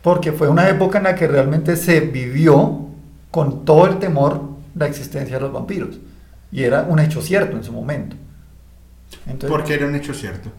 Porque 0.02 0.32
fue 0.32 0.48
una 0.48 0.68
época 0.68 0.98
en 0.98 1.04
la 1.04 1.14
que 1.14 1.26
realmente 1.26 1.76
se 1.76 2.00
vivió 2.00 2.86
con 3.30 3.64
todo 3.64 3.86
el 3.86 3.98
temor 3.98 4.42
la 4.74 4.86
existencia 4.86 5.36
de 5.36 5.42
los 5.42 5.52
vampiros. 5.52 5.98
Y 6.52 6.62
era 6.64 6.82
un 6.88 6.98
hecho 6.98 7.22
cierto 7.22 7.56
en 7.56 7.64
su 7.64 7.72
momento. 7.72 8.16
Entonces, 9.26 9.50
¿Por 9.50 9.64
qué 9.64 9.74
era 9.74 9.86
un 9.86 9.94
hecho 9.94 10.14
cierto? 10.14 10.50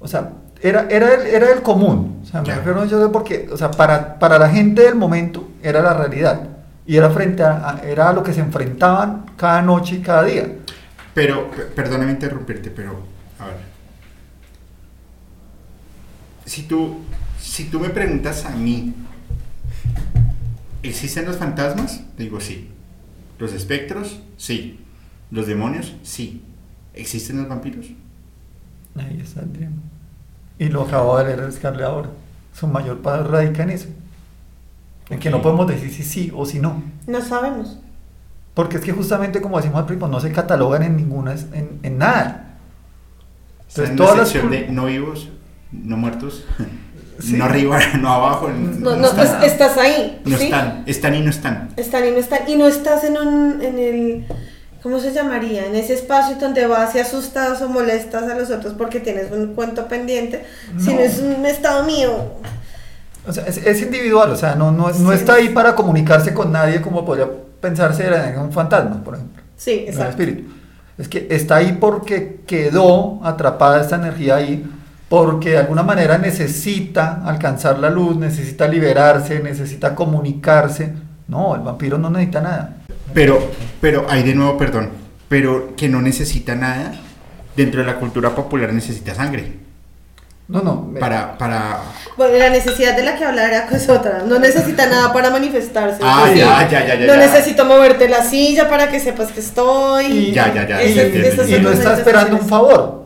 O 0.00 0.08
sea, 0.08 0.32
era, 0.60 0.86
era, 0.90 1.14
el, 1.14 1.26
era 1.26 1.52
el 1.52 1.62
común. 1.62 2.20
O 2.22 2.26
sea, 2.26 2.42
me 2.42 2.54
refiero 2.54 3.12
porque, 3.12 3.48
o 3.52 3.56
sea, 3.56 3.70
para, 3.70 4.18
para 4.18 4.38
la 4.38 4.48
gente 4.48 4.82
del 4.82 4.94
momento 4.94 5.48
era 5.62 5.82
la 5.82 5.94
realidad. 5.94 6.40
Y 6.86 6.96
era 6.96 7.10
frente 7.10 7.42
a, 7.42 7.82
era 7.84 8.08
a 8.08 8.12
lo 8.12 8.22
que 8.22 8.32
se 8.32 8.40
enfrentaban 8.40 9.26
cada 9.36 9.60
noche 9.62 9.96
y 9.96 10.00
cada 10.00 10.24
día. 10.24 10.46
Pero, 11.14 11.50
perdóname 11.74 12.12
interrumpirte, 12.12 12.70
pero, 12.70 13.00
a 13.38 13.46
ver. 13.46 13.56
Si 16.46 16.62
tú, 16.62 17.00
si 17.48 17.64
tú 17.64 17.80
me 17.80 17.88
preguntas 17.88 18.44
a 18.44 18.50
mí, 18.50 18.94
¿existen 20.82 21.24
los 21.24 21.36
fantasmas? 21.36 22.02
Te 22.16 22.24
digo 22.24 22.40
sí. 22.40 22.68
¿Los 23.38 23.52
espectros? 23.52 24.20
Sí. 24.36 24.80
¿Los 25.30 25.46
demonios? 25.46 25.96
Sí. 26.02 26.42
¿Existen 26.94 27.38
los 27.38 27.48
vampiros? 27.48 27.86
Ahí 28.96 29.20
está 29.22 29.40
el 29.40 29.52
tema. 29.52 29.76
Y 30.58 30.68
lo 30.68 30.82
acabo 30.82 31.16
de 31.18 31.36
leer 31.36 31.50
Scarlett 31.50 31.86
ahora. 31.86 32.10
Su 32.52 32.66
mayor 32.66 33.00
padre 33.00 33.28
radica 33.28 33.62
en 33.62 33.70
eso. 33.70 33.88
En 35.08 35.18
que 35.18 35.30
no 35.30 35.40
podemos 35.40 35.66
decir 35.66 35.90
si 35.90 36.02
sí 36.02 36.32
o 36.34 36.44
si 36.44 36.60
no. 36.60 36.82
No 37.06 37.20
sabemos. 37.22 37.78
Porque 38.52 38.76
es 38.76 38.84
que 38.84 38.92
justamente 38.92 39.40
como 39.40 39.56
decimos 39.56 39.78
al 39.78 39.86
principio, 39.86 40.08
no 40.08 40.20
se 40.20 40.32
catalogan 40.32 40.82
en 40.82 40.96
ninguna, 40.96 41.32
en, 41.32 41.78
en 41.82 41.98
nada. 41.98 42.58
Entonces, 43.68 43.96
todas 43.96 44.16
las 44.16 44.50
de 44.50 44.68
no 44.68 44.86
vivos, 44.86 45.28
no 45.72 45.96
muertos, 45.96 46.44
no 47.26 47.44
arriba, 47.44 47.78
no 48.00 48.12
abajo. 48.12 48.48
No, 48.48 48.96
no, 48.96 49.06
estás 49.08 49.76
ahí. 49.76 50.20
No 50.24 50.36
están, 50.36 50.84
están 50.86 51.14
y 51.14 51.20
no 51.20 51.30
están. 51.30 51.68
Están 51.76 52.06
y 52.06 52.10
no 52.10 52.18
están. 52.18 52.48
Y 52.48 52.56
no 52.56 52.68
estás 52.68 53.04
en, 53.04 53.18
un, 53.18 53.62
en 53.62 53.78
el, 53.78 54.26
¿cómo 54.82 55.00
se 55.00 55.12
llamaría? 55.12 55.66
En 55.66 55.74
ese 55.74 55.94
espacio 55.94 56.36
donde 56.36 56.66
vas 56.66 56.94
y 56.94 57.00
asustas 57.00 57.60
o 57.62 57.68
molestas 57.68 58.24
a 58.24 58.34
los 58.34 58.50
otros 58.50 58.74
porque 58.74 59.00
tienes 59.00 59.30
un 59.32 59.54
cuento 59.54 59.88
pendiente, 59.88 60.44
sino 60.78 61.00
es 61.00 61.18
un 61.18 61.44
estado 61.46 61.84
mío. 61.84 62.34
O 63.26 63.32
sea, 63.32 63.44
es, 63.46 63.82
individual, 63.82 64.30
o 64.30 64.36
sea, 64.36 64.54
no, 64.54 64.72
no, 64.72 64.90
no 64.90 65.12
está 65.12 65.34
ahí 65.34 65.50
para 65.50 65.74
comunicarse 65.74 66.32
con 66.32 66.50
nadie 66.50 66.80
como 66.80 67.04
podría 67.04 67.28
pensarse 67.60 68.06
en 68.06 68.38
un 68.38 68.52
fantasma, 68.52 69.02
por 69.04 69.16
ejemplo. 69.16 69.42
Sí, 69.56 69.84
exacto. 69.86 70.10
espíritu. 70.10 70.50
Es 70.96 71.08
que 71.08 71.28
está 71.30 71.56
ahí 71.56 71.76
porque 71.78 72.40
quedó 72.46 73.20
atrapada 73.22 73.80
esta 73.80 73.96
energía 73.96 74.36
ahí, 74.36 74.64
porque 75.08 75.50
de 75.50 75.58
alguna 75.58 75.82
manera 75.82 76.18
necesita 76.18 77.22
alcanzar 77.24 77.78
la 77.78 77.88
luz, 77.88 78.16
necesita 78.16 78.68
liberarse, 78.68 79.40
necesita 79.40 79.94
comunicarse. 79.94 80.92
No, 81.28 81.54
el 81.54 81.62
vampiro 81.62 81.98
no 81.98 82.10
necesita 82.10 82.40
nada. 82.40 82.76
Pero, 83.14 83.50
pero, 83.80 84.06
hay 84.08 84.22
de 84.22 84.34
nuevo, 84.34 84.58
perdón, 84.58 84.90
pero 85.28 85.74
que 85.76 85.88
no 85.88 86.02
necesita 86.02 86.54
nada, 86.54 86.92
dentro 87.56 87.80
de 87.80 87.86
la 87.86 87.96
cultura 87.96 88.34
popular 88.34 88.72
necesita 88.72 89.14
sangre. 89.14 89.68
No, 90.48 90.62
no. 90.62 90.94
Para, 90.98 91.36
para... 91.36 91.80
Bueno, 92.16 92.38
la 92.38 92.48
necesidad 92.48 92.96
de 92.96 93.02
la 93.02 93.16
que 93.16 93.24
hablar 93.24 93.50
era 93.50 93.68
es 93.70 93.88
otra. 93.88 94.22
No 94.26 94.38
necesita 94.38 94.86
nada 94.86 95.12
para 95.12 95.28
manifestarse. 95.28 95.98
Ah, 96.02 96.26
ya, 96.34 96.66
ya, 96.70 96.86
ya, 96.86 96.94
ya, 96.94 97.06
No 97.06 97.16
necesito 97.16 97.66
moverte 97.66 98.08
la 98.08 98.22
silla 98.22 98.66
para 98.66 98.88
que 98.88 98.98
sepas 98.98 99.30
que 99.30 99.40
estoy. 99.40 100.06
Y, 100.06 100.32
ya, 100.32 100.52
ya, 100.54 100.66
ya. 100.66 100.82
y 100.82 101.60
no 101.60 101.70
está 101.70 101.98
esperando 101.98 102.36
un 102.36 102.48
favor. 102.48 102.97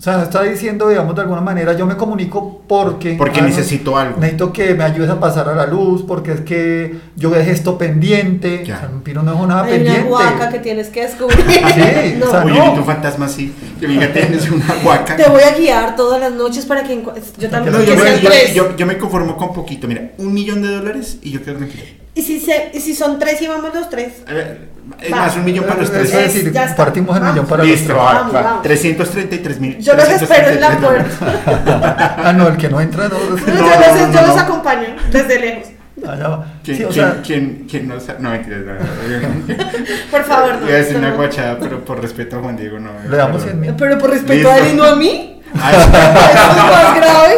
O 0.00 0.02
sea, 0.02 0.22
está 0.22 0.44
diciendo, 0.44 0.88
digamos, 0.88 1.14
de 1.14 1.20
alguna 1.20 1.42
manera, 1.42 1.74
yo 1.74 1.84
me 1.84 1.94
comunico 1.94 2.62
porque... 2.66 3.16
Porque 3.18 3.42
necesito 3.42 3.98
algo. 3.98 4.18
Necesito 4.18 4.50
que 4.50 4.72
me 4.74 4.82
ayudes 4.82 5.10
a 5.10 5.20
pasar 5.20 5.46
a 5.50 5.54
la 5.54 5.66
luz, 5.66 6.04
porque 6.08 6.32
es 6.32 6.40
que 6.40 6.96
yo 7.16 7.28
dejé 7.28 7.50
esto 7.50 7.76
pendiente. 7.76 8.64
Ya. 8.64 8.76
O 8.76 8.78
sea, 8.78 8.90
Pino 9.04 9.22
no 9.22 9.32
dejó 9.32 9.46
nada 9.46 9.64
Hay 9.64 9.72
pendiente. 9.72 10.00
una 10.08 10.10
huaca 10.10 10.48
que 10.48 10.60
tienes 10.60 10.88
que 10.88 11.02
descubrir. 11.02 11.44
sí, 11.44 12.16
no. 12.18 12.28
o 12.28 12.30
sea, 12.30 12.44
Oye, 12.46 12.58
no. 12.58 12.72
tu 12.76 12.82
fantasma 12.82 13.28
sí. 13.28 13.54
Que 13.78 13.88
fíjate, 13.88 14.20
tienes 14.22 14.50
una 14.50 14.74
huaca. 14.82 15.16
Te 15.16 15.28
voy 15.28 15.42
a 15.42 15.54
guiar 15.54 15.94
todas 15.96 16.18
las 16.18 16.32
noches 16.32 16.64
para 16.64 16.82
que... 16.82 17.04
Yo 17.36 17.50
también... 17.50 17.76
No, 17.76 17.82
yo, 17.84 17.94
me, 17.94 18.20
yo, 18.22 18.30
yo, 18.54 18.76
yo, 18.78 18.86
me 18.86 18.96
conformo 18.96 19.36
con 19.36 19.52
poquito. 19.52 19.86
Mira, 19.86 20.12
un 20.16 20.32
millón 20.32 20.62
de 20.62 20.68
dólares 20.68 21.18
y 21.20 21.30
yo 21.30 21.44
quedo 21.44 21.58
tranquilo. 21.58 21.99
¿Y 22.14 22.22
si, 22.22 22.40
se, 22.40 22.70
y 22.74 22.80
si 22.80 22.94
son 22.94 23.18
tres 23.18 23.40
y 23.40 23.46
vamos 23.46 23.72
los 23.72 23.88
tres? 23.88 24.22
A 24.26 24.32
ver, 24.32 24.68
es 25.00 25.10
más, 25.10 25.36
un 25.36 25.44
millón 25.44 25.64
para 25.64 25.80
los 25.80 25.90
tres. 25.90 26.12
Es 26.12 26.34
decir, 26.34 26.52
partimos 26.76 27.16
el 27.16 27.22
millón 27.22 27.46
para 27.46 27.62
Listo, 27.62 27.94
los 27.94 28.04
tres. 28.04 28.22
Listo, 28.24 28.34
va, 28.34 28.54
va. 28.56 28.62
333 28.62 29.60
mil. 29.60 29.78
Yo 29.78 29.94
los 29.94 30.08
espero 30.08 30.48
en 30.48 30.60
la 30.60 30.78
puerta. 30.78 32.16
ah, 32.24 32.32
no, 32.32 32.48
el 32.48 32.56
que 32.56 32.68
no 32.68 32.80
entra 32.80 33.08
no. 33.08 33.18
no, 33.18 33.30
no 33.30 33.36
yo, 33.36 33.54
los, 33.54 34.08
no, 34.08 34.12
yo 34.12 34.26
los 34.26 34.36
acompaño 34.36 34.88
desde 35.10 35.38
lejos. 35.38 35.68
Allá 36.06 36.28
va. 36.28 36.46
¿Quién, 36.64 36.76
sí, 36.76 36.84
o 36.84 36.88
¿quién, 36.88 37.06
sea, 37.06 37.22
¿quién, 37.22 37.66
quién 37.70 37.88
no 37.88 38.00
sabe? 38.00 38.18
No, 38.20 38.30
mentiras. 38.30 38.60
No, 38.64 39.54
por 40.10 40.24
favor, 40.24 40.54
no. 40.60 40.66
Iba 40.66 40.74
a 40.74 40.78
decir 40.78 40.96
una 40.96 41.12
guachada, 41.12 41.58
pero 41.58 41.84
por 41.84 42.00
respeto 42.00 42.38
a 42.38 42.40
Juan 42.40 42.56
Diego, 42.56 42.80
no. 42.80 42.90
Le 43.08 43.16
damos 43.16 43.42
100 43.42 43.60
mil. 43.60 43.74
Pero 43.76 43.98
por 43.98 44.10
respeto 44.10 44.34
Listo. 44.34 44.50
a 44.50 44.58
él 44.58 44.72
y 44.72 44.76
no 44.76 44.84
a 44.84 44.96
mí. 44.96 45.42
Ah, 45.54 45.70
Eso 45.72 45.80
es 45.80 46.56
más 46.56 46.96
grave. 46.96 47.34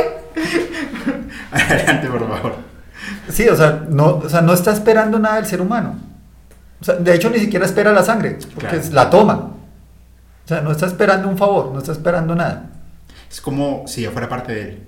Adelante, 1.51 2.09
por 2.09 2.29
favor. 2.29 2.57
Sí, 3.33 3.49
o 3.49 3.57
sea, 3.57 3.85
no, 3.89 4.17
o 4.17 4.29
sea, 4.29 4.43
no 4.43 4.53
está 4.53 4.73
esperando 4.73 5.19
nada 5.19 5.37
del 5.37 5.47
ser 5.47 5.61
humano. 5.61 5.97
O 6.81 6.85
sea, 6.85 6.97
de 6.97 7.15
hecho, 7.15 7.31
ni 7.31 7.39
siquiera 7.39 7.65
espera 7.65 7.93
la 7.93 8.03
sangre, 8.03 8.39
porque 8.55 8.79
claro. 8.79 8.93
la 8.93 9.11
toma. 9.11 9.35
O 10.45 10.49
sea, 10.49 10.61
no 10.61 10.73
está 10.73 10.87
esperando 10.87 11.29
un 11.29 11.39
favor, 11.39 11.73
no 11.73 11.79
está 11.79 11.93
esperando 11.93 12.35
nada. 12.35 12.71
Es 13.31 13.41
como 13.41 13.85
si 13.87 14.03
yo 14.03 14.11
fuera 14.11 14.29
parte 14.29 14.53
de 14.53 14.63
él. 14.63 14.83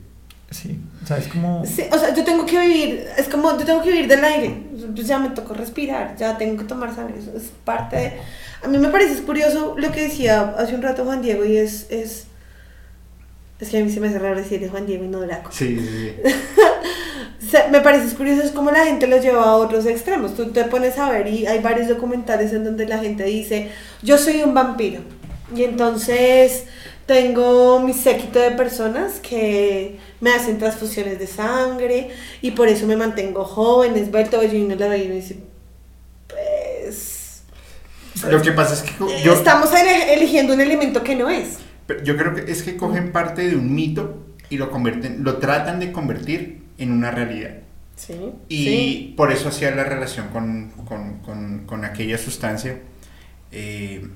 Sí, 0.51 0.79
o 1.03 1.07
sea, 1.07 1.17
es 1.17 1.29
como... 1.29 1.65
Sí, 1.65 1.83
o 1.91 1.99
sea, 1.99 2.15
yo 2.15 2.23
tengo 2.23 2.47
que 2.47 2.59
vivir, 2.59 3.07
es 3.17 3.29
como, 3.29 3.59
yo 3.59 3.65
tengo 3.65 3.83
que 3.83 3.91
vivir 3.91 4.07
del 4.07 4.25
aire. 4.25 4.63
Pues 4.95 5.07
ya 5.07 5.19
me 5.19 5.31
tocó 5.31 5.55
respirar, 5.55 6.15
ya 6.17 6.37
tengo 6.37 6.59
que 6.59 6.65
tomar 6.65 6.95
sangre, 6.95 7.19
eso 7.19 7.33
es 7.37 7.51
parte 7.65 7.97
de... 7.97 8.13
A 8.63 8.69
mí 8.69 8.79
me 8.79 8.89
parece 8.89 9.21
curioso 9.23 9.75
lo 9.77 9.91
que 9.91 10.03
decía 10.03 10.55
hace 10.59 10.75
un 10.75 10.83
rato 10.83 11.05
Juan 11.05 11.23
Diego 11.23 11.45
y 11.45 11.57
es... 11.57 11.87
es 11.91 12.27
es 13.61 13.69
que 13.71 13.79
a 13.79 13.85
mí 13.85 13.91
se 13.91 14.01
me 14.01 14.09
hace 14.09 14.19
raro 14.19 14.37
decir 14.37 14.69
Juan 14.69 14.85
Diego 14.85 15.05
y 15.05 15.09
no 15.09 15.21
Draco. 15.21 15.51
Sí, 15.53 15.79
sí, 15.79 15.89
sí. 15.89 16.15
me 17.71 17.81
parece 17.81 18.15
curioso 18.15 18.43
es 18.43 18.53
como 18.53 18.71
la 18.71 18.85
gente 18.85 19.07
lo 19.07 19.19
lleva 19.19 19.45
a 19.45 19.57
otros 19.57 19.87
extremos. 19.87 20.35
Tú 20.35 20.51
te 20.51 20.65
pones 20.65 20.99
a 20.99 21.11
ver 21.11 21.27
y 21.29 21.47
hay 21.47 21.61
varios 21.61 21.89
documentales 21.89 22.53
en 22.53 22.65
donde 22.65 22.87
la 22.87 22.99
gente 22.99 23.25
dice, 23.25 23.71
yo 24.03 24.19
soy 24.19 24.43
un 24.43 24.55
vampiro. 24.55 25.01
Y 25.55 25.65
entonces 25.65 26.65
tengo 27.07 27.81
mi 27.81 27.93
séquito 27.93 28.39
de 28.39 28.53
personas 28.53 29.21
que 29.21 29.99
me 30.21 30.31
hacen 30.31 30.59
transfusiones 30.59 31.19
de 31.19 31.27
sangre 31.27 32.11
y 32.41 32.53
por 32.53 32.69
eso 32.69 32.87
me 32.87 32.97
mantengo 32.97 33.45
joven, 33.45 33.97
esbelto, 33.97 34.43
y 34.43 34.49
le 34.49 34.77
ve 34.77 34.99
y 34.99 35.09
dice, 35.09 35.39
pues... 36.29 37.43
Lo 38.31 38.41
que 38.41 38.53
pasa 38.53 38.75
es 38.75 38.83
que 38.83 38.93
yo... 39.23 39.35
Estamos 39.35 39.71
eligiendo 40.11 40.55
un 40.55 40.61
elemento 40.61 41.03
que 41.03 41.15
no 41.15 41.29
es. 41.29 41.59
Yo 42.05 42.17
creo 42.17 42.35
que 42.35 42.51
es 42.51 42.63
que 42.63 42.77
cogen 42.77 43.13
parte 43.13 43.47
de 43.47 43.57
un 43.57 43.75
mito 43.75 44.25
y 44.49 44.57
lo 44.57 44.71
convierten, 44.71 45.23
lo 45.23 45.37
tratan 45.37 45.81
de 45.81 45.93
convertir 45.93 46.64
en 46.79 46.93
una 46.93 47.11
realidad. 47.11 47.59
Sí. 47.97 48.15
Y 48.49 48.65
sí. 48.65 49.15
por 49.17 49.33
eso 49.33 49.49
hacía 49.49 49.71
la 49.75 49.85
relación 49.85 50.29
con, 50.29 50.71
con, 50.87 51.19
con, 51.19 51.65
con 51.67 51.85
aquella 51.85 52.19
sustancia. 52.19 52.79
Eh, 53.53 54.09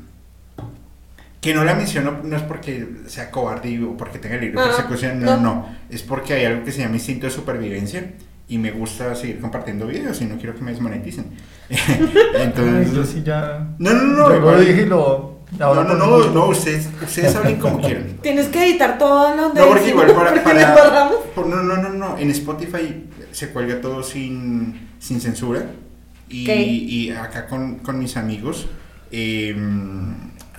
que 1.40 1.54
no 1.54 1.64
la 1.64 1.74
menciono 1.74 2.20
no 2.24 2.36
es 2.36 2.42
porque 2.42 2.86
sea 3.06 3.30
cobarde 3.30 3.82
o 3.84 3.96
porque 3.96 4.18
tenga 4.18 4.36
libro 4.36 4.60
de 4.60 4.66
persecución, 4.66 5.20
no, 5.20 5.36
no, 5.36 5.42
no, 5.42 5.76
es 5.88 6.02
porque 6.02 6.34
hay 6.34 6.44
algo 6.44 6.64
que 6.64 6.72
se 6.72 6.80
llama 6.80 6.96
instinto 6.96 7.26
de 7.26 7.32
supervivencia 7.32 8.12
y 8.48 8.58
me 8.58 8.72
gusta 8.72 9.14
seguir 9.14 9.40
compartiendo 9.40 9.86
videos 9.86 10.20
y 10.20 10.24
no 10.24 10.36
quiero 10.36 10.54
que 10.54 10.62
me 10.62 10.72
desmoneticen. 10.72 11.26
Entonces, 11.68 12.88
Ay, 12.88 12.94
yo 12.94 13.04
sí 13.04 13.22
ya... 13.22 13.68
No, 13.78 13.92
no, 13.92 14.02
no. 14.02 14.30
Yo 14.30 14.40
lo 14.40 14.60
dije 14.60 14.82
y 14.82 14.86
lo... 14.86 15.37
No, 15.56 15.74
no, 15.74 15.84
no, 15.84 16.24
no, 16.30 16.46
ustedes, 16.46 16.88
ustedes 17.02 17.34
hablen 17.34 17.58
como 17.58 17.80
quieran. 17.86 18.18
Tienes 18.22 18.48
que 18.48 18.64
editar 18.64 18.98
todo 18.98 19.34
lo 19.34 19.54
No, 19.54 19.66
porque 19.68 19.88
igual 19.88 20.12
para... 20.14 20.42
para 20.42 21.10
por, 21.34 21.46
no, 21.46 21.62
no, 21.62 21.76
no, 21.76 21.88
no, 21.88 22.18
en 22.18 22.30
Spotify 22.30 23.06
se 23.32 23.50
cuelga 23.50 23.80
todo 23.80 24.02
sin, 24.02 24.90
sin 24.98 25.20
censura 25.20 25.64
y, 26.28 26.50
y 26.50 27.10
acá 27.10 27.46
con, 27.46 27.76
con 27.78 27.98
mis 27.98 28.16
amigos 28.16 28.66
eh, 29.10 29.56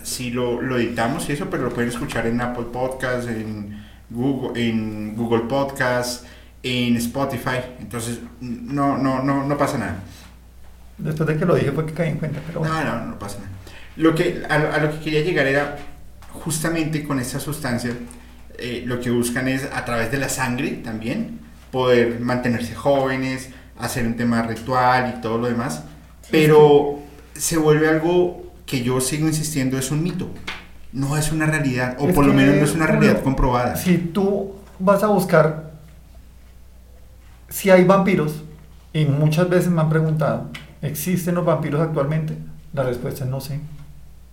sí 0.04 0.32
lo, 0.32 0.62
lo 0.62 0.78
editamos 0.78 1.30
y 1.30 1.34
eso, 1.34 1.48
pero 1.50 1.64
lo 1.64 1.70
pueden 1.70 1.90
escuchar 1.90 2.26
en 2.28 2.42
Apple 2.42 2.66
Podcasts, 2.72 3.28
en 3.28 3.86
Google, 4.10 4.70
en 4.70 5.16
Google 5.16 5.44
Podcasts, 5.44 6.26
en 6.64 6.96
Spotify. 6.98 7.60
Entonces, 7.80 8.20
no, 8.42 8.98
no, 8.98 9.22
no, 9.22 9.46
no 9.46 9.58
pasa 9.58 9.78
nada. 9.78 10.00
Después 10.98 11.28
de 11.30 11.38
que 11.38 11.46
lo 11.46 11.56
dije 11.56 11.72
fue 11.72 11.86
que 11.86 11.94
caí 11.94 12.10
en 12.10 12.18
cuenta, 12.18 12.42
pero 12.46 12.60
bueno. 12.60 12.76
No, 12.76 12.84
no, 12.84 13.06
no 13.06 13.20
pasa 13.20 13.40
nada. 13.40 13.52
Lo 14.00 14.16
que, 14.16 14.44
a, 14.50 14.56
a 14.56 14.80
lo 14.80 14.92
que 14.92 15.00
quería 15.00 15.22
llegar 15.22 15.46
era 15.46 15.78
justamente 16.32 17.04
con 17.04 17.20
esta 17.20 17.40
sustancia, 17.40 17.92
eh, 18.58 18.84
lo 18.86 19.00
que 19.00 19.12
buscan 19.12 19.48
es 19.48 19.68
a 19.74 19.84
través 19.84 20.10
de 20.10 20.18
la 20.18 20.30
sangre 20.30 20.72
también 20.84 21.40
poder 21.70 22.20
mantenerse 22.22 22.76
jóvenes, 22.76 23.50
hacer 23.78 24.06
un 24.06 24.16
tema 24.16 24.42
ritual 24.44 25.16
y 25.18 25.22
todo 25.22 25.38
lo 25.38 25.48
demás, 25.48 25.84
pero 26.32 27.00
se 27.36 27.58
vuelve 27.58 27.90
algo 27.90 28.54
que 28.66 28.84
yo 28.84 29.02
sigo 29.02 29.28
insistiendo 29.28 29.78
es 29.78 29.92
un 29.92 30.02
mito, 30.02 30.30
no 30.92 31.18
es 31.18 31.32
una 31.32 31.46
realidad, 31.46 31.98
o 32.00 32.08
Es 32.08 32.16
por 32.16 32.26
lo 32.26 32.34
menos 32.34 32.56
no 32.56 32.64
es 32.64 32.74
una 32.74 32.88
realidad 32.88 33.14
bueno, 33.14 33.26
comprobada. 33.26 33.76
Si 33.76 33.98
tú 33.98 34.54
vas 34.80 35.04
a 35.04 35.08
buscar 35.08 35.74
si 37.50 37.70
hay 37.70 37.84
vampiros, 37.84 38.44
y 38.94 39.06
muchas 39.06 39.50
veces 39.50 39.70
me 39.70 39.82
han 39.82 39.90
preguntado, 39.90 40.50
¿existen 40.82 41.36
los 41.36 41.46
vampiros 41.46 41.82
actualmente? 41.82 42.38
La 42.74 42.84
respuesta 42.84 43.24
es 43.24 43.30
no 43.30 43.42
sé. 43.42 43.60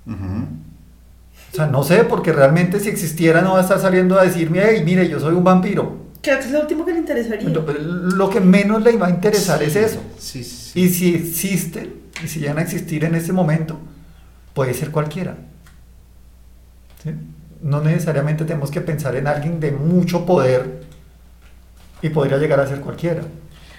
O 0.07 1.57
sea, 1.57 1.67
no 1.67 1.83
sé, 1.83 2.05
porque 2.05 2.33
realmente 2.33 2.81
si 2.81 2.89
existiera 2.89 3.41
no 3.43 3.53
va 3.53 3.59
a 3.59 3.63
estar 3.63 3.79
saliendo 3.81 4.19
a 4.19 4.25
decirme, 4.25 4.61
hey, 4.63 4.83
mire, 4.85 5.09
yo 5.09 5.19
soy 5.21 5.35
un 5.35 5.45
vampiro. 5.45 6.07
Creo 6.23 6.39
que 6.39 6.45
es 6.45 6.51
lo 6.51 6.61
último 6.61 6.85
que 6.85 6.93
le 6.93 6.99
interesaría. 6.99 7.49
Lo, 7.49 7.63
lo 7.73 8.31
que 8.31 8.41
menos 8.41 8.83
le 8.83 8.93
iba 8.93 9.07
a 9.07 9.11
interesar 9.11 9.63
es 9.63 9.77
eso. 9.77 10.03
Sí, 10.19 10.43
sí. 10.45 10.79
Y 10.81 10.89
si 10.89 11.15
existen, 11.15 11.95
y 12.23 12.29
si 12.29 12.41
llegan 12.41 12.59
a 12.59 12.63
existir 12.63 13.05
en 13.05 13.15
este 13.15 13.33
momento, 13.33 13.79
puede 14.55 14.75
ser 14.75 14.91
cualquiera. 14.91 15.37
¿Sí? 17.03 17.11
No 17.63 17.81
necesariamente 17.81 18.45
tenemos 18.45 18.71
que 18.71 18.81
pensar 18.81 19.17
en 19.17 19.27
alguien 19.27 19.61
de 19.61 19.73
mucho 19.73 20.27
poder 20.27 20.85
y 22.03 22.11
podría 22.11 22.39
llegar 22.39 22.61
a 22.61 22.67
ser 22.67 22.81
cualquiera. 22.81 23.23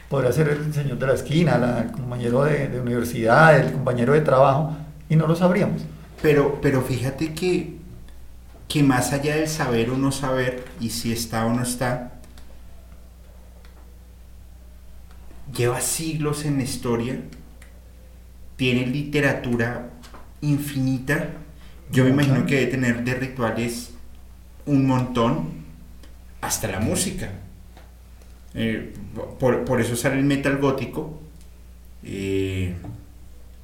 Podría 0.09 0.31
ser 0.31 0.47
el 0.49 0.73
señor 0.73 0.97
de 0.99 1.07
la 1.07 1.13
esquina, 1.13 1.57
la- 1.57 1.81
el 1.81 1.91
compañero 1.91 2.43
de, 2.45 2.69
de 2.69 2.79
universidad, 2.79 3.59
el 3.59 3.73
compañero 3.73 4.13
de 4.13 4.21
trabajo, 4.21 4.75
y 5.09 5.15
no 5.15 5.27
lo 5.27 5.35
sabríamos. 5.35 5.81
Pero, 6.21 6.59
pero 6.61 6.81
fíjate 6.81 7.33
que, 7.33 7.75
que 8.67 8.83
más 8.83 9.13
allá 9.13 9.35
del 9.35 9.47
saber 9.47 9.89
o 9.91 9.97
no 9.97 10.11
saber, 10.11 10.65
y 10.79 10.89
si 10.89 11.11
está 11.11 11.45
o 11.45 11.53
no 11.53 11.63
está, 11.63 12.13
lleva 15.55 15.81
siglos 15.81 16.45
en 16.45 16.57
la 16.57 16.63
historia, 16.63 17.21
tiene 18.55 18.85
literatura 18.87 19.91
infinita, 20.41 21.29
yo 21.91 22.03
me 22.03 22.09
imagino 22.09 22.45
que 22.45 22.55
debe 22.55 22.71
tener 22.71 23.03
de 23.03 23.13
rituales 23.13 23.91
un 24.65 24.85
montón, 24.85 25.65
hasta 26.41 26.67
la 26.67 26.79
música. 26.79 27.31
Eh, 28.53 28.93
por, 29.39 29.65
por 29.65 29.81
eso 29.81 29.95
sale 29.95 30.17
el 30.17 30.25
metal 30.25 30.57
gótico, 30.57 31.21
eh, 32.03 32.75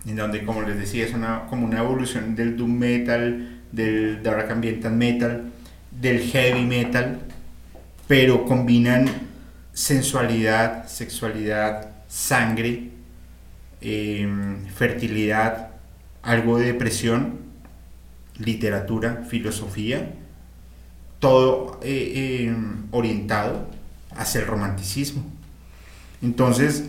en 0.05 0.15
donde, 0.15 0.43
como 0.43 0.61
les 0.61 0.77
decía, 0.77 1.05
es 1.05 1.13
una, 1.13 1.45
como 1.47 1.65
una 1.65 1.79
evolución 1.79 2.35
del 2.35 2.57
doom 2.57 2.77
metal, 2.77 3.61
del 3.71 4.21
dark 4.21 4.51
ambiental 4.51 4.93
metal, 4.93 5.51
del 5.91 6.19
heavy 6.19 6.65
metal, 6.65 7.21
pero 8.07 8.45
combinan 8.45 9.05
sensualidad, 9.73 10.87
sexualidad, 10.87 11.89
sangre, 12.07 12.89
eh, 13.81 14.27
fertilidad, 14.75 15.69
algo 16.21 16.57
de 16.57 16.67
depresión, 16.67 17.39
literatura, 18.37 19.23
filosofía, 19.27 20.13
todo 21.19 21.79
eh, 21.83 22.13
eh, 22.15 22.55
orientado 22.91 23.67
hacia 24.11 24.41
el 24.41 24.47
romanticismo. 24.47 25.23
Entonces, 26.21 26.85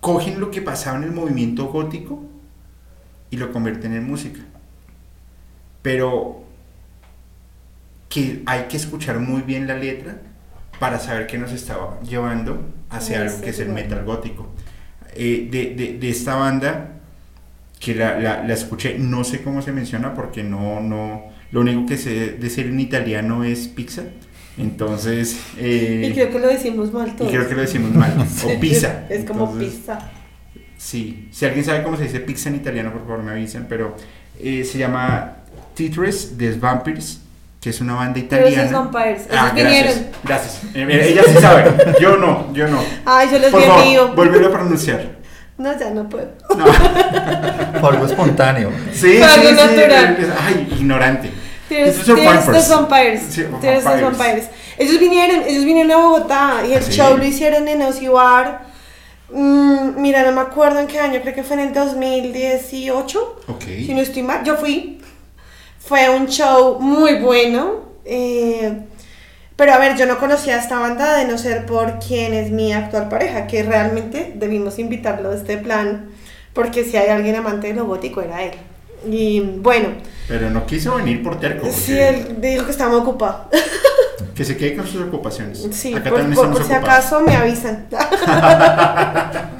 cogen 0.00 0.40
lo 0.40 0.50
que 0.50 0.62
pasaba 0.62 0.96
en 0.98 1.04
el 1.04 1.12
movimiento 1.12 1.66
gótico 1.66 2.24
y 3.30 3.36
lo 3.36 3.52
convierten 3.52 3.94
en 3.94 4.06
música. 4.06 4.40
Pero 5.82 6.44
que 8.08 8.42
hay 8.46 8.64
que 8.64 8.76
escuchar 8.76 9.18
muy 9.20 9.42
bien 9.42 9.66
la 9.66 9.76
letra 9.76 10.16
para 10.80 10.98
saber 10.98 11.26
que 11.26 11.38
nos 11.38 11.52
estaba 11.52 12.00
llevando 12.02 12.64
hacia 12.90 13.22
algo 13.22 13.40
que 13.40 13.50
es 13.50 13.58
el 13.58 13.68
metal 13.70 14.04
gótico. 14.04 14.48
Eh, 15.14 15.48
de, 15.50 15.74
de- 15.74 15.98
de 15.98 16.10
esta 16.10 16.36
banda, 16.36 16.92
que 17.80 17.94
la, 17.94 18.18
la- 18.18 18.42
la 18.44 18.54
escuché, 18.54 18.98
no 18.98 19.24
sé 19.24 19.42
cómo 19.42 19.62
se 19.62 19.72
menciona 19.72 20.14
porque 20.14 20.42
no, 20.42 20.80
no, 20.80 21.24
lo 21.52 21.60
único 21.60 21.86
que 21.86 21.96
sé 21.96 22.32
decir 22.38 22.66
en 22.66 22.80
italiano 22.80 23.44
es 23.44 23.68
pizza. 23.68 24.04
Entonces, 24.58 25.38
eh, 25.58 26.08
y 26.10 26.12
creo 26.14 26.30
que 26.30 26.38
lo 26.38 26.48
decimos 26.48 26.92
mal 26.92 27.08
y 27.08 27.10
todos. 27.12 27.30
creo 27.30 27.48
que 27.48 27.54
lo 27.54 27.60
decimos 27.62 27.94
mal. 27.94 28.12
O 28.44 28.60
pizza. 28.60 29.04
Es 29.08 29.24
como 29.24 29.44
Entonces, 29.44 29.74
pizza. 29.74 29.98
Sí, 30.76 31.28
si 31.32 31.44
alguien 31.44 31.64
sabe 31.64 31.82
cómo 31.82 31.96
se 31.96 32.04
dice 32.04 32.20
pizza 32.20 32.48
en 32.48 32.56
italiano, 32.56 32.92
por 32.92 33.02
favor 33.02 33.22
me 33.22 33.32
avisen, 33.32 33.66
pero 33.68 33.96
eh, 34.40 34.64
se 34.64 34.78
llama 34.78 35.32
Titres 35.74 36.38
des 36.38 36.60
Vampires, 36.60 37.20
que 37.60 37.70
es 37.70 37.80
una 37.80 37.94
banda 37.94 38.20
Pero 38.28 38.48
italiana. 38.48 38.78
vampires, 38.80 39.22
esos 39.22 39.32
Ah, 39.36 39.52
vinieron. 39.54 39.92
gracias, 39.92 40.06
gracias. 40.24 40.60
Eh, 40.74 40.84
mira, 40.86 41.04
ella 41.04 41.22
sí 41.26 41.34
sabe, 41.40 41.64
yo 42.00 42.16
no, 42.16 42.52
yo 42.54 42.68
no. 42.68 42.80
Ay, 43.04 43.28
yo 43.32 43.38
los 43.40 43.50
Por 43.50 43.60
vi 43.60 43.64
en 43.66 43.70
favor, 43.72 43.88
vivo. 43.88 44.08
vuélvelo 44.14 44.46
a 44.48 44.50
pronunciar. 44.52 45.18
No, 45.58 45.76
ya 45.76 45.90
no 45.90 46.08
puedo. 46.08 46.30
No. 46.56 46.64
Algo 47.88 48.06
espontáneo. 48.06 48.70
Sí, 48.92 49.18
sí, 49.18 49.22
sí, 49.48 49.52
natural. 49.54 50.16
es- 50.20 50.28
Ay, 50.40 50.68
ignorante. 50.78 51.30
Esos 51.70 52.06
son 52.06 52.16
tienes 52.16 52.68
vampires. 52.68 53.22
Sí, 53.30 53.44
Tienes 53.60 53.84
los 53.84 54.00
vampires. 54.18 54.48
Ellos 54.78 54.98
vinieron, 55.00 55.42
ellos 55.46 55.64
vinieron 55.64 55.90
a 55.92 55.96
Bogotá 55.96 56.62
y 56.68 56.72
el 56.72 56.82
Sí. 56.82 56.92
show 56.92 57.16
lo 57.16 57.24
hicieron 57.24 57.66
en 57.68 57.82
Osibar. 57.82 58.66
Mm, 59.30 60.00
mira, 60.00 60.22
no 60.22 60.32
me 60.32 60.40
acuerdo 60.40 60.78
en 60.80 60.86
qué 60.86 60.98
año, 61.00 61.20
creo 61.20 61.34
que 61.34 61.42
fue 61.42 61.54
en 61.56 61.68
el 61.68 61.72
2018. 61.74 63.40
Ok. 63.48 63.62
Si 63.64 63.92
no 63.94 64.00
estoy 64.00 64.22
mal, 64.22 64.42
yo 64.44 64.56
fui. 64.56 65.00
Fue 65.78 66.08
un 66.10 66.28
show 66.28 66.78
muy 66.80 67.14
bueno. 67.16 67.88
eh, 68.04 68.72
pero 69.56 69.72
a 69.74 69.78
ver, 69.78 69.96
yo 69.96 70.06
no 70.06 70.18
conocía 70.18 70.54
a 70.54 70.58
esta 70.60 70.78
banda 70.78 71.16
de 71.16 71.24
no 71.24 71.36
ser 71.36 71.66
por 71.66 71.98
quien 71.98 72.32
es 72.32 72.52
mi 72.52 72.72
actual 72.72 73.08
pareja, 73.08 73.48
que 73.48 73.64
realmente 73.64 74.32
debimos 74.36 74.78
invitarlo 74.78 75.32
a 75.32 75.34
este 75.34 75.58
plan, 75.58 76.10
porque 76.52 76.84
si 76.84 76.96
hay 76.96 77.08
alguien 77.08 77.34
amante 77.34 77.66
de 77.66 77.74
lo 77.74 77.84
gótico 77.84 78.22
era 78.22 78.44
él. 78.44 78.52
Y 79.06 79.40
bueno, 79.40 79.88
Pero 80.26 80.50
no 80.50 80.66
quiso 80.66 80.96
venir 80.96 81.22
por 81.22 81.38
terco. 81.38 81.68
sí, 81.70 81.98
él 81.98 82.36
dijo 82.40 82.64
que 82.64 82.70
estaba 82.70 82.96
ocupado. 82.96 83.48
Que 84.34 84.44
se 84.44 84.56
quede 84.56 84.76
con 84.76 84.86
sus 84.86 85.02
ocupaciones. 85.02 85.66
Sí, 85.72 85.92
Acá 85.92 86.10
por, 86.10 86.64
si 86.64 86.72
acaso 86.72 87.20
me 87.22 87.34
avisan. 87.34 87.88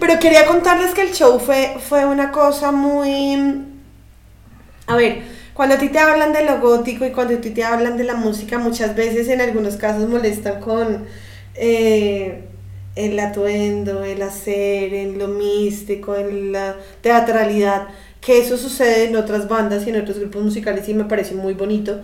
Pero 0.00 0.18
quería 0.18 0.46
contarles 0.46 0.92
que 0.94 1.02
el 1.02 1.12
show 1.12 1.38
fue, 1.38 1.76
fue 1.88 2.04
una 2.04 2.32
cosa 2.32 2.72
muy... 2.72 3.62
A 4.88 4.96
ver, 4.96 5.22
cuando 5.54 5.76
a 5.76 5.78
ti 5.78 5.88
te 5.90 6.00
hablan 6.00 6.32
de 6.32 6.44
lo 6.44 6.60
gótico 6.60 7.04
y 7.04 7.10
cuando 7.10 7.34
a 7.34 7.40
ti 7.40 7.50
te 7.50 7.62
hablan 7.62 7.96
de 7.96 8.02
la 8.02 8.16
música, 8.16 8.58
muchas 8.58 8.96
veces 8.96 9.28
en 9.28 9.40
algunos 9.40 9.76
casos 9.76 10.08
molestan 10.08 10.60
con 10.60 11.04
eh, 11.54 12.44
el 12.96 13.18
atuendo, 13.20 14.02
el 14.02 14.22
hacer, 14.22 14.92
en 14.92 15.18
lo 15.18 15.28
místico, 15.28 16.16
en 16.16 16.52
la 16.52 16.76
teatralidad, 17.00 17.86
que 18.24 18.38
eso 18.38 18.56
sucede 18.56 19.04
en 19.04 19.16
otras 19.16 19.48
bandas 19.48 19.86
y 19.86 19.90
en 19.90 20.00
otros 20.00 20.18
grupos 20.18 20.42
musicales 20.42 20.88
y 20.88 20.94
me 20.94 21.04
parece 21.04 21.34
muy 21.34 21.52
bonito. 21.52 22.00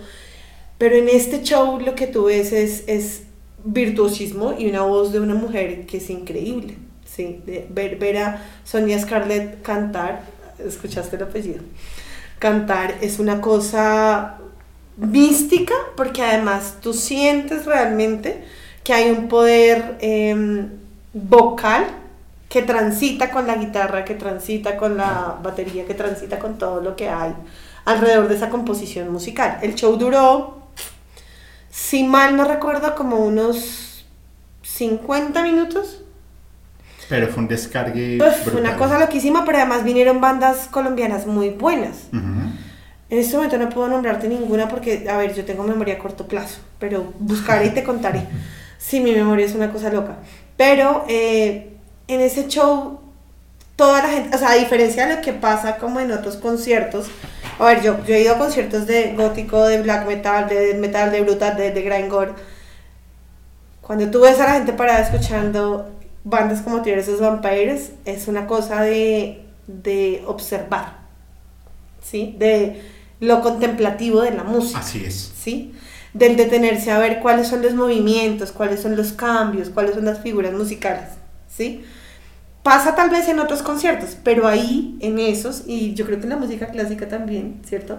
Pero 0.76 0.96
en 0.96 1.08
este 1.08 1.42
show 1.42 1.80
lo 1.80 1.94
que 1.94 2.06
tú 2.06 2.24
ves 2.24 2.52
es, 2.52 2.84
es 2.86 3.22
virtuosismo 3.64 4.54
y 4.58 4.68
una 4.68 4.82
voz 4.82 5.12
de 5.12 5.20
una 5.20 5.34
mujer 5.34 5.86
que 5.86 5.96
es 5.96 6.10
increíble. 6.10 6.76
Sí, 7.04 7.42
ver, 7.70 7.96
ver 7.96 8.18
a 8.18 8.42
Sonia 8.64 9.00
Scarlett 9.00 9.62
cantar, 9.62 10.22
escuchaste 10.64 11.16
el 11.16 11.22
apellido, 11.22 11.60
cantar 12.38 12.94
es 13.00 13.18
una 13.18 13.40
cosa 13.40 14.38
mística 14.96 15.74
porque 15.96 16.22
además 16.22 16.76
tú 16.80 16.92
sientes 16.92 17.64
realmente 17.64 18.44
que 18.84 18.92
hay 18.92 19.10
un 19.10 19.28
poder 19.28 19.96
em, 20.00 20.68
vocal 21.12 21.86
que 22.50 22.62
transita 22.62 23.30
con 23.30 23.46
la 23.46 23.54
guitarra, 23.54 24.04
que 24.04 24.14
transita 24.14 24.76
con 24.76 24.96
la 24.96 25.38
batería, 25.40 25.86
que 25.86 25.94
transita 25.94 26.40
con 26.40 26.58
todo 26.58 26.80
lo 26.80 26.96
que 26.96 27.08
hay 27.08 27.32
alrededor 27.84 28.26
de 28.26 28.34
esa 28.34 28.50
composición 28.50 29.10
musical. 29.12 29.60
El 29.62 29.76
show 29.76 29.96
duró, 29.96 30.66
si 31.70 32.02
mal 32.02 32.36
no 32.36 32.44
recuerdo, 32.44 32.96
como 32.96 33.18
unos 33.18 34.04
50 34.62 35.42
minutos. 35.44 36.02
Pero 37.08 37.28
fue 37.28 37.44
un 37.44 37.48
descargue. 37.48 38.18
Uf, 38.20 38.42
fue 38.42 38.60
una 38.60 38.70
brutal. 38.70 38.76
cosa 38.78 38.98
loquísima, 38.98 39.44
pero 39.44 39.58
además 39.58 39.84
vinieron 39.84 40.20
bandas 40.20 40.66
colombianas 40.72 41.28
muy 41.28 41.50
buenas. 41.50 42.08
En 42.12 43.18
este 43.18 43.36
momento 43.36 43.58
no 43.58 43.68
puedo 43.68 43.86
nombrarte 43.86 44.28
ninguna 44.28 44.68
porque, 44.68 45.08
a 45.08 45.16
ver, 45.16 45.34
yo 45.34 45.44
tengo 45.44 45.62
memoria 45.62 45.94
a 45.94 45.98
corto 45.98 46.26
plazo, 46.26 46.58
pero 46.80 47.14
buscaré 47.20 47.66
y 47.66 47.70
te 47.70 47.84
contaré. 47.84 48.26
Sí, 48.80 48.98
mi 49.00 49.12
memoria 49.12 49.44
es 49.44 49.54
una 49.54 49.70
cosa 49.70 49.90
loca. 49.90 50.16
Pero 50.56 51.04
eh, 51.06 51.79
en 52.14 52.20
ese 52.20 52.48
show, 52.48 53.00
toda 53.76 54.02
la 54.02 54.08
gente, 54.08 54.36
o 54.36 54.38
sea, 54.38 54.50
a 54.50 54.54
diferencia 54.54 55.06
de 55.06 55.16
lo 55.16 55.22
que 55.22 55.32
pasa 55.32 55.76
como 55.76 56.00
en 56.00 56.12
otros 56.12 56.36
conciertos, 56.36 57.06
a 57.58 57.64
ver, 57.64 57.82
yo, 57.82 58.04
yo 58.04 58.14
he 58.14 58.22
ido 58.22 58.34
a 58.34 58.38
conciertos 58.38 58.86
de 58.86 59.14
gótico, 59.14 59.66
de 59.66 59.82
black 59.82 60.06
metal, 60.06 60.48
de 60.48 60.74
metal, 60.74 61.12
de 61.12 61.20
brutal, 61.20 61.56
de, 61.56 61.70
de 61.72 61.82
grindcore. 61.82 62.32
Cuando 63.82 64.10
tú 64.10 64.20
ves 64.20 64.40
a 64.40 64.44
la 64.44 64.52
gente 64.54 64.72
parada 64.72 65.00
escuchando 65.00 65.90
bandas 66.24 66.62
como 66.62 66.82
Tears 66.82 67.08
of 67.08 67.20
Vampires, 67.20 67.92
es 68.04 68.28
una 68.28 68.46
cosa 68.46 68.82
de, 68.82 69.44
de 69.66 70.22
observar, 70.26 70.98
¿sí? 72.02 72.34
De 72.38 72.82
lo 73.20 73.42
contemplativo 73.42 74.22
de 74.22 74.32
la 74.32 74.44
música. 74.44 74.80
Así 74.80 75.04
es. 75.04 75.32
¿sí? 75.38 75.74
Del 76.14 76.36
detenerse 76.36 76.90
a 76.90 76.98
ver 76.98 77.20
cuáles 77.20 77.48
son 77.48 77.62
los 77.62 77.74
movimientos, 77.74 78.52
cuáles 78.52 78.80
son 78.80 78.96
los 78.96 79.12
cambios, 79.12 79.68
cuáles 79.68 79.94
son 79.94 80.06
las 80.06 80.20
figuras 80.20 80.52
musicales, 80.52 81.10
¿sí? 81.48 81.84
Pasa 82.62 82.94
tal 82.94 83.08
vez 83.08 83.28
en 83.28 83.38
otros 83.38 83.62
conciertos, 83.62 84.16
pero 84.22 84.46
ahí, 84.46 84.98
en 85.00 85.18
esos, 85.18 85.64
y 85.66 85.94
yo 85.94 86.04
creo 86.04 86.18
que 86.18 86.24
en 86.24 86.30
la 86.30 86.36
música 86.36 86.66
clásica 86.66 87.08
también, 87.08 87.62
¿cierto? 87.64 87.98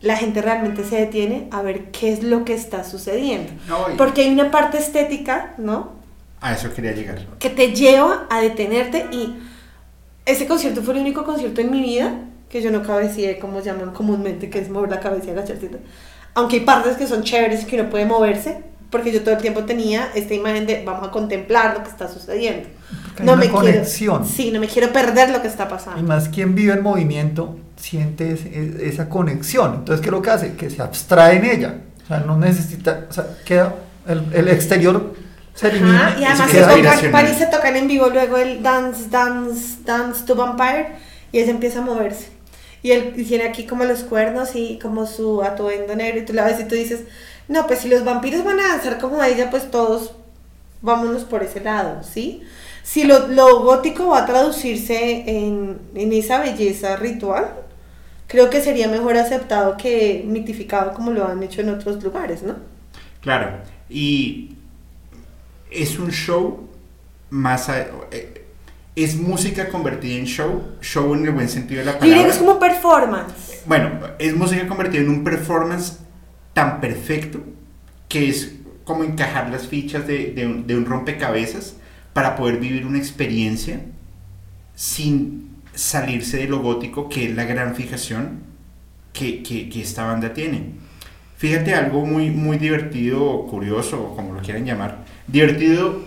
La 0.00 0.16
gente 0.16 0.40
realmente 0.40 0.84
se 0.84 0.96
detiene 0.96 1.48
a 1.50 1.60
ver 1.60 1.90
qué 1.90 2.12
es 2.12 2.22
lo 2.22 2.44
que 2.44 2.54
está 2.54 2.84
sucediendo. 2.84 3.52
No, 3.68 3.86
Porque 3.98 4.22
hay 4.22 4.32
una 4.32 4.50
parte 4.50 4.78
estética, 4.78 5.54
¿no? 5.58 5.92
A 6.40 6.54
eso 6.54 6.72
quería 6.72 6.92
llegar. 6.92 7.26
Que 7.38 7.50
te 7.50 7.74
lleva 7.74 8.26
a 8.30 8.40
detenerte 8.40 9.06
y 9.10 9.34
ese 10.24 10.46
concierto 10.46 10.82
fue 10.82 10.94
el 10.94 11.00
único 11.00 11.24
concierto 11.24 11.60
en 11.60 11.70
mi 11.70 11.82
vida 11.82 12.14
que 12.48 12.62
yo 12.62 12.70
no 12.70 12.82
cabeceé, 12.82 13.38
como 13.38 13.60
llaman 13.60 13.92
comúnmente, 13.92 14.48
que 14.48 14.58
es 14.60 14.70
mover 14.70 14.90
la 14.90 15.00
cabeza 15.00 15.26
y 15.26 15.30
agacharse. 15.30 15.70
Aunque 16.34 16.56
hay 16.56 16.62
partes 16.62 16.96
que 16.96 17.06
son 17.06 17.22
chéveres 17.22 17.64
que 17.64 17.78
uno 17.78 17.90
puede 17.90 18.06
moverse, 18.06 18.62
porque 18.90 19.12
yo 19.12 19.22
todo 19.22 19.34
el 19.34 19.40
tiempo 19.40 19.64
tenía 19.64 20.08
esta 20.14 20.34
imagen 20.34 20.66
de 20.66 20.82
vamos 20.84 21.08
a 21.08 21.10
contemplar 21.10 21.76
lo 21.76 21.84
que 21.84 21.90
está 21.90 22.08
sucediendo. 22.08 22.68
Porque 23.06 23.22
hay 23.22 23.28
una 23.28 23.48
conexión. 23.50 24.18
quiero, 24.22 24.34
sí, 24.34 24.50
no 24.50 24.60
me 24.60 24.68
quiero 24.68 24.92
perder 24.92 25.30
lo 25.30 25.42
que 25.42 25.48
está 25.48 25.64
Y 25.64 25.68
pasando. 25.68 26.02
más 26.02 26.28
quien 26.28 26.54
vive 26.54 26.72
el 26.72 26.82
movimiento 26.82 27.58
siente 27.76 28.36
esa 28.82 29.08
conexión. 29.08 29.74
Entonces, 29.76 30.00
¿qué 30.00 30.08
es 30.08 30.12
lo 30.12 30.22
que 30.22 30.30
hace? 30.30 30.54
Que 30.54 30.70
se 30.70 30.82
abstrae 30.82 31.36
en 31.36 31.44
ella. 31.44 31.74
O 32.04 32.06
sea, 32.08 32.20
no 32.20 32.38
necesita, 32.38 33.06
o 33.08 33.12
sea, 33.12 33.26
queda 33.44 33.74
el, 34.06 34.24
el 34.32 34.48
exterior 34.48 35.14
se 35.58 35.68
elimina. 35.68 36.08
Ajá, 36.08 36.20
y 36.20 36.24
además 36.24 36.50
se 36.50 36.60
tocan, 36.60 37.26
y 37.30 37.34
se 37.34 37.46
tocan 37.46 37.76
en 37.76 37.88
vivo 37.88 38.08
luego 38.08 38.36
el 38.36 38.62
Dance, 38.62 39.08
Dance, 39.10 39.78
Dance 39.84 40.24
to 40.24 40.36
Vampire 40.36 40.96
y 41.32 41.40
ella 41.40 41.50
empieza 41.50 41.80
a 41.80 41.82
moverse. 41.82 42.28
Y 42.80 42.92
él 42.92 43.14
y 43.16 43.24
tiene 43.24 43.44
aquí 43.44 43.66
como 43.66 43.84
los 43.84 44.00
cuernos 44.00 44.54
y 44.54 44.78
como 44.78 45.04
su 45.06 45.42
atuendo 45.42 45.96
negro 45.96 46.20
y 46.20 46.24
tú 46.24 46.32
la 46.32 46.44
ves 46.44 46.60
y 46.60 46.64
tú 46.64 46.76
dices, 46.76 47.00
no, 47.48 47.66
pues 47.66 47.80
si 47.80 47.88
los 47.88 48.04
vampiros 48.04 48.44
van 48.44 48.60
a 48.60 48.68
danzar 48.68 48.98
como 48.98 49.22
ella, 49.22 49.50
pues 49.50 49.70
todos 49.70 50.12
vámonos 50.82 51.24
por 51.24 51.42
ese 51.42 51.60
lado, 51.60 52.02
¿sí? 52.02 52.42
Si 52.82 53.04
lo, 53.04 53.28
lo 53.28 53.60
gótico 53.62 54.08
va 54.08 54.20
a 54.22 54.26
traducirse 54.26 55.24
en, 55.26 55.78
en 55.94 56.12
esa 56.12 56.40
belleza 56.40 56.96
ritual, 56.96 57.50
creo 58.26 58.48
que 58.50 58.60
sería 58.62 58.88
mejor 58.88 59.16
aceptado 59.16 59.76
que 59.76 60.24
mitificado 60.26 60.94
como 60.94 61.10
lo 61.10 61.26
han 61.26 61.42
hecho 61.42 61.60
en 61.62 61.70
otros 61.70 62.02
lugares, 62.02 62.42
¿no? 62.42 62.56
Claro, 63.20 63.58
y 63.90 64.54
es 65.70 65.98
un 65.98 66.10
show 66.10 66.68
más... 67.30 67.68
a- 67.68 67.86
eh, 68.10 68.44
es 68.96 69.14
música 69.16 69.68
convertida 69.68 70.18
en 70.18 70.24
show, 70.26 70.60
show 70.80 71.14
en 71.14 71.24
el 71.24 71.30
buen 71.30 71.48
sentido 71.48 71.78
de 71.80 71.84
la 71.86 71.92
Yo 71.92 72.00
diría 72.00 72.16
que 72.16 72.22
palabra. 72.24 72.34
es 72.34 72.38
como 72.40 72.58
performance. 72.58 73.62
Bueno, 73.64 73.90
es 74.18 74.34
música 74.34 74.66
convertida 74.66 75.02
en 75.02 75.08
un 75.10 75.22
performance 75.22 75.98
tan 76.58 76.80
perfecto 76.80 77.38
que 78.08 78.28
es 78.28 78.54
como 78.84 79.04
encajar 79.04 79.48
las 79.50 79.68
fichas 79.68 80.06
de, 80.08 80.32
de 80.32 80.46
un, 80.46 80.66
de 80.66 80.76
un 80.76 80.86
rompecabezas 80.86 81.76
para 82.12 82.34
poder 82.34 82.56
vivir 82.58 82.84
una 82.84 82.98
experiencia 82.98 83.80
sin 84.74 85.50
salirse 85.74 86.38
de 86.38 86.48
lo 86.48 86.58
gótico, 86.60 87.08
que 87.08 87.26
es 87.26 87.36
la 87.36 87.44
gran 87.44 87.74
fijación 87.76 88.40
que, 89.12 89.42
que- 89.42 89.68
que 89.68 89.80
esta 89.82 90.04
banda 90.04 90.32
tiene. 90.32 90.72
Fíjate 91.36 91.74
algo 91.74 92.04
muy, 92.04 92.30
muy 92.30 92.58
divertido 92.58 93.24
o 93.24 93.46
curioso, 93.46 94.12
como 94.16 94.34
lo 94.34 94.40
quieran 94.40 94.64
llamar. 94.64 95.04
Divertido 95.28 96.02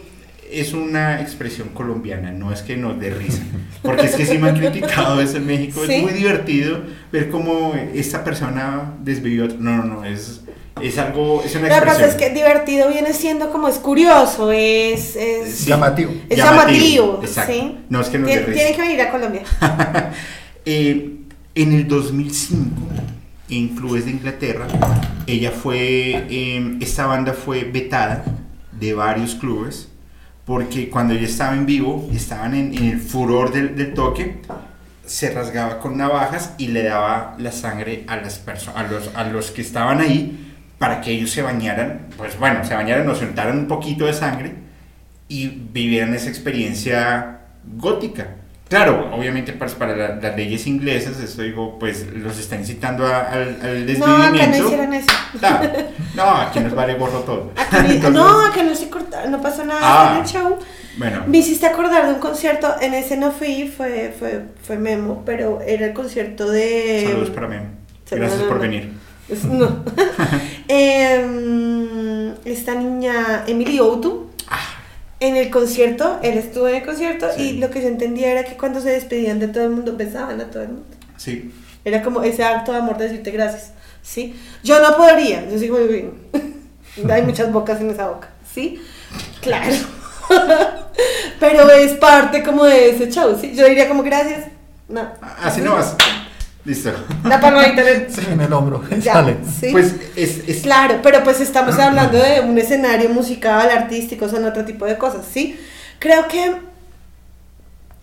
es 0.52 0.74
una 0.74 1.22
expresión 1.22 1.70
colombiana, 1.70 2.32
no 2.34 2.52
es 2.52 2.62
que 2.62 2.76
nos 2.76 3.00
dé 3.00 3.12
risa. 3.12 3.42
Porque 3.82 4.08
es 4.08 4.16
que 4.16 4.26
sí 4.26 4.38
me 4.38 4.50
han 4.50 4.58
criticado 4.58 5.22
eso 5.22 5.38
en 5.38 5.46
México. 5.48 5.82
¿Sí? 5.86 5.94
Es 5.94 6.02
muy 6.04 6.12
divertido 6.12 6.82
ver 7.12 7.30
cómo 7.30 7.74
esta 7.94 8.26
persona 8.26 8.94
desvivió. 9.02 9.48
No, 9.48 9.78
no, 9.78 9.84
no, 9.86 10.04
es, 10.04 10.41
es 10.82 10.98
algo, 10.98 11.44
es 11.44 11.56
una 11.56 11.68
Lo 11.68 11.76
que 11.76 11.82
pasa 11.86 12.06
es 12.06 12.16
que 12.16 12.30
divertido 12.30 12.88
viene 12.90 13.14
siendo 13.14 13.52
como 13.52 13.68
es 13.68 13.76
curioso, 13.78 14.52
es, 14.52 15.16
es, 15.16 15.56
Sí. 15.60 15.70
Llamativo. 15.70 16.12
es 16.30 16.38
llamativo, 16.38 17.20
exacto. 17.24 17.54
¿sí? 17.54 17.78
No 17.90 18.02
es 18.02 18.08
que 18.10 18.18
dé 18.20 18.26
Tien- 18.26 18.46
risa. 18.46 18.54
Tienen 18.54 18.76
que 18.76 18.82
venir 18.82 19.02
a 19.02 19.12
Colombia. 19.12 19.42
Eh, 20.64 21.16
en 21.56 21.74
el 21.74 21.88
2005, 21.88 22.70
en 23.50 23.70
clubes 23.70 24.06
de 24.06 24.12
Inglaterra, 24.12 24.68
ella 25.26 25.50
fue, 25.52 26.26
eh, 26.30 26.78
esta 26.82 27.08
banda 27.08 27.34
fue 27.34 27.64
vetada 27.64 28.24
de 28.72 28.94
varios 28.94 29.34
clubes 29.36 29.88
porque 30.46 30.90
cuando 30.90 31.14
ella 31.16 31.26
estaba 31.26 31.54
en 31.56 31.66
vivo, 31.66 32.08
estaban 32.14 32.54
en, 32.54 32.76
en 32.76 32.84
el 32.90 33.00
furor 33.00 33.52
del, 33.52 33.76
del 33.76 33.94
toque, 33.96 34.38
se 35.06 35.32
rasgaba 35.32 35.80
con 35.80 35.98
navajas 35.98 36.54
y 36.60 36.68
le 36.68 36.84
daba 36.84 37.36
la 37.40 37.52
sangre 37.52 38.04
a 38.08 38.18
las 38.18 38.38
personas, 38.38 38.78
a 38.86 38.92
los, 38.92 39.10
a 39.16 39.24
los 39.26 39.50
que 39.52 39.62
estaban 39.62 40.00
ahí 40.00 40.51
para 40.82 41.00
que 41.00 41.12
ellos 41.12 41.30
se 41.30 41.44
bañaran, 41.44 42.08
pues 42.18 42.40
bueno, 42.40 42.66
se 42.66 42.74
bañaran 42.74 43.08
o 43.08 43.14
soltaran 43.14 43.56
un 43.56 43.68
poquito 43.68 44.06
de 44.08 44.14
sangre 44.14 44.56
y 45.28 45.48
vivieran 45.48 46.12
esa 46.16 46.28
experiencia 46.28 47.38
gótica. 47.78 48.28
Claro, 48.68 49.12
obviamente 49.14 49.54
pues, 49.54 49.76
para 49.76 49.96
la- 49.96 50.16
las 50.16 50.36
leyes 50.36 50.66
inglesas, 50.66 51.20
esto 51.20 51.44
digo, 51.44 51.78
pues 51.78 52.08
los 52.16 52.40
está 52.40 52.56
incitando 52.56 53.06
a- 53.06 53.20
al, 53.28 53.60
al 53.62 54.00
No, 54.00 54.06
acá 54.06 54.30
no 54.32 54.38
desvivimiento. 54.38 54.66
hicieron 54.66 54.94
eso. 54.96 55.08
No, 55.40 55.60
no, 56.16 56.32
aquí 56.42 56.60
nos 56.62 56.74
vale 56.74 56.96
gorro 56.96 57.20
todo. 57.20 57.52
Ni- 57.84 57.96
Entonces, 57.98 58.12
no, 58.12 58.46
acá 58.48 58.64
no 58.64 58.74
se 58.74 58.90
corta, 58.90 59.26
no 59.28 59.40
pasó 59.40 59.64
nada 59.64 59.82
Ah. 59.84 60.14
en 60.16 60.22
el 60.24 60.28
show. 60.28 60.58
Bueno, 60.98 61.24
Me 61.28 61.38
hiciste 61.38 61.68
acordar 61.68 62.08
de 62.08 62.14
un 62.16 62.20
concierto, 62.20 62.74
en 62.82 62.96
ese 62.96 63.18
no 63.18 63.32
fui, 63.32 63.68
fue, 63.76 64.16
fue, 64.18 64.46
fue 64.64 64.78
Memo, 64.80 65.22
pero 65.28 65.62
era 65.62 65.86
el 65.86 65.94
concierto 65.94 66.50
de... 66.50 67.04
saludos 67.08 67.30
para 67.30 67.48
Memo. 67.48 67.66
Sí, 68.06 68.16
Gracias 68.16 68.42
por 68.44 68.60
venir. 68.60 68.90
No. 69.50 69.84
Em, 70.68 72.34
esta 72.46 72.76
niña 72.76 73.44
Emily 73.48 73.80
Outu. 73.80 74.30
En 75.20 75.36
el 75.38 75.52
concierto, 75.52 76.18
él 76.24 76.38
estuvo 76.40 76.68
en 76.68 76.78
el 76.78 76.84
concierto 76.86 77.28
Sí. 77.36 77.42
y 77.50 77.58
lo 77.60 77.70
que 77.70 77.82
yo 77.82 77.88
entendía 77.88 78.32
era 78.32 78.44
que 78.44 78.58
cuando 78.58 78.82
se 78.82 78.90
despedían 78.90 79.40
de 79.40 79.48
todo 79.50 79.66
el 79.66 79.70
mundo, 79.70 79.96
besaban 79.96 80.42
a 80.42 80.46
todo 80.50 80.64
el 80.64 80.70
mundo. 80.70 80.88
Sí, 81.18 81.52
Era 81.86 82.02
como 82.02 82.24
ese 82.24 82.44
acto 82.44 82.72
de 82.72 82.80
amor 82.80 82.98
de 82.98 83.04
decirte 83.06 83.30
gracias, 83.30 83.72
¿sí? 84.02 84.36
Yo 84.64 84.82
no 84.82 84.98
podría, 84.98 85.48
yo 85.48 85.60
sigo. 85.60 85.78
Hay 87.12 87.22
muchas 87.22 87.52
bocas 87.52 87.80
en 87.82 87.92
esa 87.92 88.08
boca, 88.10 88.30
¿sí? 88.52 88.82
Claro. 89.42 89.76
Pero 91.40 91.70
es 91.70 91.94
parte 91.94 92.42
como 92.44 92.64
de 92.66 92.90
ese 92.90 93.12
show, 93.12 93.38
¿sí? 93.40 93.54
Yo 93.56 93.66
diría 93.68 93.88
como 93.88 94.02
gracias. 94.04 94.46
No. 94.90 95.08
así 95.42 95.62
no 95.62 95.74
vas. 95.74 95.96
Listo. 96.64 96.92
La 97.24 97.40
palmadita 97.40 97.82
en 97.82 97.88
el- 98.04 98.12
Sí, 98.14 98.22
en 98.32 98.40
el 98.42 98.54
hombro. 98.54 98.84
Ya, 99.00 99.14
Sale. 99.14 99.38
¿sí? 99.60 99.70
Pues 99.72 99.96
es, 100.16 100.48
es 100.48 100.62
Claro, 100.62 101.00
pero 101.02 101.24
pues 101.24 101.42
estamos 101.42 101.78
hablando 101.80 102.18
de 102.20 102.42
un 102.42 102.58
escenario 102.58 103.10
musical, 103.10 103.70
artístico, 103.70 104.30
son 104.30 104.46
otro 104.46 104.64
tipo 104.66 104.86
de 104.86 104.98
cosas, 104.98 105.26
¿sí? 105.32 105.60
Creo 106.00 106.28
que 106.28 106.56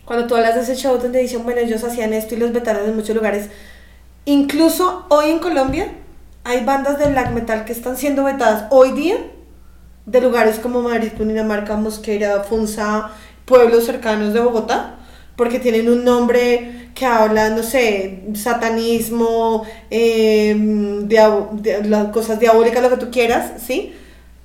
cuando 0.05 0.27
tú 0.27 0.35
hablas 0.37 0.55
de 0.55 0.63
ese 0.63 0.75
show 0.75 0.99
donde 0.99 1.21
dicen, 1.21 1.45
bueno, 1.45 1.61
ellos 1.61 1.85
hacían 1.85 2.13
esto 2.15 2.35
y 2.35 2.39
los 2.39 2.53
vetaron 2.53 2.85
en 2.89 2.97
muchos 2.97 3.15
lugares, 3.15 3.49
incluso 4.25 5.07
hoy 5.11 5.31
en 5.31 5.39
Colombia 5.39 5.89
hay 6.45 6.65
bandas 6.65 6.99
de 6.99 7.07
black 7.11 7.31
metal 7.33 7.65
que 7.65 7.73
están 7.73 7.97
siendo 7.97 8.25
vetadas 8.25 8.65
hoy 8.71 8.93
día 8.93 9.17
de 10.07 10.21
lugares 10.23 10.59
como 10.59 10.81
Madrid, 10.83 11.11
Cundinamarca, 11.17 11.77
Mosquera, 11.77 12.43
Funza, 12.43 13.11
pueblos 13.45 13.85
cercanos 13.85 14.33
de 14.33 14.41
Bogotá, 14.41 14.95
porque 15.39 15.59
tienen 15.60 15.89
un 15.89 16.05
nombre 16.05 16.90
que 16.94 17.06
habla, 17.06 17.48
no 17.51 17.62
sé, 17.62 18.24
satanismo, 18.35 19.62
eh, 19.89 20.55
diabo- 21.05 21.51
de- 21.52 21.85
las 21.85 22.09
cosas 22.09 22.40
diabólicas, 22.40 22.82
lo 22.82 22.90
que 22.90 22.97
tú 22.97 23.10
quieras, 23.10 23.52
¿sí? 23.65 23.94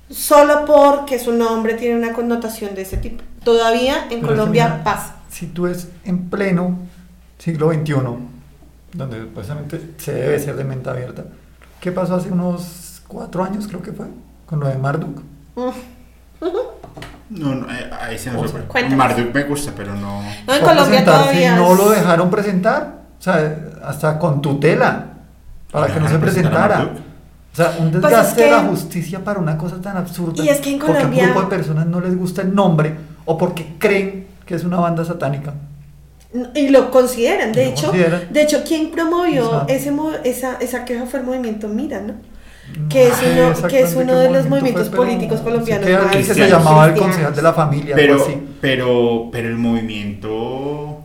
Solo 0.08 0.64
porque 0.64 1.18
su 1.18 1.32
nombre 1.32 1.74
tiene 1.74 1.96
una 1.98 2.12
connotación 2.12 2.74
de 2.76 2.82
ese 2.82 2.96
tipo. 2.98 3.24
Todavía 3.42 4.04
en 4.04 4.20
Pero 4.20 4.28
Colombia 4.28 4.68
mira, 4.68 4.84
pasa. 4.84 5.16
Si 5.28 5.46
tú 5.46 5.66
es 5.66 5.88
en 6.04 6.30
pleno 6.30 6.78
siglo 7.38 7.72
XXI, 7.72 7.94
donde 8.92 9.20
supuestamente 9.22 9.80
se 9.98 10.14
debe 10.14 10.38
ser 10.38 10.54
de 10.54 10.62
mente 10.62 10.88
abierta, 10.88 11.24
¿qué 11.80 11.90
pasó 11.90 12.14
hace 12.14 12.30
unos 12.30 13.02
cuatro 13.08 13.42
años, 13.42 13.66
creo 13.66 13.82
que 13.82 13.92
fue, 13.92 14.06
con 14.46 14.60
lo 14.60 14.68
de 14.68 14.78
Marduk? 14.78 15.20
Mm. 15.56 15.70
No, 17.30 17.54
no, 17.54 17.66
eh, 17.72 17.90
ahí 18.00 18.18
se 18.18 18.30
nos 18.30 18.50
sorprende. 18.50 18.94
Marduk 18.96 19.34
me 19.34 19.44
gusta, 19.44 19.72
pero 19.76 19.94
no. 19.94 20.22
No, 20.46 20.54
en 20.54 20.62
Colombia 20.62 21.04
todavía 21.04 21.56
no 21.56 21.74
lo 21.74 21.90
dejaron 21.90 22.30
presentar, 22.30 22.94
o 23.18 23.22
sea, 23.22 23.56
hasta 23.84 24.18
con 24.18 24.42
tutela, 24.42 25.06
para 25.72 25.86
que 25.86 26.00
no 26.00 26.06
se 26.08 26.14
¿Dejaron 26.14 26.20
presentar 26.20 26.72
a 26.72 26.76
presentara. 26.76 27.04
O 27.52 27.56
sea, 27.56 27.76
un 27.78 27.90
Pues 27.92 28.02
desgaste 28.02 28.28
es 28.28 28.34
que- 28.36 28.44
de 28.44 28.50
la 28.50 28.68
justicia 28.68 29.24
para 29.24 29.38
una 29.40 29.56
cosa 29.56 29.80
tan 29.80 29.96
absurda. 29.96 30.42
Y 30.44 30.48
es 30.48 30.58
que 30.60 30.72
en 30.72 30.78
Porque 30.78 30.92
a 30.92 30.96
Colombia- 30.96 31.22
un 31.22 31.30
grupo 31.30 31.42
de 31.42 31.56
personas 31.56 31.86
no 31.86 32.00
les 32.00 32.16
gusta 32.18 32.42
el 32.42 32.54
nombre 32.54 32.94
o 33.24 33.38
porque 33.38 33.74
creen 33.78 34.26
que 34.44 34.54
es 34.56 34.64
una 34.64 34.76
banda 34.78 35.04
satánica. 35.04 35.54
Y 36.54 36.68
lo 36.70 36.90
consideran, 36.90 37.52
de 37.52 37.64
Lo 37.66 37.70
hecho, 37.70 37.86
consideran. 37.86 38.22
de 38.32 38.42
hecho, 38.42 38.64
quien 38.66 38.90
promovió 38.90 39.66
ese 39.68 39.92
mo- 39.92 40.10
esa, 40.24 40.56
esa 40.56 40.84
queja 40.84 41.06
fue 41.06 41.20
el 41.20 41.26
movimiento 41.26 41.68
Mira, 41.68 42.00
¿no? 42.00 42.14
Que 42.88 43.08
es 43.08 43.14
No 43.36 43.48
uno- 43.48 43.68
que 43.68 43.80
es 43.80 43.94
uno 43.94 44.18
de 44.18 44.30
los 44.30 44.48
movimiento 44.48 44.50
movimientos 44.50 44.88
políticos 44.90 45.38
sí 45.38 45.44
colombianos 45.44 45.86
que 45.86 45.94
alguien 45.96 46.26
que 46.26 46.34
se 46.34 46.48
llamaba 46.48 46.86
el 46.86 46.94
concejal 46.94 47.34
de 47.34 47.42
la 47.42 47.52
familia, 47.52 47.94
Pero, 47.96 48.12
algo 48.14 48.24
así. 48.26 48.36
pero, 48.60 49.28
pero 49.32 49.48
el 49.48 49.56
movimiento, 49.56 51.00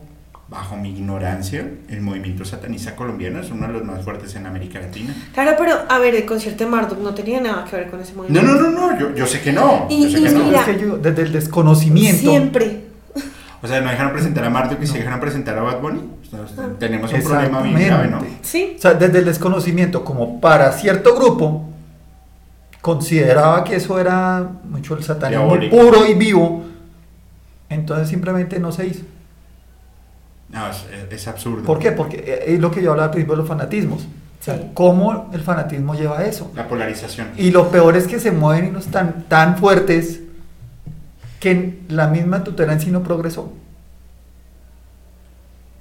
bajo 0.48 0.76
mi 0.76 0.90
ignorancia, 0.90 1.64
el 1.88 2.00
movimiento 2.00 2.44
satanista 2.44 2.96
colombiano 2.96 3.40
es 3.40 3.50
uno 3.50 3.66
de 3.68 3.72
los 3.74 3.84
más 3.84 4.02
fuertes 4.02 4.34
en 4.34 4.46
América 4.46 4.80
Latina. 4.80 5.14
Claro, 5.32 5.52
pero 5.58 5.74
a 5.88 5.98
ver, 5.98 6.14
el 6.16 6.24
concierto 6.24 6.64
de 6.64 6.70
Marduk 6.70 6.98
no 6.98 7.14
tenía 7.14 7.40
nada 7.40 7.64
que 7.64 7.76
ver 7.76 7.90
con 7.90 8.00
ese 8.00 8.12
No, 8.14 8.22
movimiento. 8.22 8.52
no, 8.52 8.60
no, 8.60 8.70
no, 8.92 8.98
yo, 8.98 9.14
yo 9.14 9.26
sé 9.26 9.40
que 9.40 9.52
no. 9.52 9.86
Y- 9.88 10.04
yo 10.04 10.10
sé 10.10 10.20
y 10.20 10.24
que 10.24 10.30
no. 10.30 10.44
mira- 10.44 10.60
Es 10.60 10.64
que 10.66 10.78
yo, 10.80 10.96
desde 10.98 11.22
el 11.22 11.32
desconocimiento. 11.32 12.20
Siempre. 12.30 12.84
O 13.62 13.66
sea, 13.68 13.80
no 13.82 13.90
dejaron 13.90 14.12
presentar 14.12 14.42
a 14.44 14.50
Marduk 14.50 14.82
y 14.82 14.86
se 14.86 14.98
dejaron 14.98 15.20
presentar 15.20 15.58
a 15.58 15.62
Bad 15.62 15.80
Bunny. 15.80 16.00
Tenemos 16.78 17.12
un 17.12 17.22
problema 17.22 17.62
bien 17.62 17.86
grave, 17.86 18.08
¿no? 18.08 18.24
Sí. 18.42 18.74
O 18.76 18.80
sea, 18.80 18.94
desde 18.94 19.18
el 19.18 19.24
desconocimiento, 19.24 20.04
como 20.04 20.40
para 20.40 20.72
cierto 20.72 21.14
grupo, 21.14 21.68
consideraba 22.80 23.64
que 23.64 23.76
eso 23.76 23.98
era 23.98 24.48
mucho 24.64 24.96
el 24.96 25.04
satanismo 25.04 25.58
puro 25.70 26.06
y 26.06 26.14
vivo, 26.14 26.64
entonces 27.68 28.08
simplemente 28.08 28.58
no 28.58 28.72
se 28.72 28.86
hizo. 28.86 29.02
No, 30.48 30.68
es, 30.68 30.84
es 31.10 31.28
absurdo. 31.28 31.62
¿Por 31.64 31.78
qué? 31.78 31.92
Porque 31.92 32.16
eh, 32.26 32.54
es 32.54 32.60
lo 32.60 32.70
que 32.70 32.82
yo 32.82 32.90
hablaba 32.90 33.06
al 33.06 33.10
principio 33.12 33.34
de 33.36 33.42
los 33.42 33.48
fanatismos. 33.48 34.02
O 34.40 34.42
sea, 34.42 34.70
cómo 34.72 35.30
el 35.32 35.42
fanatismo 35.42 35.94
lleva 35.94 36.20
a 36.20 36.24
eso. 36.24 36.50
La 36.56 36.66
polarización. 36.66 37.28
Y 37.36 37.50
lo 37.50 37.70
peor 37.70 37.96
es 37.96 38.06
que 38.06 38.18
se 38.18 38.32
mueven 38.32 38.68
hilos 38.68 38.86
tan, 38.86 39.24
tan 39.28 39.58
fuertes 39.58 40.20
que 41.40 41.80
la 41.88 42.06
misma 42.06 42.42
tutela 42.42 42.72
en 42.72 42.80
sí 42.80 42.90
no 42.90 43.02
progresó. 43.02 43.52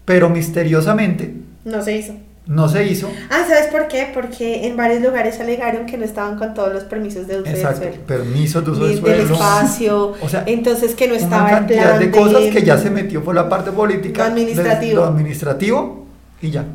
Pero 0.09 0.27
misteriosamente 0.27 1.35
No 1.65 1.83
se 1.83 1.95
hizo. 1.97 2.13
no 2.47 2.67
se 2.67 2.83
hizo. 2.87 3.11
Ah, 3.29 3.45
¿sabes 3.47 3.67
por 3.67 3.87
qué? 3.87 4.09
Porque 4.11 4.65
en 4.65 4.75
varios 4.75 5.03
lugares 5.03 5.39
alegaron 5.39 5.85
que 5.85 5.99
no 5.99 6.03
estaban 6.05 6.35
con 6.39 6.55
todos 6.55 6.73
los 6.73 6.83
permisos 6.85 7.27
de 7.27 7.35
uso 7.35 7.43
del 7.43 7.55
Exacto, 7.55 7.81
suelo. 7.83 7.97
permisos 8.07 8.65
de 8.65 8.71
uso 8.71 8.87
del 8.87 9.01
del 9.03 9.17
suelo. 9.27 9.33
espacio. 9.35 10.13
O 10.23 10.27
sea, 10.27 10.43
entonces 10.47 10.95
que 10.95 11.07
no 11.07 11.13
una 11.13 11.23
estaba 11.23 11.49
el 11.49 11.55
cantidad 11.57 11.83
plan 11.97 11.99
de 11.99 12.09
cosas 12.11 12.41
que 12.51 12.63
ya 12.63 12.77
se 12.79 12.89
metió 12.89 13.23
por 13.23 13.35
la 13.35 13.47
parte 13.47 13.71
política, 13.71 14.23
Lo 14.25 14.31
administrativo. 14.31 14.95
lo 14.95 15.05
administrativo 15.05 16.05
y 16.41 16.49
ya. 16.49 16.65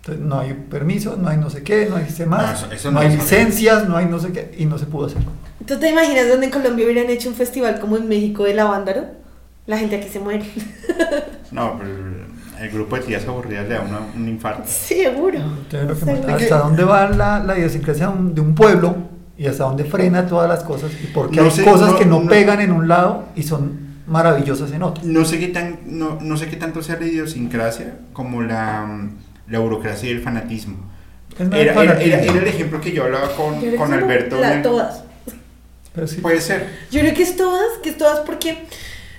Entonces, 0.00 0.24
no 0.24 0.40
hay 0.40 0.54
permisos, 0.54 1.18
no 1.18 1.28
hay 1.28 1.36
no 1.36 1.50
sé 1.50 1.62
qué, 1.62 1.86
no 1.90 1.96
hay 1.96 2.06
No, 2.20 2.26
más, 2.26 2.62
eso- 2.62 2.72
eso 2.72 2.90
no, 2.90 3.00
no 3.02 3.06
hay 3.06 3.14
licencias, 3.16 3.86
no 3.86 3.98
hay 3.98 4.06
no 4.06 4.18
sé 4.18 4.32
qué 4.32 4.54
y 4.56 4.64
no 4.64 4.78
se 4.78 4.86
pudo 4.86 5.04
hacer. 5.08 5.18
¿Tú 5.66 5.78
te 5.78 5.90
imaginas 5.90 6.26
donde 6.26 6.46
en 6.46 6.52
Colombia 6.52 6.86
hubieran 6.86 7.10
hecho 7.10 7.28
un 7.28 7.34
festival 7.34 7.78
como 7.80 7.98
en 7.98 8.08
México 8.08 8.44
de 8.44 8.54
Lavándaro? 8.54 9.04
La 9.66 9.76
gente 9.76 9.96
aquí 9.96 10.08
se 10.08 10.20
muere. 10.20 10.44
No, 11.52 11.76
pero 11.80 11.90
el, 12.60 12.70
grupo 12.70 12.96
de 12.96 13.02
tías 13.02 13.26
aburridas 13.26 13.68
le 13.68 13.74
da 13.74 13.80
una- 13.82 14.00
un 14.14 14.28
infarto. 14.28 14.62
Seguro. 14.66 15.38
Entonces, 15.38 15.98
Seguro. 15.98 16.34
hasta 16.34 16.58
dónde 16.58 16.84
va 16.84 17.08
la, 17.10 17.38
la 17.40 17.58
idiosincrasia 17.58 18.06
de 18.08 18.12
un, 18.12 18.34
de 18.34 18.40
un 18.40 18.54
pueblo 18.54 18.94
y 19.38 19.46
hasta 19.46 19.64
dónde 19.64 19.84
frena 19.84 20.26
todas 20.26 20.48
las 20.48 20.62
cosas 20.64 20.90
y 21.02 21.06
porque 21.08 21.36
No 21.36 21.44
hay 21.44 21.50
sé, 21.50 21.64
cosas 21.64 21.92
no- 21.92 21.98
que 21.98 22.04
no, 22.06 22.20
no- 22.20 22.28
pegan 22.28 22.60
en 22.60 22.72
un 22.72 22.88
lado 22.88 23.24
y 23.36 23.42
son 23.42 23.88
maravillosas 24.06 24.72
en 24.72 24.82
otro. 24.82 25.02
No 25.06 25.24
sé 25.24 25.38
qué 25.38 25.48
tan, 25.48 25.78
no, 25.86 26.18
no 26.20 26.36
sé 26.36 26.48
qué 26.48 26.56
tanto 26.56 26.82
sea 26.82 26.96
la 26.98 27.06
idiosincrasia 27.06 27.96
como 28.12 28.42
la, 28.42 29.08
la 29.48 29.58
burocracia 29.60 30.08
y 30.08 30.12
el 30.12 30.20
fanatismo. 30.20 30.90
Era, 31.38 31.56
era- 31.58 31.74
fanatismo. 31.74 32.14
era- 32.14 32.22
era 32.24 32.38
el 32.40 32.46
ejemplo 32.48 32.80
que 32.80 32.92
yo 32.92 33.04
hablaba 33.04 33.28
con, 33.34 33.60
Yo 33.60 33.76
con 33.76 33.92
Alberto. 33.94 34.38
la- 34.40 34.60
todas. 34.62 35.04
Pero 35.94 36.06
sí. 36.06 36.20
Puede 36.20 36.40
ser. 36.40 36.68
Yo 36.90 37.00
creo 37.00 37.14
que 37.14 37.22
es 37.22 37.36
todas, 37.36 37.66
que 37.82 37.90
es 37.90 37.98
todas 37.98 38.20
porque, 38.20 38.58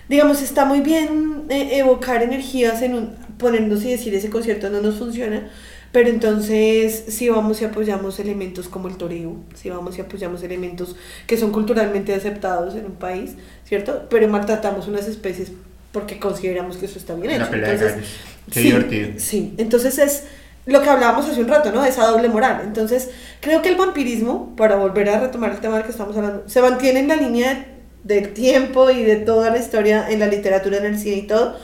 digamos, 0.08 0.42
está 0.42 0.64
muy 0.66 0.82
bien 0.82 1.44
eh, 1.50 1.80
evocar 1.80 2.22
energías 2.24 2.82
en 2.82 2.94
un, 2.96 3.16
ponernos 3.42 3.84
y 3.84 3.92
decir 3.92 4.14
ese 4.14 4.30
concierto 4.30 4.70
no 4.70 4.82
nos 4.82 4.96
funciona, 5.00 5.50
pero 5.92 6.10
entonces 6.10 7.06
si 7.10 7.28
vamos 7.30 7.62
y 7.62 7.66
apoyamos 7.66 8.20
elementos 8.20 8.70
como 8.70 8.88
el 8.88 8.96
toreo, 8.96 9.36
si 9.56 9.70
vamos 9.70 9.98
y 9.98 10.02
apoyamos 10.02 10.44
elementos 10.44 10.96
que 11.28 11.38
son 11.38 11.52
culturalmente 11.52 12.14
aceptados 12.14 12.76
en 12.76 12.86
un 12.86 12.96
país, 12.96 13.36
¿cierto? 13.66 14.08
Pero 14.10 14.28
maltratamos 14.30 14.88
unas 14.88 15.08
especies 15.08 15.52
porque 15.92 16.20
consideramos 16.20 16.78
que 16.78 16.86
eso 16.86 17.00
está 17.00 17.16
bien 17.16 17.32
hecho. 17.32 17.50
pelea 17.50 17.72
de 17.72 17.76
Entonces, 17.76 17.96
gallos. 17.96 18.08
Qué 18.50 18.62
sí, 18.62 18.66
divertido. 18.68 19.10
Sí, 19.18 19.54
entonces 19.58 19.98
es 19.98 20.24
lo 20.66 20.82
que 20.82 20.90
hablábamos 20.90 21.28
hace 21.28 21.42
un 21.42 21.48
rato, 21.48 21.72
¿no? 21.72 21.84
Esa 21.84 22.06
doble 22.08 22.30
moral. 22.30 22.62
Entonces, 22.64 23.10
creo 23.42 23.62
que 23.62 23.70
el 23.70 23.76
vampirismo, 23.76 24.56
para 24.56 24.76
volver 24.76 25.10
a 25.10 25.20
retomar 25.20 25.52
el 25.52 25.60
tema 25.60 25.76
del 25.76 25.86
que 25.86 25.92
estamos 25.92 26.16
hablando, 26.16 26.44
se 26.48 26.62
mantiene 26.62 27.00
en 27.02 27.08
la 27.08 27.16
línea 27.16 27.68
del 28.04 28.34
tiempo 28.34 28.90
y 28.90 29.04
de 29.04 29.18
toda 29.18 29.50
la 29.50 29.58
historia 29.58 30.10
en 30.10 30.20
la 30.20 30.28
literatura, 30.28 30.78
en 30.78 30.86
el 30.86 31.00
cine 31.00 31.18
y 31.18 31.28
todo, 31.28 31.58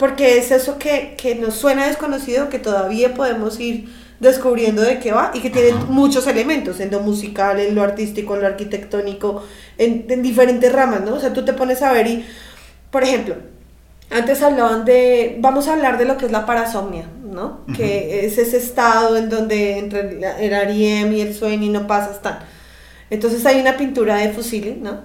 porque 0.00 0.38
es 0.38 0.50
eso 0.50 0.78
que, 0.78 1.14
que 1.16 1.36
nos 1.36 1.54
suena 1.54 1.86
desconocido, 1.86 2.48
que 2.48 2.58
todavía 2.58 3.14
podemos 3.14 3.60
ir 3.60 3.88
descubriendo 4.18 4.82
de 4.82 4.98
qué 4.98 5.12
va 5.12 5.30
y 5.32 5.40
que 5.40 5.50
tiene 5.50 5.70
Ajá. 5.70 5.84
muchos 5.88 6.26
elementos 6.26 6.80
en 6.80 6.90
lo 6.90 7.00
musical, 7.00 7.60
en 7.60 7.74
lo 7.74 7.82
artístico, 7.82 8.34
en 8.34 8.40
lo 8.42 8.48
arquitectónico, 8.48 9.44
en, 9.78 10.06
en 10.08 10.22
diferentes 10.22 10.72
ramas, 10.72 11.02
¿no? 11.02 11.14
O 11.14 11.20
sea, 11.20 11.32
tú 11.32 11.44
te 11.44 11.52
pones 11.52 11.80
a 11.82 11.92
ver 11.92 12.06
y, 12.08 12.26
por 12.90 13.04
ejemplo, 13.04 13.36
antes 14.10 14.42
hablaban 14.42 14.84
de, 14.84 15.36
vamos 15.40 15.68
a 15.68 15.74
hablar 15.74 15.96
de 15.96 16.04
lo 16.04 16.16
que 16.16 16.26
es 16.26 16.32
la 16.32 16.44
parasomnia, 16.44 17.04
¿no? 17.24 17.60
Que 17.76 18.26
es 18.26 18.38
ese 18.38 18.56
estado 18.56 19.16
en 19.16 19.28
donde 19.30 19.78
entre 19.78 20.18
la- 20.20 20.40
el 20.40 20.50
REM 20.50 21.12
y 21.12 21.20
el 21.20 21.32
sueño 21.34 21.64
y 21.64 21.68
no 21.68 21.86
pasas 21.86 22.20
tan. 22.20 22.40
Entonces 23.08 23.46
hay 23.46 23.60
una 23.60 23.76
pintura 23.76 24.16
de 24.16 24.30
Fusili, 24.30 24.72
¿no? 24.82 25.02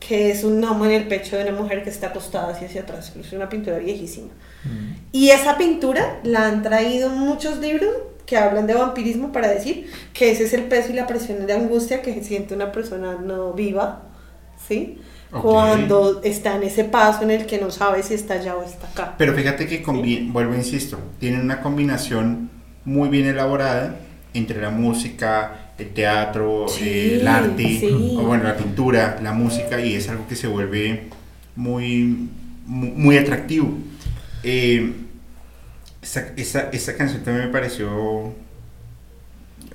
Que 0.00 0.30
es 0.30 0.44
un 0.44 0.60
gnomo 0.60 0.84
en 0.86 0.92
el 0.92 1.08
pecho 1.08 1.36
de 1.36 1.42
una 1.48 1.60
mujer 1.60 1.82
que 1.82 1.90
está 1.90 2.08
acostada 2.08 2.52
hacia, 2.52 2.68
hacia 2.68 2.82
atrás. 2.82 3.12
Es 3.18 3.32
una 3.32 3.48
pintura 3.48 3.78
viejísima. 3.78 4.28
Mm. 4.64 4.94
Y 5.12 5.30
esa 5.30 5.56
pintura 5.58 6.20
la 6.22 6.46
han 6.46 6.62
traído 6.62 7.10
muchos 7.10 7.58
libros 7.58 7.90
que 8.24 8.36
hablan 8.36 8.66
de 8.66 8.74
vampirismo 8.74 9.32
para 9.32 9.48
decir 9.48 9.90
que 10.12 10.30
ese 10.30 10.44
es 10.44 10.52
el 10.52 10.64
peso 10.64 10.90
y 10.90 10.94
la 10.94 11.06
presión 11.06 11.46
de 11.46 11.52
angustia 11.54 12.02
que 12.02 12.22
siente 12.22 12.54
una 12.54 12.70
persona 12.72 13.16
no 13.16 13.54
viva, 13.54 14.02
¿sí? 14.68 14.98
Cuando 15.30 16.22
está 16.22 16.56
en 16.56 16.62
ese 16.62 16.84
paso 16.84 17.22
en 17.22 17.30
el 17.30 17.46
que 17.46 17.58
no 17.58 17.70
sabe 17.70 18.02
si 18.02 18.14
está 18.14 18.34
allá 18.34 18.56
o 18.56 18.62
está 18.62 18.86
acá. 18.88 19.14
Pero 19.18 19.34
fíjate 19.34 19.66
que, 19.66 19.82
combi- 19.82 20.30
vuelvo, 20.32 20.54
insisto, 20.54 20.98
tienen 21.18 21.40
una 21.42 21.60
combinación 21.60 22.50
muy 22.84 23.08
bien 23.10 23.26
elaborada 23.26 23.96
entre 24.32 24.60
la 24.60 24.70
música, 24.70 25.67
el 25.78 25.88
teatro, 25.90 26.66
Sí, 26.68 26.84
eh, 26.88 27.18
el 27.20 27.28
arte, 27.28 27.62
sí. 27.80 27.88
o 28.16 28.22
bueno, 28.22 28.44
la 28.44 28.56
pintura, 28.56 29.18
la 29.22 29.32
música, 29.32 29.80
y 29.80 29.94
es 29.94 30.08
algo 30.08 30.26
que 30.28 30.34
se 30.36 30.46
vuelve 30.48 31.04
muy, 31.56 32.28
mu- 32.66 32.92
muy 32.94 33.16
atractivo. 33.16 33.72
Eh, 34.42 34.92
esa, 36.02 36.28
esa, 36.36 36.70
esa 36.72 36.96
canción 36.96 37.22
también 37.22 37.46
me 37.46 37.52
pareció, 37.52 37.88
o 37.94 38.34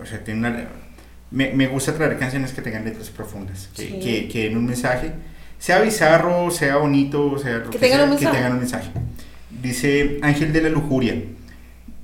sea, 0.05 0.23
tiene 0.23 0.39
una, 0.41 0.67
me, 1.31 1.51
me 1.53 1.67
gusta 1.67 1.93
traer 1.93 2.17
canciones 2.17 2.51
que 2.53 2.61
tengan 2.61 2.83
letras 2.85 3.09
profundas, 3.09 3.69
que, 3.75 3.81
Sí. 3.87 3.99
que, 3.99 4.27
que 4.27 4.43
den 4.45 4.57
un 4.57 4.65
mensaje, 4.65 5.11
sea 5.59 5.79
bizarro, 5.81 6.51
sea 6.51 6.77
bonito, 6.77 7.37
sea 7.39 7.63
Que 7.63 7.79
tengan 7.79 7.99
sea, 7.99 8.03
un 8.03 8.09
que 8.09 8.15
mensaje. 8.25 8.35
tengan 8.35 8.51
un 8.53 8.59
mensaje. 8.59 8.89
Dice 9.61 10.19
Ángel 10.21 10.51
de 10.51 10.61
la 10.63 10.69
Lujuria, 10.69 11.15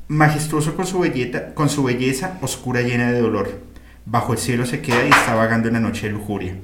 majestuoso 0.07 0.76
con 0.76 0.88
su, 0.88 0.99
belleza, 0.99 1.53
con 1.53 1.69
su 1.69 1.84
belleza 1.84 2.38
oscura 2.41 2.81
llena 2.81 3.11
de 3.11 3.19
dolor. 3.21 3.59
Bajo 4.11 4.34
el 4.34 4.40
cielo 4.40 4.65
se 4.65 4.81
queda 4.81 5.06
y 5.06 5.10
está 5.11 5.36
vagando 5.36 5.68
en 5.68 5.76
la 5.76 5.80
noche 5.80 6.07
de 6.07 6.14
lujuria. 6.14 6.56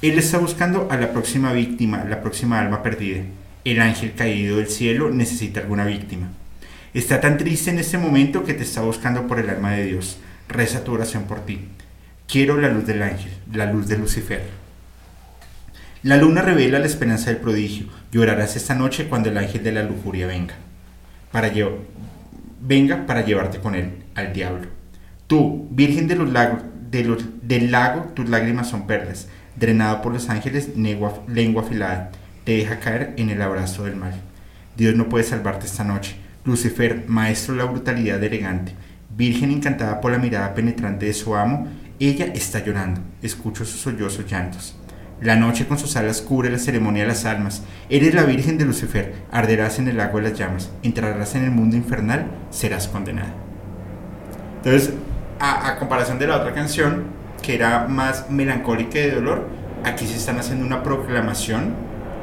Él 0.00 0.18
está 0.18 0.38
buscando 0.38 0.88
a 0.90 0.96
la 0.96 1.12
próxima 1.12 1.52
víctima, 1.52 2.04
la 2.04 2.22
próxima 2.22 2.58
alma 2.58 2.82
perdida. 2.82 3.20
El 3.66 3.82
ángel 3.82 4.14
caído 4.14 4.56
del 4.56 4.68
cielo 4.68 5.10
necesita 5.10 5.60
alguna 5.60 5.84
víctima. 5.84 6.28
Está 6.94 7.20
tan 7.20 7.36
triste 7.36 7.68
en 7.68 7.78
este 7.78 7.98
momento 7.98 8.44
que 8.44 8.54
te 8.54 8.62
está 8.62 8.80
buscando 8.80 9.26
por 9.26 9.38
el 9.38 9.50
alma 9.50 9.72
de 9.72 9.84
Dios. 9.84 10.16
Reza 10.48 10.84
tu 10.84 10.94
oración 10.94 11.24
por 11.24 11.40
ti. 11.44 11.68
Quiero 12.26 12.58
la 12.58 12.70
luz 12.70 12.86
del 12.86 13.02
ángel, 13.02 13.32
la 13.52 13.70
luz 13.70 13.88
de 13.88 13.98
Lucifer. 13.98 14.44
La 16.02 16.16
luna 16.16 16.40
revela 16.40 16.78
la 16.78 16.86
esperanza 16.86 17.28
del 17.28 17.40
prodigio. 17.40 17.88
Llorarás 18.10 18.56
esta 18.56 18.74
noche 18.74 19.06
cuando 19.06 19.28
el 19.28 19.36
ángel 19.36 19.62
de 19.62 19.72
la 19.72 19.82
lujuria 19.82 20.26
venga. 20.26 20.54
Para 21.30 21.52
venga 22.62 23.04
para 23.04 23.22
llevarte 23.22 23.58
con 23.58 23.74
él 23.74 23.90
al 24.14 24.32
diablo. 24.32 24.68
Tú, 25.26 25.68
virgen 25.72 26.08
de 26.08 26.16
los 26.16 26.32
lagos, 26.32 26.62
de 26.90 27.04
los, 27.04 27.24
del 27.42 27.70
lago, 27.70 28.12
tus 28.14 28.28
lágrimas 28.28 28.68
son 28.68 28.86
perlas. 28.86 29.28
Drenado 29.56 30.02
por 30.02 30.12
los 30.12 30.28
ángeles, 30.28 30.70
lengua 30.76 31.62
afilada, 31.62 32.10
te 32.44 32.52
deja 32.52 32.78
caer 32.78 33.14
en 33.16 33.30
el 33.30 33.40
abrazo 33.42 33.84
del 33.84 33.96
mal. 33.96 34.14
Dios 34.76 34.94
no 34.94 35.08
puede 35.08 35.24
salvarte 35.24 35.66
esta 35.66 35.84
noche. 35.84 36.16
Lucifer, 36.44 37.04
maestro 37.08 37.54
de 37.54 37.62
la 37.62 37.70
brutalidad 37.70 38.22
elegante, 38.22 38.72
virgen 39.16 39.50
encantada 39.50 40.00
por 40.00 40.12
la 40.12 40.18
mirada 40.18 40.54
penetrante 40.54 41.06
de 41.06 41.14
su 41.14 41.34
amo, 41.34 41.66
ella 41.98 42.26
está 42.26 42.62
llorando. 42.64 43.00
Escucho 43.22 43.64
sus 43.64 43.80
sollozos 43.80 44.30
llantos. 44.30 44.76
La 45.20 45.34
noche 45.34 45.66
con 45.66 45.78
sus 45.78 45.96
alas 45.96 46.20
cubre 46.20 46.50
la 46.50 46.58
ceremonia 46.58 47.02
de 47.02 47.08
las 47.08 47.24
almas. 47.24 47.62
Eres 47.88 48.14
la 48.14 48.24
Virgen 48.24 48.58
de 48.58 48.66
Lucifer, 48.66 49.14
arderás 49.32 49.78
en 49.78 49.88
el 49.88 49.98
agua 49.98 50.20
de 50.20 50.28
las 50.28 50.38
llamas, 50.38 50.70
entrarás 50.82 51.34
en 51.34 51.44
el 51.44 51.50
mundo 51.50 51.74
infernal, 51.74 52.26
serás 52.50 52.86
condenada. 52.86 53.34
Entonces, 54.58 54.92
a, 55.40 55.68
a 55.68 55.78
comparación 55.78 56.18
de 56.18 56.26
la 56.26 56.36
otra 56.36 56.52
canción, 56.54 57.04
que 57.42 57.54
era 57.54 57.86
más 57.88 58.30
melancólica 58.30 58.98
y 58.98 59.02
de 59.02 59.10
dolor, 59.12 59.48
aquí 59.84 60.06
se 60.06 60.16
están 60.16 60.38
haciendo 60.38 60.64
una 60.64 60.82
proclamación 60.82 61.74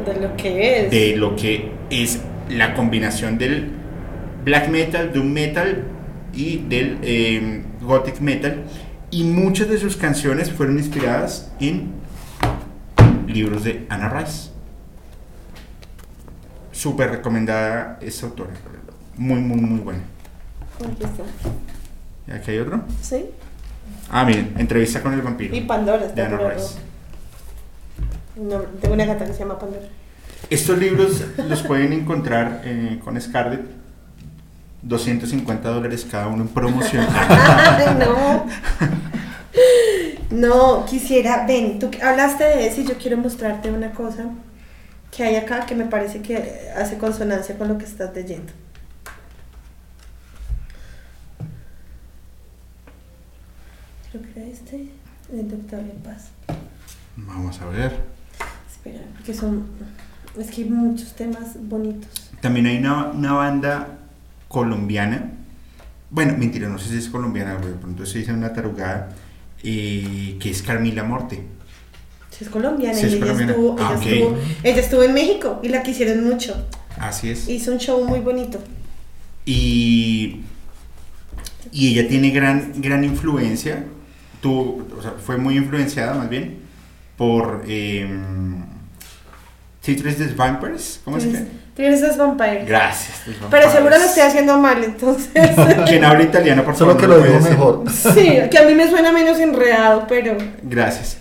De 0.05 0.19
lo 0.19 0.35
que 0.35 0.85
es. 0.85 0.91
de 0.91 1.15
lo 1.15 1.35
que 1.35 1.71
es 1.89 2.19
la 2.49 2.73
combinación 2.73 3.37
del 3.37 3.71
black 4.43 4.67
metal, 4.69 5.13
doom 5.13 5.31
metal 5.31 5.83
y 6.33 6.57
del 6.67 6.97
eh, 7.03 7.63
gothic 7.81 8.19
metal. 8.19 8.63
Y 9.11 9.23
muchas 9.23 9.69
de 9.69 9.77
sus 9.77 9.95
canciones 9.95 10.51
fueron 10.51 10.77
inspiradas 10.79 11.51
en 11.59 11.91
libros 13.27 13.63
de 13.63 13.85
Anna 13.89 14.09
Rice. 14.09 14.49
Súper 16.71 17.11
recomendada 17.11 17.99
esta 18.01 18.25
autora. 18.25 18.49
Muy, 19.15 19.39
muy, 19.39 19.61
muy 19.61 19.79
buena. 19.79 20.01
Aquí 22.27 22.31
está. 22.31 22.31
¿Y 22.31 22.31
aquí 22.31 22.51
hay 22.51 22.59
otro? 22.59 22.83
¿Sí? 23.01 23.25
Ah, 24.09 24.25
miren, 24.25 24.53
entrevista 24.57 25.01
con 25.01 25.13
el 25.13 25.21
vampiro. 25.21 25.55
Y 25.55 25.61
Pandora 25.61 25.99
de 25.99 26.07
está 26.07 26.25
Anna 26.25 26.37
por 26.37 26.53
Rice. 26.53 26.75
No, 28.35 28.59
tengo 28.81 28.93
una 28.93 29.05
gata 29.05 29.25
que 29.25 29.33
se 29.33 29.39
llama 29.39 29.59
Pandora. 29.59 29.85
Estos 30.49 30.77
libros 30.77 31.23
los 31.49 31.63
pueden 31.63 31.93
encontrar 31.93 32.61
eh, 32.63 32.99
con 33.03 33.19
Scarlett 33.19 33.61
250 34.83 35.69
dólares 35.69 36.05
cada 36.09 36.27
uno 36.27 36.43
en 36.43 36.49
promoción. 36.49 37.07
No. 37.99 38.45
No, 40.31 40.85
quisiera, 40.85 41.45
ven, 41.45 41.77
tú 41.77 41.91
hablaste 42.01 42.43
de 42.43 42.67
eso 42.67 42.81
y 42.81 42.85
yo 42.85 42.97
quiero 42.97 43.17
mostrarte 43.17 43.69
una 43.71 43.91
cosa 43.91 44.25
que 45.15 45.23
hay 45.23 45.35
acá 45.35 45.67
que 45.67 45.75
me 45.75 45.85
parece 45.85 46.23
que 46.23 46.71
hace 46.75 46.97
consonancia 46.97 47.55
con 47.55 47.67
lo 47.67 47.77
que 47.77 47.85
estás 47.85 48.15
leyendo. 48.15 48.51
Creo 54.13 54.21
que 54.31 54.39
era 54.39 54.49
este, 54.49 54.89
el 55.33 55.49
doctor 55.49 55.79
en 55.79 55.97
paz. 56.03 56.27
Vamos 57.17 57.59
a 57.61 57.65
ver. 57.65 57.91
Espera, 58.71 58.99
porque 59.15 59.33
son, 59.33 59.65
es 60.39 60.51
que 60.51 60.63
hay 60.63 60.69
muchos 60.69 61.13
temas 61.13 61.55
bonitos. 61.59 62.29
También 62.41 62.67
hay 62.67 62.77
una, 62.77 63.07
una 63.07 63.33
banda 63.33 63.97
colombiana. 64.47 65.31
Bueno, 66.11 66.35
mentira, 66.37 66.69
no 66.69 66.77
sé 66.77 66.89
si 66.89 66.97
es 66.97 67.07
colombiana, 67.09 67.55
pero 67.57 67.69
de 67.69 67.77
pronto 67.79 68.05
se 68.05 68.19
dice 68.19 68.31
una 68.33 68.53
tarugada. 68.53 69.09
eh, 69.63 70.37
que 70.39 70.49
es 70.51 70.61
Carmila 70.61 71.03
Morte. 71.03 71.43
Es 72.39 72.49
colombiana 72.49 72.93
Sí, 72.97 73.05
es 73.07 73.13
y 73.13 73.15
ella, 73.15 73.25
colombiana. 73.25 73.51
Estuvo, 73.53 73.75
ella, 73.77 73.87
Ah, 73.89 73.93
estuvo, 73.99 74.37
ella 74.63 74.79
estuvo 74.81 75.03
en 75.03 75.13
México 75.13 75.59
y 75.63 75.69
la 75.69 75.81
quisieron 75.81 76.23
mucho. 76.25 76.67
Así 76.99 77.29
es. 77.31 77.47
Hizo 77.49 77.71
un 77.71 77.79
show 77.79 78.03
muy 78.05 78.19
bonito. 78.19 78.59
Y, 79.45 80.41
y 81.71 81.87
ella 81.97 82.07
tiene 82.07 82.29
gran, 82.31 82.73
gran 82.81 83.03
influencia, 83.03 83.85
tuvo, 84.43 84.85
o 84.99 85.01
sea, 85.01 85.13
fue 85.13 85.37
muy 85.37 85.57
influenciada 85.57 86.13
más 86.13 86.29
bien 86.29 86.59
por 87.17 87.63
eh, 87.65 88.07
Citrus 89.81 90.17
the 90.17 90.27
Vampires, 90.35 90.99
¿cómo 91.03 91.19
se 91.19 91.31
llama? 91.31 91.45
Tienes 91.75 92.03
esas 92.03 92.17
vampires. 92.17 92.67
Gracias. 92.67 93.21
The 93.25 93.31
Pero 93.31 93.41
Vampires. 93.41 93.71
seguro 93.71 93.97
lo 93.97 94.03
estoy 94.03 94.21
haciendo 94.21 94.59
mal, 94.59 94.83
entonces. 94.83 95.31
Quien 95.87 96.03
habla 96.03 96.23
italiano, 96.23 96.63
por 96.63 96.75
Solo 96.75 96.91
favor. 96.97 97.01
que 97.01 97.07
me 97.07 97.15
lo 97.15 97.39
digo 97.39 97.49
mejor. 97.49 97.91
sí, 98.13 98.39
que 98.51 98.59
a 98.59 98.67
mí 98.67 98.75
me 98.75 98.87
suena 98.87 99.11
menos 99.11 99.39
enredado, 99.39 100.05
pero. 100.07 100.37
Gracias. 100.61 101.17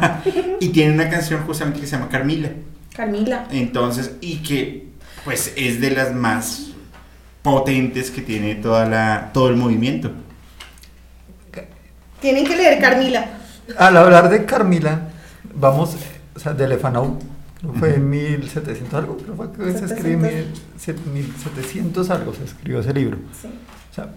y 0.60 0.68
tiene 0.70 0.94
una 0.94 1.10
canción 1.10 1.42
justamente 1.44 1.80
que 1.80 1.86
se 1.86 1.96
llama 1.96 2.08
Carmila. 2.08 2.48
Carmila. 2.96 3.46
Entonces, 3.50 4.12
y 4.22 4.38
que 4.38 4.86
pues 5.24 5.52
es 5.56 5.82
de 5.82 5.90
las 5.90 6.14
más 6.14 6.70
potentes 7.42 8.10
que 8.10 8.22
tiene 8.22 8.54
toda 8.54 8.86
la, 8.86 9.30
todo 9.34 9.50
el 9.50 9.56
movimiento. 9.56 10.12
Tienen 12.20 12.44
que 12.46 12.56
leer 12.56 12.80
Carmila. 12.80 13.26
Al 13.78 13.96
hablar 13.96 14.28
de 14.28 14.44
Carmila, 14.44 15.08
vamos, 15.54 15.96
o 16.34 16.38
sea, 16.38 16.52
de 16.54 16.68
Lefanau, 16.68 17.18
fue 17.78 17.94
en 17.96 18.08
1700 18.08 18.94
algo, 18.94 19.16
creo 19.18 19.34
fue 19.36 19.52
que 19.52 19.78
se 19.78 19.84
escribió 19.84 20.26
en 20.26 21.12
1700 21.12 22.10
algo, 22.10 22.34
se 22.34 22.44
escribió 22.44 22.80
ese 22.80 22.92
libro. 22.94 23.18
Sí. 23.40 23.48
O 23.90 23.94
sea, 23.94 24.08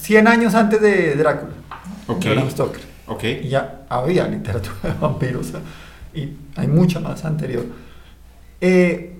100 0.00 0.28
años 0.28 0.54
antes 0.54 0.80
de 0.80 1.14
Drácula, 1.14 1.52
Ok. 2.06 2.22
de 2.24 2.34
Bram 2.34 2.50
Stoker. 2.50 2.80
Ok. 3.06 3.24
Y 3.24 3.48
ya 3.48 3.82
había 3.88 4.26
literatura 4.28 4.76
de 4.82 5.00
vampiros, 5.00 5.48
o 5.48 5.50
sea, 5.52 5.60
y 6.14 6.32
hay 6.56 6.68
mucha 6.68 7.00
más 7.00 7.24
anterior. 7.24 7.64
Eh, 8.60 9.16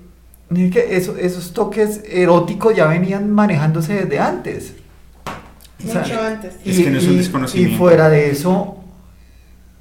miren 0.50 0.70
que 0.70 0.96
eso- 0.96 1.16
esos 1.18 1.52
toques 1.52 2.02
eróticos 2.06 2.74
ya 2.76 2.86
venían 2.86 3.30
manejándose 3.30 3.94
desde 3.94 4.18
antes. 4.20 4.74
O 5.82 5.90
sea, 5.90 6.02
Mucho 6.02 6.20
antes. 6.20 6.54
Es 6.64 6.78
que 6.78 6.90
no 6.90 6.98
es 6.98 7.06
un 7.06 7.16
desconocimiento. 7.16 7.74
Y 7.74 7.78
fuera 7.78 8.08
de 8.08 8.30
eso, 8.30 8.52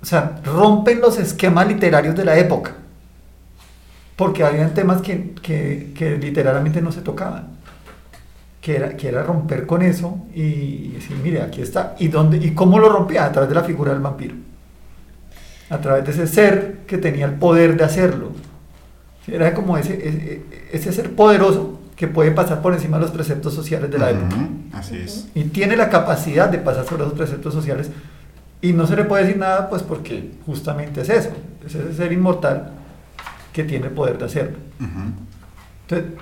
o 0.02 0.06
sea, 0.06 0.41
rompen 0.44 0.99
los 0.99 1.18
esquemas 1.18 1.68
literarios 1.68 2.15
de 2.15 2.26
la 2.26 2.38
época. 2.38 2.76
Porque 4.15 4.44
habían 4.44 4.74
temas 4.74 5.02
que, 5.02 5.34
que, 5.41 5.91
que 5.95 6.18
literalmente 6.18 6.82
no 6.82 6.91
se 6.91 7.02
tocaban. 7.02 7.48
Que 8.61 8.78
era, 8.78 8.95
que 8.95 9.10
era 9.10 9.24
romper 9.24 9.65
con 9.65 9.82
eso 9.82 10.26
y, 10.34 10.41
y 10.41 10.91
decir, 10.95 11.18
mire, 11.22 11.41
aquí 11.41 11.61
está. 11.61 11.95
¿Y, 11.99 12.07
dónde, 12.07 12.38
¿Y 12.38 12.52
cómo 12.52 12.80
lo 12.80 12.90
rompía? 12.90 13.26
A 13.26 13.32
través 13.32 13.49
de 13.49 13.56
la 13.56 13.64
figura 13.64 13.91
del 13.91 14.02
vampiro. 14.02 14.36
A 15.70 15.80
través 15.80 16.06
de 16.06 16.11
ese 16.11 16.28
ser 16.28 16.80
que 16.88 16.98
tenía 16.98 17.26
el 17.26 17.34
poder 17.34 17.76
de 17.76 17.84
hacerlo. 17.84 18.32
Era 19.28 19.53
como 19.53 19.78
ese, 19.78 19.95
ese, 20.07 20.41
ese 20.72 20.94
ser 20.94 21.15
poderoso 21.15 21.80
que 22.04 22.10
puede 22.10 22.32
pasar 22.32 22.62
por 22.62 22.74
encima 22.74 22.98
de 22.98 23.04
los 23.04 23.12
preceptos 23.12 23.54
sociales 23.54 23.90
de 23.90 23.98
la 23.98 24.10
época 24.12 24.36
Ujú, 24.36 24.48
Así 24.74 24.98
es. 24.98 25.30
y 25.34 25.46
tiene 25.46 25.78
la 25.78 25.90
capacidad 25.90 26.50
de 26.50 26.58
pasar 26.58 26.84
sobre 26.86 27.04
esos 27.04 27.18
preceptos 27.18 27.54
sociales 27.54 27.90
y 28.62 28.74
no 28.74 28.86
se 28.86 28.98
le 28.98 29.06
puede 29.06 29.24
decir 29.24 29.40
nada 29.40 29.70
pues 29.70 29.84
porque 29.84 30.32
justamente 30.46 31.00
es 31.00 31.08
eso, 31.10 31.30
es 31.66 31.74
ese 31.76 31.94
ser 31.94 32.12
inmortal 32.12 32.72
que 33.54 33.64
tiene 33.64 33.86
el 33.88 33.94
poder 33.94 34.18
de 34.18 34.26
hacerlo. 34.26 34.58
Ujú. 34.82 35.14
Entonces, 35.88 36.20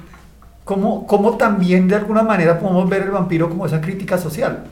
¿cómo, 0.66 1.08
cómo 1.08 1.38
también 1.38 1.88
de 1.88 1.95
alguna 1.95 2.22
manera 2.22 2.60
podemos 2.60 2.88
ver 2.88 3.02
el 3.02 3.10
vampiro 3.10 3.49
como 3.49 3.66
esa 3.66 3.82
crítica 3.82 4.20
social? 4.20 4.66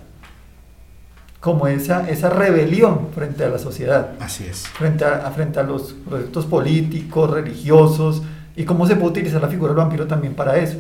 Como 1.40 1.66
esa, 1.68 2.08
esa 2.08 2.30
rebelión 2.30 3.08
frente 3.16 3.46
a 3.46 3.50
la 3.50 3.58
sociedad, 3.58 4.12
Así 4.20 4.46
es. 4.46 4.68
frente 4.68 5.06
a, 5.06 5.26
a- 5.26 5.32
frente 5.32 5.58
a 5.60 5.64
los 5.64 5.94
proyectos 6.08 6.46
políticos, 6.46 7.32
religiosos, 7.32 8.22
y 8.56 8.66
cómo 8.66 8.86
se 8.86 8.96
puede 8.96 9.12
utilizar 9.12 9.42
la 9.42 9.48
figura 9.48 9.70
del 9.70 9.78
vampiro 9.78 10.06
también 10.06 10.34
para 10.36 10.58
eso. 10.58 10.78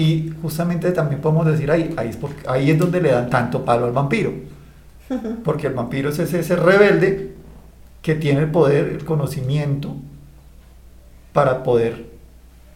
Y 0.00 0.32
justamente 0.40 0.90
también 0.92 1.20
podemos 1.20 1.46
decir 1.46 1.70
ahí, 1.70 1.92
ahí 1.96 2.08
es, 2.08 2.16
porque- 2.16 2.48
ahí 2.48 2.70
es 2.70 2.78
donde 2.78 3.00
le 3.02 3.10
dan 3.12 3.28
tanto 3.28 3.64
palo 3.64 3.84
al 3.86 3.92
vampiro. 3.92 4.32
Porque 5.44 5.66
el 5.66 5.74
vampiro 5.74 6.08
es 6.10 6.18
ese, 6.20 6.38
ese 6.40 6.54
rebelde 6.56 7.34
que 8.00 8.14
tiene 8.14 8.40
el 8.40 8.50
poder, 8.50 8.86
el 8.88 9.04
conocimiento 9.04 9.96
para 11.32 11.62
poder 11.62 12.06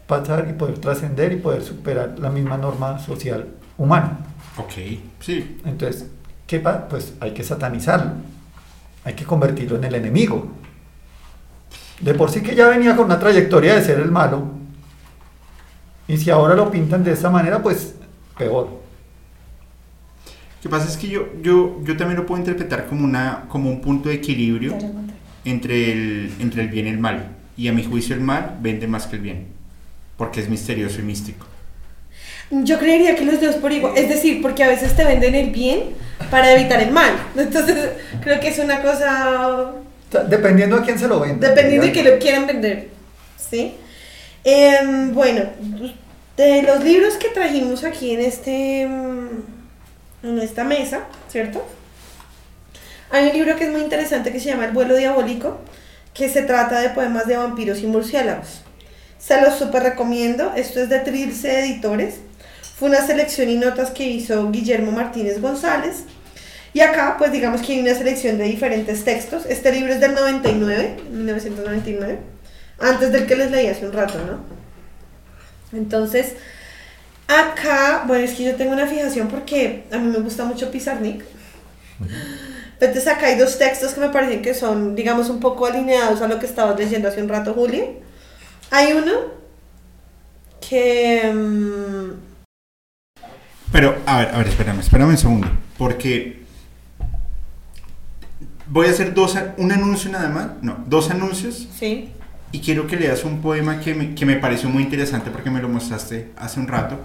pasar 0.06 0.48
y 0.50 0.52
poder 0.52 0.78
trascender 0.78 1.32
y 1.32 1.36
poder 1.36 1.62
superar 1.62 2.16
la 2.18 2.30
misma 2.30 2.56
norma 2.58 2.98
social 2.98 3.46
humana. 3.78 4.18
Ok. 4.58 4.72
Sí. 5.20 5.60
Entonces, 5.64 6.06
¿qué 6.46 6.58
pasa? 6.60 6.88
Pues 6.88 7.14
hay 7.20 7.30
que 7.32 7.42
satanizarlo. 7.44 8.12
Hay 9.04 9.14
que 9.14 9.24
convertirlo 9.24 9.76
en 9.76 9.84
el 9.84 9.94
enemigo. 9.94 10.48
De 12.00 12.14
por 12.14 12.30
sí 12.30 12.42
que 12.42 12.54
ya 12.54 12.68
venía 12.68 12.96
con 12.96 13.06
una 13.06 13.18
trayectoria 13.18 13.76
de 13.76 13.82
ser 13.82 14.00
el 14.00 14.10
malo. 14.10 14.42
Y 16.06 16.16
si 16.16 16.30
ahora 16.30 16.54
lo 16.54 16.70
pintan 16.70 17.02
de 17.02 17.12
esa 17.12 17.30
manera, 17.30 17.62
pues 17.62 17.94
peor. 18.36 18.66
Lo 18.66 20.62
que 20.62 20.68
pasa 20.68 20.88
es 20.88 20.96
que 20.96 21.08
yo, 21.08 21.26
yo, 21.42 21.80
yo 21.82 21.96
también 21.96 22.18
lo 22.18 22.26
puedo 22.26 22.38
interpretar 22.38 22.86
como, 22.86 23.04
una, 23.04 23.44
como 23.48 23.70
un 23.70 23.80
punto 23.80 24.08
de 24.08 24.16
equilibrio 24.16 24.76
entre 25.44 25.92
el, 25.92 26.32
entre 26.40 26.62
el 26.62 26.68
bien 26.68 26.86
y 26.86 26.90
el 26.90 26.98
mal. 26.98 27.28
Y 27.56 27.68
a 27.68 27.72
mi 27.72 27.84
juicio 27.84 28.14
el 28.14 28.20
mal 28.20 28.58
vende 28.60 28.86
más 28.86 29.06
que 29.06 29.16
el 29.16 29.22
bien. 29.22 29.46
Porque 30.16 30.40
es 30.40 30.48
misterioso 30.48 31.00
y 31.00 31.02
místico. 31.02 31.46
Yo 32.50 32.78
creería 32.78 33.16
que 33.16 33.24
los 33.24 33.40
dos 33.40 33.56
por 33.56 33.72
igual. 33.72 33.94
Es 33.96 34.08
decir, 34.08 34.40
porque 34.42 34.64
a 34.64 34.68
veces 34.68 34.94
te 34.94 35.04
venden 35.04 35.34
el 35.34 35.50
bien 35.50 35.80
para 36.30 36.52
evitar 36.52 36.80
el 36.80 36.90
mal. 36.92 37.12
Entonces, 37.36 37.90
creo 38.22 38.40
que 38.40 38.48
es 38.48 38.58
una 38.58 38.80
cosa. 38.80 39.72
Dependiendo 40.28 40.76
a 40.76 40.82
quién 40.82 40.98
se 40.98 41.08
lo 41.08 41.20
venda. 41.20 41.48
Dependiendo 41.48 41.86
de 41.86 41.92
que 41.92 42.04
lo 42.04 42.18
quieran 42.18 42.46
vender. 42.46 42.90
¿Sí? 43.36 43.74
Em, 44.44 45.14
bueno, 45.14 45.42
de 46.36 46.62
los 46.62 46.84
libros 46.84 47.14
que 47.16 47.28
trajimos 47.28 47.82
aquí 47.84 48.12
en 48.12 48.20
este. 48.20 48.86
mm, 48.86 49.54
en 50.22 50.38
esta 50.38 50.64
mesa, 50.64 51.00
¿cierto? 51.28 51.64
Hay 53.10 53.28
un 53.28 53.32
libro 53.34 53.56
que 53.56 53.64
es 53.64 53.70
muy 53.70 53.82
interesante 53.82 54.32
que 54.32 54.40
se 54.40 54.48
llama 54.50 54.64
El 54.64 54.72
vuelo 54.72 54.96
diabólico, 54.96 55.60
que 56.14 56.28
se 56.28 56.42
trata 56.42 56.80
de 56.80 56.90
poemas 56.90 57.26
de 57.26 57.36
vampiros 57.36 57.80
y 57.80 57.86
murciélagos. 57.86 58.62
Se 59.18 59.40
los 59.40 59.54
super 59.58 59.82
recomiendo. 59.82 60.52
Esto 60.56 60.80
es 60.80 60.88
de 60.88 60.98
Trilce 61.00 61.60
Editores. 61.60 62.16
Fue 62.78 62.88
una 62.88 63.06
selección 63.06 63.48
y 63.48 63.56
notas 63.56 63.90
que 63.90 64.04
hizo 64.04 64.50
Guillermo 64.50 64.92
Martínez 64.92 65.40
González. 65.40 66.04
Y 66.72 66.80
acá, 66.80 67.16
pues 67.18 67.30
digamos 67.30 67.62
que 67.62 67.74
hay 67.74 67.80
una 67.80 67.94
selección 67.94 68.36
de 68.36 68.44
diferentes 68.44 69.04
textos. 69.04 69.46
Este 69.46 69.70
libro 69.72 69.92
es 69.92 70.00
del 70.00 70.14
99, 70.14 70.96
1999, 71.10 72.18
antes 72.78 73.12
del 73.12 73.26
que 73.26 73.36
les 73.36 73.50
leí 73.50 73.66
hace 73.68 73.86
un 73.86 73.92
rato, 73.92 74.18
¿no? 74.24 74.44
Entonces, 75.78 76.34
acá, 77.28 78.04
bueno, 78.06 78.24
es 78.24 78.34
que 78.34 78.44
yo 78.44 78.56
tengo 78.56 78.72
una 78.72 78.86
fijación 78.86 79.28
porque 79.28 79.84
a 79.92 79.98
mí 79.98 80.08
me 80.08 80.18
gusta 80.18 80.44
mucho 80.44 80.70
Pizarnik. 80.70 81.24
Entonces 82.80 83.06
acá 83.08 83.26
hay 83.26 83.38
dos 83.38 83.58
textos 83.58 83.94
que 83.94 84.00
me 84.00 84.08
parecen 84.10 84.42
que 84.42 84.54
son, 84.54 84.94
digamos, 84.94 85.30
un 85.30 85.40
poco 85.40 85.66
alineados 85.66 86.20
a 86.22 86.28
lo 86.28 86.38
que 86.38 86.46
estabas 86.46 86.78
leyendo 86.78 87.08
hace 87.08 87.22
un 87.22 87.28
rato, 87.28 87.54
Juli. 87.54 87.98
Hay 88.70 88.92
uno 88.92 89.12
que... 90.60 91.32
mm, 91.32 92.12
Pero, 93.72 93.96
a 94.06 94.18
ver, 94.18 94.28
a 94.34 94.38
ver, 94.38 94.48
espérame, 94.48 94.80
espérame 94.80 95.10
un 95.10 95.18
segundo. 95.18 95.48
Porque 95.78 96.44
voy 98.66 98.86
a 98.86 98.90
hacer 98.90 99.14
dos, 99.14 99.36
un 99.56 99.72
anuncio 99.72 100.10
nada 100.10 100.28
más. 100.28 100.62
No, 100.62 100.84
dos 100.86 101.10
anuncios. 101.10 101.68
sí. 101.78 102.10
Y 102.54 102.60
quiero 102.60 102.86
que 102.86 102.94
leas 102.94 103.24
un 103.24 103.40
poema 103.40 103.80
que 103.80 103.96
me, 103.96 104.14
que 104.14 104.24
me 104.24 104.36
pareció 104.36 104.68
muy 104.68 104.84
interesante 104.84 105.28
porque 105.32 105.50
me 105.50 105.60
lo 105.60 105.68
mostraste 105.68 106.28
hace 106.36 106.60
un 106.60 106.68
rato. 106.68 107.00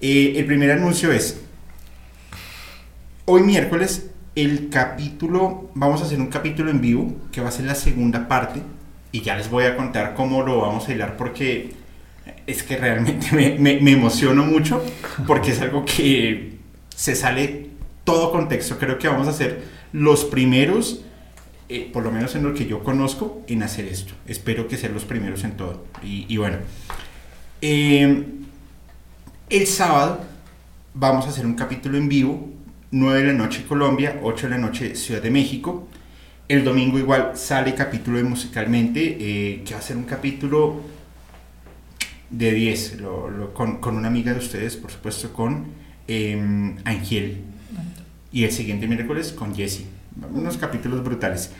Eh, 0.00 0.32
el 0.34 0.46
primer 0.46 0.72
anuncio 0.72 1.12
es, 1.12 1.42
hoy 3.24 3.44
miércoles, 3.44 4.10
el 4.34 4.68
capítulo, 4.68 5.70
vamos 5.74 6.02
a 6.02 6.06
hacer 6.06 6.18
un 6.18 6.26
capítulo 6.26 6.72
en 6.72 6.80
vivo, 6.80 7.14
que 7.30 7.40
va 7.40 7.50
a 7.50 7.52
ser 7.52 7.66
la 7.66 7.76
segunda 7.76 8.26
parte, 8.26 8.62
y 9.12 9.20
ya 9.20 9.36
les 9.36 9.48
voy 9.48 9.62
a 9.62 9.76
contar 9.76 10.14
cómo 10.14 10.42
lo 10.42 10.60
vamos 10.60 10.88
a 10.88 10.92
hilar 10.92 11.16
porque 11.16 11.74
es 12.48 12.64
que 12.64 12.78
realmente 12.78 13.28
me, 13.30 13.56
me, 13.60 13.78
me 13.80 13.92
emociono 13.92 14.44
mucho 14.44 14.84
porque 15.28 15.52
es 15.52 15.60
algo 15.60 15.84
que 15.84 16.58
se 16.96 17.14
sale 17.14 17.70
todo 18.02 18.32
contexto. 18.32 18.76
Creo 18.76 18.98
que 18.98 19.06
vamos 19.06 19.28
a 19.28 19.32
ser 19.32 19.62
los 19.92 20.24
primeros, 20.24 21.04
eh, 21.68 21.90
por 21.92 22.04
lo 22.04 22.10
menos 22.12 22.34
en 22.34 22.42
lo 22.44 22.54
que 22.54 22.66
yo 22.66 22.82
conozco, 22.84 23.42
en 23.48 23.62
hacer 23.62 23.86
esto. 23.86 24.14
Espero 24.26 24.68
que 24.68 24.76
sean 24.76 24.94
los 24.94 25.04
primeros 25.04 25.44
en 25.44 25.56
todo. 25.56 25.84
Y, 26.02 26.26
y 26.28 26.36
bueno, 26.36 26.58
eh, 27.62 28.24
el 29.50 29.66
sábado 29.66 30.24
vamos 30.94 31.26
a 31.26 31.28
hacer 31.30 31.46
un 31.46 31.54
capítulo 31.54 31.98
en 31.98 32.08
vivo, 32.08 32.48
9 32.90 33.20
de 33.20 33.26
la 33.28 33.32
noche 33.32 33.64
Colombia, 33.66 34.20
8 34.22 34.46
de 34.46 34.50
la 34.50 34.58
noche 34.58 34.94
Ciudad 34.96 35.22
de 35.22 35.30
México. 35.30 35.88
El 36.48 36.62
domingo 36.64 36.98
igual 36.98 37.32
sale 37.34 37.74
capítulo 37.74 38.18
de 38.18 38.24
musicalmente, 38.24 39.16
eh, 39.18 39.62
que 39.64 39.74
va 39.74 39.80
a 39.80 39.82
ser 39.82 39.96
un 39.96 40.04
capítulo 40.04 40.80
de 42.30 42.52
10, 42.52 43.00
lo- 43.00 43.28
lo- 43.30 43.54
con, 43.54 43.78
con 43.78 43.96
una 43.96 44.08
amiga 44.08 44.32
de 44.32 44.38
ustedes, 44.38 44.76
por 44.76 44.90
supuesto, 44.90 45.32
con 45.32 45.66
eh, 46.08 46.74
Ángel. 46.84 47.38
Y 48.32 48.44
el 48.44 48.52
siguiente 48.52 48.86
miércoles 48.86 49.32
con 49.32 49.54
Jesse. 49.54 49.84
Unos 50.32 50.56
capítulos 50.56 51.04
brutales. 51.04 51.50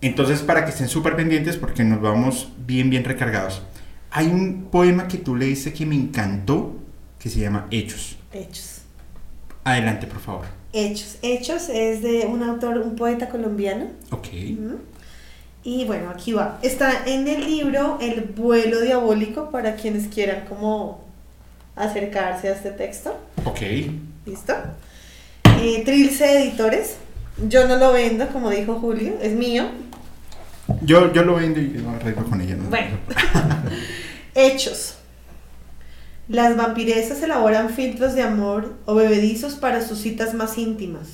Entonces, 0.00 0.40
para 0.40 0.64
que 0.64 0.70
estén 0.70 0.88
súper 0.88 1.16
pendientes, 1.16 1.56
porque 1.56 1.82
nos 1.82 2.00
vamos 2.00 2.52
bien, 2.66 2.90
bien 2.90 3.04
recargados. 3.04 3.62
Hay 4.10 4.26
un 4.26 4.68
poema 4.70 5.08
que 5.08 5.18
tú 5.18 5.34
leíste 5.34 5.72
que 5.72 5.84
me 5.84 5.96
encantó, 5.96 6.76
que 7.18 7.28
se 7.28 7.40
llama 7.40 7.66
Hechos. 7.70 8.16
Hechos. 8.32 8.82
Adelante, 9.64 10.06
por 10.06 10.20
favor. 10.20 10.46
Hechos. 10.72 11.18
Hechos 11.22 11.68
es 11.68 12.02
de 12.02 12.26
un 12.26 12.42
autor, 12.42 12.78
un 12.78 12.94
poeta 12.94 13.28
colombiano. 13.28 13.86
Ok. 14.10 14.28
Y 15.64 15.84
bueno, 15.84 16.10
aquí 16.10 16.32
va. 16.32 16.58
Está 16.62 17.04
en 17.06 17.26
el 17.26 17.44
libro 17.44 17.98
El 18.00 18.22
vuelo 18.22 18.80
diabólico 18.80 19.50
para 19.50 19.74
quienes 19.74 20.06
quieran 20.08 20.46
como 20.46 21.04
acercarse 21.74 22.48
a 22.48 22.52
este 22.52 22.70
texto. 22.70 23.18
Ok. 23.44 23.60
¿Listo? 24.24 24.54
Eh, 25.60 25.82
Trilce 25.84 26.40
Editores. 26.40 26.96
Yo 27.46 27.68
no 27.68 27.76
lo 27.76 27.92
vendo, 27.92 28.28
como 28.28 28.50
dijo 28.50 28.80
Julio, 28.80 29.14
es 29.22 29.32
mío. 29.32 29.64
Yo, 30.82 31.12
yo 31.12 31.22
lo 31.22 31.36
vendo 31.36 31.60
y 31.60 31.68
lo 31.68 31.90
arreglo 31.90 32.24
con 32.24 32.40
ella. 32.40 32.56
¿no? 32.56 32.64
Bueno. 32.68 32.96
Hechos. 34.34 34.96
Las 36.28 36.56
vampiresas 36.56 37.22
elaboran 37.22 37.70
filtros 37.70 38.14
de 38.14 38.22
amor 38.22 38.74
o 38.84 38.94
bebedizos 38.94 39.54
para 39.54 39.80
sus 39.80 39.98
citas 40.00 40.34
más 40.34 40.58
íntimas. 40.58 41.08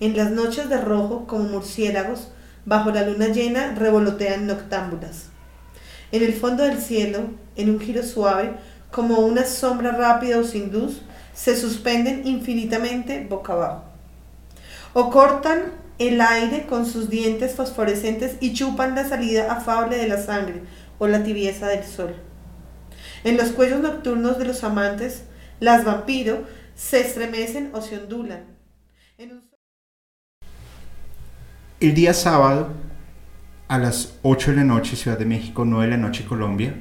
En 0.00 0.16
las 0.16 0.32
noches 0.32 0.68
de 0.68 0.80
rojo, 0.80 1.26
como 1.26 1.44
murciélagos, 1.44 2.28
bajo 2.66 2.90
la 2.90 3.06
luna 3.06 3.28
llena, 3.28 3.74
revolotean 3.74 4.46
noctámbulas. 4.46 5.26
En 6.12 6.22
el 6.22 6.34
fondo 6.34 6.64
del 6.64 6.80
cielo, 6.80 7.20
en 7.56 7.70
un 7.70 7.80
giro 7.80 8.02
suave, 8.02 8.52
como 8.90 9.20
una 9.20 9.44
sombra 9.44 9.92
rápida 9.92 10.38
o 10.38 10.44
sin 10.44 10.72
luz, 10.72 11.00
se 11.32 11.56
suspenden 11.56 12.26
infinitamente 12.26 13.26
boca 13.28 13.54
abajo. 13.54 13.93
O 14.94 15.10
cortan 15.10 15.72
el 15.98 16.20
aire 16.20 16.66
con 16.66 16.86
sus 16.86 17.10
dientes 17.10 17.54
fosforescentes 17.54 18.36
y 18.40 18.54
chupan 18.54 18.94
la 18.94 19.08
salida 19.08 19.52
afable 19.52 19.96
de 19.96 20.08
la 20.08 20.18
sangre 20.18 20.62
o 20.98 21.06
la 21.06 21.22
tibieza 21.22 21.68
del 21.68 21.84
sol. 21.84 22.14
En 23.24 23.36
los 23.36 23.50
cuellos 23.50 23.80
nocturnos 23.80 24.38
de 24.38 24.46
los 24.46 24.64
amantes, 24.64 25.24
las 25.60 25.84
vampiro 25.84 26.44
se 26.74 27.00
estremecen 27.00 27.70
o 27.72 27.80
se 27.80 27.98
ondulan. 27.98 28.44
El 31.80 31.94
día 31.94 32.14
sábado, 32.14 32.68
a 33.68 33.78
las 33.78 34.18
8 34.22 34.52
de 34.52 34.56
la 34.58 34.64
noche, 34.64 34.96
Ciudad 34.96 35.18
de 35.18 35.24
México, 35.24 35.64
9 35.64 35.86
de 35.86 35.90
la 35.90 35.96
noche, 35.96 36.24
Colombia, 36.24 36.74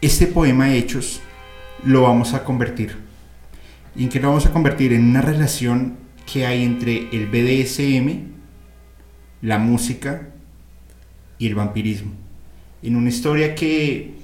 este 0.00 0.26
poema 0.26 0.72
Hechos 0.74 1.20
lo 1.84 2.02
vamos 2.02 2.34
a 2.34 2.44
convertir. 2.44 2.96
¿Y 3.96 4.04
en 4.04 4.08
qué 4.10 4.20
lo 4.20 4.28
vamos 4.28 4.46
a 4.46 4.52
convertir? 4.52 4.92
En 4.92 5.08
una 5.08 5.22
relación 5.22 6.03
que 6.30 6.46
hay 6.46 6.62
entre 6.62 7.08
el 7.12 7.26
BDSM, 7.26 8.32
la 9.42 9.58
música 9.58 10.28
y 11.38 11.46
el 11.46 11.54
vampirismo. 11.54 12.12
En 12.82 12.96
una 12.96 13.08
historia 13.08 13.54
que 13.54 14.14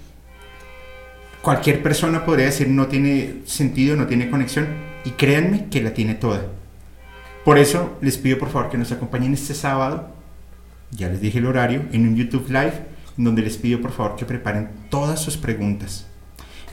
cualquier 1.43 1.83
persona 1.83 2.25
podría 2.25 2.47
decir 2.47 2.69
no 2.69 2.87
tiene 2.87 3.43
sentido, 3.45 3.97
no 3.97 4.07
tiene 4.07 4.31
conexión, 4.31 4.69
y 5.05 5.11
créanme 5.11 5.69
que 5.71 5.83
la 5.83 5.95
tiene 5.95 6.15
toda. 6.15 6.47
Por 7.45 7.59
eso 7.59 7.97
les 8.03 8.19
pido 8.19 8.39
por 8.39 8.51
favor 8.51 8.71
que 8.71 8.79
nos 8.79 8.93
acompañen 8.93 9.33
este 9.33 9.55
sábado, 9.55 10.15
ya 10.91 11.09
les 11.09 11.21
dije 11.21 11.39
el 11.39 11.47
horario, 11.47 11.85
en 11.93 12.07
un 12.07 12.17
YouTube 12.17 12.49
Live, 12.49 12.87
donde 13.17 13.43
les 13.43 13.57
pido 13.57 13.81
por 13.81 13.93
favor 13.93 14.17
que 14.17 14.25
preparen 14.25 14.69
todas 14.91 15.21
sus 15.21 15.37
preguntas. 15.37 16.07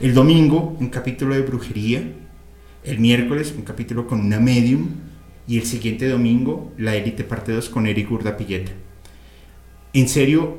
El 0.00 0.14
domingo, 0.14 0.76
un 0.78 0.88
capítulo 0.90 1.34
de 1.34 1.42
brujería. 1.42 2.02
El 2.84 3.00
miércoles, 3.00 3.52
un 3.56 3.64
capítulo 3.64 4.06
con 4.06 4.20
una 4.20 4.38
medium. 4.38 4.88
Y 5.48 5.58
el 5.58 5.64
siguiente 5.64 6.08
domingo, 6.08 6.72
la 6.76 6.94
élite 6.94 7.24
parte 7.24 7.52
2 7.52 7.70
con 7.70 7.86
Eric 7.86 8.10
Urdapilleta. 8.12 8.70
En 9.94 10.08
serio, 10.08 10.58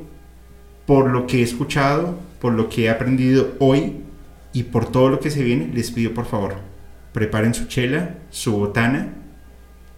por 0.87 1.11
lo 1.11 1.27
que 1.27 1.39
he 1.39 1.43
escuchado, 1.43 2.17
por 2.41 2.53
lo 2.53 2.67
que 2.67 2.85
he 2.85 2.89
aprendido 2.89 3.55
hoy 3.59 3.97
y 4.51 4.63
por 4.63 4.91
todo 4.91 5.09
lo 5.09 5.19
que 5.19 5.29
se 5.29 5.43
viene, 5.43 5.69
les 5.71 5.91
pido 5.91 6.15
por 6.15 6.25
favor, 6.25 6.55
preparen 7.13 7.53
su 7.53 7.67
chela, 7.67 8.15
su 8.31 8.53
botana, 8.53 9.13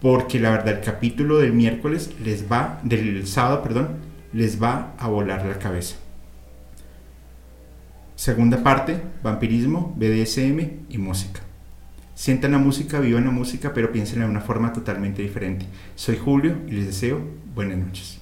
porque 0.02 0.38
la 0.38 0.50
verdad 0.50 0.74
el 0.74 0.84
capítulo 0.84 1.38
del 1.38 1.54
miércoles 1.54 2.10
les 2.22 2.50
va, 2.50 2.78
del 2.82 3.26
sábado, 3.26 3.62
perdón, 3.62 3.96
les 4.34 4.62
va 4.62 4.94
a 4.98 5.08
volar 5.08 5.46
la 5.46 5.58
cabeza. 5.58 5.96
Segunda 8.14 8.62
parte, 8.62 9.00
vampirismo, 9.22 9.94
BDSM 9.96 10.60
y 10.90 10.98
música. 10.98 11.40
Sientan 12.22 12.52
la 12.52 12.58
música, 12.58 13.00
vivan 13.00 13.24
la 13.24 13.32
música, 13.32 13.74
pero 13.74 13.90
piénsenla 13.90 14.26
de 14.26 14.30
una 14.30 14.40
forma 14.40 14.72
totalmente 14.72 15.22
diferente. 15.22 15.66
Soy 15.96 16.16
Julio 16.16 16.54
y 16.68 16.70
les 16.70 16.86
deseo 16.86 17.20
buenas 17.52 17.78
noches. 17.78 18.21